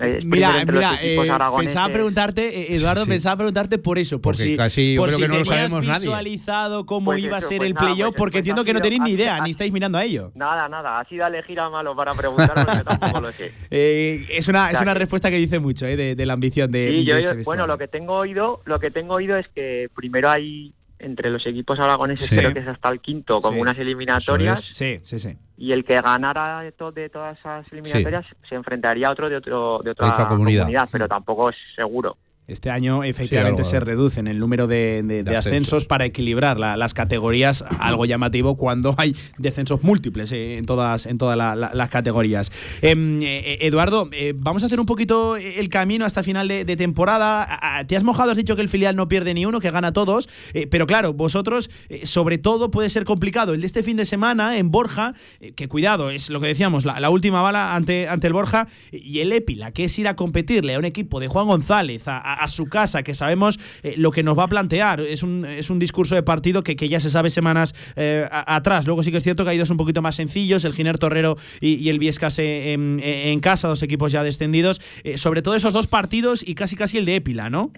eh, 0.00 0.16
es 0.18 0.24
Mira, 0.24 0.64
mira, 0.64 0.98
eh, 1.02 1.16
pensaba 1.58 1.92
preguntarte, 1.92 2.60
eh, 2.72 2.74
Eduardo, 2.74 3.04
Sí. 3.04 3.10
pensaba 3.10 3.36
preguntarte 3.36 3.78
por 3.78 3.98
eso, 3.98 4.20
por 4.20 4.34
Porque 4.36 4.50
si, 4.50 4.56
casi 4.56 4.94
yo 4.94 5.00
por 5.02 5.08
creo 5.08 5.16
si 5.16 5.22
que 5.22 5.28
no 5.28 5.34
lo 5.34 5.42
tenías 5.42 5.56
sabemos 5.70 5.86
nadie. 5.86 6.00
visualizado 6.00 6.86
cómo 6.86 7.06
Pues 7.06 7.22
iba 7.24 7.36
a 7.36 7.40
ser 7.40 7.58
pues 7.58 7.68
el 7.68 7.74
nada, 7.74 7.86
playoff, 7.86 8.08
pues- 8.10 8.16
porque 8.18 8.32
pues 8.34 8.40
entiendo 8.40 8.64
que 8.64 8.72
no 8.74 8.80
tenéis 8.80 9.02
ni 9.02 9.10
idea, 9.12 9.36
ha- 9.36 9.40
ni 9.44 9.50
estáis 9.50 9.72
mirando 9.72 9.98
a 9.98 10.04
ello. 10.04 10.30
Nada, 10.34 10.68
nada, 10.68 11.00
ha 11.00 11.04
sido 11.06 11.26
elegir 11.26 11.58
a 11.60 11.68
malo 11.68 11.94
para 11.96 12.14
preguntar 12.14 12.52
porque 12.54 12.84
tampoco 12.84 13.20
lo 13.20 13.32
sé. 13.32 13.52
Eh, 13.70 14.26
es 14.30 14.48
una, 14.48 14.66
es 14.68 14.74
O 14.74 14.76
sea, 14.78 14.82
una 14.82 14.92
que- 14.94 14.98
respuesta 15.00 15.30
que 15.30 15.36
dice 15.36 15.58
mucho 15.58 15.86
eh, 15.86 15.96
de, 15.96 16.14
de 16.14 16.26
la 16.26 16.32
ambición 16.34 16.70
de, 16.70 16.88
Sí, 16.90 17.04
yo, 17.04 17.14
de 17.14 17.20
ese 17.20 17.30
yo- 17.30 17.36
vestuario. 17.36 17.44
bueno, 17.62 17.66
lo 17.66 17.78
que 17.78 17.88
tengo 17.88 18.14
oído, 18.14 18.62
lo 18.64 18.78
que 18.78 18.90
tengo 18.90 19.14
oído 19.14 19.36
es 19.36 19.46
que 19.48 19.88
primero 19.94 20.30
hay 20.30 20.72
entre 21.00 21.30
los 21.30 21.44
equipos 21.46 21.78
aragoneses 21.80 22.30
Sí. 22.30 22.36
creo 22.38 22.52
que 22.52 22.60
es 22.60 22.68
hasta 22.68 22.88
el 22.90 23.00
quinto, 23.00 23.38
como 23.40 23.56
Sí. 23.56 23.60
unas 23.62 23.78
eliminatorias. 23.78 24.60
Sí, 24.62 25.00
sí, 25.02 25.18
sí. 25.18 25.36
y 25.56 25.72
el 25.72 25.84
que 25.84 26.00
ganara 26.00 26.60
de, 26.62 26.72
to- 26.72 26.90
de 26.92 27.10
todas 27.10 27.38
esas 27.38 27.70
eliminatorias 27.70 28.24
se 28.48 28.54
enfrentaría 28.54 29.08
a 29.08 29.10
otro 29.10 29.28
de 29.28 29.36
otro 29.36 29.80
de 29.84 29.90
otra, 29.90 30.08
otra 30.12 30.28
comunidad. 30.28 30.62
comunidad. 30.62 30.88
pero 30.90 31.06
tampoco 31.08 31.50
es 31.50 31.56
seguro. 31.76 32.16
Este 32.50 32.70
año 32.70 33.04
efectivamente 33.04 33.62
algo- 33.62 33.70
se 33.70 33.80
reducen 33.80 34.26
el 34.26 34.38
número 34.38 34.66
de, 34.66 35.02
de- 35.04 35.22
de 35.22 35.36
ascensos. 35.36 35.46
ascensos. 35.46 35.84
para 35.84 36.04
equilibrar 36.04 36.58
la- 36.60 36.76
las 36.76 36.94
categorías, 36.94 37.64
algo 37.78 38.04
llamativo 38.06 38.56
cuando 38.56 38.94
hay 38.98 39.14
descensos 39.38 39.82
múltiples 39.82 40.30
eh, 40.32 40.56
en 40.58 40.64
todas, 40.64 41.06
en 41.06 41.18
todas 41.18 41.36
la- 41.36 41.54
la- 41.54 41.70
las 41.74 41.88
categorías. 41.88 42.50
Em, 42.82 43.22
eh, 43.22 43.58
Eduardo, 43.62 44.08
eh, 44.12 44.34
vamos 44.36 44.62
a 44.62 44.66
hacer 44.66 44.80
un 44.80 44.86
poquito 44.86 45.36
el 45.36 45.68
camino 45.68 46.04
hasta 46.04 46.22
final 46.22 46.48
de, 46.48 46.64
temporada. 46.76 47.84
Te 47.86 47.96
has 47.96 48.04
mojado, 48.04 48.30
has 48.30 48.36
dicho 48.36 48.56
que 48.56 48.62
el 48.62 48.68
filial 48.68 48.96
no 48.96 49.08
pierde 49.08 49.34
ni 49.34 49.44
uno, 49.46 49.60
que 49.60 49.70
gana 49.70 49.92
todos, 49.92 50.28
pero 50.70 50.86
claro, 50.86 51.12
vosotros, 51.12 51.70
sobre 52.04 52.38
todo, 52.38 52.70
puede 52.70 52.90
ser 52.90 53.04
complicado. 53.04 53.54
El 53.54 53.60
de 53.60 53.66
este 53.66 53.82
fin 53.82 53.96
de 53.96 54.06
semana 54.06 54.56
en 54.56 54.70
Borja, 54.70 55.14
que 55.56 55.68
cuidado, 55.68 56.10
es 56.10 56.30
lo 56.30 56.40
que 56.40 56.46
decíamos, 56.48 56.84
la, 56.84 57.10
última 57.10 57.42
bala 57.42 57.74
ante, 57.74 58.08
ante 58.08 58.26
el 58.26 58.32
Borja, 58.32 58.66
y 58.92 59.20
el 59.20 59.32
Épila, 59.32 59.72
que 59.72 59.84
es 59.84 59.98
ir 59.98 60.08
a 60.08 60.16
competirle 60.16 60.74
a 60.74 60.78
un 60.78 60.84
equipo 60.84 61.20
de 61.20 61.28
Juan 61.28 61.46
González, 61.46 62.06
a, 62.08 62.18
a- 62.18 62.34
a 62.40 62.48
su 62.48 62.68
casa, 62.68 63.02
que 63.02 63.14
sabemos 63.14 63.58
eh, 63.82 63.94
lo 63.96 64.10
que 64.10 64.22
nos 64.22 64.38
va 64.38 64.44
a 64.44 64.48
plantear. 64.48 65.00
Es 65.00 65.22
un, 65.22 65.44
es 65.44 65.70
un 65.70 65.78
discurso 65.78 66.14
de 66.14 66.22
partido 66.22 66.62
que, 66.62 66.76
que 66.76 66.88
ya 66.88 67.00
se 67.00 67.10
sabe 67.10 67.30
semanas 67.30 67.74
eh, 67.96 68.26
atrás. 68.30 68.86
Luego 68.86 69.02
sí 69.02 69.10
que 69.10 69.18
es 69.18 69.22
cierto 69.22 69.44
que 69.44 69.50
hay 69.50 69.58
dos 69.58 69.70
un 69.70 69.76
poquito 69.76 70.02
más 70.02 70.16
sencillos, 70.16 70.64
el 70.64 70.74
Giner 70.74 70.98
Torrero 70.98 71.36
y, 71.60 71.88
el 71.88 71.98
Viescas 71.98 72.38
eh, 72.38 72.72
en, 72.72 73.00
en 73.02 73.40
casa, 73.40 73.68
dos 73.68 73.82
equipos 73.82 74.12
ya 74.12 74.22
descendidos. 74.22 74.80
Eh, 75.04 75.18
sobre 75.18 75.42
todo 75.42 75.54
esos 75.54 75.72
dos 75.72 75.86
partidos 75.86 76.46
y 76.46 76.54
casi 76.54 76.76
casi 76.76 76.98
el 76.98 77.04
de 77.04 77.16
Épila, 77.16 77.50
¿no? 77.50 77.70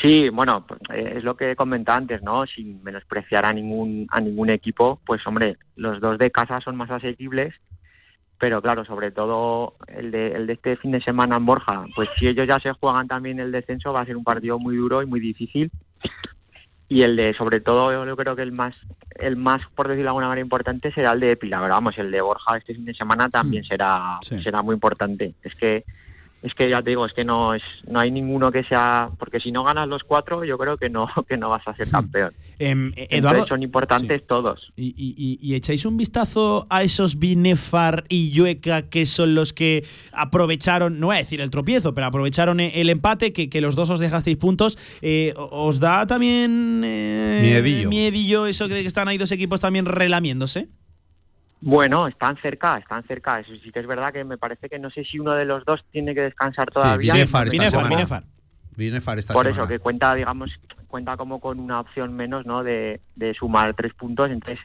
Sí, 0.00 0.28
bueno, 0.28 0.64
es 0.94 1.24
lo 1.24 1.36
que 1.36 1.56
comentaba 1.56 1.98
antes, 1.98 2.22
¿no? 2.22 2.46
Sin 2.46 2.82
menospreciar 2.84 3.44
a 3.44 3.52
ningún 3.52 4.06
a 4.10 4.20
ningún 4.20 4.48
equipo, 4.48 5.00
pues 5.04 5.26
hombre, 5.26 5.56
los 5.74 6.00
dos 6.00 6.18
de 6.18 6.30
casa 6.30 6.60
son 6.60 6.76
más 6.76 6.88
asequibles, 6.88 7.52
pero 8.38 8.62
claro, 8.62 8.84
sobre 8.84 9.10
todo 9.10 9.74
el 9.88 10.10
de, 10.10 10.28
el 10.32 10.46
de 10.46 10.52
este 10.54 10.76
fin 10.76 10.92
de 10.92 11.00
semana 11.00 11.36
en 11.36 11.46
Borja, 11.46 11.84
pues 11.94 12.08
si 12.18 12.28
ellos 12.28 12.46
ya 12.46 12.58
se 12.60 12.72
juegan 12.72 13.08
también 13.08 13.40
el 13.40 13.50
descenso 13.52 13.92
va 13.92 14.00
a 14.02 14.06
ser 14.06 14.16
un 14.16 14.24
partido 14.24 14.58
muy 14.58 14.76
duro 14.76 15.02
y 15.02 15.06
muy 15.06 15.20
difícil. 15.20 15.70
Y 16.90 17.02
el 17.02 17.16
de, 17.16 17.34
sobre 17.34 17.60
todo, 17.60 18.06
yo 18.06 18.16
creo 18.16 18.34
que 18.34 18.42
el 18.42 18.52
más, 18.52 18.74
el 19.16 19.36
más, 19.36 19.60
por 19.74 19.88
decirlo 19.88 20.04
de 20.04 20.08
alguna 20.08 20.28
manera, 20.28 20.42
importante 20.44 20.90
será 20.92 21.12
el 21.12 21.20
de 21.20 21.32
Épila, 21.32 21.60
pero 21.60 21.74
vamos, 21.74 21.98
el 21.98 22.10
de 22.10 22.20
Borja 22.22 22.56
este 22.56 22.74
fin 22.74 22.86
de 22.86 22.94
semana 22.94 23.28
también 23.28 23.62
será, 23.64 24.18
Sí. 24.22 24.42
será 24.42 24.62
muy 24.62 24.72
importante. 24.74 25.34
Es 25.42 25.54
que 25.54 25.84
es 26.42 26.54
que 26.54 26.70
ya 26.70 26.80
te 26.82 26.90
digo, 26.90 27.04
es 27.04 27.12
que 27.12 27.24
no 27.24 27.52
es 27.54 27.62
no 27.88 27.98
hay 28.00 28.10
ninguno 28.10 28.52
que 28.52 28.62
sea 28.64 29.10
porque 29.18 29.40
si 29.40 29.50
no 29.50 29.64
ganas 29.64 29.88
los 29.88 30.04
cuatro, 30.04 30.44
yo 30.44 30.56
creo 30.58 30.76
que 30.76 30.88
no 30.88 31.08
que 31.28 31.36
no 31.36 31.48
vas 31.48 31.66
a 31.66 31.74
ser 31.74 31.88
campeón. 31.90 32.32
Em, 32.60 32.92
eh, 32.96 33.06
Entonces, 33.10 33.46
son 33.48 33.62
importantes 33.62 34.26
todos. 34.26 34.72
Y, 34.76 34.94
y- 34.96 35.14
y- 35.16 35.38
y 35.40 35.54
echáis 35.54 35.84
un 35.84 35.96
vistazo 35.96 36.66
a 36.70 36.82
esos 36.82 37.18
Binefar 37.18 38.04
y 38.08 38.30
Llueca 38.30 38.82
que 38.82 39.06
son 39.06 39.34
los 39.34 39.52
que 39.52 39.84
aprovecharon, 40.12 40.98
no 41.00 41.06
voy 41.08 41.16
a 41.16 41.18
decir 41.20 41.40
el 41.40 41.50
tropiezo, 41.50 41.94
pero 41.94 42.06
aprovecharon 42.08 42.60
e- 42.60 42.80
el 42.80 42.90
empate, 42.90 43.32
que, 43.32 43.48
que 43.48 43.60
los 43.60 43.76
dos 43.76 43.90
os 43.90 44.00
dejasteis 44.00 44.36
puntos. 44.36 44.78
Eh, 45.02 45.34
¿Os 45.36 45.80
da 45.80 46.06
también 46.06 46.82
eh, 46.84 47.38
Miedillo. 47.42 47.88
miedillo 47.88 48.46
eso 48.46 48.68
de 48.68 48.82
que 48.82 48.88
están 48.88 49.08
ahí 49.08 49.18
dos 49.18 49.32
equipos 49.32 49.60
también 49.60 49.86
relamiéndose? 49.86 50.68
Bueno, 51.60 52.06
están 52.06 52.36
cerca, 52.40 52.78
están 52.78 53.02
cerca. 53.02 53.40
Eso 53.40 53.52
sí 53.62 53.72
que 53.72 53.80
es 53.80 53.86
verdad 53.86 54.12
que 54.12 54.24
me 54.24 54.38
parece 54.38 54.68
que 54.68 54.78
no 54.78 54.90
sé 54.90 55.04
si 55.04 55.18
uno 55.18 55.32
de 55.32 55.44
los 55.44 55.64
dos 55.64 55.84
tiene 55.90 56.14
que 56.14 56.22
descansar 56.22 56.70
todavía. 56.70 57.12
Binefar 57.14 57.46
esta 57.48 57.52
Binefar, 57.58 57.70
semana. 57.70 57.88
Binefar. 57.96 58.24
Binefar 58.76 59.18
esta 59.18 59.34
Por 59.34 59.46
semana. 59.46 59.62
eso, 59.62 59.68
que 59.68 59.78
cuenta, 59.80 60.14
digamos, 60.14 60.50
cuenta 60.86 61.16
como 61.16 61.40
con 61.40 61.58
una 61.58 61.80
opción 61.80 62.14
menos, 62.14 62.46
¿no? 62.46 62.62
De, 62.62 63.00
de 63.16 63.34
sumar 63.34 63.74
tres 63.74 63.92
puntos. 63.94 64.30
Entonces, 64.30 64.60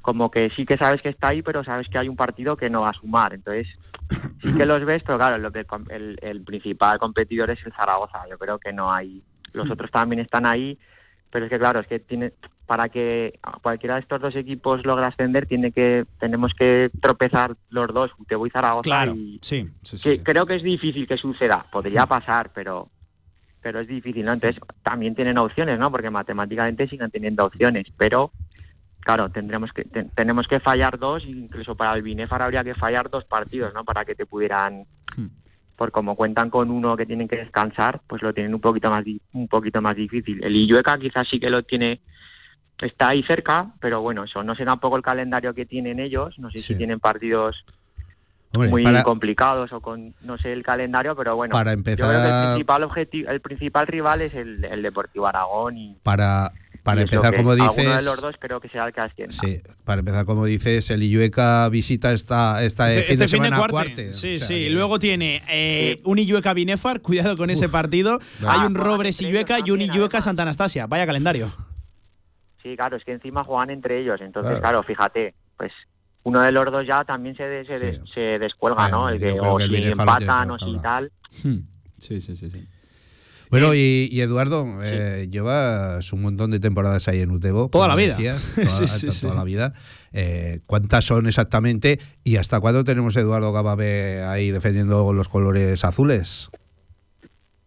como 0.00 0.30
que 0.30 0.50
sí 0.50 0.64
que 0.64 0.76
sabes 0.76 1.02
que 1.02 1.08
está 1.08 1.28
ahí, 1.28 1.42
pero 1.42 1.64
sabes 1.64 1.88
que 1.88 1.98
hay 1.98 2.08
un 2.08 2.16
partido 2.16 2.56
que 2.56 2.70
no 2.70 2.82
va 2.82 2.90
a 2.90 2.94
sumar. 2.94 3.34
Entonces, 3.34 3.66
sí 4.42 4.54
que 4.56 4.64
los 4.64 4.84
ves, 4.84 5.02
pero 5.04 5.18
claro, 5.18 5.38
lo 5.38 5.50
que 5.50 5.66
el, 5.90 6.18
el 6.22 6.42
principal 6.44 6.98
competidor 7.00 7.50
es 7.50 7.64
el 7.66 7.72
Zaragoza. 7.72 8.22
Yo 8.30 8.38
creo 8.38 8.58
que 8.58 8.72
no 8.72 8.92
hay. 8.92 9.22
Los 9.52 9.70
otros 9.70 9.90
también 9.90 10.20
están 10.20 10.46
ahí, 10.46 10.78
pero 11.30 11.44
es 11.46 11.50
que 11.50 11.58
claro, 11.58 11.80
es 11.80 11.86
que 11.86 11.98
tiene 11.98 12.32
para 12.66 12.88
que 12.88 13.38
cualquiera 13.62 13.96
de 13.96 14.00
estos 14.02 14.20
dos 14.20 14.34
equipos 14.36 14.84
logre 14.86 15.04
ascender, 15.06 15.46
tiene 15.46 15.72
que 15.72 16.06
tenemos 16.18 16.52
que 16.54 16.90
tropezar 17.00 17.54
los 17.70 17.88
dos, 17.92 18.10
Utebo 18.18 18.46
y 18.46 18.50
Zaragoza. 18.50 18.82
Claro, 18.84 19.14
y, 19.14 19.38
sí, 19.42 19.68
sí, 19.82 19.98
sí, 19.98 20.08
que 20.08 20.16
sí. 20.16 20.22
creo 20.22 20.46
que 20.46 20.56
es 20.56 20.62
difícil 20.62 21.06
que 21.06 21.16
suceda. 21.16 21.66
Podría 21.70 22.06
pasar, 22.06 22.50
pero 22.54 22.90
pero 23.60 23.78
es 23.78 23.86
difícil, 23.86 24.24
¿no? 24.24 24.32
Entonces 24.32 24.60
también 24.82 25.14
tienen 25.14 25.38
opciones, 25.38 25.78
¿no? 25.78 25.88
Porque 25.90 26.10
matemáticamente 26.10 26.88
siguen 26.88 27.10
teniendo 27.12 27.44
opciones, 27.44 27.86
pero 27.96 28.32
claro, 29.00 29.28
tendremos 29.30 29.72
que 29.72 29.84
te- 29.84 30.04
tenemos 30.16 30.48
que 30.48 30.58
fallar 30.58 30.98
dos, 30.98 31.24
incluso 31.24 31.76
para 31.76 31.94
el 31.96 32.02
Binefar 32.02 32.42
habría 32.42 32.64
que 32.64 32.74
fallar 32.74 33.08
dos 33.08 33.24
partidos, 33.24 33.72
¿no? 33.72 33.84
Para 33.84 34.04
que 34.04 34.14
te 34.14 34.26
pudieran 34.26 34.84
Hmm. 35.16 35.26
por 35.76 35.90
como 35.92 36.16
cuentan 36.16 36.48
con 36.48 36.70
uno 36.70 36.96
que 36.96 37.06
tienen 37.06 37.28
que 37.28 37.36
descansar, 37.36 38.00
pues 38.06 38.22
lo 38.22 38.32
tienen 38.32 38.54
un 38.54 38.60
poquito 38.60 38.88
más 38.90 39.04
un 39.32 39.46
poquito 39.48 39.80
más 39.82 39.94
difícil. 39.96 40.42
El 40.42 40.56
Illueca 40.56 40.96
quizás 40.98 41.28
sí 41.28 41.38
que 41.38 41.50
lo 41.50 41.62
tiene 41.64 42.00
está 42.82 43.08
ahí 43.08 43.22
cerca, 43.22 43.72
pero 43.80 44.00
bueno, 44.02 44.24
eso 44.24 44.42
no 44.42 44.54
sé 44.54 44.64
tampoco 44.64 44.96
el 44.96 45.02
calendario 45.02 45.54
que 45.54 45.64
tienen 45.66 45.98
ellos, 46.00 46.38
no 46.38 46.50
sé 46.50 46.60
si 46.60 46.74
tienen 46.76 47.00
partidos 47.00 47.64
Hombre, 48.54 48.68
muy 48.70 48.84
para- 48.84 49.02
complicados 49.02 49.72
o 49.72 49.80
con 49.80 50.14
no 50.22 50.36
sé 50.36 50.52
el 50.52 50.62
calendario, 50.62 51.16
pero 51.16 51.34
bueno, 51.36 51.52
Para 51.52 51.74
yo 51.74 51.82
creo 51.82 51.96
que 51.96 52.02
el 52.02 52.10
empezar- 52.16 52.52
principal 52.54 52.82
objetivo, 52.82 53.30
el 53.30 53.40
principal 53.40 53.86
rival 53.86 54.20
es 54.20 54.34
el, 54.34 54.64
el 54.64 54.82
Deportivo 54.82 55.26
Aragón 55.26 55.78
y 55.78 55.96
Para, 56.02 56.52
para 56.82 57.00
y 57.00 57.04
empezar, 57.04 57.34
como 57.34 57.54
es. 57.54 57.60
Alguno 57.60 57.82
de 57.82 57.88
dices. 57.88 58.04
los 58.04 58.20
dos 58.20 58.34
creo 58.38 58.60
que 58.60 58.68
será 58.68 58.86
el 58.88 58.92
que. 58.92 59.28
Sí, 59.32 59.58
para 59.84 60.00
empezar, 60.00 60.26
como 60.26 60.44
dices, 60.44 60.90
el 60.90 61.02
Illueca 61.02 61.66
visita 61.70 62.12
esta, 62.12 62.62
esta 62.62 62.92
Este- 62.92 63.04
fin 63.04 63.18
de 63.20 63.24
este 63.24 63.36
fin 63.36 63.42
de 63.44 63.48
semana 63.48 63.56
cuarte. 63.68 63.72
cuarte. 63.94 64.12
Sí, 64.12 64.34
O 64.34 64.38
sea, 64.38 64.46
sí. 64.48 64.54
que- 64.64 64.70
Luego 64.70 64.98
tiene 64.98 65.42
eh, 65.48 66.00
un 66.04 66.18
Illueca 66.18 66.52
Binefar, 66.52 67.00
cuidado 67.02 67.36
con 67.38 67.48
ese 67.48 67.70
partido. 67.70 68.18
Ah, 68.44 68.60
Hay 68.60 68.66
un 68.66 68.74
Robres 68.74 69.18
Illueca 69.22 69.58
y 69.64 69.70
un 69.70 69.80
Illueca 69.80 70.20
Santa 70.20 70.42
Anastasia. 70.42 70.86
Vaya 70.88 71.06
calendario. 71.06 71.50
Sí, 72.62 72.76
claro, 72.76 72.96
es 72.96 73.04
que 73.04 73.12
encima 73.12 73.42
juegan 73.44 73.70
entre 73.70 74.00
ellos, 74.00 74.20
entonces 74.20 74.58
Claro. 74.58 74.60
claro, 74.60 74.82
fíjate, 74.84 75.34
pues 75.56 75.72
uno 76.24 76.40
de 76.42 76.52
los 76.52 76.64
dos 76.70 76.86
ya 76.86 77.04
también 77.04 77.36
se, 77.36 77.42
de- 77.42 77.64
se, 77.64 77.78
de- 77.78 78.00
se 78.14 78.20
descuelga, 78.38 78.82
Bueno, 78.84 79.00
¿no? 79.00 79.08
El 79.10 79.18
creo 79.18 79.54
o 79.54 79.58
si 79.58 79.74
empatan 79.76 80.50
o 80.52 80.58
si 80.58 80.78
tal. 80.78 81.10
Sí, 81.98 82.20
sí, 82.20 82.36
sí, 82.36 82.48
sí. 82.50 82.66
Bueno, 83.50 83.74
y, 83.74 84.08
y 84.10 84.20
Eduardo, 84.22 84.66
eh, 84.82 85.28
llevas 85.30 86.10
un 86.14 86.22
montón 86.22 86.50
de 86.52 86.58
temporadas 86.60 87.06
ahí 87.08 87.20
en 87.20 87.30
Utebo. 87.32 87.68
Toda 87.68 87.86
la 87.86 87.96
vida. 87.96 88.14
decías, 88.16 88.54
toda, 88.54 88.70
Sí, 88.70 88.88
sí, 88.88 89.06
to- 89.06 89.12
sí. 89.12 89.20
toda 89.22 89.34
la 89.34 89.44
vida. 89.44 89.74
Eh, 90.12 90.60
¿Cuántas 90.66 91.04
son 91.04 91.26
exactamente? 91.26 91.98
¿Y 92.24 92.36
hasta 92.36 92.60
cuándo 92.60 92.82
tenemos 92.84 93.14
a 93.16 93.20
Eduardo 93.20 93.52
Gababe 93.52 94.22
ahí 94.24 94.50
defendiendo 94.52 95.12
los 95.12 95.28
colores 95.28 95.84
azules? 95.84 96.50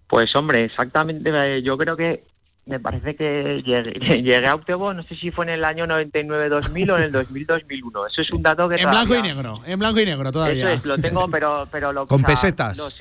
Pues 0.07 0.35
hombre, 0.35 0.63
exactamente, 0.65 1.30
eh, 1.34 1.61
yo 1.61 1.77
creo 1.77 1.95
que 1.97 2.23
me 2.65 2.79
parece 2.79 3.15
que 3.15 3.61
llegué, 3.65 3.91
llegué 4.21 4.47
a 4.47 4.55
octavo, 4.55 4.93
no 4.93 5.03
sé 5.03 5.15
si 5.15 5.31
fue 5.31 5.45
en 5.45 5.51
el 5.51 5.65
año 5.65 5.85
99-2000 5.85 6.91
o 6.91 6.97
en 6.97 7.03
el 7.03 7.13
2000-2001. 7.13 8.07
Eso 8.07 8.21
es 8.21 8.31
un 8.31 8.41
dato 8.41 8.67
que 8.67 8.75
En 8.75 8.89
blanco 8.89 9.15
y 9.15 9.21
negro, 9.21 9.61
en 9.65 9.79
blanco 9.79 9.99
y 9.99 10.05
negro 10.05 10.31
todavía. 10.31 10.73
Eso 10.73 10.81
es, 10.81 10.85
lo 10.85 10.97
tengo, 10.97 11.27
pero, 11.27 11.67
pero 11.71 11.93
lo 11.93 12.07
Con 12.07 12.23
o 12.23 12.27
sea, 12.27 12.35
pesetas. 12.35 12.99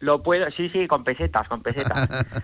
Lo, 0.00 0.22
puedo, 0.22 0.50
sí, 0.52 0.68
sí, 0.70 0.86
con 0.86 1.04
pesetas, 1.04 1.48
con 1.48 1.62
pesetas. 1.62 2.08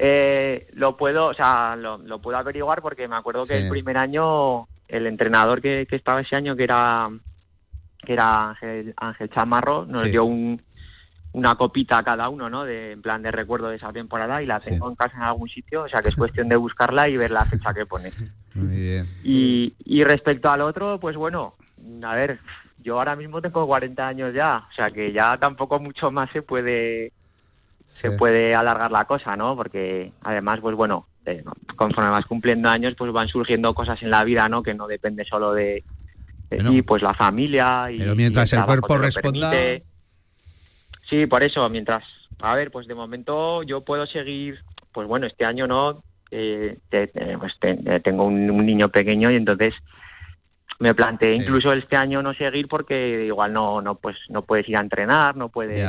Eh, 0.00 0.68
lo 0.74 0.96
puedo, 0.96 1.26
o 1.26 1.34
sea, 1.34 1.74
lo, 1.74 1.98
lo 1.98 2.20
puedo 2.20 2.36
averiguar 2.38 2.80
porque 2.82 3.08
me 3.08 3.16
acuerdo 3.16 3.46
que 3.46 3.56
Sí. 3.58 3.64
el 3.64 3.68
primer 3.68 3.96
año 3.96 4.68
el 4.86 5.08
entrenador 5.08 5.60
que, 5.60 5.86
que 5.90 5.96
estaba 5.96 6.20
ese 6.20 6.36
año, 6.36 6.54
que 6.54 6.62
era 6.62 7.08
que 8.06 8.12
era 8.12 8.50
Ángel, 8.50 8.94
Ángel 8.96 9.28
Chamarro, 9.30 9.86
nos 9.86 10.02
Sí. 10.02 10.10
dio 10.10 10.24
un, 10.24 10.62
una 11.32 11.54
copita 11.56 11.98
a 11.98 12.02
cada 12.02 12.28
uno, 12.28 12.48
¿no? 12.48 12.64
De, 12.64 12.92
en 12.92 13.02
plan 13.02 13.22
de 13.22 13.30
recuerdo 13.30 13.68
de 13.68 13.76
esa 13.76 13.92
temporada 13.92 14.42
y 14.42 14.46
la 14.46 14.60
tengo 14.60 14.88
en 14.88 14.96
casa 14.96 15.16
en 15.16 15.22
algún 15.22 15.48
sitio, 15.48 15.82
o 15.82 15.88
sea 15.88 16.02
que 16.02 16.08
es 16.08 16.16
cuestión 16.16 16.48
de 16.48 16.56
buscarla 16.56 17.08
y 17.08 17.16
ver 17.16 17.30
la 17.30 17.44
fecha 17.44 17.72
que 17.74 17.86
pone. 17.86 18.10
Muy 18.54 18.68
bien. 18.80 19.06
Y, 19.22 19.74
y 19.84 20.04
respecto 20.04 20.50
al 20.50 20.62
otro, 20.62 20.98
pues 20.98 21.16
bueno, 21.16 21.54
a 22.02 22.14
ver, 22.14 22.40
yo 22.78 22.98
ahora 22.98 23.14
mismo 23.14 23.42
tengo 23.42 23.66
40 23.66 24.08
años 24.08 24.32
ya, 24.34 24.66
o 24.70 24.72
sea 24.74 24.90
que 24.90 25.12
ya 25.12 25.36
tampoco 25.38 25.78
mucho 25.78 26.10
más 26.10 26.30
se 26.32 26.42
puede 26.42 27.12
se 27.86 28.10
puede 28.12 28.54
alargar 28.54 28.90
la 28.92 29.04
cosa, 29.06 29.36
¿no? 29.36 29.56
Porque 29.56 30.12
además, 30.22 30.60
pues 30.60 30.76
bueno, 30.76 31.08
eh, 31.24 31.42
conforme 31.76 32.10
vas 32.10 32.26
cumpliendo 32.26 32.68
años, 32.68 32.94
pues 32.96 33.12
van 33.12 33.28
surgiendo 33.28 33.74
cosas 33.74 34.00
en 34.02 34.10
la 34.10 34.22
vida, 34.24 34.48
¿no? 34.48 34.62
Que 34.62 34.72
no 34.74 34.86
depende 34.86 35.24
solo 35.24 35.52
de, 35.52 35.84
de 36.50 36.56
Bueno. 36.56 36.70
ti, 36.70 36.82
pues 36.82 37.02
la 37.02 37.14
familia 37.14 37.90
y 37.90 37.98
Pero 37.98 38.14
mientras 38.14 38.52
y 38.52 38.56
el 38.56 38.64
cuerpo 38.64 38.98
responda- 38.98 39.50
permite. 39.50 39.84
Sí, 41.08 41.26
por 41.26 41.42
eso, 41.42 41.68
mientras, 41.70 42.04
a 42.40 42.54
ver, 42.54 42.70
pues 42.70 42.86
de 42.86 42.94
momento 42.94 43.62
yo 43.62 43.82
puedo 43.82 44.06
seguir, 44.06 44.62
pues 44.92 45.08
bueno, 45.08 45.26
este 45.26 45.44
año 45.44 45.66
no, 45.66 46.02
eh, 46.30 46.78
pues 46.90 47.54
te- 47.60 48.00
tengo 48.00 48.24
un, 48.24 48.50
un 48.50 48.66
niño 48.66 48.88
pequeño 48.90 49.30
y 49.30 49.36
entonces 49.36 49.74
me 50.80 50.94
planteé 50.94 51.34
incluso 51.34 51.72
este 51.72 51.96
año 51.96 52.22
no 52.22 52.34
seguir 52.34 52.68
porque 52.68 53.24
igual 53.26 53.52
no, 53.52 53.80
no, 53.80 53.94
pues 53.96 54.16
no 54.28 54.42
puedes 54.42 54.68
ir 54.68 54.76
a 54.76 54.80
entrenar, 54.80 55.34
no 55.36 55.48
puedes, 55.48 55.88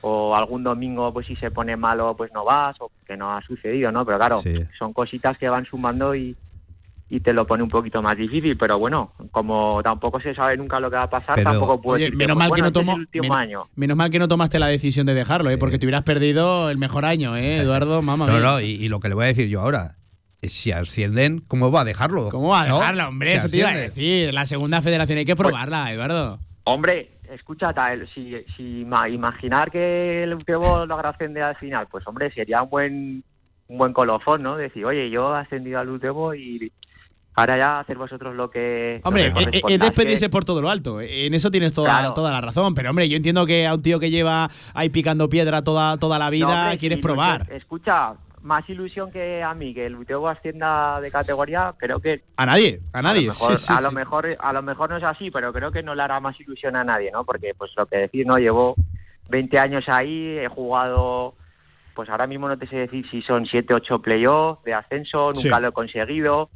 o 0.00 0.34
algún 0.34 0.64
domingo 0.64 1.12
pues 1.12 1.26
si 1.26 1.36
se 1.36 1.50
pone 1.50 1.76
malo 1.76 2.16
pues 2.16 2.32
no 2.32 2.44
vas 2.44 2.76
o 2.80 2.90
que 3.04 3.16
no 3.16 3.36
ha 3.36 3.42
sucedido, 3.42 3.92
¿no? 3.92 4.04
Pero 4.06 4.18
claro, 4.18 4.40
Sí. 4.40 4.64
son 4.78 4.92
cositas 4.92 5.36
que 5.38 5.48
van 5.48 5.66
sumando 5.66 6.14
y, 6.14 6.36
y 7.10 7.20
te 7.20 7.32
lo 7.32 7.46
pone 7.46 7.62
un 7.62 7.68
poquito 7.70 8.02
más 8.02 8.16
difícil, 8.16 8.56
pero 8.58 8.78
bueno, 8.78 9.12
como 9.30 9.82
tampoco 9.82 10.20
se 10.20 10.34
sabe 10.34 10.56
nunca 10.58 10.78
lo 10.78 10.90
que 10.90 10.96
va 10.96 11.04
a 11.04 11.10
pasar, 11.10 11.36
Pero- 11.36 11.52
tampoco 11.52 11.94
decirte, 11.94 12.16
menos 12.16 12.34
pues, 12.36 12.48
mal 12.48 12.54
que 12.54 12.60
no 12.60 12.66
este 12.68 12.78
es 12.80 12.84
tomo- 12.86 12.94
el 12.94 13.00
último 13.00 13.22
men- 13.28 13.32
año. 13.32 13.62
Menos 13.76 13.96
mal 13.96 14.10
que 14.10 14.18
no 14.18 14.28
tomaste 14.28 14.58
la 14.58 14.66
decisión 14.66 15.06
de 15.06 15.14
dejarlo, 15.14 15.48
¿eh? 15.50 15.56
porque 15.58 15.78
te 15.78 15.86
hubieras 15.86 16.02
perdido 16.02 16.68
el 16.70 16.76
mejor 16.78 17.04
año, 17.06 17.36
¿eh, 17.36 17.56
Eduardo? 17.62 18.02
Mamá 18.02 18.26
No, 18.26 18.32
mía. 18.34 18.40
no, 18.42 18.60
y, 18.60 18.66
y 18.72 18.88
lo 18.88 19.00
que 19.00 19.08
le 19.08 19.14
voy 19.14 19.24
a 19.24 19.28
decir 19.28 19.48
yo 19.48 19.60
ahora, 19.62 19.96
es 20.42 20.52
si 20.52 20.70
ascienden, 20.70 21.40
¿cómo 21.48 21.72
va 21.72 21.80
a 21.80 21.84
dejarlo? 21.84 22.28
¿Cómo 22.28 22.48
va 22.50 22.62
a 22.62 22.68
¿No? 22.68 22.78
dejarla, 22.78 23.08
hombre? 23.08 23.30
Si 23.30 23.36
Eso 23.38 23.48
te 23.48 23.56
iba 23.56 23.70
a 23.70 23.76
decir. 23.76 24.32
La 24.34 24.44
segunda 24.46 24.82
federación 24.82 25.18
hay 25.18 25.24
que 25.24 25.34
probarla, 25.34 25.90
Eduardo. 25.92 26.38
Hombre, 26.64 27.10
escucha, 27.32 27.72
tal, 27.72 28.06
si, 28.14 28.36
si 28.56 28.84
ma- 28.84 29.08
imaginar 29.08 29.70
que 29.70 30.24
el 30.24 30.34
Utebo 30.34 30.84
logra 30.86 31.08
ascender 31.08 31.42
al 31.42 31.56
final, 31.56 31.86
pues 31.90 32.06
hombre, 32.06 32.30
sería 32.32 32.62
un 32.62 32.68
buen 32.70 33.24
un 33.70 33.76
buen 33.76 33.92
colofón, 33.92 34.42
¿no? 34.42 34.56
Decir, 34.56 34.82
oye, 34.86 35.10
yo 35.10 35.34
he 35.36 35.40
ascendido 35.40 35.78
al 35.78 35.90
Utebo 35.90 36.34
y 36.34 36.72
ahora 37.38 37.56
ya 37.56 37.80
hacer 37.80 37.96
vosotros 37.96 38.34
lo 38.34 38.50
que... 38.50 39.00
lo 39.02 39.08
Hombre, 39.08 39.32
que 39.32 39.42
eh, 39.42 39.48
eh, 39.52 39.60
es 39.68 39.80
despedirse 39.80 40.28
por 40.28 40.44
todo 40.44 40.60
lo 40.62 40.70
alto. 40.70 41.00
eh, 41.00 41.26
En 41.26 41.34
eso 41.34 41.50
tienes 41.50 41.72
toda, 41.72 41.88
Claro. 41.98 42.14
toda 42.14 42.32
la 42.32 42.40
razón. 42.40 42.74
Pero, 42.74 42.90
hombre, 42.90 43.08
yo 43.08 43.16
entiendo 43.16 43.46
que 43.46 43.66
a 43.66 43.74
un 43.74 43.82
tío 43.82 43.98
que 44.00 44.10
lleva 44.10 44.48
ahí 44.74 44.88
picando 44.88 45.28
piedra 45.28 45.62
toda, 45.62 45.96
toda 45.98 46.18
la 46.18 46.30
vida, 46.30 46.46
No, 46.46 46.52
hombre, 46.62 46.78
quieres 46.78 46.98
probar. 46.98 47.46
Escucha, 47.52 48.14
más 48.42 48.68
ilusión 48.70 49.10
que 49.10 49.42
a 49.42 49.52
mí 49.54 49.74
que 49.74 49.86
el 49.86 49.96
Utebo 49.96 50.28
ascienda 50.28 51.00
de 51.00 51.10
categoría, 51.10 51.74
creo 51.76 52.00
que 52.00 52.22
A 52.36 52.46
nadie, 52.46 52.80
a 52.92 53.02
nadie. 53.02 53.22
A 53.22 53.22
lo, 53.24 53.28
mejor, 53.32 53.56
Sí, 53.56 53.66
sí, 53.66 53.72
a, 53.76 53.80
lo 53.80 53.88
sí. 53.90 53.94
mejor, 53.96 54.36
a 54.38 54.52
lo 54.52 54.62
mejor 54.62 54.90
no 54.90 54.96
es 54.96 55.02
así, 55.04 55.30
pero 55.30 55.52
creo 55.52 55.72
que 55.72 55.82
no 55.82 55.94
le 55.94 56.02
hará 56.02 56.20
más 56.20 56.38
ilusión 56.40 56.76
a 56.76 56.84
nadie, 56.84 57.10
¿no? 57.10 57.24
Porque, 57.24 57.52
pues 57.58 57.72
lo 57.76 57.86
que 57.86 57.96
decir, 57.98 58.26
¿no? 58.26 58.38
Llevo 58.38 58.74
20 59.30 59.58
años 59.58 59.84
ahí, 59.88 60.38
he 60.38 60.48
jugado, 60.48 61.34
pues 61.94 62.08
ahora 62.08 62.26
mismo 62.28 62.48
no 62.48 62.56
te 62.56 62.68
sé 62.68 62.76
decir 62.76 63.04
si 63.10 63.22
son 63.22 63.44
7, 63.44 63.74
8 63.74 64.00
playoffs 64.00 64.62
de 64.64 64.72
ascenso, 64.72 65.32
Sí. 65.34 65.44
nunca 65.44 65.58
lo 65.60 65.68
he 65.68 65.72
conseguido, 65.72 66.48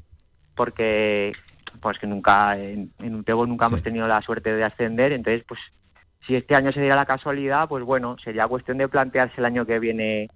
porque, 0.62 1.32
pues 1.80 1.98
que 1.98 2.06
nunca, 2.06 2.56
en, 2.56 2.92
en 3.00 3.16
Utebo 3.16 3.44
nunca 3.48 3.66
hemos 3.66 3.82
tenido 3.82 4.06
la 4.06 4.22
suerte 4.22 4.54
de 4.54 4.62
ascender, 4.62 5.10
entonces, 5.10 5.42
pues 5.48 5.58
si 6.24 6.36
este 6.36 6.54
año 6.54 6.70
se 6.70 6.78
diera 6.78 6.94
la 6.94 7.04
casualidad, 7.04 7.68
pues 7.68 7.82
bueno, 7.82 8.14
sería 8.22 8.46
cuestión 8.46 8.78
de 8.78 8.86
plantearse 8.86 9.34
el 9.38 9.44
año 9.44 9.66
que 9.66 9.80
viene 9.80 10.28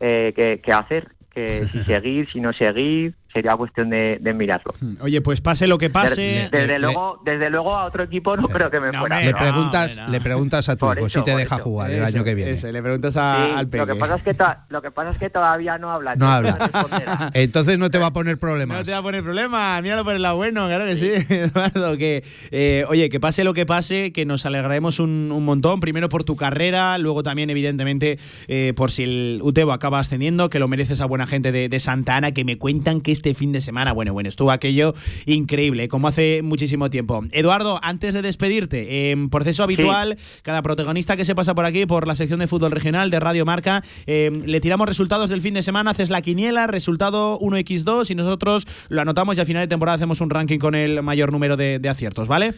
eh, 0.00 0.32
qué, 0.34 0.62
qué 0.64 0.72
hacer, 0.72 1.08
que 1.30 1.66
si 1.66 1.84
seguir, 1.84 2.32
si 2.32 2.40
no 2.40 2.54
seguir, 2.54 3.14
sería 3.32 3.54
cuestión 3.56 3.90
de, 3.90 4.18
de 4.20 4.34
mirarlo. 4.34 4.72
Oye, 5.00 5.20
pues 5.20 5.40
pase 5.40 5.66
lo 5.66 5.78
que 5.78 5.90
pase. 5.90 6.48
Desde, 6.50 6.58
desde 6.66 6.78
luego, 6.78 7.20
desde 7.24 7.50
luego 7.50 7.76
a 7.76 7.84
otro 7.84 8.02
equipo 8.04 8.36
no 8.36 8.48
creo 8.48 8.70
que 8.70 8.80
me 8.80 8.92
fuera. 8.92 9.20
Le 9.20 9.34
preguntas, 9.34 10.00
le 10.08 10.20
preguntas 10.20 10.68
a 10.68 10.76
tu 10.76 10.90
hijo 10.92 11.08
si 11.08 11.22
te 11.22 11.36
deja 11.36 11.56
eso. 11.56 11.64
jugar 11.64 11.90
el 11.90 11.96
Eso, 11.98 12.06
año 12.16 12.24
que 12.24 12.34
viene. 12.34 12.50
eso, 12.52 12.70
le 12.72 12.82
preguntas 12.82 13.16
a- 13.16 13.36
Sí, 13.46 13.52
al 13.54 13.68
lo 13.70 13.86
que 13.86 13.94
pasa 13.96 14.16
es 14.16 14.22
que 14.22 14.34
to- 14.34 14.56
lo 14.70 14.82
que 14.82 14.90
pasa 14.90 15.10
es 15.10 15.18
que 15.18 15.30
todavía 15.30 15.78
no 15.78 15.90
habla. 15.92 16.16
No 16.16 16.28
habla. 16.28 16.56
Entonces 17.34 17.78
no 17.78 17.90
te 17.90 17.98
va 17.98 18.06
a 18.06 18.12
poner 18.12 18.38
problemas. 18.38 18.78
No 18.78 18.84
te 18.84 18.92
va 18.92 18.98
a 18.98 19.02
poner 19.02 19.22
problema, 19.22 19.80
míralo 19.82 20.04
por 20.04 20.14
el 20.14 20.22
lado 20.22 20.36
bueno, 20.36 20.66
claro 20.66 20.84
que 20.86 20.96
sí, 20.96 21.10
Eduardo. 21.28 21.96
Que, 21.96 22.24
eh, 22.50 22.84
oye, 22.88 23.08
que 23.08 23.20
pase 23.20 23.44
lo 23.44 23.54
que 23.54 23.66
pase, 23.66 24.12
que 24.12 24.24
nos 24.24 24.46
alegraremos 24.46 25.00
un, 25.00 25.30
un 25.32 25.44
montón. 25.44 25.80
Primero 25.80 26.08
por 26.08 26.24
tu 26.24 26.36
carrera, 26.36 26.96
luego 26.98 27.22
también, 27.22 27.50
evidentemente, 27.50 28.18
eh, 28.48 28.72
por 28.76 28.90
si 28.90 29.04
el 29.04 29.40
Utebo 29.42 29.72
acaba 29.72 29.98
ascendiendo, 29.98 30.48
que 30.50 30.58
lo 30.58 30.68
mereces 30.68 31.00
a 31.00 31.06
buena 31.06 31.26
gente 31.26 31.52
de, 31.52 31.68
de 31.68 31.80
Santa 31.80 32.16
Ana, 32.16 32.32
que 32.32 32.44
me 32.44 32.58
cuentan 32.58 33.00
que 33.00 33.12
este 33.18 33.34
fin 33.34 33.52
de 33.52 33.60
semana, 33.60 33.92
bueno, 33.92 34.12
bueno, 34.12 34.28
estuvo 34.28 34.50
aquello 34.52 34.94
increíble, 35.26 35.88
como 35.88 36.08
hace 36.08 36.42
muchísimo 36.42 36.88
tiempo. 36.88 37.24
Eduardo, 37.32 37.80
antes 37.82 38.14
de 38.14 38.22
despedirte, 38.22 39.10
en 39.10 39.28
proceso 39.28 39.64
habitual, 39.64 40.16
cada 40.42 40.62
protagonista 40.62 41.16
que 41.16 41.24
se 41.24 41.34
pasa 41.34 41.54
por 41.54 41.64
aquí, 41.64 41.84
por 41.84 42.06
la 42.06 42.14
sección 42.14 42.38
de 42.38 42.46
fútbol 42.46 42.70
regional 42.70 43.10
de 43.10 43.18
Radio 43.18 43.44
Marca, 43.44 43.82
eh, 44.06 44.30
le 44.46 44.60
tiramos 44.60 44.86
resultados 44.86 45.30
del 45.30 45.40
fin 45.40 45.54
de 45.54 45.62
semana, 45.62 45.90
haces 45.90 46.10
la 46.10 46.22
quiniela, 46.22 46.68
resultado 46.68 47.38
1x2 47.40 48.10
y 48.10 48.14
nosotros 48.14 48.66
lo 48.88 49.02
anotamos 49.02 49.36
y 49.36 49.40
al 49.40 49.46
final 49.46 49.62
de 49.62 49.68
temporada 49.68 49.96
hacemos 49.96 50.20
un 50.20 50.30
ranking 50.30 50.58
con 50.58 50.74
el 50.74 51.02
mayor 51.02 51.32
número 51.32 51.56
de, 51.56 51.80
de 51.80 51.88
aciertos, 51.88 52.28
¿vale? 52.28 52.54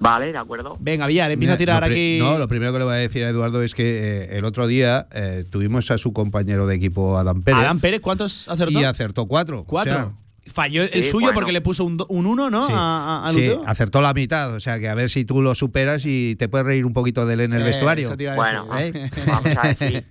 Vale, 0.00 0.32
de 0.32 0.38
acuerdo. 0.38 0.76
Venga, 0.80 1.06
Villar, 1.06 1.30
empieza 1.30 1.54
a 1.54 1.56
tirar 1.58 1.84
aquí. 1.84 2.16
No, 2.18 2.38
lo 2.38 2.48
primero 2.48 2.72
que 2.72 2.78
le 2.78 2.84
voy 2.84 2.94
a 2.94 2.96
decir 2.96 3.22
a 3.24 3.28
Eduardo 3.28 3.62
es 3.62 3.74
que 3.74 3.98
eh, 4.22 4.38
el 4.38 4.44
otro 4.46 4.66
día 4.66 5.06
eh, 5.12 5.44
tuvimos 5.48 5.90
a 5.90 5.98
su 5.98 6.12
compañero 6.12 6.66
de 6.66 6.74
equipo, 6.74 7.18
Adam 7.18 7.42
Pérez. 7.42 7.60
Adán 7.60 7.78
Pérez, 7.80 8.00
¿cuántos 8.00 8.48
acertó? 8.48 8.80
Y 8.80 8.84
acertó 8.84 9.26
cuatro. 9.26 9.64
Cuatro. 9.64 9.92
O 9.92 9.96
sea, 9.96 10.12
Falló 10.52 10.82
el 10.82 10.88
Sí, 10.90 11.02
suyo 11.04 11.26
bueno. 11.26 11.34
porque 11.34 11.52
le 11.52 11.60
puso 11.60 11.84
un 11.84 11.96
1, 12.08 12.50
¿no? 12.50 12.66
Sí, 12.66 12.72
A, 12.74 13.30
sí, 13.32 13.52
acertó 13.66 14.00
la 14.00 14.12
mitad. 14.14 14.52
O 14.54 14.58
sea, 14.58 14.80
que 14.80 14.88
a 14.88 14.94
ver 14.94 15.08
si 15.10 15.24
tú 15.24 15.42
lo 15.42 15.54
superas 15.54 16.02
y 16.06 16.34
te 16.36 16.48
puedes 16.48 16.66
reír 16.66 16.86
un 16.86 16.92
poquito 16.92 17.24
de 17.26 17.34
él 17.34 17.40
en 17.42 17.52
el 17.52 17.60
Eh, 17.62 17.64
vestuario. 17.66 18.16
Bueno, 18.34 18.66
¿Eh? 18.78 19.10
vamos 19.26 19.56
a 19.56 19.62
ver 19.62 19.76
si, 19.76 20.02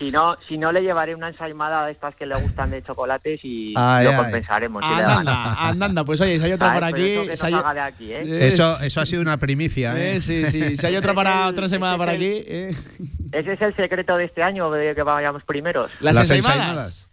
si 0.00 0.10
no, 0.10 0.34
si 0.48 0.56
no 0.56 0.72
le 0.72 0.80
llevaré 0.80 1.14
una 1.14 1.28
ensaimada 1.28 1.84
de 1.84 1.92
estas 1.92 2.14
que 2.16 2.24
le 2.24 2.34
gustan 2.38 2.70
de 2.70 2.82
chocolates 2.82 3.38
y 3.44 3.74
Ay, 3.76 4.04
lo 4.06 4.10
ay. 4.12 4.16
compensaremos. 4.16 4.82
si. 4.82 4.90
Andanda, 4.90 5.68
andanda, 5.68 6.04
pues 6.04 6.20
oye, 6.22 6.38
si 6.38 6.44
hay 6.46 6.52
otra 6.52 6.68
¿Sabes? 6.68 6.80
por 6.80 6.90
Pero 6.94 7.04
aquí. 7.04 7.12
eso 7.12 7.22
que 7.22 7.28
no 7.30 7.36
si 7.36 7.46
hay- 7.68 7.74
de 7.74 7.80
aquí, 7.80 8.12
¿eh? 8.12 8.46
Eso, 8.48 8.80
eso 8.80 9.00
ha 9.02 9.06
sido 9.06 9.20
una 9.20 9.36
primicia. 9.36 9.94
¿eh? 9.96 10.16
Eh, 10.16 10.20
sí, 10.22 10.46
sí. 10.46 10.76
Si 10.78 10.86
hay 10.86 10.96
otra 10.96 11.12
para 11.12 11.46
otra 11.48 11.68
semana 11.68 11.98
por 11.98 12.08
aquí. 12.08 12.42
eh. 12.46 12.74
Ese 13.32 13.52
es 13.52 13.60
el 13.60 13.76
secreto 13.76 14.16
de 14.16 14.24
este 14.24 14.42
año, 14.42 14.70
de 14.70 14.94
que 14.94 15.02
vayamos 15.02 15.44
primeros. 15.44 15.90
Las, 16.00 16.14
Las 16.14 16.30
ensaimadas. 16.30 17.09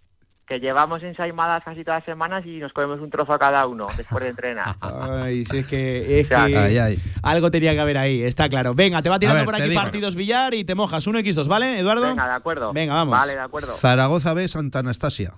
Que 0.47 0.59
llevamos 0.61 1.03
ensaimadas 1.03 1.61
casi 1.65 1.83
todas 1.83 1.99
las 1.99 2.05
semanas 2.05 2.45
y 2.45 2.59
nos 2.59 2.71
comemos 2.71 3.01
un 3.01 3.09
trozo 3.09 3.33
a 3.33 3.37
cada 3.39 3.67
uno 3.67 3.85
después 3.97 4.23
de 4.23 4.29
entrenar. 4.29 4.77
Ay, 4.81 5.43
si 5.45 5.57
es 5.57 5.65
que, 5.67 6.21
es 6.21 6.25
O 6.27 6.29
sea, 6.29 6.45
que 6.47 6.57
Ay, 6.57 6.77
ay. 6.77 6.97
algo 7.21 7.51
tenía 7.51 7.73
que 7.73 7.81
haber 7.81 7.97
ahí, 7.97 8.21
está 8.21 8.47
claro. 8.47 8.73
Venga, 8.73 9.01
te 9.01 9.09
va 9.09 9.19
tirando 9.19 9.39
ver, 9.39 9.45
por 9.45 9.55
aquí 9.55 9.67
digo. 9.67 9.81
partidos 9.81 10.15
billar 10.15 10.53
y 10.53 10.63
te 10.63 10.73
mojas. 10.73 11.05
1x2, 11.05 11.47
¿vale, 11.49 11.77
Eduardo? 11.79 12.07
Venga, 12.07 12.27
de 12.27 12.33
acuerdo. 12.33 12.71
Venga, 12.71 12.93
vamos. 12.93 13.11
Vale, 13.19 13.33
de 13.33 13.41
acuerdo. 13.41 13.73
Zaragoza 13.73 14.33
B, 14.33 14.47
Santa 14.47 14.79
Anastasia. 14.79 15.33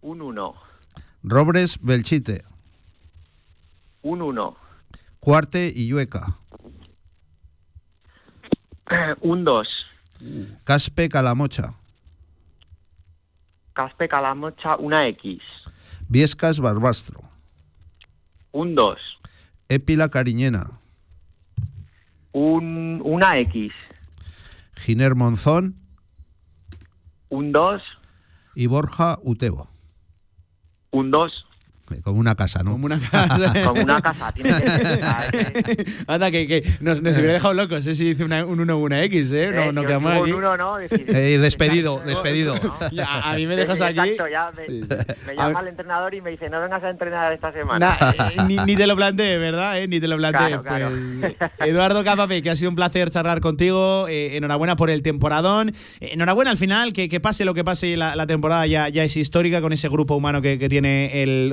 Un 0.00 0.22
1, 0.22 0.54
Robres, 1.24 1.78
Belchite. 1.82 2.44
un 4.00 4.22
1, 4.22 4.56
Cuarte 5.20 5.70
y 5.74 5.88
Llueca. 5.88 6.38
un 9.20 9.44
2, 9.44 9.68
Caspe, 10.64 11.10
Calamocha. 11.10 11.74
Caspe 13.78 14.08
Calamocha, 14.08 14.74
una 14.78 15.06
X, 15.06 15.40
Viescas, 16.08 16.58
Barbastro. 16.58 17.22
un 18.50 18.74
2, 18.74 18.98
Épila, 19.68 20.08
Cariñena. 20.08 20.80
un, 22.32 23.00
una 23.04 23.38
X, 23.38 23.72
Giner, 24.74 25.14
Monzón. 25.14 25.76
un 27.28 27.52
2, 27.52 27.80
Y 28.56 28.66
Borja, 28.66 29.16
Utebo. 29.22 29.68
un 30.90 31.12
2, 31.12 31.46
Como 32.02 32.20
una 32.20 32.34
casa, 32.34 32.62
¿no? 32.62 32.72
Como 32.72 32.86
una 32.86 32.98
casa. 33.00 33.52
Como 33.64 33.82
una 33.82 34.00
casa, 34.00 34.32
tiene 34.32 34.60
que. 34.60 35.84
Anda, 36.06 36.30
que, 36.30 36.46
que 36.46 36.62
nos, 36.80 37.02
nos 37.02 37.16
hubiera 37.16 37.32
dejado 37.34 37.54
locos, 37.54 37.86
¿eh? 37.86 37.94
Si 37.94 38.04
dice 38.04 38.24
una- 38.24 38.44
un 38.44 38.60
1 38.60 38.74
o 38.74 38.78
una 38.78 39.02
X, 39.04 39.32
¿eh? 39.32 39.50
No, 39.54 39.62
Eh, 39.64 39.72
no 39.72 39.82
quedamos 39.84 40.12
aquí. 40.12 40.32
un 40.32 40.38
uno, 40.38 40.56
¿no? 40.56 40.76
Decís, 40.76 41.00
Eh, 41.08 41.38
despedido, 41.38 42.00
despedido. 42.06 42.54
Ya, 42.92 43.06
a 43.30 43.34
mí 43.34 43.46
me 43.46 43.56
dejas 43.56 43.78
Sí, 43.78 43.84
aquí. 43.84 43.98
Exacto, 44.10 44.28
ya 44.28 44.50
me, 44.56 44.68
me 45.26 45.34
llama 45.36 45.60
el 45.60 45.68
entrenador 45.68 46.14
y 46.14 46.20
me 46.20 46.30
dice, 46.30 46.48
no 46.48 46.60
vengas 46.60 46.82
a 46.82 46.90
entrenar 46.90 47.32
esta 47.32 47.52
semana. 47.52 47.96
Nah, 48.00 48.10
eh, 48.12 48.36
ni, 48.46 48.56
ni 48.58 48.76
te 48.76 48.86
lo 48.86 48.96
planteé, 48.96 49.38
¿verdad? 49.38 49.80
Eh, 49.80 49.88
Ni 49.88 50.00
te 50.00 50.08
lo 50.08 50.16
planteé. 50.16 50.58
Claro, 50.60 50.62
claro. 50.62 50.90
Pues, 51.20 51.34
Eduardo 51.68 52.02
Capapé, 52.04 52.42
que 52.42 52.50
ha 52.50 52.56
sido 52.56 52.70
un 52.70 52.76
placer 52.76 53.10
charlar 53.10 53.40
contigo. 53.40 54.06
eh, 54.08 54.36
enhorabuena 54.36 54.76
por 54.76 54.90
el 54.90 55.02
temporadón. 55.02 55.70
Eh, 56.00 56.10
enhorabuena 56.12 56.50
al 56.50 56.56
final, 56.56 56.92
que, 56.92 57.08
que 57.08 57.20
pase 57.20 57.44
lo 57.44 57.54
que 57.54 57.64
pase, 57.64 57.96
la, 57.96 58.16
la 58.16 58.26
temporada 58.26 58.66
ya, 58.66 58.88
ya 58.88 59.04
es 59.04 59.16
histórica 59.16 59.60
con 59.60 59.72
ese 59.72 59.88
grupo 59.88 60.14
humano 60.16 60.42
que, 60.42 60.58
que 60.58 60.68
tiene 60.68 61.22
el 61.22 61.52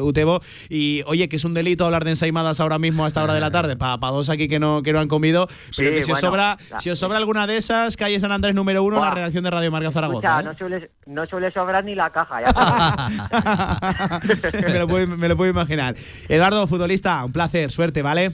Y 0.69 1.03
oye, 1.05 1.29
que 1.29 1.37
es 1.37 1.45
un 1.45 1.53
delito 1.53 1.85
hablar 1.85 2.03
de 2.03 2.11
ensaimadas 2.11 2.59
ahora 2.59 2.79
mismo 2.79 3.05
a 3.05 3.07
esta 3.07 3.23
hora 3.23 3.33
de 3.33 3.39
la 3.39 3.51
tarde, 3.51 3.75
para 3.75 3.97
dos 3.97 4.29
aquí 4.29 4.47
que 4.47 4.59
no, 4.59 4.81
que 4.83 4.93
no 4.93 4.99
han 4.99 5.07
comido. 5.07 5.47
Pero 5.75 5.89
Sí, 5.89 5.95
que 5.95 6.03
si, 6.03 6.11
os 6.11 6.19
sobra, 6.19 6.57
si 6.79 6.89
os 6.89 6.99
sobra 6.99 7.17
alguna 7.17 7.47
de 7.47 7.57
esas, 7.57 7.95
calle 7.95 8.19
San 8.19 8.31
Andrés 8.31 8.55
número 8.55 8.83
uno 8.83 8.99
la 8.99 9.11
redacción 9.11 9.43
de 9.43 9.51
Radio 9.51 9.71
Marca 9.71 9.89
Escucha, 9.89 10.01
Zaragoza. 10.01 10.39
¿eh? 10.39 10.43
no, 10.43 10.57
suele, 10.57 10.91
no 11.05 11.25
suele 11.25 11.51
sobrar 11.51 11.83
ni 11.83 11.95
la 11.95 12.09
caja. 12.09 12.41
Ya 12.41 12.53
sabes. 12.53 14.53
me, 14.65 14.79
lo 14.79 14.87
puedo, 14.87 15.07
me 15.07 15.29
lo 15.29 15.37
puedo 15.37 15.51
imaginar. 15.51 15.95
Eduardo, 16.27 16.67
futbolista, 16.67 17.23
un 17.25 17.31
placer, 17.31 17.71
suerte, 17.71 18.01
¿vale? 18.01 18.31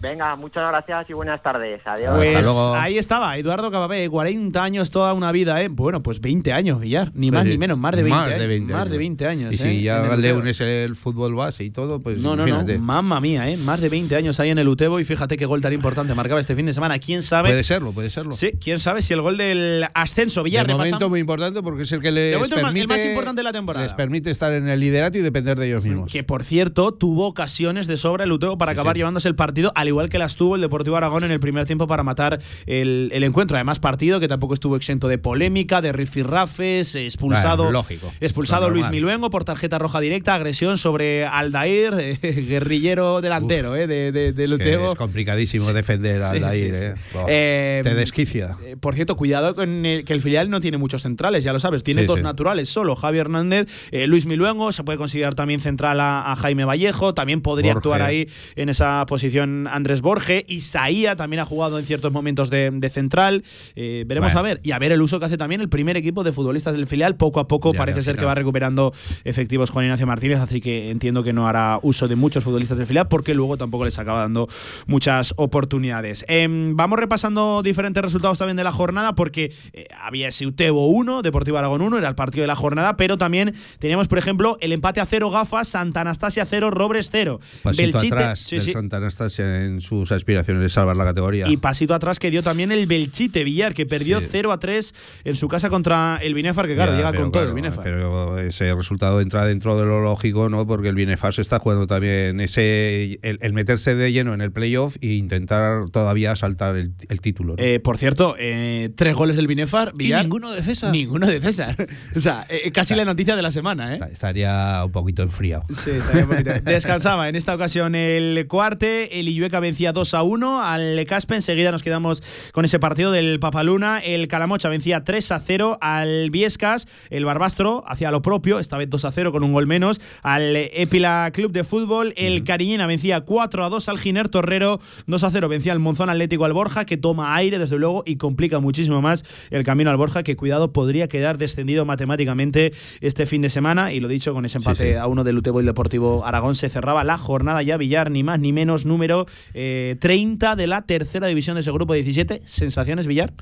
Venga, 0.00 0.36
muchas 0.36 0.62
gracias 0.68 1.10
y 1.10 1.12
buenas 1.12 1.42
tardes. 1.42 1.80
Adiós. 1.84 2.14
Pues 2.14 2.46
ahí 2.76 2.98
estaba, 2.98 3.36
Eduardo 3.36 3.68
Capapé, 3.72 4.08
40 4.08 4.62
años, 4.62 4.92
toda 4.92 5.12
una 5.12 5.32
vida, 5.32 5.60
¿eh? 5.60 5.66
Bueno, 5.66 6.00
pues 6.04 6.20
20 6.20 6.52
años, 6.52 6.78
Villar, 6.78 7.10
ni 7.14 7.32
más 7.32 7.42
Sí, 7.42 7.48
ni 7.50 7.58
menos, 7.58 7.76
más 7.78 7.96
de 7.96 8.04
20 8.04 8.16
Más 8.16 8.28
años. 8.28 8.38
de 8.38 8.46
20 8.46 8.72
más 8.72 8.82
años. 8.82 8.92
de 8.92 8.98
20 8.98 9.26
años. 9.26 9.52
Y 9.52 9.54
¿eh? 9.56 9.58
si 9.58 9.68
en 9.78 9.82
ya 9.82 10.14
el 10.14 10.20
le 10.20 10.32
unes 10.34 10.60
el 10.60 10.94
fútbol 10.94 11.34
base 11.34 11.64
y 11.64 11.70
todo, 11.70 11.98
pues 11.98 12.18
No, 12.20 12.36
no, 12.36 12.46
no, 12.46 12.78
mamma 12.78 13.20
mía, 13.20 13.50
¿eh? 13.50 13.56
Más 13.56 13.80
de 13.80 13.88
20 13.88 14.14
años 14.14 14.38
ahí 14.38 14.50
en 14.50 14.58
el 14.58 14.68
Utebo 14.68 15.00
y 15.00 15.04
fíjate 15.04 15.36
qué 15.36 15.46
gol 15.46 15.60
tan 15.60 15.72
importante 15.72 16.14
marcaba 16.14 16.38
este 16.38 16.54
fin 16.54 16.66
de 16.66 16.72
semana. 16.74 17.00
¿Quién 17.00 17.24
sabe? 17.24 17.48
Puede 17.48 17.64
serlo, 17.64 17.90
puede 17.90 18.10
serlo. 18.10 18.32
Sí, 18.34 18.52
quién 18.62 18.78
sabe 18.78 19.02
si 19.02 19.14
el 19.14 19.20
gol 19.20 19.36
del 19.36 19.84
ascenso, 19.94 20.44
Villar, 20.44 20.68
de 20.68 20.74
momento 20.74 21.08
muy 21.08 21.18
importante 21.18 21.60
porque 21.60 21.82
es 21.82 21.90
el 21.90 22.00
que 22.00 22.12
les 22.12 22.38
De 22.38 22.44
el 22.44 22.52
el 22.52 22.60
permite, 22.64 22.86
más 22.86 23.04
importante 23.04 23.40
de 23.40 23.44
la 23.44 23.52
temporada. 23.52 23.84
les 23.84 23.94
permite 23.94 24.30
estar 24.30 24.52
en 24.52 24.68
el 24.68 24.78
liderato 24.78 25.18
y 25.18 25.22
depender 25.22 25.58
de 25.58 25.66
ellos 25.66 25.82
mismos. 25.82 26.12
Que 26.12 26.22
por 26.22 26.44
cierto, 26.44 26.94
tuvo 26.94 27.26
ocasiones 27.26 27.88
de 27.88 27.96
sobra 27.96 28.22
el 28.22 28.30
Utebo 28.30 28.58
para 28.58 28.70
acabar 28.72 28.94
llevándose 28.96 29.26
el 29.26 29.34
partido, 29.34 29.72
al 29.74 29.87
igual 29.88 30.08
que 30.08 30.18
las 30.18 30.36
tuvo 30.36 30.54
el 30.56 30.60
Deportivo 30.60 30.96
Aragón 30.96 31.24
en 31.24 31.30
el 31.30 31.40
primer 31.40 31.66
tiempo 31.66 31.86
para 31.86 32.02
matar 32.02 32.38
el, 32.66 33.10
el 33.12 33.24
encuentro. 33.24 33.56
Además, 33.56 33.78
partido 33.78 34.20
que 34.20 34.28
tampoco 34.28 34.54
estuvo 34.54 34.76
exento 34.76 35.08
de 35.08 35.18
polémica, 35.18 35.80
de 35.80 35.92
rifirrafes, 35.92 36.94
eh, 36.94 37.04
expulsado. 37.06 37.64
Bueno, 37.64 37.72
lógico, 37.78 38.12
Expulsado 38.20 38.70
Luis. 38.70 38.88
Miluengo 38.90 39.30
por 39.30 39.44
tarjeta 39.44 39.78
roja 39.78 40.00
directa, 40.00 40.34
agresión 40.34 40.78
sobre 40.78 41.26
Aldair, 41.26 41.94
eh, 41.98 42.18
guerrillero 42.48 43.20
delantero 43.20 43.76
eh, 43.76 43.86
de, 43.86 44.12
de, 44.12 44.44
Es 44.44 44.94
complicadísimo 44.94 45.72
defender 45.72 46.22
al 46.22 46.36
Sí, 46.36 46.40
Dair, 46.40 46.74
sí, 46.74 46.80
sí. 47.12 47.18
eh. 47.28 47.80
Te 47.82 47.94
desquicia. 47.94 48.56
Por 48.80 48.94
cierto, 48.94 49.16
cuidado 49.16 49.54
con 49.54 49.84
el- 49.86 50.04
que 50.04 50.12
el 50.12 50.20
filial 50.20 50.50
no 50.50 50.60
tiene 50.60 50.78
muchos 50.78 51.02
centrales, 51.02 51.44
ya 51.44 51.52
lo 51.52 51.60
sabes, 51.60 51.82
tiene 51.82 52.04
dos 52.04 52.20
naturales 52.20 52.68
solo, 52.68 52.96
Javi 52.96 53.18
Hernández, 53.18 53.68
Luis 54.06 54.26
Miluengo, 54.26 54.72
se 54.72 54.84
puede 54.84 54.98
considerar 54.98 55.34
también 55.34 55.60
central 55.60 56.00
a, 56.00 56.30
a 56.32 56.36
Jaime 56.36 56.64
Vallejo, 56.64 57.14
también 57.14 57.40
podría 57.40 57.72
actuar 57.72 58.02
ahí 58.02 58.26
en 58.56 58.68
esa 58.68 59.04
posición 59.06 59.66
Andrés 59.78 60.02
Borge, 60.02 60.44
Isaía 60.48 61.16
también 61.16 61.40
ha 61.40 61.44
jugado 61.46 61.78
en 61.78 61.84
ciertos 61.86 62.12
momentos 62.12 62.50
de, 62.50 62.70
de 62.70 62.90
central, 62.90 63.42
Eh, 63.74 64.04
veremos 64.06 64.32
Bueno. 64.34 64.40
a 64.40 64.42
ver, 64.42 64.60
y 64.62 64.72
a 64.72 64.78
ver 64.78 64.92
el 64.92 65.00
uso 65.00 65.18
que 65.18 65.24
hace 65.26 65.38
también 65.38 65.60
el 65.60 65.68
primer 65.70 65.96
equipo 65.96 66.22
de 66.24 66.32
futbolistas 66.32 66.74
del 66.74 66.86
filial, 66.86 67.16
poco 67.16 67.40
a 67.40 67.48
poco 67.48 67.72
Ya, 67.72 67.78
parece 67.78 68.02
ser 68.02 68.16
que 68.16 68.24
va 68.24 68.34
recuperando 68.34 68.92
efectivos 69.24 69.70
Juan 69.70 69.86
Ignacio 69.86 70.06
Martínez, 70.06 70.38
así 70.40 70.60
que 70.60 70.90
entiendo 70.90 71.22
que 71.22 71.32
no 71.32 71.48
hará 71.48 71.78
uso 71.82 72.06
de 72.08 72.16
muchos 72.16 72.44
futbolistas 72.44 72.76
del 72.76 72.86
filial 72.86 73.08
porque 73.08 73.34
luego 73.34 73.56
tampoco 73.56 73.84
les 73.84 73.98
acaba 73.98 74.20
dando 74.20 74.48
muchas 74.86 75.32
oportunidades. 75.36 76.24
Em, 76.28 76.76
vamos 76.76 76.98
repasando 76.98 77.62
diferentes 77.62 78.02
resultados 78.02 78.38
también 78.38 78.56
de 78.56 78.64
la 78.64 78.72
jornada 78.72 79.14
porque 79.14 79.52
eh, 79.72 79.86
había 80.02 80.28
ese 80.28 80.46
Utebo 80.46 80.88
1, 80.88 81.22
Deportivo 81.22 81.58
Aragón 81.58 81.82
1, 81.82 81.98
era 81.98 82.08
el 82.08 82.14
partido 82.14 82.42
de 82.42 82.48
la 82.48 82.56
jornada, 82.56 82.96
pero 82.96 83.16
también 83.18 83.54
teníamos, 83.78 84.08
por 84.08 84.18
ejemplo, 84.18 84.56
el 84.60 84.72
empate 84.72 85.00
a 85.00 85.06
cero 85.06 85.30
Gafas, 85.30 85.68
Santa 85.68 86.00
Anastasia 86.00 86.44
0, 86.46 86.70
Robres 86.70 87.08
0. 87.12 87.38
Pasito 87.62 87.98
Belchite- 87.98 88.12
atrás 88.12 88.38
sí, 88.40 88.56
del 88.56 88.64
sí. 88.64 88.72
Santa 88.72 88.96
Anastasia 88.96 89.64
en 89.64 89.67
sus 89.80 90.12
aspiraciones 90.12 90.62
de 90.62 90.68
salvar 90.68 90.96
la 90.96 91.04
categoría. 91.04 91.48
Y 91.48 91.56
pasito 91.56 91.94
atrás 91.94 92.18
que 92.18 92.30
dio 92.30 92.42
también 92.42 92.72
el 92.72 92.86
Belchite 92.86 93.44
Villar, 93.44 93.74
que 93.74 93.86
perdió 93.86 94.20
Sí. 94.20 94.26
0 94.30 94.52
a 94.52 94.58
3 94.58 94.94
en 95.24 95.36
su 95.36 95.48
casa 95.48 95.70
contra 95.70 96.18
el 96.22 96.34
Binefar, 96.34 96.66
que 96.66 96.74
claro, 96.74 96.92
Ya, 96.92 96.98
llega 96.98 97.12
con 97.12 97.30
todo 97.32 97.42
el 97.44 97.52
Binefar. 97.52 97.84
Pero 97.84 98.38
ese 98.38 98.74
resultado 98.74 99.20
entra 99.20 99.44
dentro 99.44 99.78
de 99.78 99.84
lo 99.84 100.02
lógico, 100.02 100.48
¿no? 100.48 100.66
Porque 100.66 100.88
el 100.88 100.94
Binefar 100.94 101.32
se 101.34 101.42
está 101.42 101.58
jugando 101.58 101.86
también 101.86 102.40
ese 102.40 103.18
el, 103.22 103.38
el 103.40 103.52
meterse 103.52 103.94
de 103.94 104.12
lleno 104.12 104.34
en 104.34 104.40
el 104.40 104.50
playoff 104.52 104.96
e 105.00 105.14
intentar 105.14 105.88
todavía 105.90 106.34
saltar 106.36 106.76
el, 106.76 106.92
el 107.08 107.20
título. 107.20 107.54
¿no? 107.56 107.62
Eh, 107.62 107.80
por 107.80 107.98
cierto, 107.98 108.34
eh, 108.38 108.90
tres 108.96 109.14
goles 109.14 109.36
del 109.36 109.46
Binefar. 109.46 109.92
Villar, 109.94 110.22
ninguno 110.22 110.52
de 110.52 110.62
César. 110.62 110.92
Ninguno 110.92 111.26
de 111.26 111.40
César. 111.40 111.76
o 112.16 112.20
sea, 112.20 112.46
eh, 112.48 112.70
casi 112.72 112.94
la 112.94 113.04
noticia 113.04 113.36
de 113.36 113.42
la 113.42 113.50
semana, 113.50 113.94
¿eh? 113.94 114.00
Estaría 114.10 114.82
un 114.84 114.92
poquito 114.92 115.22
enfriado. 115.22 115.64
Sí, 115.68 115.90
estaría 115.90 116.24
un 116.24 116.30
poquito. 116.30 116.50
Descansaba 116.64 117.28
en 117.28 117.36
esta 117.36 117.54
ocasión 117.54 117.94
el 117.94 118.46
cuarte. 118.48 119.20
El 119.20 119.28
Illueca 119.28 119.57
vencía 119.60 119.92
2 119.92 120.14
a 120.14 120.22
1 120.22 120.62
al 120.62 121.04
Caspe. 121.06 121.34
Enseguida 121.34 121.72
nos 121.72 121.82
quedamos 121.82 122.22
con 122.52 122.64
ese 122.64 122.78
partido 122.78 123.12
del 123.12 123.40
Papaluna. 123.40 123.98
El 123.98 124.28
Calamocha 124.28 124.68
vencía 124.68 125.04
3 125.04 125.32
a 125.32 125.40
0 125.40 125.78
al 125.80 126.30
Viescas. 126.30 126.86
El 127.10 127.24
Barbastro 127.24 127.84
hacía 127.86 128.10
lo 128.10 128.22
propio, 128.22 128.58
esta 128.58 128.76
vez 128.76 128.90
2 128.90 129.04
a 129.04 129.12
0 129.12 129.32
con 129.32 129.42
un 129.42 129.52
gol 129.52 129.66
menos. 129.66 130.00
Al 130.22 130.56
Epila 130.56 131.30
Club 131.32 131.52
de 131.52 131.64
Fútbol. 131.64 132.12
El 132.16 132.44
Cariñena 132.44 132.86
vencía 132.86 133.22
4 133.22 133.64
a 133.64 133.68
2 133.68 133.88
al 133.88 133.98
Giner 133.98 134.28
Torrero. 134.28 134.78
2 135.06 135.24
a 135.24 135.30
0 135.30 135.48
vencía 135.48 135.72
el 135.72 135.78
Monzón 135.78 136.10
Atlético 136.10 136.44
al 136.44 136.52
Borja, 136.52 136.84
que 136.84 136.96
toma 136.96 137.34
aire, 137.34 137.58
desde 137.58 137.78
luego, 137.78 138.02
y 138.06 138.16
complica 138.16 138.58
muchísimo 138.60 139.00
más 139.02 139.24
el 139.50 139.64
camino 139.64 139.90
al 139.90 139.96
Borja, 139.96 140.22
que 140.22 140.36
cuidado, 140.36 140.72
podría 140.72 141.08
quedar 141.08 141.38
descendido 141.38 141.84
matemáticamente 141.84 142.72
este 143.00 143.26
fin 143.26 143.42
de 143.42 143.50
semana. 143.50 143.92
Y 143.92 144.00
lo 144.00 144.08
dicho, 144.08 144.34
con 144.34 144.44
ese 144.44 144.58
empate 144.58 144.92
sí. 144.92 144.96
a 144.96 145.06
uno 145.06 145.24
del 145.24 145.38
Utebo 145.38 145.60
y 145.60 145.62
el 145.62 145.66
Deportivo 145.66 146.24
Aragón 146.24 146.54
se 146.54 146.68
cerraba 146.68 147.04
la 147.04 147.18
jornada 147.18 147.62
ya 147.62 147.76
Villar, 147.76 148.10
ni 148.10 148.22
más 148.22 148.40
ni 148.40 148.52
menos, 148.52 148.84
número 148.84 149.26
eh, 149.54 149.96
30 150.00 150.56
de 150.56 150.66
la 150.66 150.82
tercera 150.82 151.26
división 151.26 151.54
de 151.54 151.60
ese 151.60 151.72
grupo 151.72 151.94
17. 151.94 152.42
¿Sensaciones, 152.44 153.06
Villar? 153.06 153.32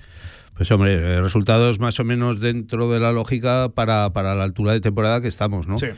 Pues 0.57 0.71
hombre, 0.71 0.95
eh, 0.95 1.21
resultados 1.21 1.79
más 1.81 2.01
o 2.01 2.05
menos 2.05 2.41
dentro 2.41 2.91
de 2.91 2.99
la 2.99 3.13
lógica 3.13 3.69
para, 3.75 4.11
para 4.15 4.35
la 4.35 4.45
altura 4.45 4.73
de 4.73 4.81
temporada 4.81 5.21
que 5.21 5.29
estamos, 5.29 5.69
¿no? 5.69 5.77
Sí. 5.77 5.89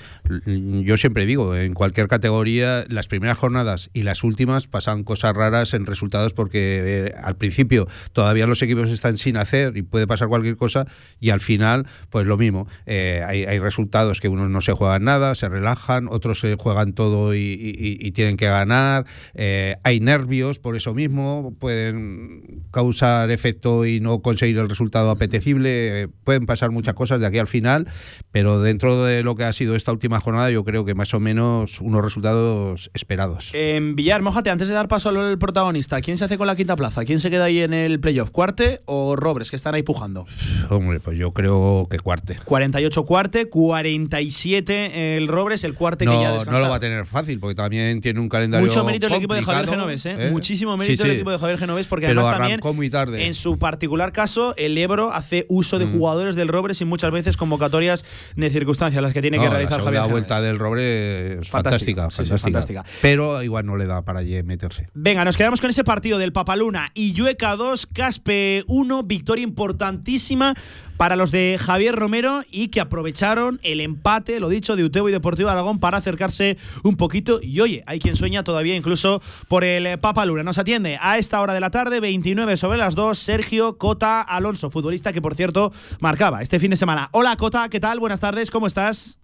Yo 0.84 0.96
siempre 0.96 1.26
digo, 1.26 1.54
en 1.54 1.74
cualquier 1.74 2.08
categoría, 2.08 2.84
las 2.88 3.06
primeras 3.06 3.38
jornadas 3.38 3.88
y 3.92 4.02
las 4.02 4.24
últimas 4.24 4.66
pasan 4.66 5.04
cosas 5.04 5.36
raras 5.36 5.74
en 5.74 5.86
resultados 5.86 6.32
porque 6.34 7.06
eh, 7.06 7.14
al 7.22 7.36
principio 7.36 7.86
todavía 8.12 8.48
los 8.48 8.60
equipos 8.60 8.90
están 8.90 9.16
sin 9.16 9.36
hacer 9.36 9.76
y 9.76 9.82
puede 9.82 10.08
pasar 10.08 10.26
cualquier 10.26 10.56
cosa 10.56 10.86
y 11.20 11.30
al 11.30 11.38
final, 11.40 11.86
pues 12.10 12.26
lo 12.26 12.36
mismo. 12.36 12.66
Eh, 12.86 13.22
hay, 13.24 13.44
hay 13.44 13.60
resultados 13.60 14.20
que 14.20 14.28
unos 14.28 14.50
no 14.50 14.60
se 14.60 14.72
juegan 14.72 15.04
nada, 15.04 15.36
se 15.36 15.48
relajan, 15.48 16.08
otros 16.10 16.40
se 16.40 16.56
juegan 16.56 16.94
todo 16.94 17.32
y, 17.32 17.38
y- 17.38 17.96
y 18.00 18.10
tienen 18.10 18.36
que 18.36 18.46
ganar. 18.46 19.04
Eh, 19.34 19.76
hay 19.84 20.00
nervios 20.00 20.58
por 20.58 20.74
eso 20.74 20.94
mismo, 20.94 21.54
pueden 21.60 22.64
causar 22.72 23.30
efecto 23.30 23.86
y 23.86 24.00
no 24.00 24.20
conseguir 24.20 24.47
el 24.56 24.68
resultado 24.68 25.10
apetecible. 25.10 26.02
Eh, 26.02 26.08
pueden 26.24 26.46
pasar 26.46 26.70
muchas 26.70 26.94
cosas 26.94 27.20
de 27.20 27.26
aquí 27.26 27.38
al 27.38 27.46
final, 27.48 27.86
pero 28.32 28.60
dentro 28.60 29.04
de 29.04 29.22
lo 29.22 29.34
que 29.36 29.44
ha 29.44 29.52
sido 29.52 29.74
esta 29.76 29.92
última 29.92 30.20
jornada, 30.20 30.50
yo 30.50 30.64
creo 30.64 30.84
que 30.84 30.94
más 30.94 31.12
o 31.14 31.20
menos 31.20 31.80
unos 31.80 32.02
resultados 32.02 32.90
esperados. 32.94 33.50
En 33.54 33.96
Villar, 33.96 34.22
mojate, 34.22 34.50
antes 34.50 34.68
de 34.68 34.74
dar 34.74 34.88
paso 34.88 35.08
al 35.10 35.38
protagonista, 35.38 36.00
¿quién 36.00 36.16
se 36.16 36.24
hace 36.24 36.38
con 36.38 36.46
la 36.46 36.56
quinta 36.56 36.76
plaza? 36.76 37.04
¿Quién 37.04 37.20
se 37.20 37.30
queda 37.30 37.44
ahí 37.44 37.60
en 37.60 37.74
el 37.74 38.00
playoff? 38.00 38.30
¿Cuarte 38.30 38.80
o 38.86 39.16
Robres, 39.16 39.50
que 39.50 39.56
están 39.56 39.74
ahí 39.74 39.82
pujando? 39.82 40.26
Hombre, 40.70 41.00
pues 41.00 41.18
yo 41.18 41.32
creo 41.32 41.86
que 41.90 41.98
cuarte. 41.98 42.38
48 42.44 43.04
Cuarte, 43.04 43.48
47 43.48 45.16
el 45.16 45.28
Robres, 45.28 45.64
el 45.64 45.74
Cuarte 45.74 46.04
que 46.04 46.10
ya 46.12 46.16
No, 46.28 46.34
descansa. 46.34 46.50
no 46.52 46.64
lo 46.64 46.70
va 46.70 46.76
a 46.76 46.80
tener 46.80 47.06
fácil, 47.06 47.40
porque 47.40 47.54
también 47.54 48.00
tiene 48.00 48.20
un 48.20 48.28
calendario 48.28 48.66
Mucho 48.66 48.84
mérito 48.84 49.06
el 49.06 49.14
equipo 49.14 49.34
de 49.34 49.42
Javier 49.42 49.68
Genovés, 49.68 50.06
¿eh? 50.06 50.28
Muchísimo 50.30 50.72
Sí, 50.74 50.78
mérito 50.78 51.04
el 51.04 51.10
equipo 51.12 51.30
de 51.30 51.38
Javier 51.38 51.58
Genovés, 51.58 51.86
porque 51.86 52.06
Pero 52.06 52.20
además 52.26 52.38
también, 52.38 52.76
muy 52.76 52.90
tarde. 52.90 53.26
en 53.26 53.34
su 53.34 53.58
particular 53.58 54.12
caso, 54.12 54.37
el 54.56 54.76
Ebro 54.78 55.12
hace 55.12 55.46
uso 55.48 55.78
de 55.78 55.86
jugadores 55.86 56.36
del 56.36 56.48
Robres 56.48 56.80
y 56.80 56.84
muchas 56.84 57.10
veces 57.10 57.36
convocatorias 57.36 58.04
de 58.36 58.50
circunstancias 58.50 59.02
las 59.02 59.12
que 59.12 59.20
tiene 59.20 59.38
que 59.38 59.48
realizar 59.48 59.78
la 59.78 59.84
Javier 59.84 60.02
Genovés. 60.02 60.12
vuelta 60.12 60.40
del 60.40 60.58
Robre 60.58 61.40
es 61.40 61.48
Fantástica, 61.48 62.02
fantástica, 62.02 62.10
sí, 62.10 62.24
sí, 62.24 62.28
fantástica, 62.42 62.82
fantástica. 62.82 63.00
Pero 63.02 63.42
igual 63.42 63.66
no 63.66 63.76
le 63.76 63.86
da 63.86 64.02
para 64.02 64.20
allí 64.20 64.42
meterse. 64.42 64.88
Venga, 64.94 65.24
nos 65.24 65.36
quedamos 65.36 65.60
con 65.60 65.70
ese 65.70 65.84
partido 65.84 66.18
del 66.18 66.32
Papaluna 66.32 66.90
y 66.94 67.12
Llueca 67.12 67.56
2, 67.56 67.86
Caspe 67.86 68.64
1, 68.66 69.02
victoria 69.02 69.44
importantísima 69.44 70.54
para 70.98 71.16
los 71.16 71.30
de 71.30 71.56
Javier 71.58 71.94
Romero 71.94 72.42
y 72.50 72.68
que 72.68 72.80
aprovecharon 72.80 73.60
el 73.62 73.80
empate, 73.80 74.40
lo 74.40 74.48
dicho, 74.48 74.76
de 74.76 74.84
Utebo 74.84 75.08
y 75.08 75.12
Deportivo 75.12 75.48
Aragón 75.48 75.78
para 75.78 75.96
acercarse 75.96 76.58
un 76.82 76.96
poquito. 76.96 77.38
Y 77.40 77.60
oye, 77.60 77.84
hay 77.86 78.00
quien 78.00 78.16
sueña 78.16 78.42
todavía 78.42 78.76
incluso 78.76 79.22
por 79.46 79.64
el 79.64 79.86
eh, 79.86 79.96
Papaluna. 79.96 80.42
Nos 80.42 80.58
atiende 80.58 80.98
a 81.00 81.16
esta 81.16 81.40
hora 81.40 81.54
de 81.54 81.60
la 81.60 81.70
tarde, 81.70 82.00
29 82.00 82.56
sobre 82.56 82.78
las 82.78 82.96
2, 82.96 83.16
Sergio 83.16 83.78
Cota 83.78 84.20
Alonso, 84.20 84.70
futbolista 84.70 85.12
que 85.12 85.22
por 85.22 85.36
cierto 85.36 85.72
marcaba 86.00 86.42
este 86.42 86.58
fin 86.58 86.72
de 86.72 86.76
semana. 86.76 87.08
Hola 87.12 87.36
Cota, 87.36 87.68
¿qué 87.68 87.78
tal? 87.78 88.00
Buenas 88.00 88.18
tardes, 88.18 88.50
¿cómo 88.50 88.66
estás? 88.66 89.20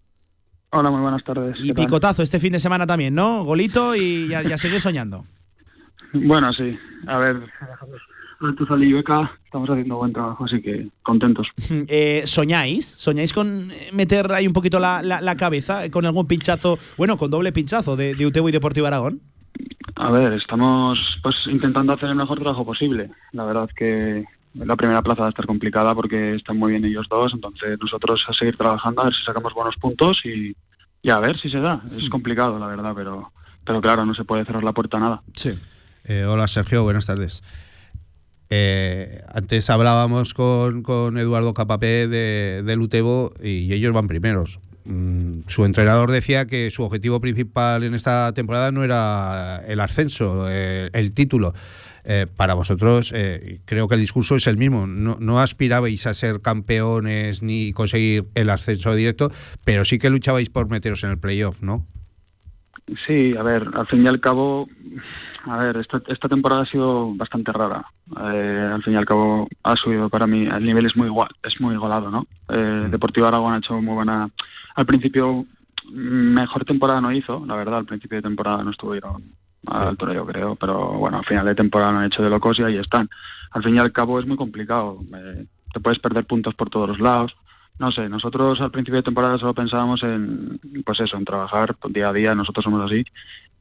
Hola, 0.71 0.91
muy 0.91 1.01
buenas 1.01 1.25
tardes. 1.25 1.59
Y 1.61 1.73
picotazo 1.73 2.23
este 2.23 2.39
fin 2.39 2.53
de 2.53 2.61
semana 2.61 2.87
también, 2.87 3.15
¿no? 3.15 3.45
Golito 3.45 3.97
y 3.97 4.29
ya, 4.29 4.43
ya 4.43 4.59
sigue 4.59 4.81
soñando. 4.81 5.27
Bueno, 6.17 6.53
sí. 6.53 6.79
A 7.09 7.19
ver, 7.19 7.43
Altus 8.41 8.69
y 8.81 8.85
Ibeca 8.85 9.31
estamos 9.45 9.69
haciendo 9.71 9.97
buen 9.97 10.13
trabajo, 10.13 10.45
así 10.45 10.61
que 10.61 10.89
contentos. 11.03 11.47
Eh, 11.89 12.23
¿Soñáis? 12.27 12.87
¿Soñáis 12.87 13.33
con 13.33 13.73
meter 13.93 14.31
ahí 14.33 14.47
un 14.47 14.53
poquito 14.53 14.79
la, 14.81 15.03
la- 15.03 15.21
la 15.21 15.37
cabeza 15.37 15.89
con 15.91 16.05
algún 16.07 16.27
pinchazo, 16.27 16.79
bueno, 16.97 17.17
con 17.17 17.31
doble 17.31 17.53
pinchazo 17.53 17.97
de, 17.97 18.15
de 18.15 18.27
Utebo 18.27 18.49
y 18.49 18.53
Deportivo 18.53 18.87
Aragón? 18.87 19.21
A 19.97 20.11
ver, 20.11 20.33
estamos 20.33 20.99
pues 21.23 21.37
intentando 21.47 21.93
hacer 21.93 22.09
el 22.09 22.17
mejor 22.17 22.41
trabajo 22.41 22.65
posible. 22.65 23.11
La 23.33 23.45
verdad 23.45 23.69
que 23.77 24.25
la 24.55 24.77
primera 24.77 25.03
plaza 25.03 25.21
va 25.23 25.27
a 25.27 25.31
estar 25.31 25.47
complicada 25.47 25.95
porque 25.95 26.35
están 26.35 26.59
muy 26.59 26.73
bien 26.73 26.85
ellos 26.85 27.07
dos, 27.09 27.33
entonces 27.33 27.79
nosotros 27.81 28.25
a 28.29 28.33
seguir 28.33 28.57
trabajando, 28.57 29.03
a 29.03 29.05
ver 29.07 29.15
si 29.15 29.23
sacamos 29.25 29.55
buenos 29.55 29.77
puntos 29.77 30.19
y, 30.25 30.57
y 31.03 31.11
a 31.11 31.19
ver 31.21 31.39
si 31.41 31.49
se 31.51 31.59
da. 31.61 31.81
Es 31.97 32.09
complicado, 32.09 32.59
la 32.59 32.67
verdad, 32.67 32.93
pero, 32.97 33.31
pero 33.65 33.81
claro, 33.81 34.05
no 34.05 34.15
se 34.15 34.25
puede 34.25 34.45
cerrar 34.45 34.65
la 34.65 34.73
puerta 34.73 34.97
a 34.97 35.01
nada. 35.01 35.23
Sí. 35.35 35.51
Eh, 36.07 36.25
hola 36.25 36.49
Sergio, 36.49 36.83
buenas 36.83 37.07
tardes. 37.07 37.43
Eh, 38.57 39.21
antes 39.35 39.69
hablábamos 39.69 40.33
con, 40.33 40.85
con 40.85 41.19
Eduardo 41.19 41.55
Capapé 41.55 42.07
de, 42.07 42.63
del 42.65 42.81
Utebo 42.83 43.33
y 43.43 43.73
ellos 43.73 43.93
van 43.93 44.07
primeros. 44.07 44.61
Mm, 44.85 45.41
su 45.49 45.65
entrenador 45.65 46.13
decía 46.13 46.47
que 46.47 46.71
su 46.71 46.85
objetivo 46.85 47.21
principal 47.21 47.83
en 47.83 47.95
esta 47.95 48.33
temporada 48.33 48.71
no 48.71 48.85
era 48.85 49.61
el 49.67 49.81
ascenso, 49.81 50.47
eh, 50.49 50.89
el 50.93 51.13
título. 51.15 51.53
Eh, 52.05 52.29
para 52.37 52.55
vosotros 52.55 53.13
creo 53.65 53.89
que 53.89 53.95
el 53.97 54.01
discurso 54.01 54.37
es 54.37 54.47
el 54.47 54.57
mismo. 54.57 54.87
No 54.87 55.41
aspirabais 55.41 56.07
a 56.07 56.15
ser 56.15 56.41
campeones 56.41 57.43
ni 57.43 57.73
conseguir 57.73 58.27
el 58.37 58.51
ascenso 58.51 58.95
directo, 58.95 59.33
pero 59.65 59.85
sí 59.85 59.99
que 59.99 60.11
luchabais 60.11 60.49
por 60.49 60.71
meteros 60.71 61.03
en 61.03 61.11
el 61.11 61.19
playoff, 61.19 61.61
¿no? 61.61 61.89
Sí, 63.07 63.35
a 63.37 63.43
ver, 63.43 63.69
al 63.73 63.87
fin 63.87 64.05
y 64.05 64.09
al 64.09 64.21
cabo, 64.21 64.69
a 65.47 65.57
ver, 65.59 65.77
esta, 65.77 66.03
esta 66.09 66.29
temporada 66.29 66.63
ha 66.63 66.67
sido 66.67 67.15
bastante 67.15 67.53
rara. 67.53 67.85
Eh, 68.33 68.71
al 68.73 68.83
fin 68.83 68.95
y 68.95 68.97
al 68.97 69.07
cabo 69.07 69.49
ha 69.63 69.77
subido 69.77 70.09
para 70.09 70.27
mí, 70.27 70.47
el 70.47 70.65
nivel 70.65 70.87
es 70.87 70.97
muy 70.97 71.07
igual, 71.07 71.29
es 71.43 71.61
muy 71.61 71.75
igualado, 71.75 72.11
¿no? 72.11 72.27
Eh, 72.49 72.89
Deportivo 72.91 73.27
Aragón 73.27 73.55
ha 73.55 73.59
hecho 73.59 73.81
muy 73.81 73.95
buena. 73.95 74.31
Al 74.75 74.87
principio 74.87 75.47
mejor 75.91 76.65
temporada 76.65 77.01
no 77.01 77.13
hizo, 77.13 77.45
la 77.47 77.57
verdad, 77.57 77.79
al 77.79 77.87
principio 77.87 78.17
de 78.17 78.23
temporada 78.23 78.65
no 78.65 78.71
estuvieron 78.71 79.23
a 79.67 79.81
la 79.81 79.89
altura 79.91 80.15
yo 80.15 80.27
creo, 80.27 80.57
pero 80.57 80.93
bueno, 80.93 81.19
al 81.19 81.25
final 81.25 81.47
de 81.47 81.55
temporada 81.55 81.93
lo 81.93 81.99
han 81.99 82.07
hecho 82.07 82.23
de 82.23 82.31
locos 82.31 82.59
y 82.59 82.63
ahí 82.63 82.77
están. 82.77 83.09
Al 83.51 83.63
fin 83.63 83.77
y 83.77 83.79
al 83.79 83.93
cabo 83.93 84.19
es 84.21 84.27
muy 84.27 84.37
complicado, 84.37 84.99
eh, 85.17 85.47
te 85.73 85.81
puedes 85.81 85.99
perder 85.99 86.27
puntos 86.27 86.55
por 86.55 86.71
todos 86.71 86.89
los 86.89 87.01
lados. 87.01 87.35
No 87.79 87.91
sé, 87.91 88.09
nosotros 88.09 88.61
al 88.61 88.71
principio 88.71 88.99
de 88.99 89.03
temporada 89.03 89.37
solo 89.37 89.53
pensábamos 89.53 90.03
en, 90.05 90.61
pues 90.85 91.01
eso, 91.01 91.17
en 91.17 91.25
trabajar 91.25 91.75
día 91.89 92.09
a 92.09 92.13
día, 92.13 92.35
nosotros 92.35 92.63
somos 92.63 92.85
así. 92.85 93.05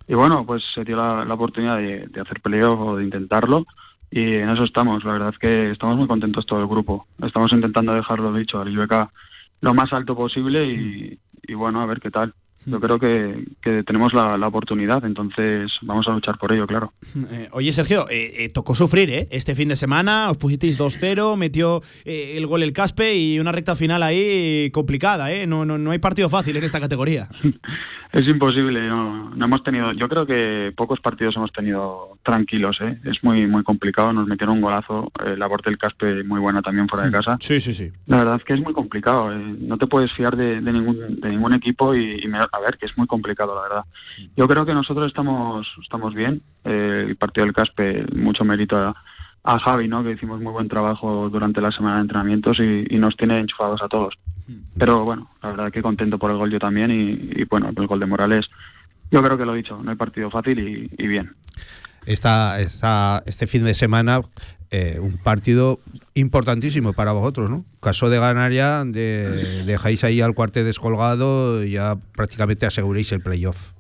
Y 0.08 0.14
bueno, 0.16 0.46
pues 0.46 0.64
se 0.74 0.84
dio 0.84 0.98
la, 0.98 1.24
la 1.26 1.34
oportunidad 1.34 1.78
de, 1.78 2.08
de 2.08 2.22
hacer 2.22 2.42
playoff 2.42 2.80
o 2.80 2.98
de 2.98 3.06
intentarlo 3.06 3.66
y 4.12 4.36
en 4.36 4.50
eso 4.50 4.64
estamos. 4.64 5.04
La 5.04 5.14
verdad 5.14 5.30
es 5.34 5.40
que 5.40 5.72
estamos 5.72 5.98
muy 5.98 6.08
contentos 6.08 6.46
todo 6.46 6.60
el 6.60 6.68
grupo. 6.68 7.08
Estamos 7.26 7.52
intentando 7.52 7.94
dejarlo 7.94 8.34
dicho 8.34 8.60
al 8.60 8.72
IBK 8.72 9.10
lo 9.62 9.74
más 9.74 9.94
alto 9.94 10.16
posible 10.16 10.66
y, 10.66 11.18
y 11.48 11.54
bueno, 11.54 11.82
a 11.82 11.86
ver 11.86 12.00
qué 12.00 12.12
tal. 12.12 12.34
Yo 12.66 12.80
creo 12.80 12.98
que, 12.98 13.44
que 13.62 13.84
tenemos 13.84 14.14
la, 14.14 14.38
la 14.38 14.48
oportunidad, 14.48 15.04
entonces 15.04 15.70
vamos 15.82 16.08
a 16.08 16.12
luchar 16.12 16.38
por 16.38 16.54
ello, 16.54 16.66
claro. 16.66 16.94
Eh, 17.30 17.50
oye, 17.52 17.74
Sergio, 17.74 18.08
eh, 18.10 18.46
eh, 18.46 18.50
tocó 18.50 18.74
sufrir, 18.74 19.10
¿eh? 19.10 19.28
Este 19.32 19.54
fin 19.54 19.68
de 19.68 19.76
semana 19.76 20.30
os 20.30 20.38
pusisteis 20.38 20.78
2-0, 20.78 21.36
metió 21.36 21.82
eh, 22.06 22.36
el 22.38 22.48
gol 22.48 22.64
el 22.64 22.72
Caspe 22.72 23.16
y 23.18 23.38
una 23.38 23.52
recta 23.52 23.76
final 23.76 24.02
ahí 24.02 24.70
complicada, 24.72 25.34
¿eh? 25.34 25.46
No, 25.46 25.66
no, 25.66 25.78
no 25.78 25.92
hay 25.92 26.00
partido 26.00 26.30
fácil 26.30 26.56
en 26.56 26.64
esta 26.64 26.80
categoría. 26.80 27.28
Es 28.14 28.28
imposible, 28.28 28.88
no, 28.88 29.32
no 29.32 29.46
hemos 29.46 29.64
tenido, 29.64 29.92
yo 29.94 30.08
creo 30.08 30.26
que 30.28 30.72
pocos 30.78 31.00
partidos 31.00 31.36
hemos 31.36 31.52
tenido 31.52 32.20
tranquilos, 32.22 32.78
¿eh? 32.80 33.00
es 33.06 33.24
muy 33.24 33.48
muy 33.48 33.64
complicado, 33.64 34.14
nos 34.14 34.28
metieron 34.28 34.58
un 34.58 34.62
golazo, 34.62 35.12
eh, 35.26 35.36
la 35.36 35.48
del 35.66 35.80
Caspe 35.80 36.24
muy 36.24 36.40
buena 36.40 36.62
también 36.62 36.88
fuera 36.88 37.06
de 37.08 37.12
casa. 37.12 37.38
Sí, 37.40 37.60
sí, 37.60 37.74
sí. 37.74 37.92
La 38.06 38.18
verdad 38.18 38.36
es 38.36 38.44
que 38.44 38.54
es 38.54 38.62
muy 38.62 38.72
complicado, 38.74 39.34
eh, 39.34 39.56
no 39.60 39.80
te 39.80 39.88
puedes 39.88 40.14
fiar 40.14 40.38
de, 40.38 40.62
de 40.62 40.72
ningún 40.72 41.20
de 41.22 41.30
ningún 41.30 41.54
equipo 41.54 41.96
y, 41.96 42.20
y 42.24 42.28
me- 42.28 42.38
a 42.38 42.60
ver, 42.64 42.78
que 42.78 42.86
es 42.86 42.96
muy 43.00 43.08
complicado 43.08 43.56
la 43.56 43.62
verdad. 43.64 43.84
Yo 44.38 44.48
creo 44.48 44.64
que 44.64 44.76
nosotros 44.76 45.08
estamos 45.08 45.68
estamos 45.82 46.14
bien, 46.14 46.44
eh, 46.66 47.06
el 47.08 47.16
partido 47.16 47.46
del 47.46 47.56
Caspe, 47.56 48.06
mucho 48.16 48.46
mérito 48.46 48.78
a, 48.78 48.96
a 49.44 49.58
Javi, 49.60 49.88
¿no? 49.88 50.04
que 50.04 50.12
hicimos 50.12 50.40
muy 50.40 50.54
buen 50.54 50.68
trabajo 50.70 51.30
durante 51.32 51.62
la 51.62 51.72
semana 51.72 51.96
de 51.96 52.02
entrenamientos 52.04 52.60
y, 52.60 52.86
y 52.90 52.98
nos 53.00 53.18
tiene 53.18 53.40
enchufados 53.40 53.82
a 53.82 53.88
todos. 53.90 54.14
Pero 54.78 55.04
bueno, 55.06 55.30
la 55.42 55.50
verdad 55.52 55.72
que 55.72 55.82
contento 55.82 56.18
por 56.20 56.32
el 56.32 56.38
gol 56.38 56.52
yo 56.52 56.60
también 56.60 56.92
y, 56.92 57.42
y, 57.42 57.46
bueno, 57.46 57.70
el 57.76 57.88
gol 57.88 58.00
de 58.00 58.06
Morales, 58.06 58.50
yo 59.12 59.22
creo 59.24 59.38
que 59.38 59.46
lo 59.46 59.54
he 59.54 59.58
dicho, 59.58 59.82
no 59.82 59.92
hay 59.92 59.98
partido 59.98 60.30
fácil 60.30 60.60
y, 60.60 60.90
y 61.02 61.08
bien. 61.08 61.34
esta, 62.06 62.60
esta- 62.60 63.24
este 63.26 63.48
fin 63.48 63.64
de 63.64 63.74
semana 63.74 64.22
eh, 64.72 64.98
un 65.00 65.18
partido 65.18 65.80
importantísimo 66.16 66.94
para 66.94 67.12
vosotros, 67.12 67.50
¿no? 67.50 67.64
Caso 67.80 68.10
de 68.10 68.20
ganar 68.20 68.52
ya, 68.52 68.84
de- 68.84 69.64
dejáis 69.66 70.04
ahí 70.04 70.20
al 70.20 70.34
cuartel 70.34 70.66
descolgado 70.66 71.64
y 71.64 71.72
ya 71.72 71.96
prácticamente 72.16 72.66
aseguréis 72.66 73.12
el 73.12 73.22
playoff. 73.22 73.72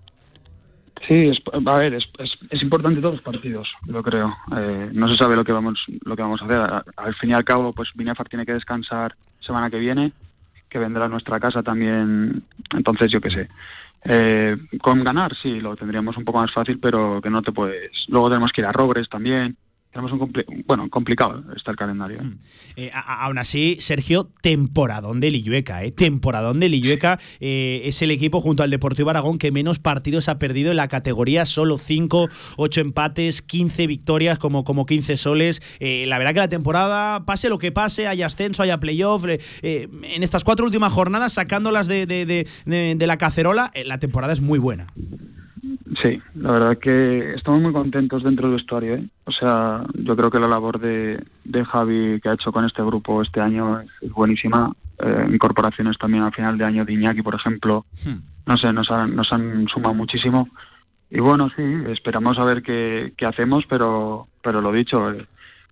Sí, 1.07 1.29
es- 1.29 1.41
a 1.67 1.77
ver, 1.77 1.95
es, 1.95 2.05
es, 2.19 2.31
es 2.49 2.61
importante 2.63 3.01
todos 3.01 3.15
los 3.15 3.23
partidos, 3.23 3.67
yo 3.87 4.01
creo. 4.03 4.33
Eh, 4.55 4.89
no 4.93 5.07
se 5.09 5.15
sabe 5.15 5.35
lo 5.35 5.43
que 5.43 5.51
vamos 5.51 5.77
lo 6.05 6.15
que 6.15 6.21
vamos 6.21 6.41
a 6.41 6.45
hacer. 6.45 6.83
Al 6.95 7.15
fin 7.15 7.31
y 7.31 7.33
al 7.33 7.43
cabo, 7.43 7.73
pues 7.73 7.89
Binefar 7.95 8.29
tiene 8.29 8.45
que 8.45 8.53
descansar 8.53 9.15
semana 9.41 9.69
que 9.69 9.79
viene, 9.79 10.13
que 10.73 10.79
vendrá 10.79 11.05
a 11.05 11.07
nuestra 11.07 11.39
casa 11.39 11.61
también. 11.61 12.43
Entonces, 12.75 13.11
yo 13.11 13.21
qué 13.21 13.29
sé. 13.29 13.47
Eh, 14.05 14.57
con 14.81 15.03
ganar, 15.03 15.33
sí, 15.35 15.61
lo 15.61 15.75
tendríamos 15.75 16.17
un 16.17 16.25
poco 16.25 16.39
más 16.39 16.51
fácil, 16.51 16.79
pero 16.79 17.21
que 17.21 17.29
no 17.29 17.43
te 17.43 17.51
puedes. 17.51 17.91
Luego 18.07 18.27
tenemos 18.27 18.51
que 18.51 18.61
ir 18.61 18.67
a 18.67 18.71
Robres 18.71 19.07
también. 19.07 19.55
Tenemos 19.93 20.11
un 20.11 20.19
compli- 20.19 20.63
bueno, 20.65 20.89
complicado 20.89 21.43
está 21.55 21.69
el 21.69 21.77
calendario. 21.77 22.17
¿eh? 22.19 22.31
Eh, 22.77 22.91
a- 22.95 22.99
a- 22.99 23.25
aún 23.25 23.37
así, 23.37 23.77
Sergio, 23.79 24.27
temporadón 24.41 25.19
de 25.19 25.29
Lillueca, 25.29 25.83
¿eh? 25.83 25.91
Temporadón 25.91 26.59
de 26.59 26.67
Lillueca 26.67 27.19
eh, 27.39 27.81
es 27.85 28.01
el 28.01 28.09
equipo 28.09 28.41
junto 28.41 28.63
al 28.63 28.71
Deportivo 28.71 29.11
Aragón 29.11 29.37
que 29.37 29.51
menos 29.51 29.77
partidos 29.77 30.29
ha 30.29 30.39
perdido 30.39 30.71
en 30.71 30.77
la 30.77 30.87
categoría, 30.87 31.45
solo 31.45 31.77
5, 31.77 32.27
8 32.57 32.81
empates, 32.81 33.43
15 33.43 33.85
victorias, 33.85 34.39
como, 34.39 34.63
como 34.63 34.87
15 34.87 35.15
soles. 35.15 35.61
Eh, 35.79 36.05
la 36.07 36.17
verdad 36.17 36.33
que 36.33 36.39
la 36.39 36.47
temporada, 36.49 37.23
pase 37.27 37.49
lo 37.49 37.59
que 37.59 37.71
pase, 37.71 38.07
haya 38.07 38.25
ascenso, 38.25 38.63
haya 38.63 38.79
playoff, 38.79 39.25
eh, 39.27 39.39
eh, 39.61 39.87
en 40.15 40.23
estas 40.23 40.43
cuatro 40.43 40.65
últimas 40.65 40.91
jornadas, 40.91 41.33
sacándolas 41.33 41.87
de, 41.87 42.07
de- 42.07 42.25
de- 42.25 43.05
la 43.07 43.17
cacerola, 43.17 43.69
eh, 43.75 43.83
la 43.83 43.99
temporada 43.99 44.33
es 44.33 44.41
muy 44.41 44.57
buena. 44.57 44.87
Sí, 46.01 46.21
la 46.35 46.51
verdad 46.53 46.77
que 46.77 47.33
estamos 47.33 47.61
muy 47.61 47.73
contentos 47.73 48.23
dentro 48.23 48.47
del 48.47 48.57
vestuario. 48.57 48.95
¿eh? 48.95 49.07
O 49.25 49.31
sea, 49.31 49.83
yo 49.93 50.15
creo 50.15 50.31
que 50.31 50.39
la 50.39 50.47
labor 50.47 50.79
de, 50.79 51.23
de 51.43 51.65
Javi 51.65 52.19
que 52.21 52.29
ha 52.29 52.33
hecho 52.33 52.51
con 52.51 52.65
este 52.65 52.81
grupo 52.81 53.21
este 53.21 53.41
año 53.41 53.81
es, 53.81 53.89
es 54.01 54.11
buenísima. 54.11 54.71
Eh, 54.99 55.27
incorporaciones 55.31 55.97
también 55.97 56.23
al 56.23 56.33
final 56.33 56.57
de 56.57 56.65
año 56.65 56.85
de 56.85 56.93
Iñaki, 56.93 57.21
por 57.21 57.35
ejemplo. 57.35 57.85
No 58.45 58.57
sé, 58.57 58.71
nos 58.73 58.89
han, 58.91 59.15
nos 59.15 59.31
han 59.31 59.67
sumado 59.67 59.93
muchísimo. 59.93 60.49
Y 61.09 61.19
bueno, 61.19 61.49
sí, 61.55 61.63
esperamos 61.87 62.39
a 62.39 62.45
ver 62.45 62.63
qué, 62.63 63.13
qué 63.15 63.25
hacemos, 63.25 63.65
pero, 63.67 64.27
pero 64.41 64.61
lo 64.61 64.71
dicho, 64.71 65.11
eh, 65.11 65.27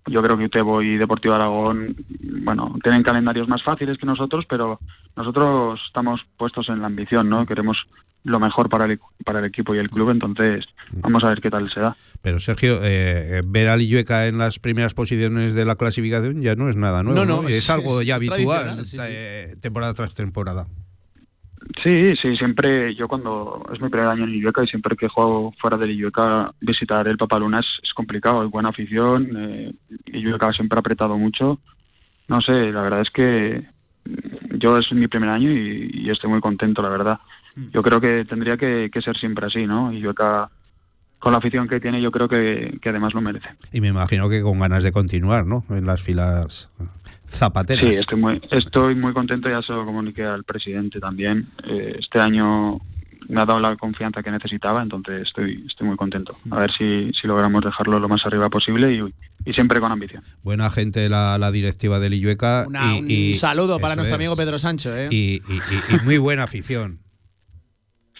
yo 0.06 0.22
creo 0.22 0.36
que 0.36 0.44
Utebo 0.44 0.82
y 0.82 0.96
Deportivo 0.96 1.34
Aragón, 1.34 1.96
bueno, 2.44 2.76
tienen 2.82 3.02
calendarios 3.02 3.48
más 3.48 3.62
fáciles 3.62 3.98
que 3.98 4.06
nosotros, 4.06 4.44
pero 4.48 4.78
nosotros 5.16 5.80
estamos 5.86 6.20
puestos 6.36 6.68
en 6.68 6.80
la 6.80 6.86
ambición, 6.86 7.28
¿no? 7.28 7.46
Queremos 7.46 7.86
lo 8.24 8.38
mejor 8.40 8.68
para 8.68 8.84
el, 8.84 9.00
para 9.24 9.40
el 9.40 9.44
equipo 9.46 9.74
y 9.74 9.78
el 9.78 9.90
club, 9.90 10.10
entonces 10.10 10.64
vamos 10.92 11.24
a 11.24 11.28
ver 11.30 11.40
qué 11.40 11.50
tal 11.50 11.70
se 11.72 11.80
da. 11.80 11.96
Pero 12.22 12.38
Sergio, 12.38 12.78
eh, 12.82 13.42
ver 13.44 13.68
a 13.68 13.76
Lillueca 13.76 14.28
en 14.28 14.38
las 14.38 14.58
primeras 14.60 14.94
posiciones 14.94 15.54
de 15.54 15.64
la 15.64 15.74
clasificación 15.76 16.40
ya 16.40 16.54
no 16.54 16.68
es 16.68 16.76
nada 16.76 17.02
nuevo. 17.02 17.24
No, 17.24 17.42
no, 17.42 17.48
es, 17.48 17.56
es- 17.56 17.70
algo 17.70 18.00
ya 18.02 18.14
es 18.16 18.22
habitual, 18.22 18.86
sí, 18.86 18.96
eh, 19.00 19.56
temporada 19.60 19.92
tras 19.94 20.14
temporada. 20.14 20.66
Sí, 21.82 22.14
sí, 22.20 22.36
siempre, 22.36 22.94
yo 22.94 23.08
cuando 23.08 23.64
es 23.72 23.80
mi 23.80 23.88
primer 23.88 24.08
año 24.08 24.24
en 24.24 24.30
Illueca 24.34 24.62
y 24.64 24.66
siempre 24.66 24.96
que 24.96 25.08
juego 25.08 25.52
fuera 25.60 25.76
de 25.76 25.90
Illueca, 25.90 26.52
visitar 26.60 27.06
el 27.08 27.16
Papaluna 27.16 27.60
es, 27.60 27.66
es 27.82 27.92
complicado, 27.94 28.42
hay 28.42 28.48
buena 28.48 28.70
afición, 28.70 29.28
eh, 29.36 29.72
Illueca 30.06 30.52
siempre 30.52 30.76
ha 30.76 30.80
apretado 30.80 31.16
mucho. 31.16 31.60
No 32.28 32.40
sé, 32.40 32.72
la 32.72 32.82
verdad 32.82 33.00
es 33.02 33.10
que 33.10 33.64
mm, 34.04 34.56
yo 34.58 34.76
es 34.78 34.92
mi 34.92 35.06
primer 35.08 35.28
año 35.30 35.50
y, 35.50 35.90
y 36.04 36.10
estoy 36.10 36.30
muy 36.30 36.40
contento, 36.40 36.82
la 36.82 36.88
verdad. 36.88 37.18
Yo 37.72 37.82
creo 37.82 38.00
que 38.00 38.24
tendría 38.24 38.56
que, 38.56 38.90
que 38.92 39.02
ser 39.02 39.16
siempre 39.16 39.46
así, 39.46 39.66
¿no? 39.66 39.92
Illueca, 39.92 40.50
con 41.18 41.32
la 41.32 41.38
afición 41.38 41.68
que 41.68 41.80
tiene, 41.80 42.00
yo 42.02 42.10
creo 42.10 42.28
que, 42.28 42.78
que 42.80 42.88
además 42.88 43.14
lo 43.14 43.20
merece. 43.20 43.48
Y 43.72 43.80
me 43.80 43.88
imagino 43.88 44.28
que 44.28 44.42
con 44.42 44.58
ganas 44.58 44.82
de 44.82 44.90
continuar, 44.92 45.46
¿no? 45.46 45.64
En 45.70 45.86
las 45.86 46.02
filas 46.02 46.70
zapateras. 47.28 47.84
Sí, 47.86 47.94
estoy 47.94 48.18
muy, 48.20 48.40
estoy 48.50 48.94
muy 48.94 49.12
contento, 49.12 49.48
ya 49.48 49.62
se 49.62 49.72
lo 49.72 49.84
comuniqué 49.84 50.24
al 50.24 50.44
presidente 50.44 50.98
también. 51.00 51.46
Eh, 51.64 51.96
este 51.98 52.18
año 52.20 52.80
me 53.28 53.40
ha 53.40 53.46
dado 53.46 53.60
la 53.60 53.76
confianza 53.76 54.22
que 54.22 54.30
necesitaba, 54.30 54.82
entonces 54.82 55.22
estoy, 55.22 55.64
estoy 55.68 55.86
muy 55.86 55.96
contento. 55.96 56.34
A 56.50 56.58
ver 56.58 56.72
si, 56.72 57.12
si 57.18 57.26
logramos 57.26 57.62
dejarlo 57.64 57.98
lo 58.00 58.08
más 58.08 58.26
arriba 58.26 58.50
posible 58.50 58.92
y, 58.92 59.48
y 59.48 59.52
siempre 59.54 59.78
con 59.80 59.92
ambición. 59.92 60.22
Buena 60.42 60.70
gente 60.70 61.08
la, 61.08 61.38
la 61.38 61.50
directiva 61.52 62.00
de 62.00 62.10
Lillueca. 62.10 62.64
Una- 62.66 62.96
y, 62.98 63.04
y- 63.06 63.32
un 63.32 63.34
saludo 63.38 63.78
para 63.78 63.94
nuestro 63.94 64.16
es. 64.16 64.20
amigo 64.20 64.36
Pedro 64.36 64.58
Sancho, 64.58 64.94
¿eh? 64.96 65.06
Y, 65.10 65.40
y- 65.48 65.62
y- 65.92 65.94
y 65.94 65.98
muy 66.04 66.18
buena 66.18 66.42
afición. 66.42 66.98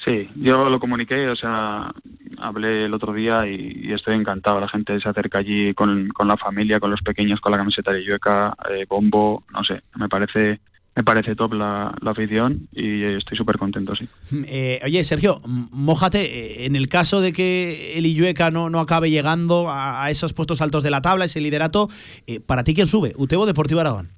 Sí, 0.04 0.28
yo 0.34 0.68
lo 0.68 0.80
comuniqué, 0.80 1.28
o 1.28 1.36
sea, 1.36 1.92
hablé 2.38 2.86
el 2.86 2.94
otro 2.94 3.12
día 3.12 3.46
y, 3.46 3.82
y 3.84 3.92
estoy 3.92 4.16
encantado. 4.16 4.58
La 4.58 4.68
gente 4.68 5.00
se 5.00 5.08
acerca 5.08 5.38
allí 5.38 5.72
con, 5.74 6.08
con 6.08 6.26
la 6.26 6.36
familia, 6.36 6.80
con 6.80 6.90
los 6.90 7.02
pequeños, 7.02 7.40
con 7.40 7.52
la 7.52 7.58
camiseta 7.58 7.92
de 7.92 8.04
Yueca, 8.04 8.54
eh, 8.70 8.84
bombo, 8.88 9.44
no 9.52 9.62
sé, 9.62 9.82
me 9.96 10.08
parece 10.08 10.58
me 10.94 11.04
parece 11.04 11.34
top 11.34 11.54
la, 11.54 11.94
la 12.02 12.10
afición 12.10 12.68
y 12.70 13.02
estoy 13.04 13.38
súper 13.38 13.56
contento, 13.56 13.94
sí. 13.96 14.06
Eh, 14.46 14.78
oye, 14.84 15.02
Sergio, 15.04 15.40
m- 15.42 15.68
mójate, 15.70 16.20
eh, 16.64 16.66
en 16.66 16.76
el 16.76 16.88
caso 16.88 17.22
de 17.22 17.32
que 17.32 17.96
el 17.96 18.04
Illueca 18.04 18.50
no, 18.50 18.68
no 18.68 18.78
acabe 18.78 19.08
llegando 19.10 19.70
a, 19.70 20.04
a 20.04 20.10
esos 20.10 20.34
puestos 20.34 20.60
altos 20.60 20.82
de 20.82 20.90
la 20.90 21.00
tabla, 21.00 21.24
ese 21.24 21.40
liderato, 21.40 21.88
eh, 22.26 22.40
¿para 22.40 22.62
ti 22.62 22.74
quién 22.74 22.88
sube? 22.88 23.14
¿Utebo 23.16 23.46
Deportivo 23.46 23.80
Aragón? 23.80 24.10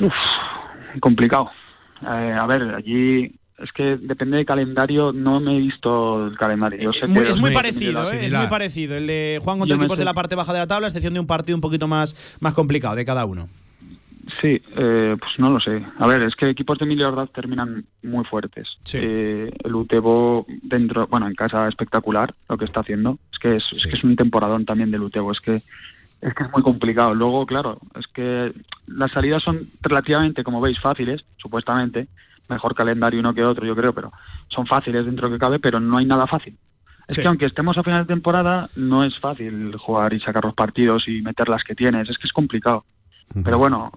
Uf, 0.00 0.14
complicado. 1.00 1.50
Eh, 2.02 2.32
a 2.38 2.46
ver, 2.46 2.62
allí 2.74 3.34
es 3.62 3.72
que 3.72 3.96
depende 3.96 4.36
del 4.36 4.46
calendario, 4.46 5.12
no 5.12 5.40
me 5.40 5.56
he 5.56 5.60
visto 5.60 6.26
el 6.26 6.36
calendario. 6.36 6.80
Yo 6.80 6.92
sé 6.92 7.06
Muy- 7.06 7.22
que 7.22 7.30
es 7.30 7.38
muy 7.38 7.52
parecido, 7.52 8.12
¿eh? 8.12 8.26
es 8.26 8.32
muy 8.32 8.46
parecido. 8.48 8.96
El 8.96 9.06
de 9.06 9.40
Juan 9.42 9.58
contra 9.58 9.76
equipos 9.76 9.98
de 9.98 10.04
la 10.04 10.14
parte 10.14 10.34
baja 10.34 10.52
de 10.52 10.58
la 10.58 10.66
tabla, 10.66 10.86
a 10.86 10.88
excepción 10.88 11.14
de 11.14 11.20
un 11.20 11.26
partido 11.26 11.56
un 11.56 11.60
poquito 11.60 11.86
más, 11.88 12.36
más 12.40 12.54
complicado 12.54 12.96
de 12.96 13.04
cada 13.04 13.24
uno. 13.24 13.48
Sí, 14.40 14.60
eh, 14.76 15.16
pues 15.18 15.32
no 15.38 15.50
lo 15.50 15.60
sé. 15.60 15.84
A 15.98 16.06
ver, 16.06 16.22
es 16.22 16.36
que 16.36 16.48
equipos 16.48 16.78
de 16.78 16.84
Emilio 16.84 17.08
Ordaz 17.08 17.30
terminan 17.32 17.84
muy 18.02 18.24
fuertes. 18.24 18.68
Eh, 18.94 19.50
el 19.64 19.74
Utebo 19.74 20.46
dentro, 20.62 21.06
bueno, 21.08 21.26
en 21.26 21.34
casa 21.34 21.68
espectacular 21.68 22.32
lo 22.48 22.56
que 22.56 22.64
está 22.64 22.80
haciendo. 22.80 23.18
Es 23.32 23.38
que 23.38 23.56
es, 23.56 23.64
es 23.72 23.84
que 23.84 23.96
es 23.96 24.04
un 24.04 24.16
temporadón 24.16 24.64
también 24.64 24.90
del 24.90 25.02
Utebo. 25.02 25.32
Es 25.32 25.40
que 25.40 25.62
es 26.20 26.34
que 26.34 26.44
es 26.44 26.52
muy 26.52 26.62
complicado. 26.62 27.14
Luego, 27.14 27.44
claro, 27.46 27.80
es 27.98 28.06
que 28.06 28.52
las 28.86 29.10
salidas 29.10 29.42
son 29.42 29.68
relativamente, 29.82 30.44
como 30.44 30.60
veis, 30.60 30.78
fáciles, 30.78 31.24
supuestamente. 31.36 32.06
Mejor 32.52 32.74
calendario 32.74 33.20
uno 33.20 33.34
que 33.34 33.44
otro, 33.44 33.66
yo 33.66 33.74
creo, 33.74 33.92
pero 33.92 34.12
son 34.48 34.66
fáciles 34.66 35.04
dentro 35.06 35.30
que 35.30 35.38
cabe, 35.38 35.58
pero 35.58 35.80
no 35.80 35.96
hay 35.98 36.06
nada 36.06 36.26
fácil. 36.26 36.56
Es 37.08 37.16
Sí. 37.16 37.22
que 37.22 37.28
aunque 37.28 37.46
estemos 37.46 37.76
a 37.76 37.82
final 37.82 38.02
de 38.06 38.14
temporada, 38.14 38.68
no 38.76 39.02
es 39.04 39.18
fácil 39.18 39.76
jugar 39.76 40.12
y 40.12 40.20
sacar 40.20 40.44
los 40.44 40.54
partidos 40.54 41.08
y 41.08 41.20
meter 41.22 41.48
las 41.48 41.64
que 41.64 41.74
tienes. 41.74 42.08
Es 42.08 42.16
que 42.18 42.26
es 42.28 42.32
complicado. 42.32 42.84
Pero 43.42 43.58
bueno, 43.58 43.90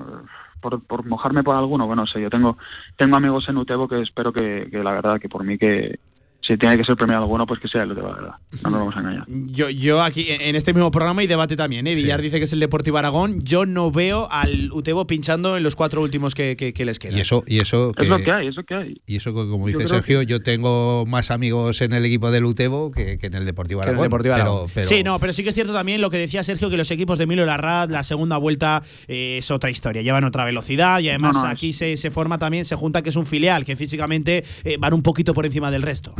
por, 0.62 0.82
por 0.84 1.06
mojarme 1.06 1.44
por 1.44 1.56
alguno, 1.56 1.86
bueno, 1.86 2.04
no 2.04 2.08
sé, 2.08 2.22
yo 2.22 2.30
tengo 2.30 2.58
tengo 2.98 3.16
amigos 3.18 3.48
en 3.50 3.58
Utebo 3.58 3.88
que 3.88 4.02
espero 4.02 4.32
que, 4.34 4.68
que 4.72 4.82
la 4.84 4.92
verdad, 4.94 5.20
que 5.20 5.30
por 5.30 5.44
mí 5.44 5.58
que 5.58 6.00
si 6.48 6.58
tiene 6.58 6.78
que 6.78 6.84
ser 6.84 6.96
premiado 6.96 7.24
alguno, 7.24 7.46
pues 7.48 7.60
que 7.60 7.68
sea 7.68 7.84
el 7.84 7.92
Utebo, 7.92 8.10
la 8.10 8.14
verdad. 8.16 8.36
No 8.64 8.70
nos 8.70 8.80
vamos 8.80 8.96
a 8.96 9.00
engañar. 9.00 9.24
Yo, 9.28 9.70
yo 9.70 10.04
aquí 10.04 10.28
en 10.30 10.56
este 10.56 10.74
mismo 10.74 10.92
programa 10.92 11.24
y 11.24 11.28
debate 11.28 11.56
también, 11.56 11.88
¿eh? 11.88 11.96
Villar 11.96 12.22
dice 12.22 12.38
que 12.38 12.44
es 12.46 12.54
el 12.54 12.60
Deportivo 12.60 12.98
Aragón. 12.98 13.42
Yo 13.42 13.66
no 13.66 13.92
veo 13.92 14.28
al 14.32 14.72
Utebo 14.72 15.08
pinchando 15.08 15.58
en 15.58 15.64
los 15.64 15.76
cuatro 15.76 16.02
últimos 16.02 16.36
que, 16.36 16.56
que- 16.56 16.74
que 16.74 16.86
les 16.86 17.00
quedan. 17.00 17.18
Y 17.18 17.22
eso, 17.22 17.44
y 17.48 17.60
eso 17.60 17.94
Es 17.98 18.08
lo 18.08 18.18
que 18.20 18.32
hay, 18.32 18.48
es 18.48 18.56
lo 18.56 18.64
que 18.64 18.76
hay. 18.76 19.02
Y 19.08 19.16
eso 19.18 19.32
que, 19.34 19.50
como 19.50 19.68
dice 19.68 19.88
Sergio, 19.88 20.22
yo 20.22 20.42
tengo 20.42 21.06
más 21.06 21.32
amigos 21.32 21.82
en 21.82 21.94
el 21.94 22.06
equipo 22.06 22.30
del 22.32 22.46
Utebo 22.46 22.92
que, 22.92 23.18
que 23.18 23.28
en 23.28 23.34
el 23.36 23.46
Deportivo 23.46 23.82
Que 23.82 23.86
en 23.86 23.90
el 23.90 23.94
Aragón. 23.96 24.06
Deportivo 24.06 24.36
Aragón. 24.36 24.70
pero- 24.74 24.88
Sí, 24.88 25.04
no, 25.04 25.20
pero 25.20 25.34
sí 25.34 25.44
que 25.44 25.50
es 25.50 25.56
cierto 25.56 25.74
también 25.74 26.02
lo 26.02 26.10
que 26.10 26.18
decía 26.18 26.44
Sergio, 26.44 26.70
que 26.70 26.78
los 26.78 26.92
equipos 26.92 27.18
de 27.18 27.24
Emilio 27.26 27.46
Larraz, 27.46 27.90
la 27.90 28.04
segunda 28.04 28.38
vuelta 28.38 28.82
eh, 29.08 29.38
es 29.40 29.50
otra 29.52 29.70
historia, 29.72 30.02
llevan 30.02 30.24
otra 30.24 30.46
velocidad 30.46 31.00
y 31.00 31.10
además 31.10 31.38
No, 31.38 31.44
no, 31.44 31.50
aquí 31.50 31.74
se, 31.74 31.98
se 31.98 32.12
forma 32.12 32.38
también, 32.38 32.66
se 32.66 32.76
junta 32.76 33.02
que 33.02 33.10
es 33.10 33.16
un 33.16 33.26
filial, 33.26 33.66
que 33.66 33.76
físicamente 33.76 34.44
eh, 34.64 34.78
van 34.80 34.94
un 34.94 35.02
poquito 35.02 35.34
por 35.34 35.46
encima 35.46 35.72
del 35.72 35.82
resto. 35.82 36.14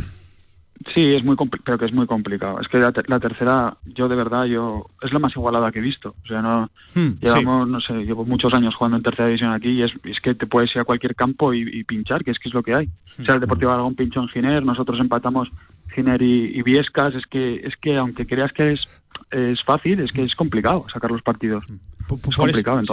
Sí, 0.94 1.14
es 1.14 1.24
muy 1.24 1.36
pero 1.64 1.78
que 1.78 1.84
es 1.86 1.92
muy 1.92 2.06
complicado. 2.06 2.60
Es 2.60 2.68
que 2.68 2.78
la, 2.78 2.92
ter- 2.92 3.08
la 3.08 3.18
tercera, 3.20 3.76
yo 3.84 4.08
de 4.08 4.16
verdad, 4.16 4.44
yo 4.44 4.86
es 5.02 5.12
la 5.12 5.18
más 5.18 5.34
igualada 5.36 5.70
que 5.72 5.80
he 5.80 5.82
visto. 5.82 6.14
O 6.24 6.26
sea, 6.26 6.40
no 6.42 6.70
Hmm, 6.94 7.18
llevamos, 7.20 7.68
no 7.68 7.80
sé, 7.80 7.92
llevo 8.04 8.24
muchos 8.24 8.52
años 8.54 8.74
jugando 8.74 8.96
en 8.96 9.02
tercera 9.02 9.26
división 9.28 9.52
aquí 9.52 9.70
y 9.70 9.82
es, 9.82 9.92
es 10.04 10.20
que 10.20 10.34
te 10.34 10.46
puedes 10.46 10.74
ir 10.74 10.80
a 10.80 10.84
cualquier 10.84 11.14
campo 11.14 11.52
y, 11.52 11.62
y 11.62 11.84
pinchar, 11.84 12.24
que 12.24 12.30
es 12.30 12.38
que 12.38 12.48
es 12.48 12.54
lo 12.54 12.62
que 12.62 12.74
hay. 12.74 12.88
O 13.20 13.24
sea, 13.24 13.34
el 13.34 13.40
Deportivo 13.40 13.72
Aragón 13.72 13.94
pinchó 13.94 14.20
en 14.22 14.28
Giner, 14.28 14.64
nosotros 14.64 14.98
empatamos 15.00 15.48
Giner 15.94 16.22
y, 16.22 16.52
y 16.58 16.62
Viescas. 16.62 17.14
Es 17.14 17.26
que 17.26 17.56
es 17.64 17.74
que 17.76 17.96
aunque 17.96 18.26
creas 18.26 18.52
que 18.52 18.72
es 18.72 18.88
es 19.32 19.62
fácil, 19.64 19.98
es 20.00 20.12
que 20.12 20.22
es 20.22 20.34
complicado 20.36 20.86
sacar 20.92 21.10
los 21.10 21.22
partidos. 21.22 21.64
Es 21.68 22.08
por 22.08 22.18
eso- 22.18 22.36
complicado, 22.42 22.80
sí. 22.84 22.86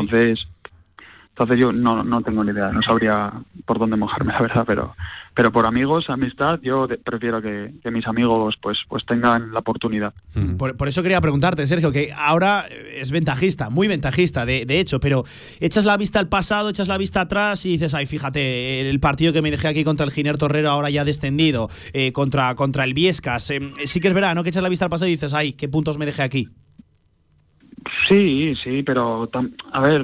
Entonces 1.36 1.60
yo 1.60 1.72
no, 1.72 2.04
no 2.04 2.22
tengo 2.22 2.44
ni 2.44 2.52
idea, 2.52 2.72
no 2.72 2.82
sabría 2.82 3.34
por 3.66 3.80
dónde 3.80 3.96
mojarme, 3.98 4.34
la 4.34 4.40
verdad, 4.42 4.64
pero 4.68 4.94
pero 5.36 5.52
por 5.52 5.66
amigos, 5.66 6.12
amistad, 6.12 6.60
yo 6.62 6.86
de- 6.86 7.00
prefiero 7.00 7.42
que, 7.42 7.74
que 7.82 7.90
mis 7.90 8.06
amigos 8.06 8.54
pues 8.62 8.78
pues 8.88 9.04
tengan 9.04 9.52
la 9.52 9.60
oportunidad. 9.60 10.14
Por, 10.60 10.78
por 10.78 10.88
eso 10.88 11.02
quería 11.02 11.20
preguntarte, 11.22 11.66
Sergio, 11.66 11.92
que 11.92 12.14
ahora 12.16 12.66
es 12.96 13.10
ventajista, 13.10 13.72
muy 13.72 13.88
ventajista, 13.88 14.46
de, 14.46 14.66
de 14.68 14.80
hecho, 14.80 15.00
pero 15.00 15.24
echas 15.60 15.86
la 15.86 15.98
vista 15.98 16.20
al 16.20 16.28
pasado, 16.30 16.70
echas 16.70 16.88
la 16.88 17.00
vista 17.00 17.22
atrás 17.22 17.66
y 17.66 17.72
dices, 17.72 17.96
ay, 17.96 18.06
fíjate, 18.06 18.88
el 18.88 19.00
partido 19.00 19.34
que 19.34 19.42
me 19.42 19.50
dejé 19.50 19.70
aquí 19.70 19.84
contra 19.84 20.06
el 20.06 20.12
Giner 20.12 20.38
Torrero 20.38 20.70
ahora 20.70 20.92
ya 20.92 21.04
descendido, 21.04 21.68
eh, 21.94 22.12
contra, 22.12 22.54
contra 22.54 22.84
el 22.84 22.94
Viescas. 22.94 23.50
eh, 23.50 23.60
sí 23.86 24.00
que 24.00 24.10
es 24.10 24.14
verdad, 24.14 24.36
¿no? 24.36 24.44
Que 24.44 24.50
echas 24.50 24.62
la 24.62 24.70
vista 24.70 24.86
al 24.86 24.92
pasado 24.92 25.08
y 25.08 25.14
dices, 25.14 25.34
ay, 25.34 25.54
qué 25.54 25.68
puntos 25.68 25.98
me 25.98 26.06
dejé 26.06 26.22
aquí. 26.22 26.50
Sí, 28.08 28.54
sí, 28.64 28.84
pero 28.84 29.30
tam- 29.30 29.54
a 29.72 29.80
ver, 29.82 30.04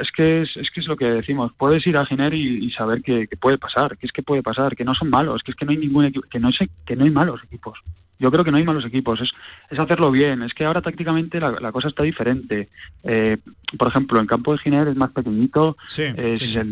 es 0.00 0.10
que 0.12 0.42
es, 0.42 0.56
es 0.56 0.70
que 0.70 0.80
es 0.80 0.86
lo 0.86 0.96
que 0.96 1.06
decimos. 1.06 1.52
Puedes 1.56 1.86
ir 1.86 1.96
a 1.96 2.04
Giner 2.06 2.34
y, 2.34 2.64
y 2.66 2.70
saber 2.70 3.02
que, 3.02 3.26
que 3.28 3.36
puede 3.36 3.58
pasar, 3.58 3.96
que 3.98 4.06
es 4.06 4.12
que 4.12 4.22
puede 4.22 4.42
pasar, 4.42 4.76
que 4.76 4.84
no 4.84 4.94
son 4.94 5.10
malos, 5.10 5.42
que 5.42 5.52
es 5.52 5.56
que 5.56 5.64
no 5.64 5.70
hay 5.72 5.78
ningún 5.78 6.04
equipo, 6.04 6.26
que 6.30 6.38
no 6.38 6.52
sé, 6.52 6.68
que 6.84 6.96
no 6.96 7.04
hay 7.04 7.10
malos 7.10 7.40
equipos. 7.44 7.78
Yo 8.18 8.30
creo 8.30 8.44
que 8.44 8.50
no 8.50 8.58
hay 8.58 8.64
malos 8.64 8.84
equipos, 8.84 9.18
es, 9.22 9.30
es 9.70 9.78
hacerlo 9.78 10.10
bien. 10.10 10.42
Es 10.42 10.52
que 10.52 10.66
ahora 10.66 10.82
tácticamente 10.82 11.40
la, 11.40 11.52
la 11.52 11.72
cosa 11.72 11.88
está 11.88 12.02
diferente. 12.02 12.68
Eh, 13.02 13.38
por 13.78 13.88
ejemplo, 13.88 14.20
en 14.20 14.26
campo 14.26 14.52
de 14.52 14.58
Giner 14.58 14.88
es 14.88 14.96
más 14.96 15.10
pequeñito. 15.12 15.78
eh, 16.14 16.36
si 16.36 16.46
se- 16.48 16.64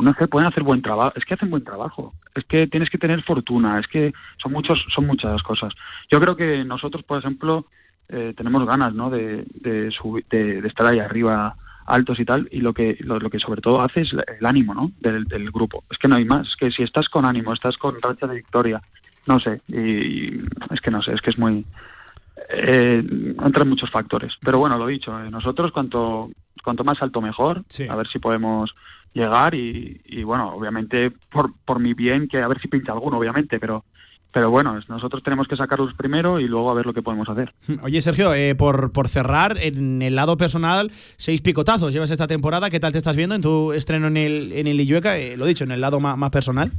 no 0.00 0.14
sé, 0.16 0.28
pueden 0.28 0.46
hacer 0.48 0.62
buen 0.62 0.80
trabajo. 0.80 1.12
Es 1.16 1.24
que 1.24 1.34
hacen 1.34 1.50
buen 1.50 1.64
trabajo. 1.64 2.14
Es 2.36 2.44
que 2.44 2.68
tienes 2.68 2.88
que 2.88 2.98
tener 2.98 3.20
fortuna. 3.24 3.80
Es 3.80 3.88
que 3.88 4.12
son 4.40 4.52
muchos, 4.52 4.84
son 4.94 5.06
muchas 5.08 5.42
cosas. 5.42 5.72
Yo 6.08 6.20
creo 6.20 6.36
que 6.36 6.64
nosotros, 6.64 7.02
por 7.02 7.18
ejemplo, 7.18 7.66
eh, 8.12 8.34
tenemos 8.36 8.64
ganas, 8.66 8.94
¿no? 8.94 9.10
De, 9.10 9.44
de, 9.60 9.90
subir- 9.90 10.24
de, 10.30 10.62
de 10.62 10.68
estar 10.68 10.86
ahí 10.86 11.00
arriba 11.00 11.56
altos 11.86 12.20
y 12.20 12.24
tal 12.24 12.48
y 12.52 12.60
lo 12.60 12.72
que 12.72 12.96
lo, 13.00 13.18
lo 13.18 13.28
que 13.28 13.40
sobre 13.40 13.60
todo 13.60 13.80
hace 13.80 14.02
es 14.02 14.12
el 14.12 14.46
ánimo 14.46 14.72
no 14.72 14.92
del, 15.00 15.24
del 15.24 15.50
grupo. 15.50 15.82
Es 15.90 15.98
que 15.98 16.06
no 16.08 16.14
hay 16.14 16.24
más 16.24 16.46
es 16.46 16.56
que 16.56 16.70
si 16.70 16.82
estás 16.84 17.08
con 17.08 17.24
ánimo 17.24 17.52
estás 17.52 17.76
con 17.76 18.00
racha 18.00 18.26
de 18.28 18.36
victoria 18.36 18.80
no 19.26 19.40
sé 19.40 19.60
y, 19.66 19.80
y 19.80 20.44
es 20.70 20.80
que 20.80 20.90
no 20.92 21.02
sé 21.02 21.12
es 21.12 21.20
que 21.20 21.30
es 21.30 21.38
muy 21.38 21.66
eh, 22.50 23.02
entran 23.44 23.68
muchos 23.68 23.90
factores. 23.90 24.32
Pero 24.44 24.58
bueno 24.58 24.78
lo 24.78 24.86
dicho 24.86 25.18
eh, 25.18 25.30
nosotros 25.30 25.72
cuanto 25.72 26.30
cuanto 26.62 26.84
más 26.84 27.02
alto 27.02 27.20
mejor 27.20 27.62
a 27.88 27.96
ver 27.96 28.06
si 28.08 28.18
podemos 28.20 28.72
llegar 29.12 29.54
y, 29.54 30.00
y, 30.04 30.22
bueno 30.22 30.54
obviamente 30.54 31.10
por 31.30 31.52
por 31.64 31.80
mi 31.80 31.94
bien 31.94 32.28
que 32.28 32.38
a 32.40 32.48
ver 32.48 32.60
si 32.60 32.68
pincha 32.68 32.92
alguno 32.92 33.18
obviamente 33.18 33.58
pero 33.58 33.84
pero 34.32 34.50
bueno 34.50 34.78
nosotros 34.88 35.22
tenemos 35.22 35.46
que 35.46 35.56
sacarlos 35.56 35.94
primero 35.94 36.40
y 36.40 36.48
luego 36.48 36.70
a 36.70 36.74
ver 36.74 36.86
lo 36.86 36.92
que 36.92 37.02
podemos 37.02 37.28
hacer 37.28 37.52
Oye, 37.82 38.02
Sergio, 38.02 38.34
eh, 38.34 38.54
por, 38.54 38.92
por 38.92 39.08
cerrar, 39.08 39.56
en 39.60 40.02
el 40.02 40.14
lado 40.14 40.36
personal, 40.36 40.90
seis 41.16 41.40
picotazos 41.40 41.92
llevas 41.92 42.10
esta 42.10 42.26
temporada. 42.26 42.70
¿Qué 42.70 42.80
tal 42.80 42.92
te 42.92 42.98
estás 42.98 43.16
viendo 43.16 43.34
en 43.34 43.42
tu 43.42 43.72
estreno 43.72 44.06
en 44.08 44.16
el, 44.16 44.52
en 44.52 44.66
el 44.66 44.80
Illueca? 44.80 45.18
Eh, 45.18 45.36
lo 45.36 45.46
dicho, 45.46 45.64
en 45.64 45.72
el 45.72 45.80
lado 45.80 46.00
más, 46.00 46.16
más 46.16 46.30
personal. 46.30 46.72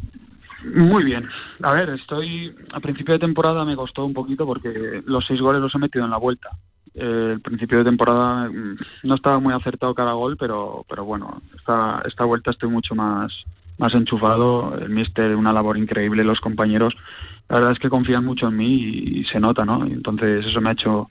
Muy 0.75 1.03
bien. 1.03 1.27
A 1.61 1.73
ver, 1.73 1.89
estoy. 1.89 2.55
A 2.71 2.79
principio 2.79 3.13
de 3.13 3.19
temporada 3.19 3.65
me 3.65 3.75
costó 3.75 4.05
un 4.05 4.13
poquito 4.13 4.45
porque 4.45 5.03
los 5.05 5.25
seis 5.25 5.41
goles 5.41 5.61
los 5.61 5.75
he 5.75 5.77
metido 5.77 6.05
en 6.05 6.11
la 6.11 6.17
vuelta. 6.17 6.49
Eh, 6.95 7.31
el 7.33 7.41
principio 7.41 7.79
de 7.79 7.83
temporada 7.83 8.49
mm, 8.49 8.77
no 9.03 9.15
estaba 9.15 9.39
muy 9.39 9.53
acertado 9.53 9.93
cada 9.93 10.13
gol, 10.13 10.37
pero, 10.37 10.85
pero 10.87 11.03
bueno, 11.03 11.41
esta, 11.57 12.01
esta 12.05 12.23
vuelta 12.23 12.51
estoy 12.51 12.69
mucho 12.69 12.95
más, 12.95 13.33
más 13.77 13.93
enchufado. 13.93 14.77
El 14.77 14.89
míster, 14.89 15.35
una 15.35 15.51
labor 15.53 15.77
increíble, 15.77 16.23
los 16.23 16.39
compañeros. 16.39 16.95
La 17.49 17.55
verdad 17.55 17.71
es 17.73 17.79
que 17.79 17.89
confían 17.89 18.25
mucho 18.25 18.47
en 18.47 18.57
mí 18.57 18.75
y, 18.75 19.19
y 19.19 19.25
se 19.25 19.39
nota, 19.39 19.65
¿no? 19.65 19.85
Y 19.87 19.93
entonces 19.93 20.45
eso 20.45 20.61
me 20.61 20.69
ha 20.69 20.73
hecho. 20.73 21.09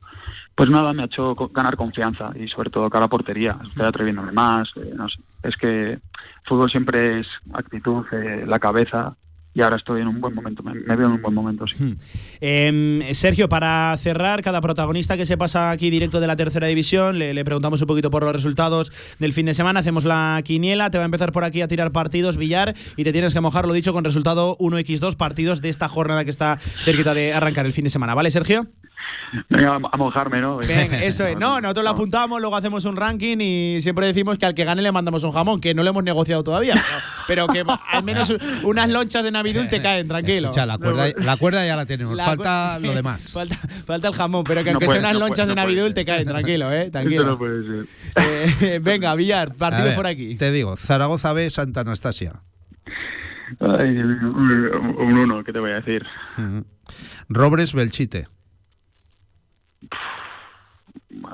Pues 0.55 0.69
nada, 0.69 0.93
me 0.93 1.03
ha 1.03 1.07
hecho 1.07 1.35
ganar 1.35 1.77
confianza 1.77 2.31
y 2.35 2.47
sobre 2.49 2.71
todo 2.71 2.91
cara 2.91 3.07
a 3.07 3.09
portería. 3.09 3.57
Estoy 3.63 3.87
atreviéndome 3.87 4.33
más, 4.33 4.71
eh, 4.77 4.93
no 4.95 5.09
sé. 5.09 5.19
Es 5.43 5.57
que 5.57 5.99
fútbol 6.45 6.71
siempre 6.71 7.21
es 7.21 7.27
actitud, 7.55 8.05
eh, 8.13 8.45
la 8.47 8.59
cabeza 8.59 9.17
y 9.55 9.61
ahora 9.61 9.77
estoy 9.77 10.01
en 10.01 10.09
un 10.09 10.21
buen 10.21 10.35
momento, 10.35 10.63
me, 10.63 10.75
veo 10.97 11.07
en 11.07 11.13
un 11.13 11.23
buen 11.23 11.35
momento, 11.35 11.67
sí. 11.67 11.95
Em, 12.41 13.03
Sergio, 13.13 13.49
para 13.49 13.95
cerrar, 13.99 14.43
cada 14.43 14.61
protagonista 14.61 15.17
que 15.17 15.27
se 15.27 15.37
pasa 15.37 15.71
aquí 15.71 15.91
directo 15.91 16.21
de 16.21 16.27
la 16.27 16.37
tercera 16.37 16.67
división, 16.67 17.19
le, 17.19 17.35
le 17.35 17.45
preguntamos 17.45 17.81
un 17.81 17.87
poquito 17.87 18.11
por 18.11 18.23
los 18.23 18.33
resultados 18.33 18.93
del 19.19 19.33
fin 19.33 19.47
de 19.47 19.55
semana, 19.55 19.81
hacemos 19.81 20.05
la 20.05 20.41
quiniela, 20.45 20.91
te 20.91 20.99
va 20.99 21.05
a 21.05 21.07
empezar 21.07 21.33
por 21.33 21.45
aquí 21.45 21.63
a 21.63 21.69
tirar 21.69 21.93
partidos, 21.93 22.37
Villar, 22.37 22.75
y 22.97 23.05
te 23.05 23.13
tienes 23.13 23.35
que 23.35 23.41
mojar, 23.41 23.67
lo 23.67 23.75
dicho, 23.75 23.93
con 23.93 24.05
resultado 24.05 24.57
1x2 24.59 25.17
partidos 25.17 25.61
de 25.61 25.69
esta 25.69 25.89
jornada 25.89 26.25
que 26.25 26.31
está 26.31 26.59
cerquita 26.59 27.15
de 27.15 27.33
arrancar 27.33 27.67
el 27.67 27.73
fin 27.73 27.85
de 27.85 27.91
semana, 27.91 28.15
¿vale, 28.15 28.31
Sergio? 28.31 28.69
Venga, 29.49 29.79
a 29.91 29.97
mojarme, 29.97 30.41
¿no? 30.41 30.59
Venga, 30.59 31.03
eso 31.03 31.27
es. 31.27 31.39
No, 31.39 31.61
nosotros 31.61 31.85
lo 31.85 31.91
apuntamos, 31.91 32.41
luego 32.41 32.55
hacemos 32.55 32.85
un 32.85 32.97
ranking 32.97 33.39
y 33.41 33.79
siempre 33.81 34.07
decimos 34.07 34.37
que 34.37 34.45
al 34.45 34.55
que 34.55 34.65
gane 34.65 34.83
le 34.83 34.93
mandamos 34.93 35.25
un 35.25 35.33
jamón, 35.33 35.61
que 35.61 35.75
no 35.75 35.83
lo 35.83 35.89
hemos 35.89 36.05
negociado 36.05 36.45
todavía, 36.45 36.75
pero, 37.27 37.47
pero 37.47 37.49
que 37.49 37.65
al 37.93 38.05
menos 38.05 38.33
unas 38.63 38.91
lonchas 38.91 39.25
de 39.25 39.31
Navidul 39.31 39.69
te 39.71 39.81
caen, 39.81 40.07
tranquilo. 40.07 40.49
Escucha, 40.49 40.67
la 40.67 40.77
cuerda, 40.77 41.07
la 41.17 41.37
cuerda 41.39 41.67
ya 41.67 41.77
la 41.77 41.87
tenemos, 41.87 42.15
La 42.15 42.27
falta 42.27 42.79
lo 42.79 42.93
demás. 42.93 43.33
Falta, 43.33 43.57
falta 43.87 44.09
el 44.09 44.15
jamón, 44.15 44.45
pero 44.45 44.63
que 44.63 44.71
No 44.71 44.75
aunque 44.75 44.87
puede, 44.87 45.01
sean 45.01 45.05
unas 45.05 45.15
no 45.15 45.21
lonchas 45.21 45.47
puede, 45.47 45.49
de 45.49 45.55
no 45.55 45.63
Navidul 45.63 45.95
te 45.95 46.05
caen, 46.05 46.27
tranquilo, 46.27 46.73
eh, 46.73 46.91
tranquilo. 46.91 47.23
Eso 47.23 47.31
no 47.31 47.39
puede 47.39 47.67
ser. 47.67 47.87
Eh, 48.17 48.79
venga, 48.83 49.15
Villar, 49.15 49.55
partido 49.55 49.85
ver, 49.87 49.97
por 49.97 50.07
aquí. 50.07 50.37
Te 50.37 50.53
digo, 50.53 50.77
Zaragoza 50.77 51.33
B, 51.33 51.49
Santa 51.49 51.81
Anastasia. 51.81 52.43
Ay, 53.61 53.97
un 53.97 54.95
un 54.99 55.19
uno, 55.19 55.43
¿qué 55.45 55.53
te 55.53 55.59
voy 55.59 55.71
a 55.71 55.75
decir? 55.77 56.05
Robres 57.29 57.73
Belchite. 57.73 58.29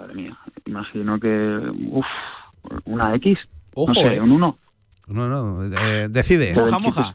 Madre 0.09 0.22
mía, 0.22 0.39
imagino 0.66 1.20
que. 1.20 1.60
Uf, 1.90 2.06
una 2.86 3.14
X. 3.16 3.39
Ojo, 3.74 3.93
no 3.93 4.01
sé, 4.01 4.14
eh. 4.16 4.20
un 4.20 4.30
1. 4.32 4.59
No, 5.09 5.28
no, 5.28 5.64
eh, 5.64 6.09
decide. 6.09 6.55
Moja, 6.55 6.78
moja. 6.78 7.14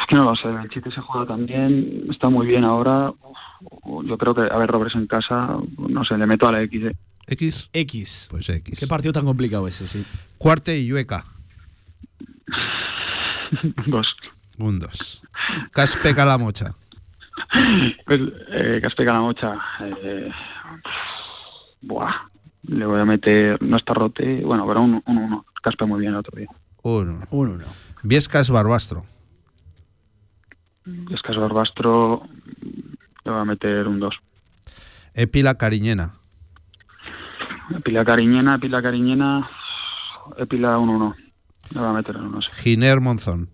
Es 0.00 0.06
que 0.08 0.14
no 0.14 0.24
lo 0.24 0.36
sé, 0.36 0.48
el 0.48 0.68
Chite 0.70 0.90
se 0.92 1.00
juega 1.00 1.26
también, 1.26 2.04
está 2.10 2.28
muy 2.28 2.46
bien 2.46 2.64
ahora. 2.64 3.10
Uf, 3.10 4.04
yo 4.06 4.18
creo 4.18 4.34
que, 4.34 4.42
a 4.42 4.56
ver, 4.56 4.70
Robres 4.70 4.94
en 4.94 5.06
casa, 5.06 5.56
no 5.76 6.04
sé, 6.04 6.16
le 6.18 6.26
meto 6.26 6.46
a 6.48 6.52
la 6.52 6.62
X. 6.62 6.82
eh. 6.84 6.96
X. 7.28 7.70
X. 7.72 8.28
Pues 8.30 8.48
X. 8.48 8.78
Qué 8.78 8.86
partido 8.86 9.12
tan 9.12 9.24
complicado 9.24 9.68
ese, 9.68 9.86
sí. 9.86 10.04
Cuarte 10.38 10.78
y 10.78 10.86
Yueca. 10.86 11.24
Dos. 13.86 14.16
Un 14.58 14.78
2. 14.80 15.22
Caspe 15.72 16.14
Calamocha. 16.14 16.74
Pues, 18.04 18.20
eh, 18.50 18.80
Caspe 18.82 19.04
Calamocha. 19.04 19.54
Eh, 19.80 20.30
buah, 21.80 22.30
le 22.62 22.86
voy 22.86 23.00
a 23.00 23.04
meter, 23.04 23.62
no 23.62 23.76
está 23.76 23.94
rote, 23.94 24.42
bueno, 24.44 24.66
pero 24.66 24.82
un 24.82 25.02
1. 25.06 25.44
Caspe 25.62 25.86
muy 25.86 26.00
bien 26.00 26.12
el 26.12 26.18
otro 26.18 26.38
día. 26.38 26.48
Uno. 26.82 27.20
Un 27.30 27.48
uno. 27.48 27.64
Viescas 28.02 28.50
Barbastro. 28.50 29.04
A 30.86 31.40
Barbastro 31.40 32.22
le 33.24 33.30
voy 33.30 33.40
a 33.40 33.44
meter 33.44 33.86
un 33.86 34.00
2. 34.00 34.14
Epila 35.14 35.56
Cariñena. 35.56 36.14
Pila 37.84 38.04
Cariñena, 38.04 38.58
Pila 38.58 38.80
Cariñena, 38.80 39.50
Epila 40.38 40.78
un 40.78 40.88
1. 40.88 41.16
Le 41.74 41.80
voy 41.80 41.88
a 41.88 41.92
meter 41.92 42.16
un 42.16 42.26
1. 42.26 42.40
Giner 42.62 43.00
Monzón. 43.00 43.50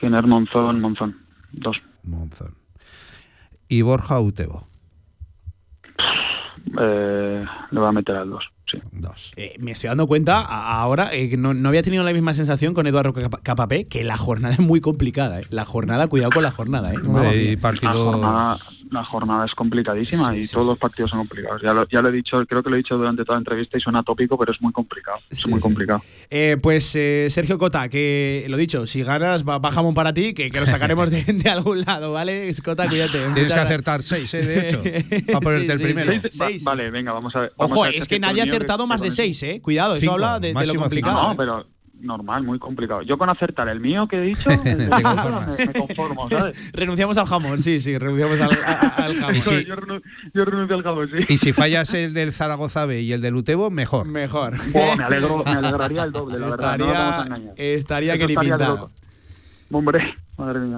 Giner 0.00 0.26
Monzón, 0.26 0.80
Monzón, 0.80 1.26
2. 1.52 1.82
Monzón. 2.04 2.54
Y 3.68 3.82
Borja 3.82 4.20
Utebo. 4.20 4.69
Eh, 6.78 7.44
le 7.70 7.78
voy 7.80 7.88
a 7.88 7.92
meter 7.92 8.16
al 8.16 8.30
2. 8.30 8.44
Sí. 8.70 8.78
Dos. 8.92 9.32
Eh, 9.36 9.56
me 9.58 9.72
estoy 9.72 9.88
dando 9.88 10.06
cuenta 10.06 10.40
ahora 10.42 11.12
eh, 11.12 11.28
que 11.28 11.36
no, 11.36 11.54
no 11.54 11.68
había 11.70 11.82
tenido 11.82 12.04
la 12.04 12.12
misma 12.12 12.34
sensación 12.34 12.72
con 12.72 12.86
Eduardo 12.86 13.12
Capa- 13.12 13.40
Capapé, 13.42 13.86
que 13.88 14.04
la 14.04 14.16
jornada 14.16 14.54
es 14.54 14.60
muy 14.60 14.80
complicada. 14.80 15.40
eh. 15.40 15.46
La 15.50 15.64
jornada, 15.64 16.06
cuidado 16.06 16.30
con 16.30 16.44
la 16.44 16.52
jornada. 16.52 16.92
Eh. 16.92 16.98
Hombre, 17.04 17.36
y 17.42 17.56
La 17.56 17.60
partidos. 17.60 17.96
jornada, 17.96 18.56
la 18.90 19.04
jornada 19.04 19.44
es 19.46 19.54
complicadísima 19.54 20.32
Sí, 20.32 20.40
y 20.40 20.44
sí, 20.44 20.52
todos 20.52 20.64
sí. 20.66 20.70
los 20.70 20.78
partidos 20.78 21.10
son 21.10 21.20
complicados. 21.20 21.60
Ya 21.62 21.72
lo, 21.72 21.86
ya 21.88 22.02
lo 22.02 22.08
he 22.08 22.12
dicho, 22.12 22.44
creo 22.46 22.62
que 22.62 22.70
lo 22.70 22.76
he 22.76 22.78
dicho 22.78 22.96
durante 22.96 23.24
toda 23.24 23.36
la 23.36 23.40
entrevista 23.40 23.78
y 23.78 23.80
suena 23.80 24.02
tópico, 24.02 24.36
pero 24.38 24.52
es 24.52 24.60
muy 24.60 24.72
complicado. 24.72 25.18
Es 25.30 25.46
muy 25.46 25.60
complicado. 25.60 26.02
Eh, 26.30 26.56
pues 26.62 26.94
eh, 26.96 27.26
Sergio 27.30 27.58
Cota, 27.58 27.88
que 27.88 28.44
lo 28.48 28.56
dicho, 28.56 28.86
si 28.86 29.02
ganas, 29.02 29.44
va, 29.48 29.58
va 29.58 29.70
jamón 29.72 29.94
para 29.94 30.12
ti, 30.12 30.34
que, 30.34 30.50
que 30.50 30.60
lo 30.60 30.66
sacaremos 30.66 31.10
de, 31.10 31.22
de 31.32 31.50
algún 31.50 31.80
lado, 31.82 32.12
¿vale? 32.12 32.52
Cota, 32.64 32.88
cuídate. 32.88 33.18
Tienes 33.34 33.54
que 33.54 33.60
acertar 33.60 34.02
seis, 34.02 34.32
¿eh? 34.34 34.42
De 34.44 34.68
hecho. 34.68 34.82
Para 35.26 35.40
ponerte 35.40 35.66
Sí, 35.66 35.72
el 35.72 35.78
sí, 35.78 35.84
primero. 35.84 36.12
Va- 36.12 36.28
Seis. 36.30 36.64
vale, 36.64 36.90
venga, 36.90 37.12
vamos 37.12 37.34
a 37.36 37.40
ver. 37.40 37.52
vamos 37.56 37.72
Ojo, 37.72 37.82
a 37.84 37.86
ver 37.86 37.92
si 37.94 37.98
es 38.00 38.08
que 38.08 38.18
nadie 38.20 38.40
ha 38.42 38.44
acertado 38.44 38.84
que- 38.84 38.88
más 38.88 39.00
de 39.00 39.10
seis, 39.10 39.42
¿eh? 39.42 39.60
Cuidado, 39.62 39.94
eso 39.94 40.00
Cinco, 40.02 40.14
habla 40.14 40.40
de, 40.40 40.52
de 40.54 40.66
lo 40.66 40.74
complicado. 40.74 41.16
cinco. 41.16 41.26
No, 41.28 41.32
¿eh? 41.32 41.36
pero 41.36 41.66
normal, 42.00 42.42
muy 42.42 42.58
complicado. 42.58 43.02
Yo 43.02 43.16
con 43.18 43.28
acertar 43.30 43.68
el 43.68 43.80
mío 43.80 44.06
que 44.08 44.16
he 44.18 44.22
dicho, 44.22 44.48
me, 44.64 44.74
me 44.76 44.88
conformo, 45.78 46.28
¿sabes? 46.28 46.70
Renunciamos 46.72 47.16
al 47.18 47.26
jamón, 47.26 47.60
sí, 47.62 47.80
sí, 47.80 47.96
renunciamos 47.98 48.40
al, 48.40 48.62
a- 48.64 48.72
a- 48.72 48.88
al 49.04 49.14
jamón. 49.16 49.34
Y 49.36 49.42
si- 49.42 49.64
Yo, 49.64 49.76
renu- 49.76 50.02
yo 50.34 50.44
renuncio 50.44 50.76
al 50.76 50.82
jamón, 50.82 51.08
sí. 51.10 51.24
Y 51.28 51.38
si 51.38 51.52
fallas 51.52 51.92
el 51.94 52.14
del 52.14 52.32
Zaragoza 52.32 52.86
B 52.86 53.00
y 53.02 53.12
el 53.12 53.20
del 53.20 53.34
Utebo, 53.36 53.70
mejor. 53.70 54.06
Mejor. 54.08 54.54
Oh, 54.74 54.96
me, 54.96 55.04
alegro, 55.04 55.42
me 55.44 55.50
alegraría 55.52 56.04
el 56.04 56.12
doble, 56.12 56.38
la 56.38 56.50
verdad. 56.50 56.78
No 56.78 56.86
nos 56.86 56.94
vamos 56.94 57.14
a 57.14 57.22
estaría 57.24 57.52
estaría 57.56 58.18
que 58.18 58.26
ni 58.26 58.32
estaría 58.32 58.56
pintado. 58.56 58.90
Hombre, 59.72 60.14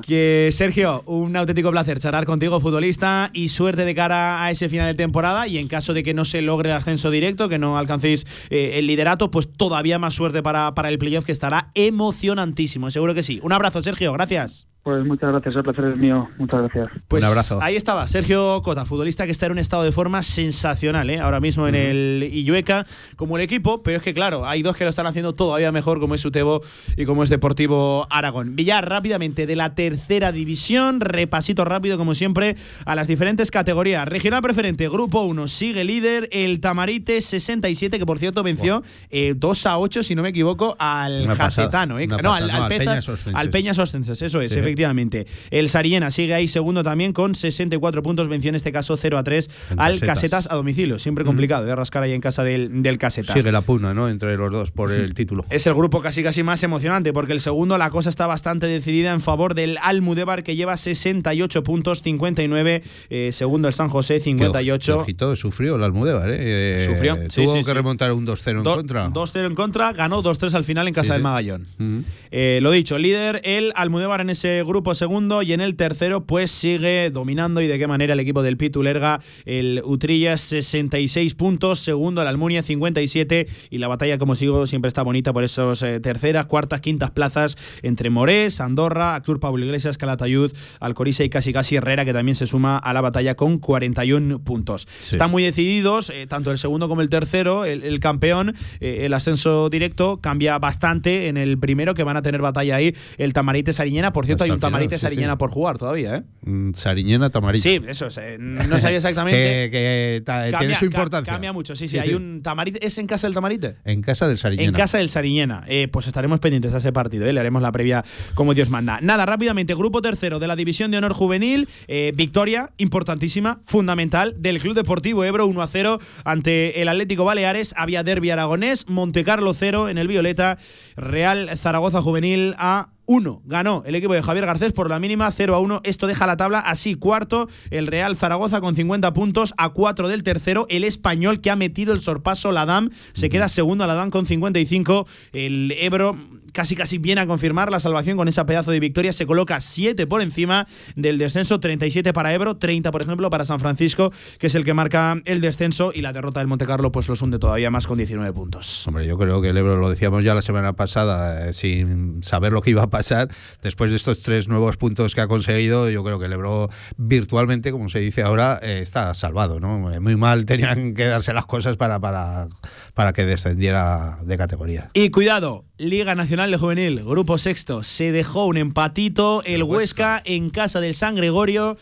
Que 0.07 0.51
Sergio, 0.53 1.03
un 1.07 1.37
auténtico 1.37 1.71
placer 1.71 1.99
charlar 1.99 2.27
contigo, 2.27 2.61
futbolista, 2.61 3.31
y 3.33 3.49
suerte 3.49 3.85
de 3.85 3.95
cara 3.95 4.43
a 4.43 4.51
ese 4.51 4.69
final 4.69 4.87
de 4.87 4.95
temporada. 4.95 5.47
Y 5.47 5.59
en 5.59 5.69
caso 5.69 5.95
de 5.95 6.03
que 6.03 6.15
no 6.15 6.25
se 6.25 6.43
logre 6.43 6.71
el 6.71 6.77
ascenso 6.77 7.11
directo, 7.11 7.49
que 7.49 7.59
no 7.59 7.79
alcancéis 7.79 8.27
eh, 8.51 8.73
el 8.75 8.87
liderato, 8.87 9.31
pues 9.31 9.49
todavía 9.51 9.99
más 9.99 10.15
suerte 10.15 10.43
para, 10.43 10.75
para 10.75 10.89
el 10.89 10.99
playoff, 10.99 11.25
que 11.25 11.33
estará 11.33 11.71
emocionantísimo. 11.75 12.91
Seguro 12.91 13.15
que 13.15 13.23
sí. 13.23 13.41
Un 13.43 13.53
abrazo, 13.53 13.83
Sergio, 13.83 14.13
gracias. 14.13 14.72
Pues 14.85 15.05
muchas 15.05 15.31
gracias, 15.31 15.55
el 15.55 15.63
placer 15.63 15.85
es 15.93 15.97
mío. 15.97 16.29
Muchas 16.39 16.61
gracias. 16.63 16.89
Pues 17.07 17.23
Un 17.23 17.31
abrazo. 17.31 17.59
Ahí 17.63 17.77
estaba, 17.77 18.09
Sergio 18.09 18.63
Cota, 18.63 18.85
futbolista 18.85 19.27
que 19.27 19.31
está 19.31 19.47
en 19.47 19.53
un 19.53 19.59
estado 19.59 19.85
de 19.85 19.93
forma 19.93 20.25
sensacional, 20.25 21.09
¿eh? 21.09 21.21
ahora 21.21 21.39
mismo 21.39 21.69
en 21.69 21.77
el 21.77 22.29
Illueca, 22.33 22.85
como 23.15 23.37
el 23.37 23.45
equipo, 23.45 23.85
pero 23.85 23.99
es 23.99 24.03
que 24.03 24.13
claro, 24.13 24.45
hay 24.45 24.63
dos 24.63 24.77
que 24.77 24.83
lo 24.83 24.91
están 24.91 25.07
haciendo 25.07 25.35
todavía 25.35 25.71
mejor, 25.71 26.01
como 26.01 26.17
es 26.17 26.25
Utebo 26.25 26.63
y 26.97 27.05
como 27.05 27.23
es 27.23 27.31
Deportivo 27.31 28.09
Aragón. 28.11 28.57
Villar, 28.57 28.89
rápidamente, 28.89 29.47
de 29.47 29.55
la 29.55 29.75
tercera 29.77 30.33
división, 30.33 31.01
repasito 31.01 31.65
rápido, 31.65 31.97
como 31.97 32.17
siempre, 32.17 32.57
a 32.85 32.97
las 32.97 33.07
diferentes 33.07 33.53
categorías. 33.53 34.09
Regional 34.09 34.43
preferente, 34.43 34.89
Grupo 34.89 35.23
1, 35.23 35.47
sigue 35.47 35.85
líder, 35.85 36.29
el 36.33 36.59
Tamarite 36.59 37.21
67, 37.23 38.01
que 38.01 38.07
por 38.07 38.19
cierto 38.19 38.43
venció 38.43 38.83
eh, 39.11 39.35
2 39.37 39.67
a 39.67 39.79
8, 39.79 40.03
si 40.03 40.17
no 40.17 40.23
me 40.23 40.31
equivoco, 40.31 40.75
al 40.81 41.29
Jacetano, 41.29 42.01
¿eh? 42.01 42.09
no, 42.09 42.17
al, 42.17 42.23
pasada, 42.49 42.57
al 42.57 42.63
al 42.63 42.69
Pezas- 42.69 43.07
Peñas 43.23 43.49
Peñas 43.53 43.79
Ostenses, 43.79 44.23
eso 44.23 44.41
es, 44.41 44.53
Sí. 44.53 44.72
Efectivamente. 44.73 45.27
El 45.51 45.69
Sariena 45.69 46.11
sigue 46.11 46.35
ahí 46.35 46.49
segundo 46.49 46.83
también 46.83 47.13
con 47.13 47.35
64 47.35 48.03
puntos, 48.03 48.29
venció 48.29 48.49
en 48.49 48.55
este 48.55 48.73
caso 48.73 48.97
0 48.97 49.19
a 49.19 49.23
3 49.25 49.49
En 49.73 49.81
al 49.81 49.93
Casetas. 49.93 50.09
Casetas 50.15 50.49
a 50.51 50.55
domicilio. 50.55 50.99
Siempre 50.99 51.25
complicado 51.25 51.65
de 51.65 51.75
rascar 51.75 52.03
ahí 52.03 52.13
en 52.13 52.21
casa 52.21 52.43
del, 52.45 52.83
del 52.83 52.99
Casetas. 52.99 53.37
Sigue 53.37 53.53
la 53.53 53.61
puna, 53.61 53.93
¿no? 53.95 54.09
Entre 54.09 54.37
los 54.37 54.51
dos 54.51 54.71
por 54.71 54.91
el 54.93 55.15
título. 55.15 55.45
Es 55.51 55.67
el 55.67 55.75
grupo 55.75 56.01
casi 56.01 56.23
casi 56.23 56.43
más 56.43 56.63
emocionante 56.63 57.13
porque 57.13 57.33
el 57.33 57.41
segundo 57.41 57.77
la 57.79 57.91
cosa 57.91 58.09
está 58.11 58.27
bastante 58.27 58.67
decidida 58.67 59.13
en 59.13 59.21
favor 59.21 59.55
del 59.55 59.79
Almudévar 59.83 60.43
que 60.43 60.57
lleva 60.57 60.77
68 60.77 61.63
puntos, 61.63 62.03
59, 62.03 62.83
eh, 63.11 63.31
segundo 63.33 63.69
el 63.69 63.75
San 63.75 63.89
José 63.89 64.21
58. 64.21 64.97
Que, 64.97 65.03
ojito, 65.03 65.37
sufrió 65.37 65.77
el 65.77 65.83
Almudévar, 65.85 66.31
¿eh? 66.31 66.41
Eh, 66.43 66.87
Sufrió, 66.89 67.17
sí, 67.29 67.45
Tuvo 67.45 67.57
sí, 67.57 67.65
que 67.65 67.75
remontar 67.75 68.13
un 68.13 68.27
2-0 68.27 68.59
en 68.59 68.65
Do- 68.65 68.77
contra. 68.77 69.09
2-0 69.11 69.47
en 69.47 69.55
contra, 69.55 69.93
ganó 69.93 70.23
2-3 70.23 70.55
al 70.55 70.65
final 70.65 70.89
en 70.89 70.95
casa 70.95 71.15
del. 71.15 71.23
Magallón. 71.23 71.67
Ujú. 71.79 72.03
Eh, 72.31 72.59
lo 72.63 72.71
dicho, 72.71 72.99
líder 72.99 73.41
el 73.45 73.73
Almudévar 73.75 74.21
en 74.21 74.31
ese 74.31 74.62
grupo 74.65 74.95
segundo 74.95 75.43
y 75.43 75.53
en 75.53 75.61
el 75.61 75.77
tercero 75.77 76.25
pues 76.27 76.51
sigue 76.51 77.11
dominando 77.11 77.61
y 77.61 77.67
de 77.67 77.79
qué 77.79 77.87
manera 77.87 78.13
el 78.13 78.21
equipo 78.21 78.43
del 78.43 78.57
Pitu 78.57 78.83
Lerga, 78.83 79.21
el 79.45 79.83
Utrillas 79.85 80.41
66 80.41 81.35
puntos, 81.35 81.81
segundo 81.81 82.23
el 82.23 82.29
Almunia 82.29 82.63
57 82.63 83.47
y 83.71 83.79
la 83.79 83.89
batalla 83.89 84.19
como 84.19 84.35
sigo 84.35 84.67
siempre 84.67 84.89
está 84.89 85.03
bonita 85.03 85.33
por 85.33 85.45
esos 85.45 85.83
eh, 85.83 86.01
terceras, 86.01 86.47
cuartas, 86.47 86.81
quintas 86.81 87.11
plazas 87.11 87.57
entre 87.83 88.11
Morés, 88.11 88.61
Andorra, 88.61 89.15
Actur 89.15 89.41
Pablo 89.41 89.65
Iglesias, 89.65 89.99
Calatayud, 89.99 90.53
Alcorisa 90.81 91.25
y 91.25 91.31
casi 91.31 91.53
casi 91.53 91.77
Herrera 91.77 92.05
que 92.05 92.13
también 92.13 92.35
se 92.35 92.47
suma 92.47 92.79
a 92.79 92.93
la 92.93 93.01
batalla 93.01 93.35
con 93.35 93.59
41 93.59 94.41
puntos. 94.41 94.87
Están 95.11 95.31
muy 95.31 95.43
decididos, 95.43 96.11
eh, 96.11 96.27
tanto 96.27 96.51
el 96.51 96.59
segundo 96.59 96.89
como 96.89 97.03
el 97.03 97.09
tercero, 97.09 97.65
el, 97.65 97.83
el 97.83 98.01
campeón, 98.01 98.55
eh, 98.81 99.01
el 99.03 99.15
ascenso 99.15 99.69
directo 99.71 100.21
cambia 100.21 100.59
bastante 100.59 101.29
en 101.29 101.37
el 101.37 101.59
primero 101.59 101.95
que 101.95 102.05
van 102.05 102.17
a 102.17 102.23
tener 102.23 102.41
batalla 102.41 102.77
ahí 102.77 102.95
el 103.19 103.33
Tamarite 103.33 103.73
Sariñena. 103.73 104.13
Por 104.13 104.27
cierto, 104.27 104.45
hay 104.45 104.52
un 104.55 104.61
Tamarite 104.61 104.99
Sariñena 104.99 105.39
por 105.39 105.51
jugar 105.51 105.79
todavía, 105.79 106.17
¿eh? 106.17 106.23
Mm, 106.43 106.73
Sariñena 106.75 107.31
Tamarite. 107.31 107.63
Sí, 107.63 107.81
eso 107.87 108.07
es. 108.07 108.19
eh, 108.19 108.37
no 108.39 108.79
sabía 108.81 108.97
exactamente. 108.99 109.39
que 109.71 109.71
que 109.73 110.23
ta- 110.25 110.43
tiene 110.45 110.59
Cambia- 110.59 110.75
su 110.77 110.81
ca- 110.81 110.87
importancia. 110.87 111.33
Cambia 111.33 111.53
mucho, 111.53 111.75
sí, 111.75 111.89
sí. 111.89 111.99
Hay 111.99 112.15
un 112.15 112.43
Tamarite. 112.43 112.85
¿Es 112.87 112.99
en 112.99 113.07
casa 113.07 113.27
del 113.27 113.35
Tamarite? 113.35 113.77
En 113.85 114.03
casa 114.03 114.29
del 114.29 114.39
Sariñena. 114.39 114.69
En 114.69 114.75
casa 114.75 114.99
del 114.99 115.09
Sariñena. 115.09 115.65
Eh, 115.69 115.89
pues 115.89 116.07
estaremos 116.07 116.41
pendientes 116.41 116.73
a 116.75 116.79
ese 116.79 116.93
partido, 116.93 117.27
¿eh? 117.27 117.33
le 117.33 117.41
haremos 117.41 117.63
la 117.63 117.73
previa 117.73 118.05
como 118.35 118.55
Dios 118.55 118.71
manda. 118.71 118.99
Nada, 119.03 119.27
rápidamente, 119.27 119.75
grupo 119.75 120.03
tercero 120.03 120.39
de 120.39 120.47
la 120.47 120.57
División 120.57 120.91
de 120.91 120.99
Honor 120.99 121.13
Juvenil, 121.13 121.69
eh, 121.89 122.13
victoria 122.15 122.71
importantísima, 122.79 123.61
fundamental, 123.65 124.35
del 124.39 124.61
Club 124.61 124.75
Deportivo 124.75 125.25
Ebro 125.25 125.47
1 125.47 125.63
a 125.63 125.67
0 125.69 125.99
ante 126.25 126.81
el 126.83 126.89
Atlético 126.89 127.25
Baleares. 127.25 127.75
Había 127.77 128.03
derby 128.03 128.31
aragonés, 128.31 128.89
Montecarlo 128.89 129.55
0 129.55 129.89
en 129.89 129.99
el 129.99 130.09
Violeta, 130.09 130.59
Real 130.97 131.51
Zaragoza 131.57 132.03
Juvenil 132.03 132.55
a 132.59 132.91
1. 133.07 133.43
Ganó 133.45 133.83
el 133.87 133.95
equipo 133.95 134.15
de 134.15 134.23
Javier 134.23 134.47
Garcés 134.47 134.73
por 134.73 134.89
la 134.89 134.99
mínima 134.99 135.31
0 135.31 135.55
a 135.55 135.59
1. 135.59 135.81
Esto 135.85 136.07
deja 136.07 136.27
la 136.27 136.37
tabla 136.37 136.61
así. 136.61 136.95
Cuarto, 136.95 137.49
el 137.71 137.87
Real 137.87 138.17
Zaragoza 138.17 138.61
con 138.61 138.75
50 138.75 139.13
puntos 139.13 139.55
a 139.57 139.71
4 139.71 140.09
del 140.09 140.23
tercero. 140.23 140.67
El 140.69 140.85
español 140.85 141.41
que 141.41 141.51
ha 141.51 141.57
metido 141.57 141.93
el 141.93 142.01
sorpaso, 142.01 142.53
Ladam, 142.53 142.91
se 143.13 143.29
queda 143.29 143.49
segundo. 143.49 143.87
Ladam 143.87 144.11
con 144.11 144.27
55. 144.27 145.07
El 145.33 145.73
Ebro 145.79 146.17
casi 146.53 146.77
casi 146.77 146.99
viene 146.99 147.21
a 147.21 147.27
confirmar 147.27 147.71
la 147.71 147.81
salvación 147.81 148.17
con 148.17 148.29
esa 148.29 148.47
pedazo 148.47 148.71
de 148.71 148.81
victoria. 148.81 149.13
Se 149.13 149.27
coloca 149.27 149.61
7 149.61 150.07
por 150.07 150.23
encima 150.23 150.67
del 150.97 151.19
descenso. 151.19 151.61
37 151.61 152.13
para 152.13 152.33
Ebro, 152.33 152.57
30 152.57 152.91
por 152.93 153.03
ejemplo 153.03 153.31
para 153.31 153.45
San 153.45 153.59
Francisco, 153.59 154.13
que 154.39 154.47
es 154.47 154.55
el 154.55 154.65
que 154.65 154.75
marca 154.75 155.21
el 155.25 155.41
descenso. 155.41 155.93
Y 155.95 156.03
la 156.03 156.13
derrota 156.13 156.41
del 156.41 156.47
Montecarlo 156.47 156.93
pues 156.93 157.09
los 157.09 157.23
hunde 157.23 157.39
todavía 157.39 157.71
más 157.71 157.87
con 157.87 157.99
19 157.99 158.33
puntos. 158.33 158.87
Hombre, 158.87 159.07
yo 159.07 159.19
creo 159.19 159.41
que 159.43 159.49
el 159.49 159.57
Ebro, 159.57 159.77
lo 159.77 159.91
decíamos 159.91 160.25
ya 160.25 160.35
la 160.35 160.43
semana 160.43 160.75
pasada, 160.75 161.49
eh, 161.49 161.55
sin 161.55 162.23
saber 162.23 162.53
lo 162.53 162.63
que 162.63 162.71
iba 162.71 162.83
a 162.83 162.91
pasar. 162.93 163.29
Después 163.63 163.91
de 163.91 163.97
estos 163.97 164.21
tres 164.23 164.47
nuevos 164.47 164.77
puntos 164.77 165.17
que 165.17 165.21
ha 165.21 165.27
conseguido, 165.27 165.91
yo 165.91 166.05
creo 166.05 166.21
que 166.21 166.27
el 166.27 166.33
Ebro 166.35 166.71
virtualmente, 166.97 167.73
como 167.73 167.89
se 167.89 167.99
dice 167.99 168.23
ahora, 168.23 168.61
eh, 168.63 168.79
está 168.81 169.13
salvado. 169.15 169.59
¿no? 169.59 169.93
Eh, 169.93 169.99
Muy 169.99 170.15
mal 170.15 170.47
tenían 170.47 170.95
que 170.95 171.07
darse 171.07 171.33
las 171.33 171.47
cosas 171.47 171.77
para, 171.77 171.99
para, 171.99 172.49
para 172.95 173.13
que 173.13 173.27
descendiera 173.27 174.19
de 174.23 174.39
categoría. 174.39 174.91
Y 174.95 175.11
cuidado, 175.11 175.65
Liga 175.79 176.15
Nacional 176.15 176.51
de 176.53 176.59
Juvenil, 176.59 177.03
grupo 177.03 177.39
sexto, 177.39 177.83
se 177.83 178.13
dejó 178.13 178.45
un 178.45 178.59
empatito 178.59 179.43
el 179.45 179.65
Huesca 179.65 180.23
en 180.25 180.51
casa 180.51 180.81
del 180.81 180.95
San 180.95 181.17
Gregorio. 181.17 181.77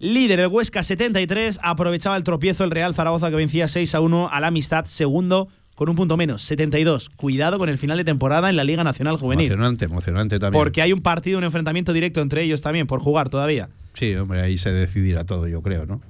Líder 0.00 0.40
el 0.40 0.48
Huesca 0.48 0.82
73, 0.82 1.60
aprovechaba 1.62 2.16
el 2.16 2.24
tropiezo 2.24 2.64
el 2.64 2.70
Real 2.70 2.94
Zaragoza 2.94 3.30
que 3.30 3.36
vencía 3.36 3.68
6 3.68 3.94
a 3.94 4.00
1 4.00 4.28
a 4.30 4.40
la 4.40 4.48
Amistad, 4.48 4.84
segundo 4.84 5.48
con 5.80 5.88
un 5.88 5.96
punto 5.96 6.18
menos, 6.18 6.42
72. 6.42 7.08
Cuidado 7.16 7.58
con 7.58 7.70
el 7.70 7.78
final 7.78 7.96
de 7.96 8.04
temporada 8.04 8.50
en 8.50 8.56
la 8.56 8.64
Liga 8.64 8.84
Nacional 8.84 9.16
Juvenil. 9.16 9.46
Emocionante, 9.46 9.86
emocionante 9.86 10.38
también. 10.38 10.60
Porque 10.60 10.82
hay 10.82 10.92
un 10.92 11.00
partido, 11.00 11.38
un 11.38 11.44
enfrentamiento 11.44 11.94
directo 11.94 12.20
entre 12.20 12.42
ellos 12.42 12.60
también 12.60 12.86
por 12.86 13.00
jugar 13.00 13.30
todavía. 13.30 13.70
Sí, 13.94 14.14
hombre, 14.14 14.42
ahí 14.42 14.58
se 14.58 14.72
decidirá 14.72 15.24
todo, 15.24 15.48
yo 15.48 15.62
creo, 15.62 15.86
¿no? 15.86 16.02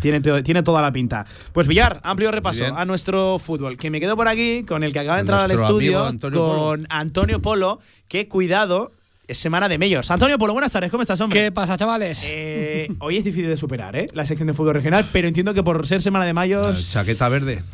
Tiene, 0.00 0.20
tiene 0.20 0.62
toda 0.62 0.80
la 0.80 0.92
pinta. 0.92 1.26
Pues 1.52 1.66
Villar, 1.66 2.00
amplio 2.04 2.30
repaso 2.30 2.72
a 2.72 2.84
nuestro 2.84 3.40
fútbol. 3.40 3.76
Que 3.76 3.90
me 3.90 3.98
quedo 3.98 4.14
por 4.14 4.28
aquí 4.28 4.62
con 4.62 4.84
el 4.84 4.92
que 4.92 5.00
acaba 5.00 5.16
de 5.16 5.22
entrar 5.22 5.40
al 5.40 5.50
estudio, 5.50 6.06
Antonio 6.06 6.38
con 6.38 6.86
Antonio 6.88 7.42
Polo, 7.42 7.80
que 8.06 8.28
cuidado, 8.28 8.92
es 9.26 9.38
semana 9.38 9.68
de 9.68 9.76
Mayors. 9.76 10.08
Antonio 10.12 10.38
Polo, 10.38 10.52
buenas 10.52 10.70
tardes, 10.70 10.92
¿cómo 10.92 11.02
estás, 11.02 11.20
hombre? 11.20 11.40
¿Qué 11.40 11.50
pasa, 11.50 11.76
chavales? 11.76 12.28
Eh, 12.30 12.94
hoy 13.00 13.16
es 13.16 13.24
difícil 13.24 13.48
de 13.48 13.56
superar, 13.56 13.96
¿eh? 13.96 14.06
La 14.14 14.24
sección 14.24 14.46
de 14.46 14.54
fútbol 14.54 14.74
regional, 14.74 15.04
pero 15.12 15.26
entiendo 15.26 15.52
que 15.52 15.64
por 15.64 15.84
ser 15.84 16.00
semana 16.00 16.26
de 16.26 16.32
Mayors. 16.32 16.92
Chaqueta 16.92 17.28
verde. 17.28 17.64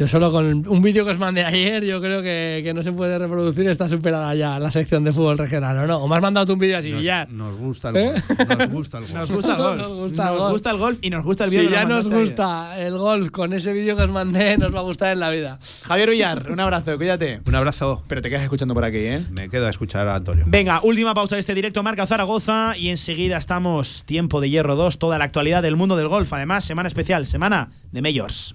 Yo 0.00 0.08
solo 0.08 0.32
con 0.32 0.66
un 0.66 0.80
vídeo 0.80 1.04
que 1.04 1.10
os 1.10 1.18
mandé 1.18 1.44
ayer, 1.44 1.84
yo 1.84 2.00
creo 2.00 2.22
que, 2.22 2.62
que 2.64 2.72
no 2.72 2.82
se 2.82 2.90
puede 2.90 3.18
reproducir, 3.18 3.68
está 3.68 3.86
superada 3.86 4.34
ya 4.34 4.58
la 4.58 4.70
sección 4.70 5.04
de 5.04 5.12
fútbol 5.12 5.36
regional, 5.36 5.76
¿o 5.76 5.86
no? 5.86 5.98
O 5.98 6.08
me 6.08 6.16
has 6.16 6.22
mandado 6.22 6.46
tú 6.46 6.54
un 6.54 6.58
vídeo 6.58 6.78
así, 6.78 6.90
Nos, 6.90 7.04
ya. 7.04 7.26
nos 7.30 7.54
gusta 7.56 7.90
el 7.90 7.96
¿Eh? 7.96 8.12
golf. 8.14 8.48
Nos 8.58 8.68
gusta 8.70 8.96
el 8.98 9.04
golf. 9.04 9.12
Nos 9.14 9.30
gusta 9.30 9.52
el 9.52 9.58
golf. 9.58 9.78
Nos 9.78 9.92
gusta 9.98 10.22
el 10.22 10.28
Nos 10.32 10.38
golf. 10.40 10.52
gusta 10.52 10.70
el 10.70 10.76
golf 10.78 10.98
y 11.02 11.10
nos 11.10 11.22
gusta 11.22 11.44
el 11.44 11.50
vídeo 11.50 11.62
Si 11.64 11.68
que 11.68 11.74
ya 11.74 11.84
nos 11.84 12.06
ayer. 12.06 12.18
gusta 12.18 12.80
el 12.80 12.96
golf 12.96 13.28
con 13.30 13.52
ese 13.52 13.74
vídeo 13.74 13.94
que 13.94 14.02
os 14.04 14.08
mandé, 14.08 14.56
nos 14.56 14.74
va 14.74 14.78
a 14.78 14.82
gustar 14.84 15.12
en 15.12 15.20
la 15.20 15.28
vida. 15.28 15.58
Javier 15.82 16.08
Villar, 16.08 16.50
un 16.50 16.60
abrazo, 16.60 16.96
cuídate. 16.96 17.42
Un 17.44 17.54
abrazo. 17.54 18.02
Pero 18.08 18.22
te 18.22 18.30
quedas 18.30 18.42
escuchando 18.44 18.72
por 18.72 18.86
aquí, 18.86 18.96
¿eh? 19.00 19.20
Me 19.30 19.50
quedo 19.50 19.66
a 19.66 19.70
escuchar 19.70 20.08
a 20.08 20.14
Antonio. 20.14 20.46
Venga, 20.48 20.80
última 20.82 21.12
pausa 21.12 21.34
de 21.36 21.40
este 21.40 21.54
directo 21.54 21.82
Marca 21.82 22.06
Zaragoza 22.06 22.72
y 22.74 22.88
enseguida 22.88 23.36
estamos 23.36 24.04
Tiempo 24.06 24.40
de 24.40 24.48
Hierro 24.48 24.76
2, 24.76 24.98
toda 24.98 25.18
la 25.18 25.26
actualidad 25.26 25.62
del 25.62 25.76
mundo 25.76 25.94
del 25.98 26.08
golf. 26.08 26.32
Además, 26.32 26.64
semana 26.64 26.86
especial, 26.86 27.26
semana 27.26 27.68
de 27.92 28.00
Mayors. 28.00 28.54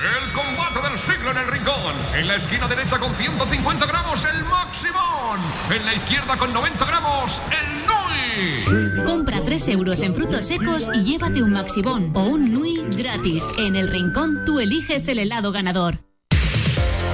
El 0.00 0.32
combate 0.32 0.88
del 0.88 0.98
siglo 0.98 1.30
en 1.30 1.36
el 1.36 1.46
rincón. 1.46 1.94
En 2.14 2.26
la 2.26 2.36
esquina 2.36 2.66
derecha 2.66 2.98
con 2.98 3.14
150 3.14 3.84
gramos 3.84 4.24
el 4.24 4.44
Maximón. 4.44 5.40
En 5.70 5.84
la 5.84 5.94
izquierda 5.94 6.38
con 6.38 6.54
90 6.54 6.86
gramos 6.86 7.42
el 7.50 7.86
Nui. 7.86 9.04
Compra 9.04 9.44
3 9.44 9.68
euros 9.68 10.00
en 10.00 10.14
frutos 10.14 10.46
secos 10.46 10.88
y 10.94 11.04
llévate 11.04 11.42
un 11.42 11.52
Maxibón 11.52 12.12
o 12.16 12.22
un 12.22 12.50
Nui 12.50 12.82
gratis. 12.96 13.44
En 13.58 13.76
el 13.76 13.88
rincón 13.88 14.42
tú 14.46 14.58
eliges 14.58 15.06
el 15.08 15.18
helado 15.18 15.52
ganador. 15.52 16.09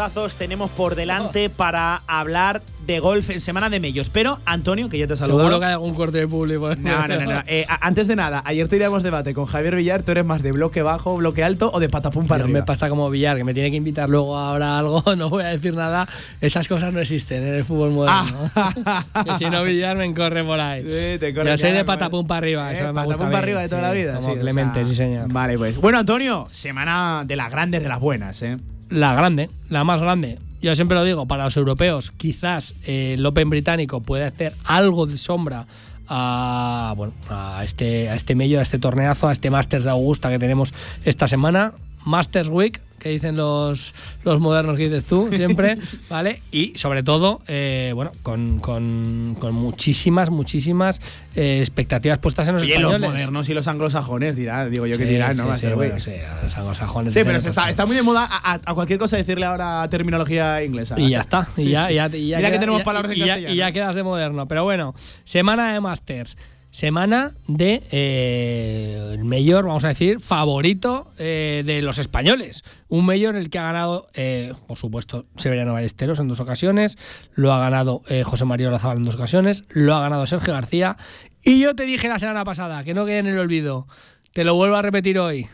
Minutazos 0.00 0.36
tenemos 0.36 0.70
por 0.70 0.94
delante 0.94 1.50
para 1.56 2.02
hablar 2.06 2.62
de 2.86 2.98
golf 3.00 3.28
en 3.30 3.40
semana 3.40 3.68
de 3.68 3.80
Mayors. 3.80 4.08
Pero, 4.08 4.38
Antonio, 4.46 4.88
que 4.88 4.98
ya 4.98 5.06
te 5.06 5.14
he 5.14 5.16
saludado. 5.16 5.40
Seguro 5.40 5.60
que 5.60 5.66
hay 5.66 5.72
algún 5.72 5.94
corte 5.94 6.18
de 6.18 6.26
público. 6.26 6.74
No, 6.76 7.06
no, 7.06 7.16
no. 7.20 7.32
no. 7.32 7.42
Eh, 7.46 7.66
antes 7.80 8.08
de 8.08 8.16
nada, 8.16 8.42
ayer 8.46 8.66
teníamos 8.68 9.02
debate 9.02 9.34
con 9.34 9.44
Javier 9.44 9.76
Villar. 9.76 10.02
¿Tú 10.02 10.12
eres 10.12 10.24
más 10.24 10.42
de 10.42 10.52
bloque 10.52 10.80
bajo, 10.80 11.16
bloque 11.16 11.44
alto 11.44 11.70
o 11.72 11.80
de 11.80 11.90
patapum 11.90 12.26
para 12.26 12.44
arriba? 12.44 12.60
me 12.60 12.64
pasa 12.64 12.88
como 12.88 13.10
Villar, 13.10 13.36
que 13.36 13.44
me 13.44 13.52
tiene 13.52 13.70
que 13.70 13.76
invitar 13.76 14.08
luego 14.08 14.36
ahora 14.36 14.76
a 14.76 14.78
algo, 14.78 15.04
no 15.16 15.28
voy 15.28 15.44
a 15.44 15.48
decir 15.48 15.74
nada. 15.74 16.08
Esas 16.40 16.66
cosas 16.66 16.94
no 16.94 17.00
existen 17.00 17.46
en 17.46 17.54
el 17.54 17.64
fútbol 17.64 17.90
moderno. 17.92 18.50
que 19.24 19.36
si 19.36 19.50
no, 19.50 19.62
Villar 19.62 19.98
me 19.98 20.12
corre 20.14 20.42
por 20.42 20.58
ahí. 20.58 20.82
Sí, 20.82 21.18
te 21.18 21.34
corre 21.34 21.50
Yo 21.50 21.58
soy 21.58 21.70
de 21.70 21.82
bueno. 21.82 21.86
patapum 21.86 22.26
para 22.26 22.38
arriba. 22.38 22.70
Eh, 22.70 22.74
eso 22.76 22.86
me 22.86 22.94
patapum 22.94 23.12
gusta 23.12 23.24
para 23.26 23.38
arriba 23.38 23.60
de 23.60 23.68
toda 23.68 23.82
sí, 23.82 23.86
la 23.86 23.92
vida. 23.92 24.14
Como 24.16 24.32
sí, 24.32 24.38
o 24.38 24.40
Clemente, 24.40 24.80
sea, 24.80 24.88
sí, 24.88 24.96
señor. 24.96 25.32
Vale, 25.32 25.58
pues. 25.58 25.76
Bueno, 25.76 25.98
Antonio, 25.98 26.48
semana 26.50 27.24
de 27.26 27.36
las 27.36 27.50
grandes, 27.50 27.82
de 27.82 27.88
las 27.88 28.00
buenas, 28.00 28.40
¿eh? 28.42 28.56
La 28.90 29.14
grande, 29.14 29.48
la 29.68 29.84
más 29.84 30.00
grande. 30.00 30.38
Yo 30.60 30.74
siempre 30.74 30.96
lo 30.96 31.04
digo, 31.04 31.26
para 31.26 31.44
los 31.44 31.56
europeos, 31.56 32.10
quizás 32.10 32.74
eh, 32.84 33.14
el 33.14 33.24
Open 33.24 33.48
británico 33.48 34.00
puede 34.00 34.24
hacer 34.24 34.52
algo 34.64 35.06
de 35.06 35.16
sombra 35.16 35.66
a, 36.06 36.92
bueno, 36.96 37.14
a 37.28 37.62
este, 37.64 38.10
a 38.10 38.16
este 38.16 38.34
Major, 38.34 38.58
a 38.58 38.62
este 38.62 38.78
torneazo, 38.78 39.28
a 39.28 39.32
este 39.32 39.48
Masters 39.48 39.84
de 39.84 39.90
Augusta 39.90 40.28
que 40.28 40.38
tenemos 40.38 40.74
esta 41.04 41.28
semana. 41.28 41.72
Masters 42.04 42.48
Week, 42.48 42.80
que 42.98 43.08
dicen 43.08 43.34
los, 43.34 43.94
los 44.24 44.40
modernos 44.40 44.76
que 44.76 44.84
dices 44.90 45.06
tú 45.06 45.30
siempre, 45.34 45.76
¿vale? 46.10 46.42
Y 46.50 46.76
sobre 46.76 47.02
todo, 47.02 47.40
eh, 47.48 47.92
bueno, 47.94 48.12
con, 48.22 48.58
con- 48.60 49.36
con 49.40 49.54
muchísimas, 49.54 50.28
muchísimas 50.28 51.00
eh, 51.34 51.58
expectativas 51.60 52.18
puestas 52.18 52.46
en 52.48 52.54
los 52.56 52.62
Oye, 52.64 52.74
los 52.74 52.82
españoles. 52.92 53.10
modernos 53.10 53.48
y 53.48 53.54
los 53.54 53.66
anglosajones 53.68 54.36
dirán, 54.36 54.70
digo 54.70 54.86
yo 54.86 54.98
que 54.98 55.06
dirán, 55.06 55.34
¿no? 55.38 55.44
sí, 55.44 55.48
Va 55.48 55.54
a 55.54 55.56
sí, 55.56 55.60
ser, 55.62 55.76
bueno, 55.76 55.98
sí, 55.98 56.12
los 56.42 56.56
anglosajones 56.58 57.14
Sí, 57.14 57.20
pero 57.24 57.38
está, 57.38 57.70
está 57.70 57.86
muy 57.86 57.96
de 57.96 58.02
moda 58.02 58.28
a, 58.30 58.58
cualquier 58.74 58.98
cosa 58.98 59.16
decirle 59.16 59.46
ahora 59.46 59.86
terminología 59.88 60.62
inglesa. 60.62 60.94
Y 61.00 61.08
ya 61.10 61.20
está. 61.20 61.48
Y 61.56 61.70
ya, 61.70 61.90
ya- 61.90 62.08
ya 62.08 62.36
Mira 62.36 62.50
que 62.50 62.58
tenemos 62.58 62.82
palabras 62.82 63.12
en 63.12 63.16
y 63.16 63.20
ya- 63.20 63.26
castellano. 63.28 63.54
Y 63.54 63.56
ya 63.56 63.72
quedas 63.72 63.94
de 63.94 64.02
moderno. 64.02 64.46
Pero 64.46 64.64
bueno, 64.64 64.94
semana 65.24 65.72
de 65.72 65.80
Masters. 65.80 66.36
Semana 66.70 67.32
de 67.48 67.82
eh, 67.90 69.18
mayor, 69.24 69.66
vamos 69.66 69.84
a 69.84 69.88
decir, 69.88 70.20
favorito 70.20 71.08
eh, 71.18 71.62
de 71.66 71.82
los 71.82 71.98
españoles. 71.98 72.62
Un 72.88 73.06
mayor 73.06 73.34
el 73.34 73.50
que 73.50 73.58
ha 73.58 73.64
ganado, 73.64 74.08
eh, 74.14 74.54
por 74.68 74.78
supuesto, 74.78 75.26
Severiano 75.36 75.72
Ballesteros 75.72 76.20
en 76.20 76.28
dos 76.28 76.38
ocasiones, 76.38 76.96
lo 77.34 77.52
ha 77.52 77.58
ganado 77.58 78.02
José 78.24 78.44
María 78.44 78.68
Olazabal 78.68 78.98
en 78.98 79.02
dos 79.02 79.16
ocasiones, 79.16 79.64
lo 79.70 79.94
ha 79.94 80.00
ganado 80.00 80.26
Sergio 80.26 80.52
García. 80.54 80.96
Y 81.42 81.60
yo 81.60 81.74
te 81.74 81.84
dije 81.84 82.08
la 82.08 82.18
semana 82.18 82.44
pasada, 82.44 82.84
que 82.84 82.94
no 82.94 83.04
quede 83.04 83.18
en 83.18 83.26
el 83.26 83.38
olvido, 83.38 83.88
te 84.32 84.44
lo 84.44 84.54
vuelvo 84.54 84.76
a 84.76 84.82
repetir 84.82 85.18
hoy. 85.18 85.48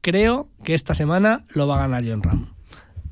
Creo 0.00 0.48
que 0.64 0.74
esta 0.74 0.94
semana 0.94 1.44
lo 1.50 1.68
va 1.68 1.76
a 1.76 1.80
ganar 1.80 2.04
John 2.04 2.22
Ram. 2.22 2.57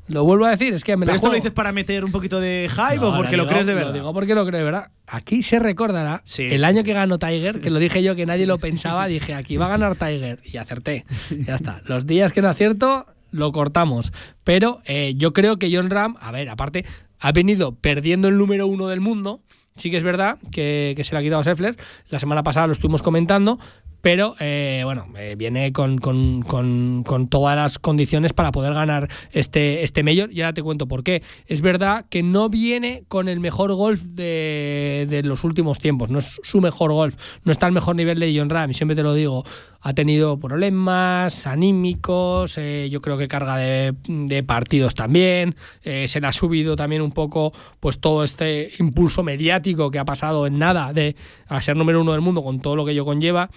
Lo 0.08 0.22
vuelvo 0.24 0.44
a 0.44 0.50
decir, 0.50 0.72
es 0.72 0.84
que 0.84 0.96
me 0.96 1.04
¿Pero 1.04 1.12
la 1.12 1.16
esto 1.16 1.28
lo 1.28 1.34
dices 1.34 1.50
para 1.50 1.72
meter 1.72 2.04
un 2.04 2.12
poquito 2.12 2.38
de 2.40 2.68
hype 2.70 2.96
No, 3.00 3.08
o 3.08 3.16
porque 3.16 3.36
lo 3.36 3.42
digo- 3.44 3.52
crees 3.52 3.66
de 3.66 3.74
verdad? 3.74 3.88
Lo 3.90 3.94
digo 3.94 4.12
porque 4.14 4.34
lo 4.34 4.46
creo 4.46 4.58
de 4.58 4.64
verdad. 4.64 4.90
Aquí 5.06 5.42
se 5.42 5.58
recordará 5.58 6.22
el 6.38 6.64
año 6.64 6.84
que 6.84 6.92
ganó 6.92 7.18
Tiger, 7.18 7.60
que 7.60 7.70
lo 7.70 7.78
dije 7.78 8.02
yo 8.02 8.14
que 8.14 8.24
nadie 8.26 8.46
lo 8.46 8.58
pensaba, 8.58 9.06
dije 9.06 9.34
aquí 9.34 9.56
va 9.56 9.66
a 9.66 9.70
ganar 9.70 9.96
Tiger 9.96 10.38
y 10.44 10.56
acerté. 10.58 11.04
Ya 11.46 11.56
está. 11.56 11.80
Los 11.86 12.06
días 12.06 12.32
que 12.32 12.40
no 12.42 12.48
acierto, 12.48 13.06
lo 13.32 13.50
cortamos. 13.52 14.12
Pero 14.44 14.80
eh, 14.84 15.14
yo 15.16 15.32
creo 15.32 15.58
que 15.58 15.74
John 15.74 15.90
Ram, 15.90 16.16
a 16.20 16.30
ver, 16.30 16.48
aparte, 16.50 16.84
ha 17.18 17.32
venido 17.32 17.74
perdiendo 17.74 18.28
el 18.28 18.38
número 18.38 18.66
uno 18.66 18.86
del 18.88 19.00
mundo. 19.00 19.40
Sí 19.74 19.90
que 19.90 19.96
es 19.98 20.02
verdad 20.04 20.38
que, 20.52 20.94
que 20.96 21.04
se 21.04 21.14
le 21.14 21.18
ha 21.18 21.22
quitado 21.22 21.40
a 21.40 21.44
Scheffler. 21.44 21.76
La 22.08 22.18
semana 22.18 22.42
pasada 22.42 22.66
lo 22.68 22.72
estuvimos 22.72 23.02
comentando. 23.02 23.58
Pero 24.06 24.36
eh, 24.38 24.82
bueno, 24.84 25.08
eh, 25.18 25.34
viene 25.36 25.72
con, 25.72 25.98
con- 25.98 26.44
con- 26.44 27.26
todas 27.28 27.56
las 27.56 27.80
condiciones 27.80 28.32
para 28.32 28.52
poder 28.52 28.72
ganar 28.72 29.08
este, 29.32 29.82
este 29.82 30.04
Major. 30.04 30.30
Y 30.32 30.42
ahora 30.42 30.54
te 30.54 30.62
cuento 30.62 30.86
por 30.86 31.02
qué. 31.02 31.24
Es 31.48 31.60
verdad 31.60 32.06
que 32.08 32.22
no 32.22 32.48
viene 32.48 33.02
con 33.08 33.28
el 33.28 33.40
mejor 33.40 33.74
golf 33.74 34.00
de, 34.02 35.06
de 35.10 35.24
los 35.24 35.42
últimos 35.42 35.80
tiempos, 35.80 36.08
no 36.08 36.20
es 36.20 36.38
su 36.44 36.60
mejor 36.60 36.92
golf, 36.92 37.16
no 37.42 37.50
está 37.50 37.66
al 37.66 37.72
mejor 37.72 37.96
nivel 37.96 38.20
de 38.20 38.32
John 38.38 38.48
Ram, 38.48 38.72
siempre 38.74 38.94
te 38.94 39.02
lo 39.02 39.12
digo. 39.12 39.42
Ha 39.80 39.92
tenido 39.92 40.38
problemas 40.38 41.46
anímicos, 41.46 42.58
eh, 42.58 42.88
yo 42.90 43.00
creo 43.00 43.18
que 43.18 43.28
carga 43.28 43.56
de, 43.56 43.94
de 44.08 44.42
partidos 44.42 44.94
también, 44.94 45.54
se 45.82 46.20
le 46.20 46.26
ha 46.26 46.32
subido 46.32 46.74
también 46.74 47.02
un 47.02 47.12
poco 47.12 47.52
pues 47.78 48.00
todo 48.00 48.24
este 48.24 48.72
impulso 48.80 49.22
mediático 49.22 49.90
que 49.92 50.00
ha 50.00 50.04
pasado 50.04 50.46
en 50.48 50.58
nada 50.58 50.92
de 50.92 51.14
a 51.46 51.60
ser 51.60 51.76
número 51.76 52.00
uno 52.00 52.12
del 52.12 52.20
mundo 52.20 52.42
con 52.42 52.58
todo 52.60 52.74
lo 52.74 52.84
que 52.84 52.92
ello 52.92 53.04
conlleva. 53.04 53.48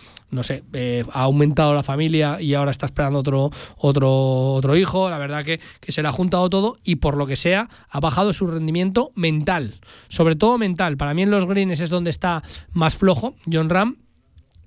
Sé, 0.44 0.64
eh, 0.74 1.04
ha 1.12 1.22
aumentado 1.22 1.74
la 1.74 1.84
familia 1.84 2.42
y 2.42 2.54
ahora 2.54 2.72
está 2.72 2.86
esperando 2.86 3.20
otro, 3.20 3.50
otro, 3.78 4.54
otro 4.54 4.76
hijo. 4.76 5.10
La 5.10 5.18
verdad 5.18 5.44
que, 5.44 5.60
que 5.80 5.92
se 5.92 6.02
le 6.02 6.08
ha 6.08 6.12
juntado 6.12 6.50
todo 6.50 6.78
y 6.84 6.98
por 6.98 7.18
lo 7.18 7.26
que 7.28 7.36
sea 7.36 7.70
ha 7.90 8.00
bajado 8.00 8.34
su 8.34 8.48
rendimiento 8.48 9.12
mental, 9.16 9.80
sobre 10.08 10.36
todo 10.36 10.58
mental. 10.58 10.98
Para 10.98 11.14
mí 11.14 11.22
en 11.22 11.32
los 11.32 11.46
greens 11.46 11.80
es 11.80 11.90
donde 11.90 12.10
está 12.10 12.44
más 12.74 12.96
flojo 12.96 13.36
John 13.52 13.70
Ram. 13.70 13.98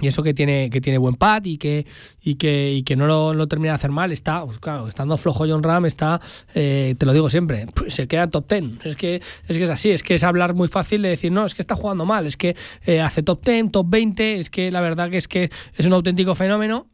Y 0.01 0.09
eso 0.09 0.23
que 0.23 0.35
tiene, 0.35 0.69
que 0.71 0.81
tiene 0.81 0.99
buen 0.99 1.15
pad 1.15 1.45
y 1.45 1.59
que, 1.59 1.87
y 2.21 2.35
que, 2.35 2.73
y 2.73 2.83
que 2.83 2.97
no 2.97 3.07
lo, 3.07 3.47
termina 3.47 3.73
de 3.73 3.77
hacer 3.77 3.91
mal, 3.91 4.11
está, 4.11 4.45
pues 4.45 4.59
claro, 4.59 4.89
estando 4.89 5.17
flojo 5.17 5.45
John 5.47 5.63
Ram, 5.63 5.87
está, 5.87 6.21
eh, 6.55 6.97
te 6.99 7.07
lo 7.07 7.13
digo 7.13 7.31
siempre, 7.31 7.67
pues 7.75 7.95
se 7.95 8.09
queda 8.09 8.29
top 8.29 8.49
10. 8.49 8.85
Es 8.85 8.97
que, 8.97 9.23
es 9.47 9.57
que 9.57 9.65
es 9.65 9.71
así, 9.71 9.91
es 9.91 10.03
que 10.03 10.17
es 10.17 10.25
hablar 10.25 10.55
muy 10.55 10.69
fácil 10.69 11.03
de 11.03 11.11
decir, 11.11 11.31
no, 11.31 11.47
es 11.47 11.55
que 11.55 11.63
está 11.63 11.77
jugando 11.77 12.05
mal, 12.05 12.27
es 12.27 12.37
que 12.37 12.57
eh, 12.85 13.01
hace 13.01 13.23
top 13.23 13.45
10, 13.45 13.71
top 13.71 13.87
20, 13.89 14.41
es 14.41 14.51
que 14.51 14.73
la 14.73 14.81
verdad 14.81 15.11
que 15.11 15.19
es 15.19 15.29
que 15.29 15.51
es 15.77 15.87
un 15.87 15.93
auténtico 15.93 16.35
fenómeno, 16.35 16.89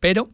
pero 0.00 0.30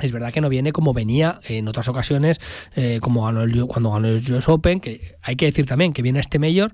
es 0.00 0.10
verdad 0.10 0.32
que 0.32 0.40
no 0.40 0.48
viene 0.48 0.72
como 0.72 0.92
venía 0.92 1.40
en 1.44 1.68
otras 1.68 1.88
ocasiones, 1.88 2.40
eh, 2.74 2.98
como 3.00 3.24
ganó 3.24 3.42
el, 3.42 3.66
cuando 3.66 3.92
ganó 3.92 4.08
el 4.08 4.32
US 4.32 4.48
Open, 4.48 4.80
que 4.80 5.16
hay 5.22 5.36
que 5.36 5.46
decir 5.46 5.66
también 5.66 5.92
que 5.92 6.02
viene 6.02 6.18
este 6.18 6.38
Mayor 6.38 6.72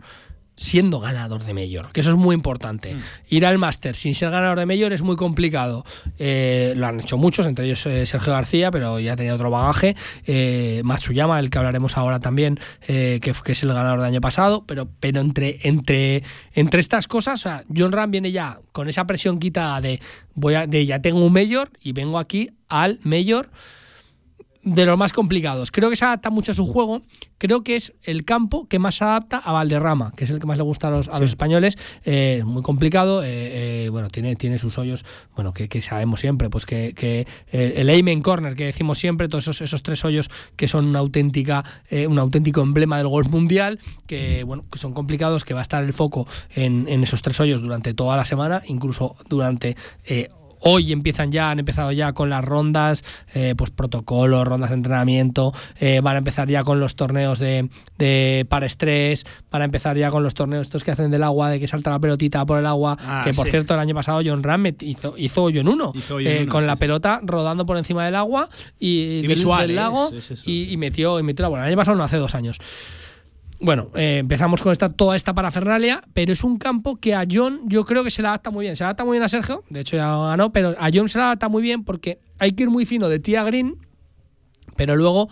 siendo 0.60 1.00
ganador 1.00 1.42
de 1.44 1.54
Mayor, 1.54 1.90
que 1.90 2.00
eso 2.00 2.10
es 2.10 2.16
muy 2.16 2.34
importante. 2.34 2.94
Ir 3.30 3.46
al 3.46 3.56
Master 3.56 3.96
sin 3.96 4.14
ser 4.14 4.30
ganador 4.30 4.58
de 4.58 4.66
Mayor 4.66 4.92
es 4.92 5.00
muy 5.00 5.16
complicado. 5.16 5.86
Eh, 6.18 6.74
lo 6.76 6.86
han 6.86 7.00
hecho 7.00 7.16
muchos, 7.16 7.46
entre 7.46 7.64
ellos 7.64 7.86
eh, 7.86 8.04
Sergio 8.04 8.34
García, 8.34 8.70
pero 8.70 9.00
ya 9.00 9.16
tenía 9.16 9.34
otro 9.34 9.50
bagaje. 9.50 9.96
Eh, 10.26 10.82
Matsuyama, 10.84 11.38
del 11.38 11.48
que 11.48 11.56
hablaremos 11.56 11.96
ahora 11.96 12.20
también, 12.20 12.60
eh, 12.86 13.20
que, 13.22 13.32
que 13.32 13.52
es 13.52 13.62
el 13.62 13.72
ganador 13.72 14.00
del 14.00 14.08
año 14.08 14.20
pasado. 14.20 14.64
Pero, 14.66 14.86
pero 15.00 15.22
entre, 15.22 15.60
entre, 15.62 16.22
entre 16.52 16.80
estas 16.80 17.08
cosas, 17.08 17.40
o 17.40 17.42
sea, 17.42 17.64
John 17.74 17.90
Ram 17.90 18.10
viene 18.10 18.30
ya 18.30 18.60
con 18.72 18.86
esa 18.86 19.06
presión 19.06 19.38
quitada 19.38 19.80
de, 19.80 19.98
voy 20.34 20.54
a, 20.54 20.66
de 20.66 20.84
ya 20.84 21.00
tengo 21.00 21.24
un 21.24 21.32
Mayor 21.32 21.70
y 21.80 21.92
vengo 21.92 22.18
aquí 22.18 22.50
al 22.68 23.00
Mayor 23.02 23.50
de 24.62 24.84
los 24.86 24.98
más 24.98 25.12
complicados. 25.12 25.70
Creo 25.70 25.90
que 25.90 25.96
se 25.96 26.04
adapta 26.04 26.30
mucho 26.30 26.52
a 26.52 26.54
su 26.54 26.66
juego. 26.66 27.02
Creo 27.38 27.62
que 27.62 27.76
es 27.76 27.94
el 28.02 28.24
campo 28.24 28.68
que 28.68 28.78
más 28.78 28.96
se 28.96 29.04
adapta 29.04 29.38
a 29.38 29.52
Valderrama, 29.52 30.12
que 30.14 30.24
es 30.24 30.30
el 30.30 30.38
que 30.38 30.46
más 30.46 30.58
le 30.58 30.64
gusta 30.64 30.88
a 30.88 30.90
los, 30.90 31.08
a 31.08 31.18
los 31.18 31.30
españoles. 31.30 31.78
Eh, 32.04 32.36
es 32.40 32.44
muy 32.44 32.62
complicado. 32.62 33.22
eh, 33.22 33.84
eh, 33.84 33.88
bueno, 33.88 34.10
tiene, 34.10 34.36
tiene 34.36 34.58
sus 34.58 34.76
hoyos, 34.78 35.04
bueno, 35.34 35.52
que, 35.52 35.68
que 35.68 35.80
sabemos 35.80 36.20
siempre, 36.20 36.50
pues 36.50 36.66
que, 36.66 36.94
que, 36.94 37.26
el 37.50 37.88
Amen 37.88 38.20
Corner, 38.20 38.54
que 38.54 38.66
decimos 38.66 38.98
siempre, 38.98 39.28
todos 39.28 39.44
esos, 39.44 39.62
esos 39.62 39.82
tres 39.82 40.04
hoyos 40.04 40.30
que 40.56 40.68
son 40.68 40.86
una 40.86 40.98
auténtica, 40.98 41.64
un 42.08 42.18
auténtico 42.18 42.60
emblema 42.60 42.98
del 42.98 43.08
golf 43.08 43.28
mundial, 43.28 43.78
que 44.06 44.44
bueno, 44.44 44.64
que 44.70 44.78
son 44.78 44.92
complicados, 44.92 45.44
que 45.44 45.54
va 45.54 45.60
a 45.60 45.62
estar 45.62 45.82
el 45.82 45.92
foco 45.92 46.26
en, 46.54 46.86
en 46.88 47.02
esos 47.02 47.22
tres 47.22 47.40
hoyos 47.40 47.62
durante 47.62 47.94
toda 47.94 48.16
la 48.16 48.24
semana, 48.24 48.62
incluso 48.66 49.16
durante 49.28 49.76
eh, 50.04 50.28
Hoy 50.60 50.92
empiezan 50.92 51.32
ya, 51.32 51.50
han 51.50 51.58
empezado 51.58 51.90
ya 51.92 52.12
con 52.12 52.30
las 52.30 52.44
rondas, 52.44 53.02
eh, 53.34 53.54
pues 53.56 53.70
protocolos, 53.70 54.46
rondas 54.46 54.70
de 54.70 54.76
entrenamiento, 54.76 55.52
eh, 55.78 56.00
van 56.02 56.14
a 56.16 56.18
empezar 56.18 56.48
ya 56.48 56.62
con 56.64 56.80
los 56.80 56.94
torneos 56.96 57.38
de, 57.38 57.68
de 57.98 58.46
para 58.48 58.66
estrés, 58.66 59.24
van 59.50 59.62
a 59.62 59.64
empezar 59.64 59.96
ya 59.96 60.10
con 60.10 60.22
los 60.22 60.34
torneos 60.34 60.66
estos 60.66 60.84
que 60.84 60.90
hacen 60.90 61.10
del 61.10 61.22
agua, 61.22 61.50
de 61.50 61.60
que 61.60 61.66
salta 61.66 61.90
la 61.90 61.98
pelotita 61.98 62.44
por 62.46 62.58
el 62.58 62.66
agua, 62.66 62.96
Ah, 63.00 63.22
que 63.24 63.32
por 63.32 63.46
sí. 63.46 63.52
cierto 63.52 63.74
el 63.74 63.80
año 63.80 63.94
pasado 63.94 64.20
John 64.24 64.42
Ram 64.42 64.66
hizo, 64.80 65.14
hizo 65.16 65.42
hoyo 65.42 65.60
en 65.62 65.68
uno, 65.68 65.92
Hizo 65.94 66.16
hoyo 66.16 66.28
en 66.28 66.36
eh, 66.36 66.42
uno, 66.42 66.50
con 66.52 66.62
sí, 66.62 66.66
la 66.66 66.74
sí. 66.74 66.80
pelota 66.80 67.20
rodando 67.22 67.64
por 67.66 67.76
encima 67.78 68.04
del 68.04 68.14
agua 68.16 68.48
y 68.78 69.22
Qué 69.22 69.28
del, 69.28 69.36
visual, 69.36 69.66
del 69.66 69.76
lago 69.76 70.08
Es- 70.08 70.12
es 70.24 70.30
eso. 70.32 70.42
y, 70.44 70.70
y 70.72 70.76
metió, 70.76 71.18
y 71.18 71.22
metió 71.22 71.42
la 71.42 71.48
bola. 71.48 71.62
El 71.62 71.68
año 71.68 71.76
pasado 71.76 71.96
no, 71.96 72.04
hace 72.04 72.16
dos 72.18 72.34
años. 72.34 72.58
Bueno, 73.60 73.90
eh, 73.94 74.18
empezamos 74.18 74.62
con 74.62 74.72
esta, 74.72 74.88
toda 74.88 75.14
esta 75.16 75.34
parafernalia, 75.34 76.02
pero 76.14 76.32
es 76.32 76.42
un 76.44 76.56
campo 76.56 76.96
que 76.96 77.14
a 77.14 77.24
John 77.30 77.60
yo 77.66 77.84
creo 77.84 78.02
que 78.02 78.10
se 78.10 78.22
le 78.22 78.28
adapta 78.28 78.50
muy 78.50 78.64
bien. 78.64 78.74
Se 78.74 78.82
le 78.82 78.86
adapta 78.86 79.04
muy 79.04 79.16
bien 79.16 79.22
a 79.22 79.28
Sergio, 79.28 79.64
de 79.68 79.80
hecho 79.80 79.96
ya 79.96 80.16
ganó, 80.16 80.50
pero 80.50 80.74
a 80.78 80.88
John 80.92 81.08
se 81.10 81.18
le 81.18 81.24
adapta 81.24 81.50
muy 81.50 81.62
bien 81.62 81.84
porque 81.84 82.18
hay 82.38 82.52
que 82.52 82.62
ir 82.62 82.70
muy 82.70 82.86
fino 82.86 83.08
de 83.10 83.18
tía 83.18 83.44
green, 83.44 83.76
pero 84.76 84.96
luego 84.96 85.28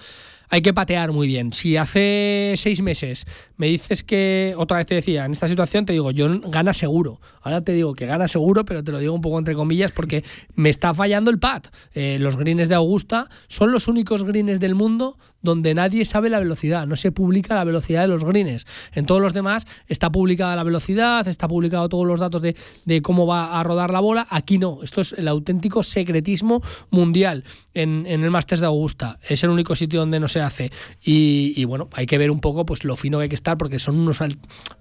hay 0.49 0.63
que 0.63 0.73
patear 0.73 1.13
muy 1.13 1.27
bien. 1.27 1.53
Si 1.53 1.77
hace 1.77 2.55
seis 2.57 2.83
meses 2.83 3.27
me 3.57 3.67
dices 3.67 4.03
que, 4.03 4.55
otra 4.57 4.79
vez 4.79 4.87
te 4.87 4.95
decía, 4.95 5.25
en 5.25 5.33
esta 5.33 5.49
situación 5.49 5.85
te 5.85 5.93
digo, 5.93 6.11
John 6.17 6.43
gana 6.51 6.73
seguro. 6.73 7.21
Ahora 7.43 7.63
te 7.63 7.73
digo 7.73 7.95
que 7.95 8.07
gana 8.07 8.29
seguro, 8.29 8.65
pero 8.65 8.83
te 8.83 8.93
lo 8.93 8.99
digo 8.99 9.15
un 9.15 9.21
poco 9.21 9.39
entre 9.39 9.55
comillas 9.55 9.93
porque 9.93 10.25
me 10.55 10.71
está 10.71 10.95
fallando 10.95 11.31
el 11.31 11.39
pad. 11.39 11.63
Eh, 11.93 12.19
los 12.21 12.37
greens 12.37 12.69
de 12.69 12.75
Augusta 12.75 13.29
son 13.49 13.73
los 13.73 13.89
únicos 13.89 14.25
greens 14.25 14.61
del 14.61 14.75
mundo 14.75 15.17
donde 15.41 15.73
nadie 15.75 16.05
sabe 16.05 16.31
la 16.31 16.41
velocidad, 16.41 16.87
no 16.87 16.97
se 16.97 17.13
publica 17.13 17.55
la 17.55 17.65
velocidad 17.65 18.03
de 18.03 18.09
los 18.09 18.25
greens. 18.25 18.67
En 18.93 19.07
todos 19.07 19.21
los 19.21 19.35
demás 19.35 19.67
está 19.87 20.11
publicada 20.11 20.57
la 20.57 20.65
velocidad, 20.65 21.27
está 21.29 21.47
publicado 21.47 21.89
todos 21.89 22.07
los 22.07 22.21
datos 22.21 22.43
de, 22.43 22.57
de 22.85 23.03
cómo 23.03 23.27
va 23.27 23.59
a 23.59 23.63
rodar 23.63 23.91
la 23.91 24.01
bola. 24.01 24.27
Aquí 24.31 24.59
no, 24.59 24.83
esto 24.83 25.01
es 25.01 25.13
el 25.13 25.29
auténtico 25.29 25.83
secretismo 25.83 26.61
mundial 26.91 27.45
en, 27.75 28.05
en 28.07 28.25
el 28.25 28.31
Masters 28.31 28.61
de 28.61 28.67
Augusta. 28.67 29.19
Es 29.29 29.45
el 29.45 29.51
único 29.51 29.77
sitio 29.77 30.01
donde 30.01 30.19
no 30.19 30.29
se 30.29 30.38
hace. 30.41 30.71
Y, 31.03 31.65
bueno, 31.65 31.89
hay 31.93 32.07
que 32.07 32.19
ver 32.19 32.31
un 32.31 32.41
poco 32.41 32.65
pues 32.65 32.85
lo 32.85 32.97
fino 32.97 33.19
que 33.19 33.25
hay 33.25 33.29
que 33.29 33.35
estar 33.35 33.59
porque 33.59 33.79
son, 33.79 33.97
unos, 33.97 34.19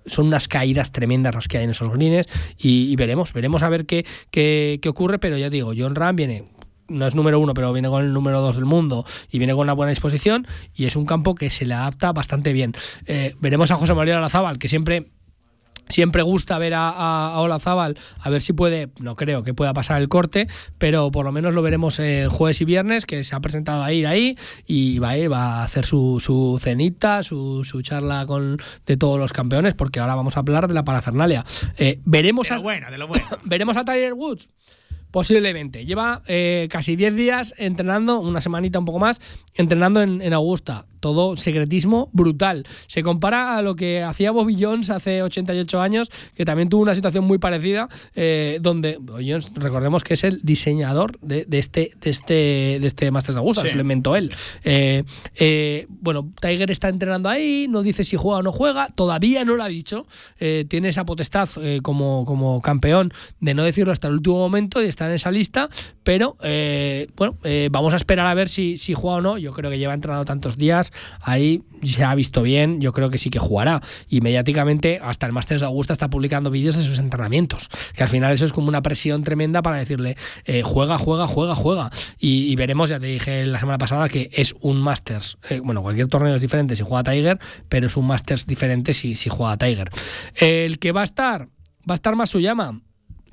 son 0.05 0.27
unas 0.27 0.47
caídas 0.47 0.91
tremendas 0.91 1.35
las 1.35 1.47
que 1.47 1.57
hay 1.57 1.63
en 1.65 1.71
esos 1.71 1.91
greens 1.91 2.27
y, 2.57 2.95
veremos, 2.95 3.33
veremos 3.33 3.63
a 3.63 3.69
ver 3.69 3.85
qué, 3.85 4.05
qué, 4.31 4.79
ocurre, 4.87 5.19
pero 5.19 5.37
ya 5.37 5.49
digo, 5.49 5.73
John 5.77 5.95
Ram 5.95 6.15
viene 6.15 6.45
no 6.87 7.05
es 7.05 7.15
número 7.15 7.37
uno, 7.39 7.53
pero 7.53 7.73
viene 7.73 7.89
con 7.89 8.05
el 8.05 8.13
número 8.13 8.39
dos 8.39 8.55
del 8.55 8.63
mundo 8.63 9.05
y 9.29 9.39
viene 9.39 9.53
con 9.53 9.63
una 9.63 9.73
buena 9.73 9.89
disposición 9.89 10.47
y 10.73 10.85
es 10.85 10.95
un 10.95 11.05
campo 11.05 11.35
que 11.35 11.49
se 11.49 11.65
le 11.65 11.73
adapta 11.73 12.13
bastante 12.13 12.53
bien. 12.53 12.73
Eh, 13.05 13.35
veremos 13.41 13.71
a 13.71 13.75
José 13.75 13.93
María 13.93 14.17
Olazábal, 14.17 14.57
que 14.57 14.69
siempre 14.69 15.07
Siempre 15.89 16.21
gusta 16.21 16.57
ver 16.57 16.73
a, 16.73 16.89
a, 16.89 17.33
a 17.33 17.39
Olazábal, 17.39 17.97
a 18.19 18.29
ver 18.29 18.41
si 18.41 18.53
puede, 18.53 18.89
no 18.99 19.15
creo 19.15 19.43
que 19.43 19.53
pueda 19.53 19.73
pasar 19.73 20.01
el 20.01 20.09
corte, 20.09 20.47
pero 20.77 21.11
por 21.11 21.25
lo 21.25 21.31
menos 21.31 21.53
lo 21.53 21.61
veremos 21.61 21.99
eh, 21.99 22.27
jueves 22.29 22.61
y 22.61 22.65
viernes, 22.65 23.05
que 23.05 23.23
se 23.23 23.35
ha 23.35 23.39
presentado 23.39 23.83
a 23.83 23.93
ir 23.93 24.07
ahí 24.07 24.37
y 24.65 24.99
va 24.99 25.09
a 25.09 25.17
ir, 25.17 25.31
va 25.31 25.59
a 25.59 25.63
hacer 25.63 25.85
su, 25.85 26.19
su 26.19 26.59
cenita, 26.61 27.23
su, 27.23 27.63
su 27.63 27.81
charla 27.81 28.25
con 28.25 28.57
de 28.85 28.97
todos 28.97 29.19
los 29.19 29.33
campeones, 29.33 29.73
porque 29.73 29.99
ahora 29.99 30.15
vamos 30.15 30.37
a 30.37 30.41
hablar 30.41 30.67
de 30.67 30.73
la 30.73 30.83
parafernalia. 30.83 31.45
Eh, 31.77 31.99
veremos 32.05 32.51
a, 32.51 32.57
bueno, 32.57 32.89
de 32.91 32.97
lo 32.97 33.07
bueno. 33.07 33.25
¿Veremos 33.43 33.77
a 33.77 33.85
Tiger 33.85 34.13
Woods? 34.13 34.49
Posiblemente. 35.11 35.85
Lleva 35.85 36.21
eh, 36.27 36.67
casi 36.69 36.95
10 36.95 37.15
días 37.15 37.53
entrenando, 37.57 38.19
una 38.19 38.41
semanita 38.41 38.77
un 38.77 38.85
poco 38.85 38.99
más, 38.99 39.21
entrenando 39.55 40.01
en, 40.01 40.21
en 40.21 40.33
Augusta. 40.33 40.85
Todo 40.99 41.37
secretismo 41.37 42.09
brutal. 42.13 42.65
Se 42.87 43.03
compara 43.03 43.57
a 43.57 43.61
lo 43.61 43.75
que 43.75 44.03
hacía 44.03 44.31
Bobby 44.31 44.57
Jones 44.59 44.89
hace 44.89 45.21
88 45.21 45.81
años, 45.81 46.09
que 46.35 46.45
también 46.45 46.69
tuvo 46.69 46.81
una 46.81 46.95
situación 46.95 47.25
muy 47.25 47.37
parecida, 47.37 47.87
eh, 48.15 48.59
donde 48.61 48.97
Bobby 48.99 49.29
Jones, 49.31 49.51
recordemos 49.55 50.03
que 50.03 50.15
es 50.15 50.23
el 50.23 50.41
diseñador 50.43 51.19
de, 51.21 51.45
de 51.45 51.59
este, 51.59 51.91
de, 52.01 52.09
este, 52.09 52.33
de 52.33 52.87
este 52.87 53.11
Masters 53.11 53.35
de 53.35 53.39
Augusta, 53.39 53.61
Sí. 53.63 53.69
se 53.69 53.75
lo 53.75 53.81
inventó 53.81 54.15
él. 54.15 54.31
Eh, 54.63 55.03
eh, 55.35 55.85
bueno, 55.89 56.31
Tiger 56.41 56.71
está 56.71 56.89
entrenando 56.89 57.29
ahí, 57.29 57.67
no 57.69 57.83
dice 57.83 58.03
si 58.03 58.17
juega 58.17 58.39
o 58.39 58.43
no 58.43 58.51
juega, 58.51 58.87
todavía 58.95 59.45
no 59.45 59.55
lo 59.55 59.63
ha 59.63 59.67
dicho, 59.67 60.05
tiene 60.67 60.89
esa 60.89 61.05
potestad 61.05 61.49
como, 61.81 62.25
como 62.25 62.61
campeón 62.61 63.11
de 63.39 63.53
no 63.53 63.63
decirlo 63.63 63.91
hasta 63.93 64.07
el 64.07 64.15
último 64.15 64.37
momento 64.37 64.81
y 64.81 64.85
estar 64.85 65.09
en 65.09 65.15
esa 65.15 65.31
lista, 65.31 65.69
pero 66.03 66.37
bueno, 67.15 67.37
vamos 67.71 67.93
a 67.93 67.97
esperar 67.97 68.25
a 68.27 68.33
ver 68.33 68.49
si, 68.49 68.77
si 68.77 68.93
juega 68.93 69.17
o 69.17 69.21
no. 69.21 69.37
Yo 69.37 69.53
creo 69.53 69.69
que 69.71 69.77
lleva 69.79 69.93
entrenado 69.93 70.25
tantos 70.25 70.57
días, 70.57 70.86
ahí 71.21 71.63
se 71.83 72.03
ha 72.03 72.13
visto 72.15 72.41
bien, 72.41 72.81
yo 72.81 72.93
creo 72.93 73.09
que 73.09 73.17
sí 73.17 73.29
que 73.29 73.39
jugará. 73.39 73.81
Y 74.07 74.21
mediáticamente, 74.21 74.99
hasta 75.01 75.25
el 75.25 75.33
Masters 75.33 75.61
de 75.61 75.67
Augusta 75.67 75.93
está 75.93 76.09
publicando 76.09 76.51
vídeos 76.51 76.77
de 76.77 76.83
sus 76.83 76.99
entrenamientos, 76.99 77.69
que 77.95 78.03
al 78.03 78.09
final 78.09 78.33
eso 78.33 78.45
es 78.45 78.53
como 78.53 78.67
una 78.67 78.81
presión 78.81 79.23
tremenda 79.23 79.61
para 79.61 79.77
decirle, 79.77 80.17
eh, 80.45 80.61
juega, 80.63 80.97
juega, 80.97 81.27
juega, 81.27 81.55
juega. 81.55 81.89
Y, 82.19 82.55
veremos, 82.55 82.89
ya 82.89 82.99
te 82.99 83.07
dije 83.07 83.45
la 83.45 83.59
semana 83.59 83.77
pasada 83.77 84.09
que 84.09 84.29
es 84.33 84.55
un 84.61 84.81
Masters, 84.81 85.37
eh, 85.49 85.59
bueno, 85.59 85.81
cualquier 85.81 86.07
torneo 86.07 86.35
es 86.35 86.41
diferente 86.41 86.75
si 86.75 86.83
juega 86.83 87.03
Tiger, 87.03 87.39
pero 87.69 87.87
es 87.87 87.97
un 87.97 88.07
Masters 88.07 88.47
diferente 88.47 88.93
si, 88.93 89.15
si 89.15 89.29
juega 89.29 89.57
Tiger. 89.57 89.89
El 90.35 90.79
que 90.79 90.91
va 90.91 91.01
a 91.01 91.03
estar, 91.03 91.47
va 91.89 91.93
a 91.93 91.95
estar 91.95 92.15
Masuyama 92.15 92.81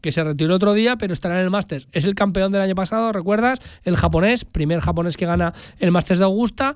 que 0.05 0.13
se 0.13 0.23
retiró 0.23 0.55
otro 0.55 0.75
día, 0.75 0.97
pero 0.97 1.15
estará 1.15 1.39
en 1.39 1.45
el 1.45 1.51
Masters. 1.51 1.89
Es 1.93 2.05
el 2.05 2.15
campeón 2.15 2.53
del 2.53 2.61
año 2.61 2.75
pasado, 2.75 3.11
¿recuerdas? 3.11 3.59
El 3.85 3.97
japonés, 3.97 4.45
primer 4.45 4.81
japonés 4.81 5.17
que 5.17 5.25
gana 5.25 5.55
el 5.79 5.93
Masters 5.93 6.19
de 6.19 6.27
Augusta. 6.27 6.75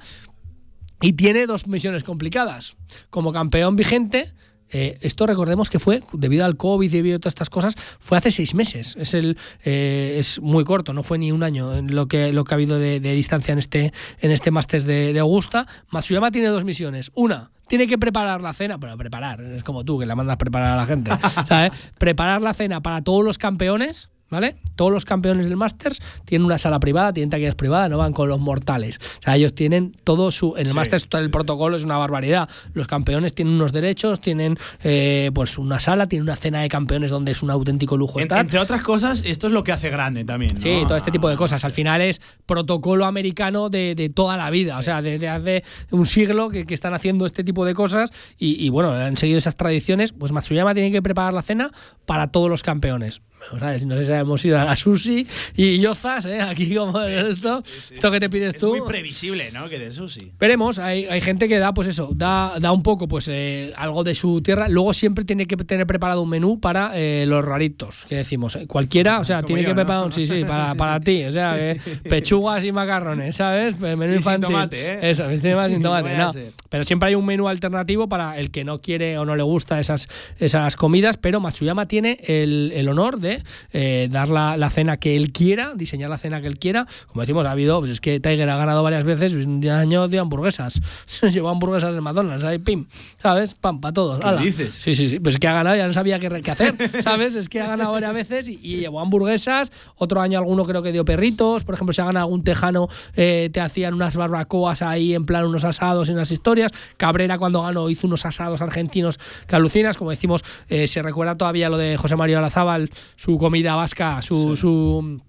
Y 1.00 1.12
tiene 1.12 1.46
dos 1.46 1.66
misiones 1.66 2.04
complicadas. 2.04 2.76
Como 3.10 3.32
campeón 3.32 3.76
vigente, 3.76 4.32
eh, 4.70 4.98
esto 5.00 5.26
recordemos 5.26 5.70
que 5.70 5.78
fue, 5.78 6.02
debido 6.12 6.44
al 6.44 6.56
COVID, 6.56 6.90
debido 6.90 7.16
a 7.16 7.18
todas 7.18 7.32
estas 7.32 7.50
cosas, 7.50 7.74
fue 7.98 8.18
hace 8.18 8.30
seis 8.30 8.54
meses. 8.54 8.96
Es 8.98 9.14
el 9.14 9.38
eh, 9.64 10.16
es 10.18 10.40
muy 10.40 10.64
corto, 10.64 10.92
no 10.92 11.02
fue 11.02 11.18
ni 11.18 11.32
un 11.32 11.42
año 11.42 11.80
lo 11.82 12.06
que, 12.06 12.32
lo 12.32 12.44
que 12.44 12.54
ha 12.54 12.56
habido 12.56 12.78
de, 12.78 13.00
de 13.00 13.14
distancia 13.14 13.52
en 13.52 13.58
este, 13.58 13.92
en 14.20 14.30
este 14.30 14.50
Masters 14.50 14.84
de, 14.84 15.12
de 15.12 15.18
Augusta. 15.20 15.66
Matsuyama 15.90 16.30
tiene 16.30 16.48
dos 16.48 16.64
misiones. 16.64 17.10
Una, 17.14 17.50
tiene 17.68 17.86
que 17.86 17.98
preparar 17.98 18.42
la 18.42 18.52
cena, 18.52 18.78
pero 18.78 18.96
preparar, 18.96 19.40
es 19.40 19.62
como 19.62 19.84
tú 19.84 19.98
que 19.98 20.06
la 20.06 20.14
mandas 20.14 20.36
preparar 20.36 20.72
a 20.72 20.76
la 20.76 20.86
gente, 20.86 21.10
¿sabes? 21.46 21.72
Preparar 21.98 22.40
la 22.40 22.54
cena 22.54 22.80
para 22.80 23.02
todos 23.02 23.24
los 23.24 23.38
campeones. 23.38 24.10
¿Vale? 24.30 24.56
Todos 24.76 24.92
los 24.92 25.06
campeones 25.06 25.46
del 25.46 25.56
Masters 25.56 26.00
tienen 26.26 26.44
una 26.44 26.58
sala 26.58 26.78
privada, 26.78 27.14
tienen 27.14 27.30
taquillas 27.30 27.54
privadas, 27.54 27.88
no 27.88 27.96
van 27.96 28.12
con 28.12 28.28
los 28.28 28.38
mortales. 28.38 28.98
O 29.20 29.22
sea, 29.22 29.36
ellos 29.36 29.54
tienen 29.54 29.96
todo 30.04 30.30
su. 30.30 30.52
En 30.56 30.62
el 30.66 30.68
Sí, 30.68 30.74
Masters 30.74 31.08
todo 31.08 31.22
el 31.22 31.30
protocolo 31.30 31.76
es 31.76 31.84
una 31.84 31.96
barbaridad. 31.96 32.46
Los 32.74 32.86
campeones 32.86 33.34
tienen 33.34 33.54
unos 33.54 33.72
derechos, 33.72 34.20
tienen 34.20 34.58
eh, 34.82 35.30
pues 35.34 35.56
una 35.56 35.80
sala, 35.80 36.06
tienen 36.08 36.24
una 36.24 36.36
cena 36.36 36.60
de 36.60 36.68
campeones 36.68 37.10
donde 37.10 37.32
es 37.32 37.42
un 37.42 37.50
auténtico 37.50 37.96
lujo 37.96 38.18
En- 38.18 38.24
estar. 38.24 38.40
entre 38.40 38.58
otras 38.58 38.82
cosas, 38.82 39.22
esto 39.24 39.46
es 39.46 39.52
lo 39.54 39.64
que 39.64 39.72
hace 39.72 39.88
grande 39.88 40.24
también. 40.26 40.54
¿no? 40.56 40.60
Sí, 40.60 40.82
todo 40.86 40.98
este 40.98 41.10
tipo 41.10 41.30
de 41.30 41.36
cosas. 41.36 41.64
Al 41.64 41.72
final 41.72 42.02
es 42.02 42.20
protocolo 42.44 43.06
americano 43.06 43.70
de, 43.70 43.94
de 43.94 44.10
toda 44.10 44.36
la 44.36 44.50
vida. 44.50 44.76
O 44.78 44.82
sea, 44.82 45.00
desde 45.00 45.28
hace 45.28 45.64
un 45.90 46.04
siglo 46.04 46.50
que, 46.50 46.66
que 46.66 46.74
están 46.74 46.92
haciendo 46.92 47.24
este 47.24 47.44
tipo 47.44 47.64
de 47.64 47.72
cosas 47.72 48.10
y, 48.36 48.62
y, 48.62 48.68
bueno, 48.68 48.92
han 48.92 49.16
seguido 49.16 49.38
esas 49.38 49.56
tradiciones. 49.56 50.12
Pues 50.12 50.32
Matsuyama 50.32 50.74
tiene 50.74 50.92
que 50.92 51.00
preparar 51.00 51.32
la 51.32 51.40
cena 51.42 51.70
para 52.04 52.26
todos 52.28 52.50
los 52.50 52.62
campeones. 52.62 53.22
No 53.52 53.96
sé 53.96 54.04
si 54.04 54.12
hemos 54.20 54.44
ido 54.44 54.58
a 54.58 54.64
la 54.64 54.76
sushi 54.76 55.26
y 55.56 55.78
yozas, 55.78 56.26
¿eh? 56.26 56.40
Aquí 56.40 56.74
como 56.74 57.00
esto. 57.00 57.62
Esto 57.92 58.10
que 58.10 58.20
te 58.20 58.28
pides 58.30 58.54
Es 58.54 58.60
tú. 58.60 58.68
muy 58.76 58.80
previsible, 58.86 59.50
¿no? 59.52 59.68
Que 59.68 59.78
de 59.78 59.92
sí. 59.92 60.32
Veremos, 60.38 60.78
hay, 60.78 61.06
hay 61.06 61.20
gente 61.20 61.48
que 61.48 61.58
da, 61.58 61.72
pues 61.74 61.88
eso, 61.88 62.10
da, 62.14 62.54
da 62.60 62.72
un 62.72 62.82
poco, 62.82 63.08
pues 63.08 63.28
eh, 63.28 63.72
algo 63.76 64.04
de 64.04 64.14
su 64.14 64.40
tierra. 64.42 64.68
Luego 64.68 64.92
siempre 64.94 65.24
tiene 65.24 65.46
que 65.46 65.56
tener 65.56 65.86
preparado 65.86 66.22
un 66.22 66.28
menú 66.28 66.60
para 66.60 66.92
eh, 66.94 67.24
los 67.26 67.44
raritos, 67.44 68.06
que 68.08 68.16
decimos. 68.16 68.56
eh, 68.56 68.66
Cualquiera, 68.66 69.20
o 69.20 69.24
sea, 69.24 69.36
Como 69.38 69.46
tiene 69.48 69.62
yo, 69.62 69.68
que 69.68 69.74
¿no? 69.74 69.80
preparar 69.80 70.04
un, 70.06 70.12
sí, 70.12 70.26
sí, 70.26 70.44
para, 70.44 70.74
para 70.74 71.00
ti. 71.00 71.24
O 71.24 71.32
sea, 71.32 71.54
que 71.56 71.80
pechugas 72.08 72.64
y 72.64 72.72
macarrones, 72.72 73.36
¿sabes? 73.36 73.78
Menú 73.80 74.04
Y 74.04 74.08
sin 74.08 74.16
infantil. 74.16 74.46
tomate, 74.48 74.92
¿eh? 74.94 75.10
Eso, 75.10 75.28
sin 75.30 75.42
No 75.82 75.88
tomate. 75.90 76.16
no. 76.16 76.32
Pero 76.68 76.84
siempre 76.84 77.08
hay 77.08 77.14
un 77.14 77.24
menú 77.24 77.48
alternativo 77.48 78.08
para 78.08 78.38
el 78.38 78.50
que 78.50 78.64
no 78.64 78.80
quiere 78.80 79.18
o 79.18 79.24
no 79.24 79.36
le 79.36 79.42
gusta 79.42 79.80
esas, 79.80 80.08
esas 80.38 80.76
comidas. 80.76 81.16
Pero 81.16 81.40
Matsuyama 81.40 81.86
tiene 81.88 82.18
el, 82.26 82.72
el 82.74 82.88
honor 82.88 83.18
de 83.20 83.42
eh, 83.72 84.07
dar 84.08 84.28
la, 84.28 84.56
la 84.56 84.70
cena 84.70 84.96
que 84.96 85.16
él 85.16 85.32
quiera, 85.32 85.72
diseñar 85.74 86.10
la 86.10 86.18
cena 86.18 86.40
que 86.40 86.46
él 86.46 86.58
quiera. 86.58 86.86
Como 87.08 87.22
decimos, 87.22 87.46
ha 87.46 87.52
habido, 87.52 87.78
pues 87.80 87.92
es 87.92 88.00
que 88.00 88.20
Tiger 88.20 88.48
ha 88.50 88.56
ganado 88.56 88.82
varias 88.82 89.04
veces, 89.04 89.32
pues, 89.32 89.46
un 89.46 89.66
año 89.68 90.08
dio 90.08 90.20
hamburguesas. 90.20 90.80
Llevó 91.32 91.48
hamburguesas 91.48 91.94
de 91.94 92.00
McDonald's, 92.00 92.44
ahí, 92.44 92.58
pim, 92.58 92.86
¿sabes? 93.22 93.54
Pam, 93.54 93.80
para 93.80 93.92
todos. 93.92 94.20
¿Qué 94.20 94.44
dices? 94.44 94.74
Sí, 94.74 94.94
sí, 94.94 95.08
sí. 95.08 95.20
Pues 95.20 95.36
es 95.36 95.40
que 95.40 95.48
ha 95.48 95.52
ganado, 95.52 95.76
ya 95.76 95.86
no 95.86 95.92
sabía 95.92 96.18
qué, 96.18 96.28
qué 96.28 96.50
hacer, 96.50 96.74
¿sabes? 97.02 97.34
Es 97.34 97.48
que 97.48 97.60
ha 97.60 97.68
ganado 97.68 97.92
varias 97.92 98.14
veces 98.14 98.48
y, 98.48 98.58
y 98.62 98.76
llevó 98.78 99.00
hamburguesas. 99.00 99.72
Otro 99.96 100.20
año 100.20 100.38
alguno 100.38 100.64
creo 100.64 100.82
que 100.82 100.92
dio 100.92 101.04
perritos. 101.04 101.64
Por 101.64 101.74
ejemplo, 101.74 101.92
si 101.92 102.00
ha 102.00 102.04
ganado 102.04 102.26
algún 102.26 102.44
tejano, 102.44 102.88
eh, 103.16 103.50
te 103.52 103.60
hacían 103.60 103.94
unas 103.94 104.16
barbacoas 104.16 104.82
ahí, 104.82 105.14
en 105.14 105.26
plan 105.26 105.44
unos 105.44 105.64
asados 105.64 106.08
y 106.08 106.12
unas 106.12 106.30
historias. 106.30 106.72
Cabrera 106.96 107.38
cuando 107.38 107.62
ganó 107.62 107.90
hizo 107.90 108.06
unos 108.06 108.24
asados 108.24 108.60
argentinos 108.60 109.18
que 109.46 109.56
alucinas. 109.56 109.96
Como 109.96 110.10
decimos, 110.10 110.44
eh, 110.68 110.86
se 110.88 111.02
recuerda 111.02 111.36
todavía 111.36 111.68
lo 111.68 111.76
de 111.76 111.96
José 111.96 112.16
María 112.16 112.38
Olazábal, 112.38 112.90
su 113.16 113.38
comida 113.38 113.74
vasca, 113.74 113.97
su... 114.22 114.56
su 114.56 115.20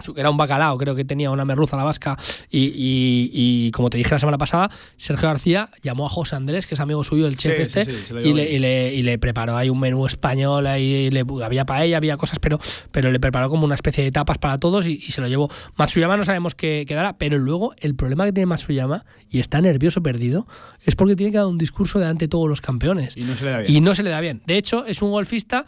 su- 0.00 0.14
era 0.16 0.30
un 0.30 0.36
bacalao, 0.36 0.78
creo 0.78 0.94
que 0.94 1.04
tenía 1.04 1.32
una 1.32 1.44
merluza 1.44 1.74
a 1.74 1.78
la 1.80 1.82
vasca. 1.82 2.16
Y, 2.50 2.66
y- 2.66 3.30
y 3.32 3.70
como 3.72 3.90
te 3.90 3.98
dije 3.98 4.12
la 4.12 4.20
semana 4.20 4.38
pasada, 4.38 4.70
Sergio 4.96 5.26
García 5.26 5.70
llamó 5.82 6.06
a 6.06 6.08
José 6.08 6.36
Andrés, 6.36 6.68
que 6.68 6.76
es 6.76 6.80
amigo 6.80 7.02
suyo, 7.02 7.26
el 7.26 7.36
chef 7.36 7.56
Sí, 7.56 7.62
este, 7.62 7.84
sí, 7.86 7.90
sí, 8.06 8.14
y, 8.24 8.32
le, 8.32 8.42
ahí. 8.42 8.54
y 8.54 8.58
le- 8.60 8.94
y 8.94 9.02
le 9.02 9.18
preparó 9.18 9.56
ahí 9.56 9.68
un 9.70 9.80
menú 9.80 10.06
español, 10.06 10.68
ahí 10.68 11.10
le- 11.10 11.24
había 11.42 11.66
paella, 11.66 11.96
había 11.96 12.16
cosas, 12.16 12.38
pero, 12.38 12.60
pero 12.92 13.10
le 13.10 13.18
preparó 13.18 13.50
como 13.50 13.64
una 13.64 13.74
especie 13.74 14.04
de 14.04 14.12
tapas 14.12 14.38
para 14.38 14.58
todos 14.60 14.86
y, 14.86 15.02
y 15.04 15.10
se 15.10 15.20
lo 15.20 15.26
llevó. 15.26 15.50
Matsuyama 15.74 16.16
no 16.16 16.24
sabemos 16.24 16.54
qué 16.54 16.84
quedará, 16.86 17.18
pero 17.18 17.36
luego 17.38 17.74
el 17.80 17.96
problema 17.96 18.24
que 18.24 18.32
tiene 18.32 18.46
Matsuyama, 18.46 19.04
y 19.28 19.40
está 19.40 19.60
nervioso 19.60 20.00
perdido, 20.00 20.46
es 20.84 20.94
porque 20.94 21.16
tiene 21.16 21.32
que 21.32 21.38
dar 21.38 21.48
un 21.48 21.58
discurso 21.58 21.98
delante 21.98 22.26
de 22.26 22.28
todos 22.28 22.48
los 22.48 22.60
campeones. 22.60 23.16
Y 23.16 23.22
no 23.24 23.34
se 23.34 23.44
le 23.46 23.50
da 23.50 23.58
bien. 23.62 23.72
Y 23.74 23.80
no 23.80 23.96
se 23.96 24.04
le 24.04 24.10
da 24.10 24.20
bien. 24.20 24.42
De 24.46 24.58
hecho, 24.58 24.86
es 24.86 25.02
un 25.02 25.10
golfista 25.10 25.64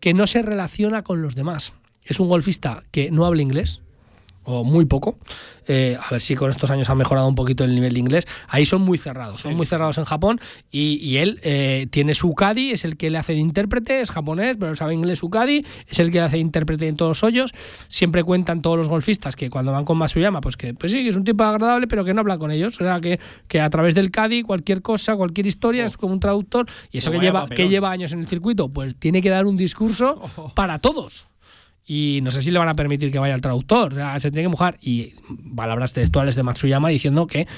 que 0.00 0.12
no 0.12 0.26
se 0.26 0.42
relaciona 0.42 1.02
con 1.04 1.22
los 1.22 1.36
demás. 1.36 1.72
Es 2.04 2.20
un 2.20 2.28
golfista 2.28 2.82
que 2.90 3.10
no 3.10 3.24
habla 3.26 3.42
inglés, 3.42 3.82
o 4.42 4.64
muy 4.64 4.86
poco. 4.86 5.18
Eh, 5.68 5.96
a 6.02 6.10
ver 6.10 6.20
si 6.20 6.34
con 6.34 6.50
estos 6.50 6.70
años 6.70 6.88
ha 6.90 6.94
mejorado 6.96 7.28
un 7.28 7.34
poquito 7.36 7.62
el 7.62 7.72
nivel 7.74 7.92
de 7.94 8.00
inglés. 8.00 8.24
Ahí 8.48 8.64
son 8.64 8.80
muy 8.82 8.98
cerrados, 8.98 9.42
son 9.42 9.54
muy 9.54 9.66
cerrados 9.66 9.98
en 9.98 10.04
Japón. 10.04 10.40
Y, 10.72 10.94
y 10.94 11.18
él 11.18 11.38
eh, 11.44 11.86
tiene 11.92 12.14
su 12.14 12.34
caddy, 12.34 12.70
es 12.72 12.84
el 12.84 12.96
que 12.96 13.10
le 13.10 13.18
hace 13.18 13.34
de 13.34 13.38
intérprete, 13.38 14.00
es 14.00 14.10
japonés, 14.10 14.56
pero 14.58 14.74
sabe 14.74 14.94
inglés 14.94 15.20
su 15.20 15.30
caddy, 15.30 15.64
es 15.86 15.98
el 16.00 16.06
que 16.10 16.18
le 16.18 16.24
hace 16.24 16.36
de 16.36 16.40
intérprete 16.40 16.88
en 16.88 16.96
todos 16.96 17.10
los 17.10 17.22
hoyos. 17.22 17.52
Siempre 17.86 18.24
cuentan 18.24 18.62
todos 18.62 18.78
los 18.78 18.88
golfistas 18.88 19.36
que 19.36 19.50
cuando 19.50 19.70
van 19.70 19.84
con 19.84 19.98
Masuyama, 19.98 20.40
pues 20.40 20.56
que 20.56 20.74
pues 20.74 20.90
sí, 20.90 21.04
que 21.04 21.10
es 21.10 21.16
un 21.16 21.24
tipo 21.24 21.44
agradable, 21.44 21.86
pero 21.86 22.04
que 22.04 22.14
no 22.14 22.20
habla 22.20 22.38
con 22.38 22.50
ellos. 22.50 22.74
O 22.80 22.84
sea, 22.84 23.00
que, 23.00 23.20
que 23.46 23.60
a 23.60 23.70
través 23.70 23.94
del 23.94 24.10
caddy, 24.10 24.42
cualquier 24.42 24.82
cosa, 24.82 25.14
cualquier 25.14 25.46
historia, 25.46 25.84
es 25.84 25.96
como 25.96 26.14
un 26.14 26.18
traductor. 26.20 26.66
Y 26.90 26.98
eso 26.98 27.10
Oh, 27.10 27.12
que 27.12 27.20
lleva, 27.20 27.42
papelón. 27.42 27.56
que 27.56 27.68
lleva 27.68 27.90
años 27.92 28.10
en 28.12 28.20
el 28.20 28.26
circuito, 28.26 28.68
pues 28.70 28.96
tiene 28.96 29.22
que 29.22 29.30
dar 29.30 29.46
un 29.46 29.56
discurso 29.56 30.20
para 30.56 30.80
todos 30.80 31.28
y 31.92 32.20
no 32.22 32.30
sé 32.30 32.40
si 32.40 32.52
le 32.52 32.58
van 32.60 32.68
a 32.68 32.74
permitir 32.74 33.10
que 33.10 33.18
vaya 33.18 33.34
al 33.34 33.40
traductor, 33.40 33.92
o 33.92 33.96
sea, 33.96 34.20
se 34.20 34.30
tiene 34.30 34.44
que 34.44 34.50
mojar. 34.50 34.78
Y 34.80 35.14
palabras 35.56 35.92
textuales 35.92 36.36
de 36.36 36.44
Matsuyama 36.44 36.88
diciendo 36.88 37.26
que 37.26 37.48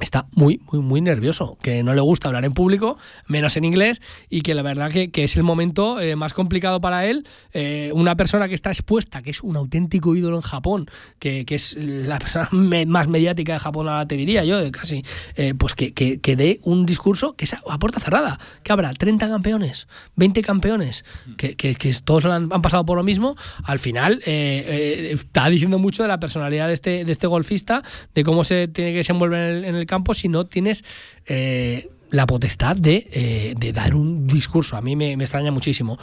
está 0.00 0.26
muy, 0.32 0.60
muy, 0.70 0.80
muy 0.80 1.00
nervioso, 1.00 1.58
que 1.62 1.82
no 1.82 1.94
le 1.94 2.00
gusta 2.00 2.28
hablar 2.28 2.44
en 2.44 2.52
público, 2.52 2.98
menos 3.26 3.56
en 3.56 3.64
inglés, 3.64 4.00
y 4.28 4.40
que 4.42 4.54
la 4.54 4.62
verdad 4.62 4.90
que, 4.90 5.10
que 5.10 5.24
es 5.24 5.36
el 5.36 5.42
momento 5.42 6.00
eh, 6.00 6.16
más 6.16 6.32
complicado 6.34 6.80
para 6.80 7.06
él. 7.06 7.26
Eh, 7.52 7.90
una 7.94 8.16
persona 8.16 8.48
que 8.48 8.54
está 8.54 8.70
expuesta, 8.70 9.22
que 9.22 9.30
es 9.30 9.42
un 9.42 9.56
auténtico 9.56 10.14
ídolo 10.16 10.36
en 10.36 10.42
Japón, 10.42 10.86
que, 11.18 11.44
que 11.44 11.54
es 11.54 11.76
la 11.78 12.18
persona 12.18 12.48
me- 12.52 12.86
más 12.86 13.08
mediática 13.08 13.52
de 13.54 13.58
Japón, 13.58 13.88
ahora 13.88 14.06
te 14.08 14.16
diría 14.16 14.44
yo, 14.44 14.58
casi, 14.72 15.02
eh, 15.36 15.54
pues 15.56 15.74
que, 15.74 15.92
que, 15.92 16.20
que 16.20 16.36
dé 16.36 16.60
un 16.62 16.86
discurso 16.86 17.34
que 17.34 17.46
sea 17.46 17.62
a 17.68 17.78
puerta 17.78 18.00
cerrada, 18.00 18.38
que 18.62 18.72
habrá 18.72 18.92
30 18.92 19.28
campeones, 19.28 19.86
20 20.16 20.42
campeones, 20.42 21.04
que, 21.36 21.56
que- 21.56 21.74
que 21.74 21.94
todos 22.04 22.24
han, 22.24 22.48
han 22.52 22.62
pasado 22.62 22.84
por 22.84 22.96
lo 22.96 23.02
mismo, 23.04 23.36
al 23.64 23.78
final 23.78 24.22
está 24.24 25.48
diciendo 25.48 25.78
mucho 25.78 26.02
de 26.02 26.08
la 26.08 26.20
personalidad 26.20 26.68
de 26.68 26.74
este, 26.74 27.04
de 27.04 27.12
este 27.12 27.26
golfista, 27.26 27.82
de 28.14 28.24
cómo 28.24 28.44
se 28.44 28.68
tiene 28.68 28.92
que 28.92 28.98
desenvolver 28.98 29.40
en 29.50 29.56
el, 29.58 29.64
en 29.64 29.74
el 29.76 29.86
campo 29.90 30.14
si 30.14 30.28
no 30.28 30.46
tienes 30.46 30.84
eh, 31.26 31.90
la 32.10 32.24
potestad 32.26 32.76
de, 32.76 33.06
eh, 33.12 33.54
de 33.58 33.72
dar 33.72 33.94
un 33.94 34.26
discurso. 34.26 34.76
A 34.76 34.80
mí 34.80 34.96
me, 34.96 35.12
extraña 35.12 35.50
muchísimo. 35.50 35.98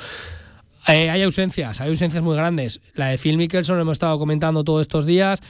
Eh, 0.90 1.10
hay 1.10 1.22
ausencias, 1.24 1.82
hay 1.82 1.90
ausencias 1.90 2.24
muy 2.24 2.38
grandes. 2.38 2.80
La 2.94 3.08
de 3.08 3.18
Phil 3.18 3.36
Mickelson 3.36 3.76
lo 3.76 3.82
hemos 3.82 3.94
estado 3.94 4.18
comentando 4.18 4.64
todos 4.64 4.80
estos 4.80 5.06
días 5.06 5.42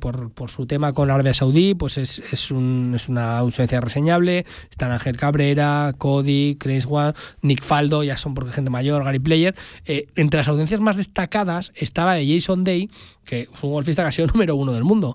por, 0.00 0.32
por 0.32 0.50
su 0.50 0.66
tema 0.66 0.92
con 0.92 1.08
Arabia 1.08 1.32
Saudí, 1.32 1.74
pues 1.74 1.96
es, 1.98 2.18
es, 2.32 2.50
un- 2.50 2.92
es 2.96 3.08
una 3.08 3.38
ausencia 3.38 3.80
reseñable. 3.80 4.44
Están 4.68 4.90
Ángel 4.90 5.16
Cabrera, 5.16 5.94
Cody, 5.96 6.56
Chris 6.58 6.84
Wan, 6.84 7.14
Nick 7.42 7.62
Faldo, 7.62 8.02
ya 8.02 8.16
son 8.16 8.34
porque 8.34 8.50
gente 8.50 8.70
mayor, 8.72 9.04
Gary 9.04 9.20
Player. 9.20 9.54
Entre 9.84 10.38
las 10.38 10.48
ausencias 10.48 10.80
más 10.80 10.96
destacadas 10.96 11.70
está 11.76 12.04
la 12.04 12.14
de 12.14 12.26
Jason 12.26 12.64
Day, 12.64 12.90
que 13.24 13.42
es 13.42 13.62
un 13.62 13.70
golfista 13.70 14.02
que 14.02 14.08
ha 14.08 14.12
sido 14.12 14.26
número 14.34 14.56
uno 14.56 14.72
del 14.72 14.82
mundo. 14.82 15.14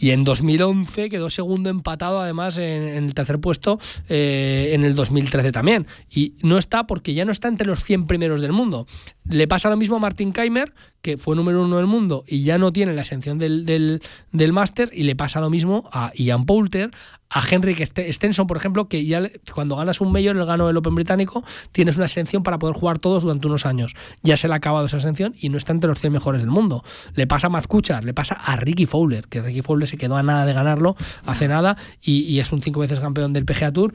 Y 0.00 0.12
en 0.12 0.24
2011 0.24 1.10
quedó 1.10 1.28
segundo 1.28 1.68
empatado, 1.68 2.20
además, 2.20 2.56
en, 2.56 3.04
el 3.04 3.12
tercer 3.12 3.38
puesto 3.38 3.78
eh, 4.08 4.70
en 4.72 4.82
el 4.82 4.94
2013 4.94 5.52
también. 5.52 5.86
Y 6.10 6.34
no 6.42 6.56
está 6.56 6.86
porque 6.86 7.12
ya 7.12 7.26
no 7.26 7.32
está 7.32 7.48
entre 7.48 7.66
los 7.66 7.84
100 7.84 8.06
primeros 8.06 8.40
del 8.40 8.52
mundo. 8.52 8.86
Le 9.28 9.46
pasa 9.46 9.68
lo 9.68 9.76
mismo 9.76 9.96
a 9.96 9.98
Martin 9.98 10.32
Keimer, 10.32 10.72
que 11.02 11.18
fue 11.18 11.36
número 11.36 11.62
uno 11.62 11.76
del 11.76 11.86
mundo 11.86 12.24
y 12.26 12.42
ya 12.42 12.56
no 12.56 12.72
tiene 12.72 12.94
la 12.94 13.02
exención 13.02 13.38
del, 13.38 13.66
del, 13.66 14.02
del. 14.32 14.54
Y 14.92 15.02
le 15.02 15.16
pasa 15.16 15.40
lo 15.40 15.50
mismo 15.50 15.88
a 15.92 16.12
Ian 16.14 16.46
Poulter, 16.46 16.90
a 17.30 17.42
Henrik 17.48 17.80
St- 17.80 18.12
Stenson, 18.12 18.46
por 18.46 18.56
ejemplo, 18.56 18.88
que 18.88 19.04
ya 19.06 19.22
cuando 19.54 19.76
ganas 19.76 20.00
un 20.00 20.12
Mayor, 20.12 20.36
el 20.36 20.44
gano 20.44 20.66
del 20.66 20.76
Open 20.76 20.94
británico, 20.94 21.44
tienes 21.72 21.96
una 21.96 22.06
exención 22.06 22.42
para 22.42 22.58
poder 22.58 22.74
jugar 22.76 22.98
todos 22.98 23.22
durante 23.22 23.46
unos 23.46 23.66
años. 23.66 23.94
Ya 24.22 24.36
se 24.36 24.48
le 24.48 24.54
ha 24.54 24.56
acabado 24.56 24.86
esa 24.86 24.96
exención 24.96 25.34
y 25.38 25.48
no 25.48 25.56
está 25.56 25.72
entre 25.72 25.88
los 25.88 26.00
100 26.00 26.12
mejores 26.12 26.42
del 26.42 26.50
mundo. 26.50 26.84
Le 27.14 27.26
pasa 27.26 27.46
a 27.46 27.50
Matt 27.50 27.66
le 28.02 28.14
pasa 28.14 28.34
a 28.34 28.56
Ricky 28.56 28.86
Fowler, 28.86 29.26
que 29.28 29.40
Ricky 29.40 29.62
Fowler 29.62 29.88
se 29.88 29.96
quedó 29.96 30.16
a 30.16 30.22
nada 30.22 30.44
de 30.44 30.52
ganarlo 30.52 30.96
hace 31.24 31.46
nada 31.48 31.76
y 32.02 32.38
es 32.40 32.52
un 32.52 32.62
cinco 32.62 32.80
veces 32.80 32.98
campeón 32.98 33.32
del 33.32 33.44
PGA 33.44 33.72
Tour. 33.72 33.94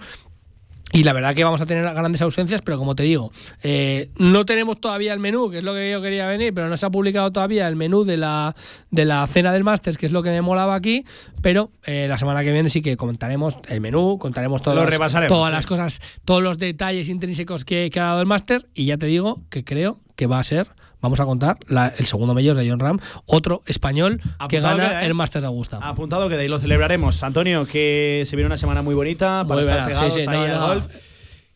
Y 0.92 1.04
la 1.04 1.14
verdad 1.14 1.34
que 1.34 1.44
vamos 1.44 1.60
a 1.62 1.66
tener 1.66 1.84
grandes 1.84 2.22
ausencias, 2.22 2.62
pero 2.62 2.78
como 2.78 2.96
te 2.96 3.04
digo, 3.04 3.32
eh, 3.64 4.10
no 4.18 4.46
tenemos 4.46 4.80
todavía 4.80 5.14
el 5.14 5.20
menú, 5.20 5.50
que 5.50 5.58
es 5.58 5.64
lo 5.64 5.74
que 5.74 5.92
yo 5.92 6.02
quería 6.02 6.28
venir, 6.28 6.54
pero 6.54 6.70
no 6.70 6.78
se 6.78 6.86
ha 6.86 6.90
publicado 6.90 7.32
todavía 7.32 7.68
el 7.68 7.76
menú 7.76 8.06
de 8.06 8.18
la, 8.18 8.56
de 8.92 9.04
la 9.04 9.26
cena 9.28 9.52
del 9.52 9.64
Masters, 9.64 9.98
que 9.98 10.06
es 10.06 10.12
lo 10.12 10.24
que 10.24 10.30
me 10.30 10.42
molaba 10.42 10.76
aquí, 10.76 11.04
pero 11.42 11.72
eh, 11.86 12.06
la 12.08 12.18
semana 12.18 12.44
que 12.44 12.52
viene 12.52 12.70
sí 12.70 12.82
que 12.82 12.96
comentaremos 12.98 13.58
el 13.68 13.82
menú, 13.82 14.18
contaremos 14.20 14.62
todas, 14.62 14.78
Lo 14.78 14.86
las, 14.86 15.28
todas 15.28 15.52
las 15.52 15.66
cosas, 15.66 16.02
todos 16.24 16.44
los 16.44 16.60
detalles 16.60 17.10
intrínsecos 17.10 17.66
que, 17.66 17.90
que 17.92 18.00
ha 18.00 18.06
dado 18.06 18.22
el 18.22 18.28
Masters, 18.28 18.68
y 18.74 18.86
ya 18.86 18.98
te 18.98 19.08
digo 19.08 19.42
que 19.50 19.64
creo 19.64 19.98
que 20.16 20.28
va 20.28 20.40
a 20.40 20.44
ser, 20.44 20.68
vamos 21.06 21.20
a 21.20 21.26
contar, 21.26 21.58
la- 21.68 21.94
el 21.98 22.06
segundo 22.06 22.34
mayor 22.34 22.58
de 22.58 22.70
John 22.70 22.80
Ram, 22.80 23.00
otro 23.26 23.62
español 23.66 24.20
que 24.22 24.30
Apuntado 24.58 24.78
gana 24.78 24.90
queda, 24.90 25.04
¿eh? 25.04 25.06
el 25.06 25.14
Masters 25.14 25.44
de 25.44 25.48
Augusta. 25.48 25.78
Apuntado 25.82 26.28
que 26.30 26.36
de 26.36 26.42
ahí 26.42 26.48
lo 26.48 26.60
celebraremos. 26.60 27.22
Antonio, 27.24 27.66
que 27.66 28.24
se 28.26 28.36
viene 28.36 28.48
una 28.48 28.58
semana 28.58 28.82
muy 28.82 28.96
bonita 28.96 29.46
para 29.48 29.62
Muy 29.62 29.70
estar 29.70 29.88
pegados 29.88 30.14
sí, 30.14 30.22
sí, 30.22 30.28
ahí 30.28 30.38
no, 30.38 30.44
al 30.44 30.60
no. 30.60 30.68
golf. 30.68 30.86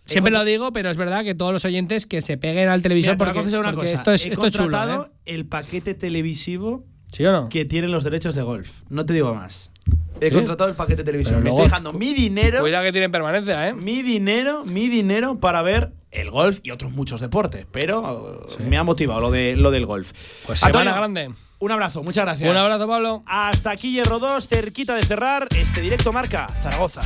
Siempre 0.05 0.31
lo 0.33 0.43
digo, 0.43 0.71
pero 0.71 0.89
es 0.89 0.97
verdad 0.97 1.23
que 1.23 1.35
todos 1.35 1.51
los 1.53 1.65
oyentes 1.65 2.05
que 2.07 2.21
se 2.21 2.35
peguen 2.37 2.67
al 2.69 2.81
televisor 2.81 3.13
Mira, 3.15 3.25
porque, 3.33 3.47
una 3.57 3.71
porque 3.71 3.91
cosa. 3.91 3.93
esto 3.93 4.11
es, 4.11 4.25
He 4.25 4.29
esto 4.33 4.47
es 4.47 4.53
chulo. 4.53 5.03
¿eh? 5.05 5.07
el 5.25 5.45
paquete 5.45 5.93
televisivo 5.93 6.83
¿Sí 7.11 7.25
o 7.25 7.31
no? 7.31 7.49
que 7.49 7.65
tienen 7.65 7.91
los 7.91 8.03
derechos 8.03 8.33
de 8.35 8.41
golf. 8.41 8.81
No 8.89 9.05
te 9.05 9.13
digo 9.13 9.35
más. 9.35 9.71
He 10.21 10.29
¿Sí? 10.29 10.35
contratado 10.35 10.69
el 10.69 10.75
paquete 10.75 11.03
televisivo. 11.03 11.37
Pero 11.37 11.43
Me 11.43 11.49
estoy 11.49 11.65
dejando 11.65 11.93
mi 11.93 12.13
dinero, 12.13 12.59
Cuidado 12.59 12.83
que 12.83 12.91
tienen 12.91 13.11
permanencia, 13.11 13.69
¿eh? 13.69 13.73
mi 13.73 14.01
dinero, 14.01 14.65
mi 14.65 14.89
dinero 14.89 15.39
para 15.39 15.61
ver 15.61 15.91
el 16.11 16.29
golf 16.31 16.59
y 16.63 16.71
otros 16.71 16.91
muchos 16.91 17.21
deportes. 17.21 17.65
Pero 17.71 18.01
uh, 18.01 18.63
me 18.63 18.77
ha 18.77 18.83
motivado 18.83 19.21
lo, 19.21 19.31
de, 19.31 19.55
lo 19.55 19.71
del 19.71 19.85
golf. 19.85 20.11
Pues 20.45 20.63
Antonio, 20.63 20.91
semana 20.91 20.97
grande. 20.97 21.31
Un 21.59 21.71
abrazo, 21.71 22.03
muchas 22.03 22.23
gracias. 22.23 22.49
Un 22.49 22.57
abrazo, 22.57 22.87
Pablo. 22.87 23.23
Hasta 23.25 23.71
aquí 23.71 23.91
Hierro 23.91 24.19
2, 24.19 24.47
cerquita 24.47 24.95
de 24.95 25.03
cerrar 25.03 25.47
este 25.51 25.81
directo 25.81 26.13
marca 26.13 26.47
Zaragoza. 26.63 27.01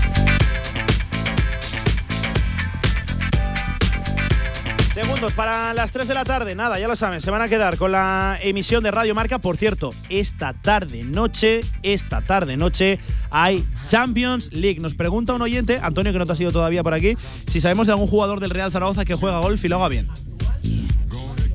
Segundos 4.94 5.34
para 5.34 5.74
las 5.74 5.90
3 5.90 6.08
de 6.08 6.14
la 6.14 6.24
tarde. 6.24 6.54
Nada, 6.54 6.78
ya 6.78 6.88
lo 6.88 6.96
saben, 6.96 7.20
se 7.20 7.32
van 7.32 7.42
a 7.42 7.50
quedar 7.50 7.78
con 7.78 7.92
la 7.92 8.38
emisión 8.44 8.84
de 8.84 8.92
Radio 8.92 9.16
Marca. 9.16 9.40
Por 9.40 9.58
cierto, 9.58 9.92
esta 10.08 10.54
tarde 10.54 11.04
noche, 11.04 11.62
esta 11.82 12.22
tarde 12.22 12.58
noche 12.58 13.00
hay 13.32 13.66
Champions 13.86 14.54
League. 14.54 14.80
Nos 14.80 14.94
pregunta 14.94 15.34
un 15.34 15.42
oyente, 15.42 15.80
Antonio, 15.82 16.14
que 16.14 16.20
no 16.20 16.28
te 16.28 16.34
has 16.34 16.40
ido 16.40 16.52
todavía 16.52 16.84
por 16.84 16.94
aquí, 16.94 17.16
si 17.48 17.60
sabemos 17.60 17.88
de 17.88 17.94
algún 17.94 18.06
jugador 18.06 18.40
del 18.40 18.52
Real 18.52 18.72
Zaragoza 18.72 19.04
que 19.04 19.16
juega 19.16 19.40
golf 19.40 19.66
y 19.66 19.68
lo 19.68 19.78
haga 19.78 19.88
bien. 19.88 20.10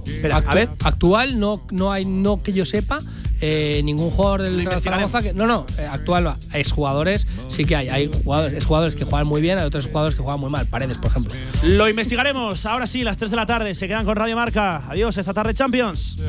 Espera, 0.05 0.39
a 0.39 0.55
ver. 0.57 0.71
Actual, 0.83 1.39
no, 1.39 1.65
no 1.71 1.93
hay, 1.93 2.07
no 2.07 2.43
que 2.43 2.53
yo 2.53 2.67
sepa, 2.67 2.99
eh, 3.41 3.81
ningún 3.85 4.11
jugador 4.11 4.43
del 4.43 4.57
Real 4.57 4.65
investigaremos. 4.65 5.11
Zaragoza 5.11 5.33
que. 5.33 5.39
No, 5.39 5.47
no, 5.47 5.67
eh, 5.79 5.87
actual 5.91 6.25
no. 6.25 6.37
Es 6.53 6.73
jugadores, 6.73 7.27
sí 7.49 7.65
que 7.65 7.77
hay. 7.77 7.89
Hay 7.89 8.11
jugadores, 8.25 8.57
es 8.57 8.65
jugadores 8.65 8.97
que 8.97 9.05
juegan 9.05 9.27
muy 9.27 9.41
bien, 9.41 9.59
hay 9.59 9.65
otros 9.65 9.87
jugadores 9.87 10.17
que 10.17 10.23
juegan 10.23 10.41
muy 10.41 10.51
mal. 10.51 10.67
Paredes, 10.67 10.99
por 10.99 11.11
ejemplo. 11.11 11.33
Lo 11.63 11.89
investigaremos. 11.89 12.67
Ahora 12.67 12.87
sí, 12.87 13.03
las 13.03 13.17
3 13.17 13.31
de 13.31 13.37
la 13.37 13.47
tarde. 13.47 13.75
Se 13.75 13.87
quedan 13.87 14.05
con 14.05 14.17
Radio 14.17 14.37
Marca. 14.37 14.89
Adiós, 14.89 15.17
esta 15.19 15.33
tarde 15.33 15.55
Champions. 15.55 16.21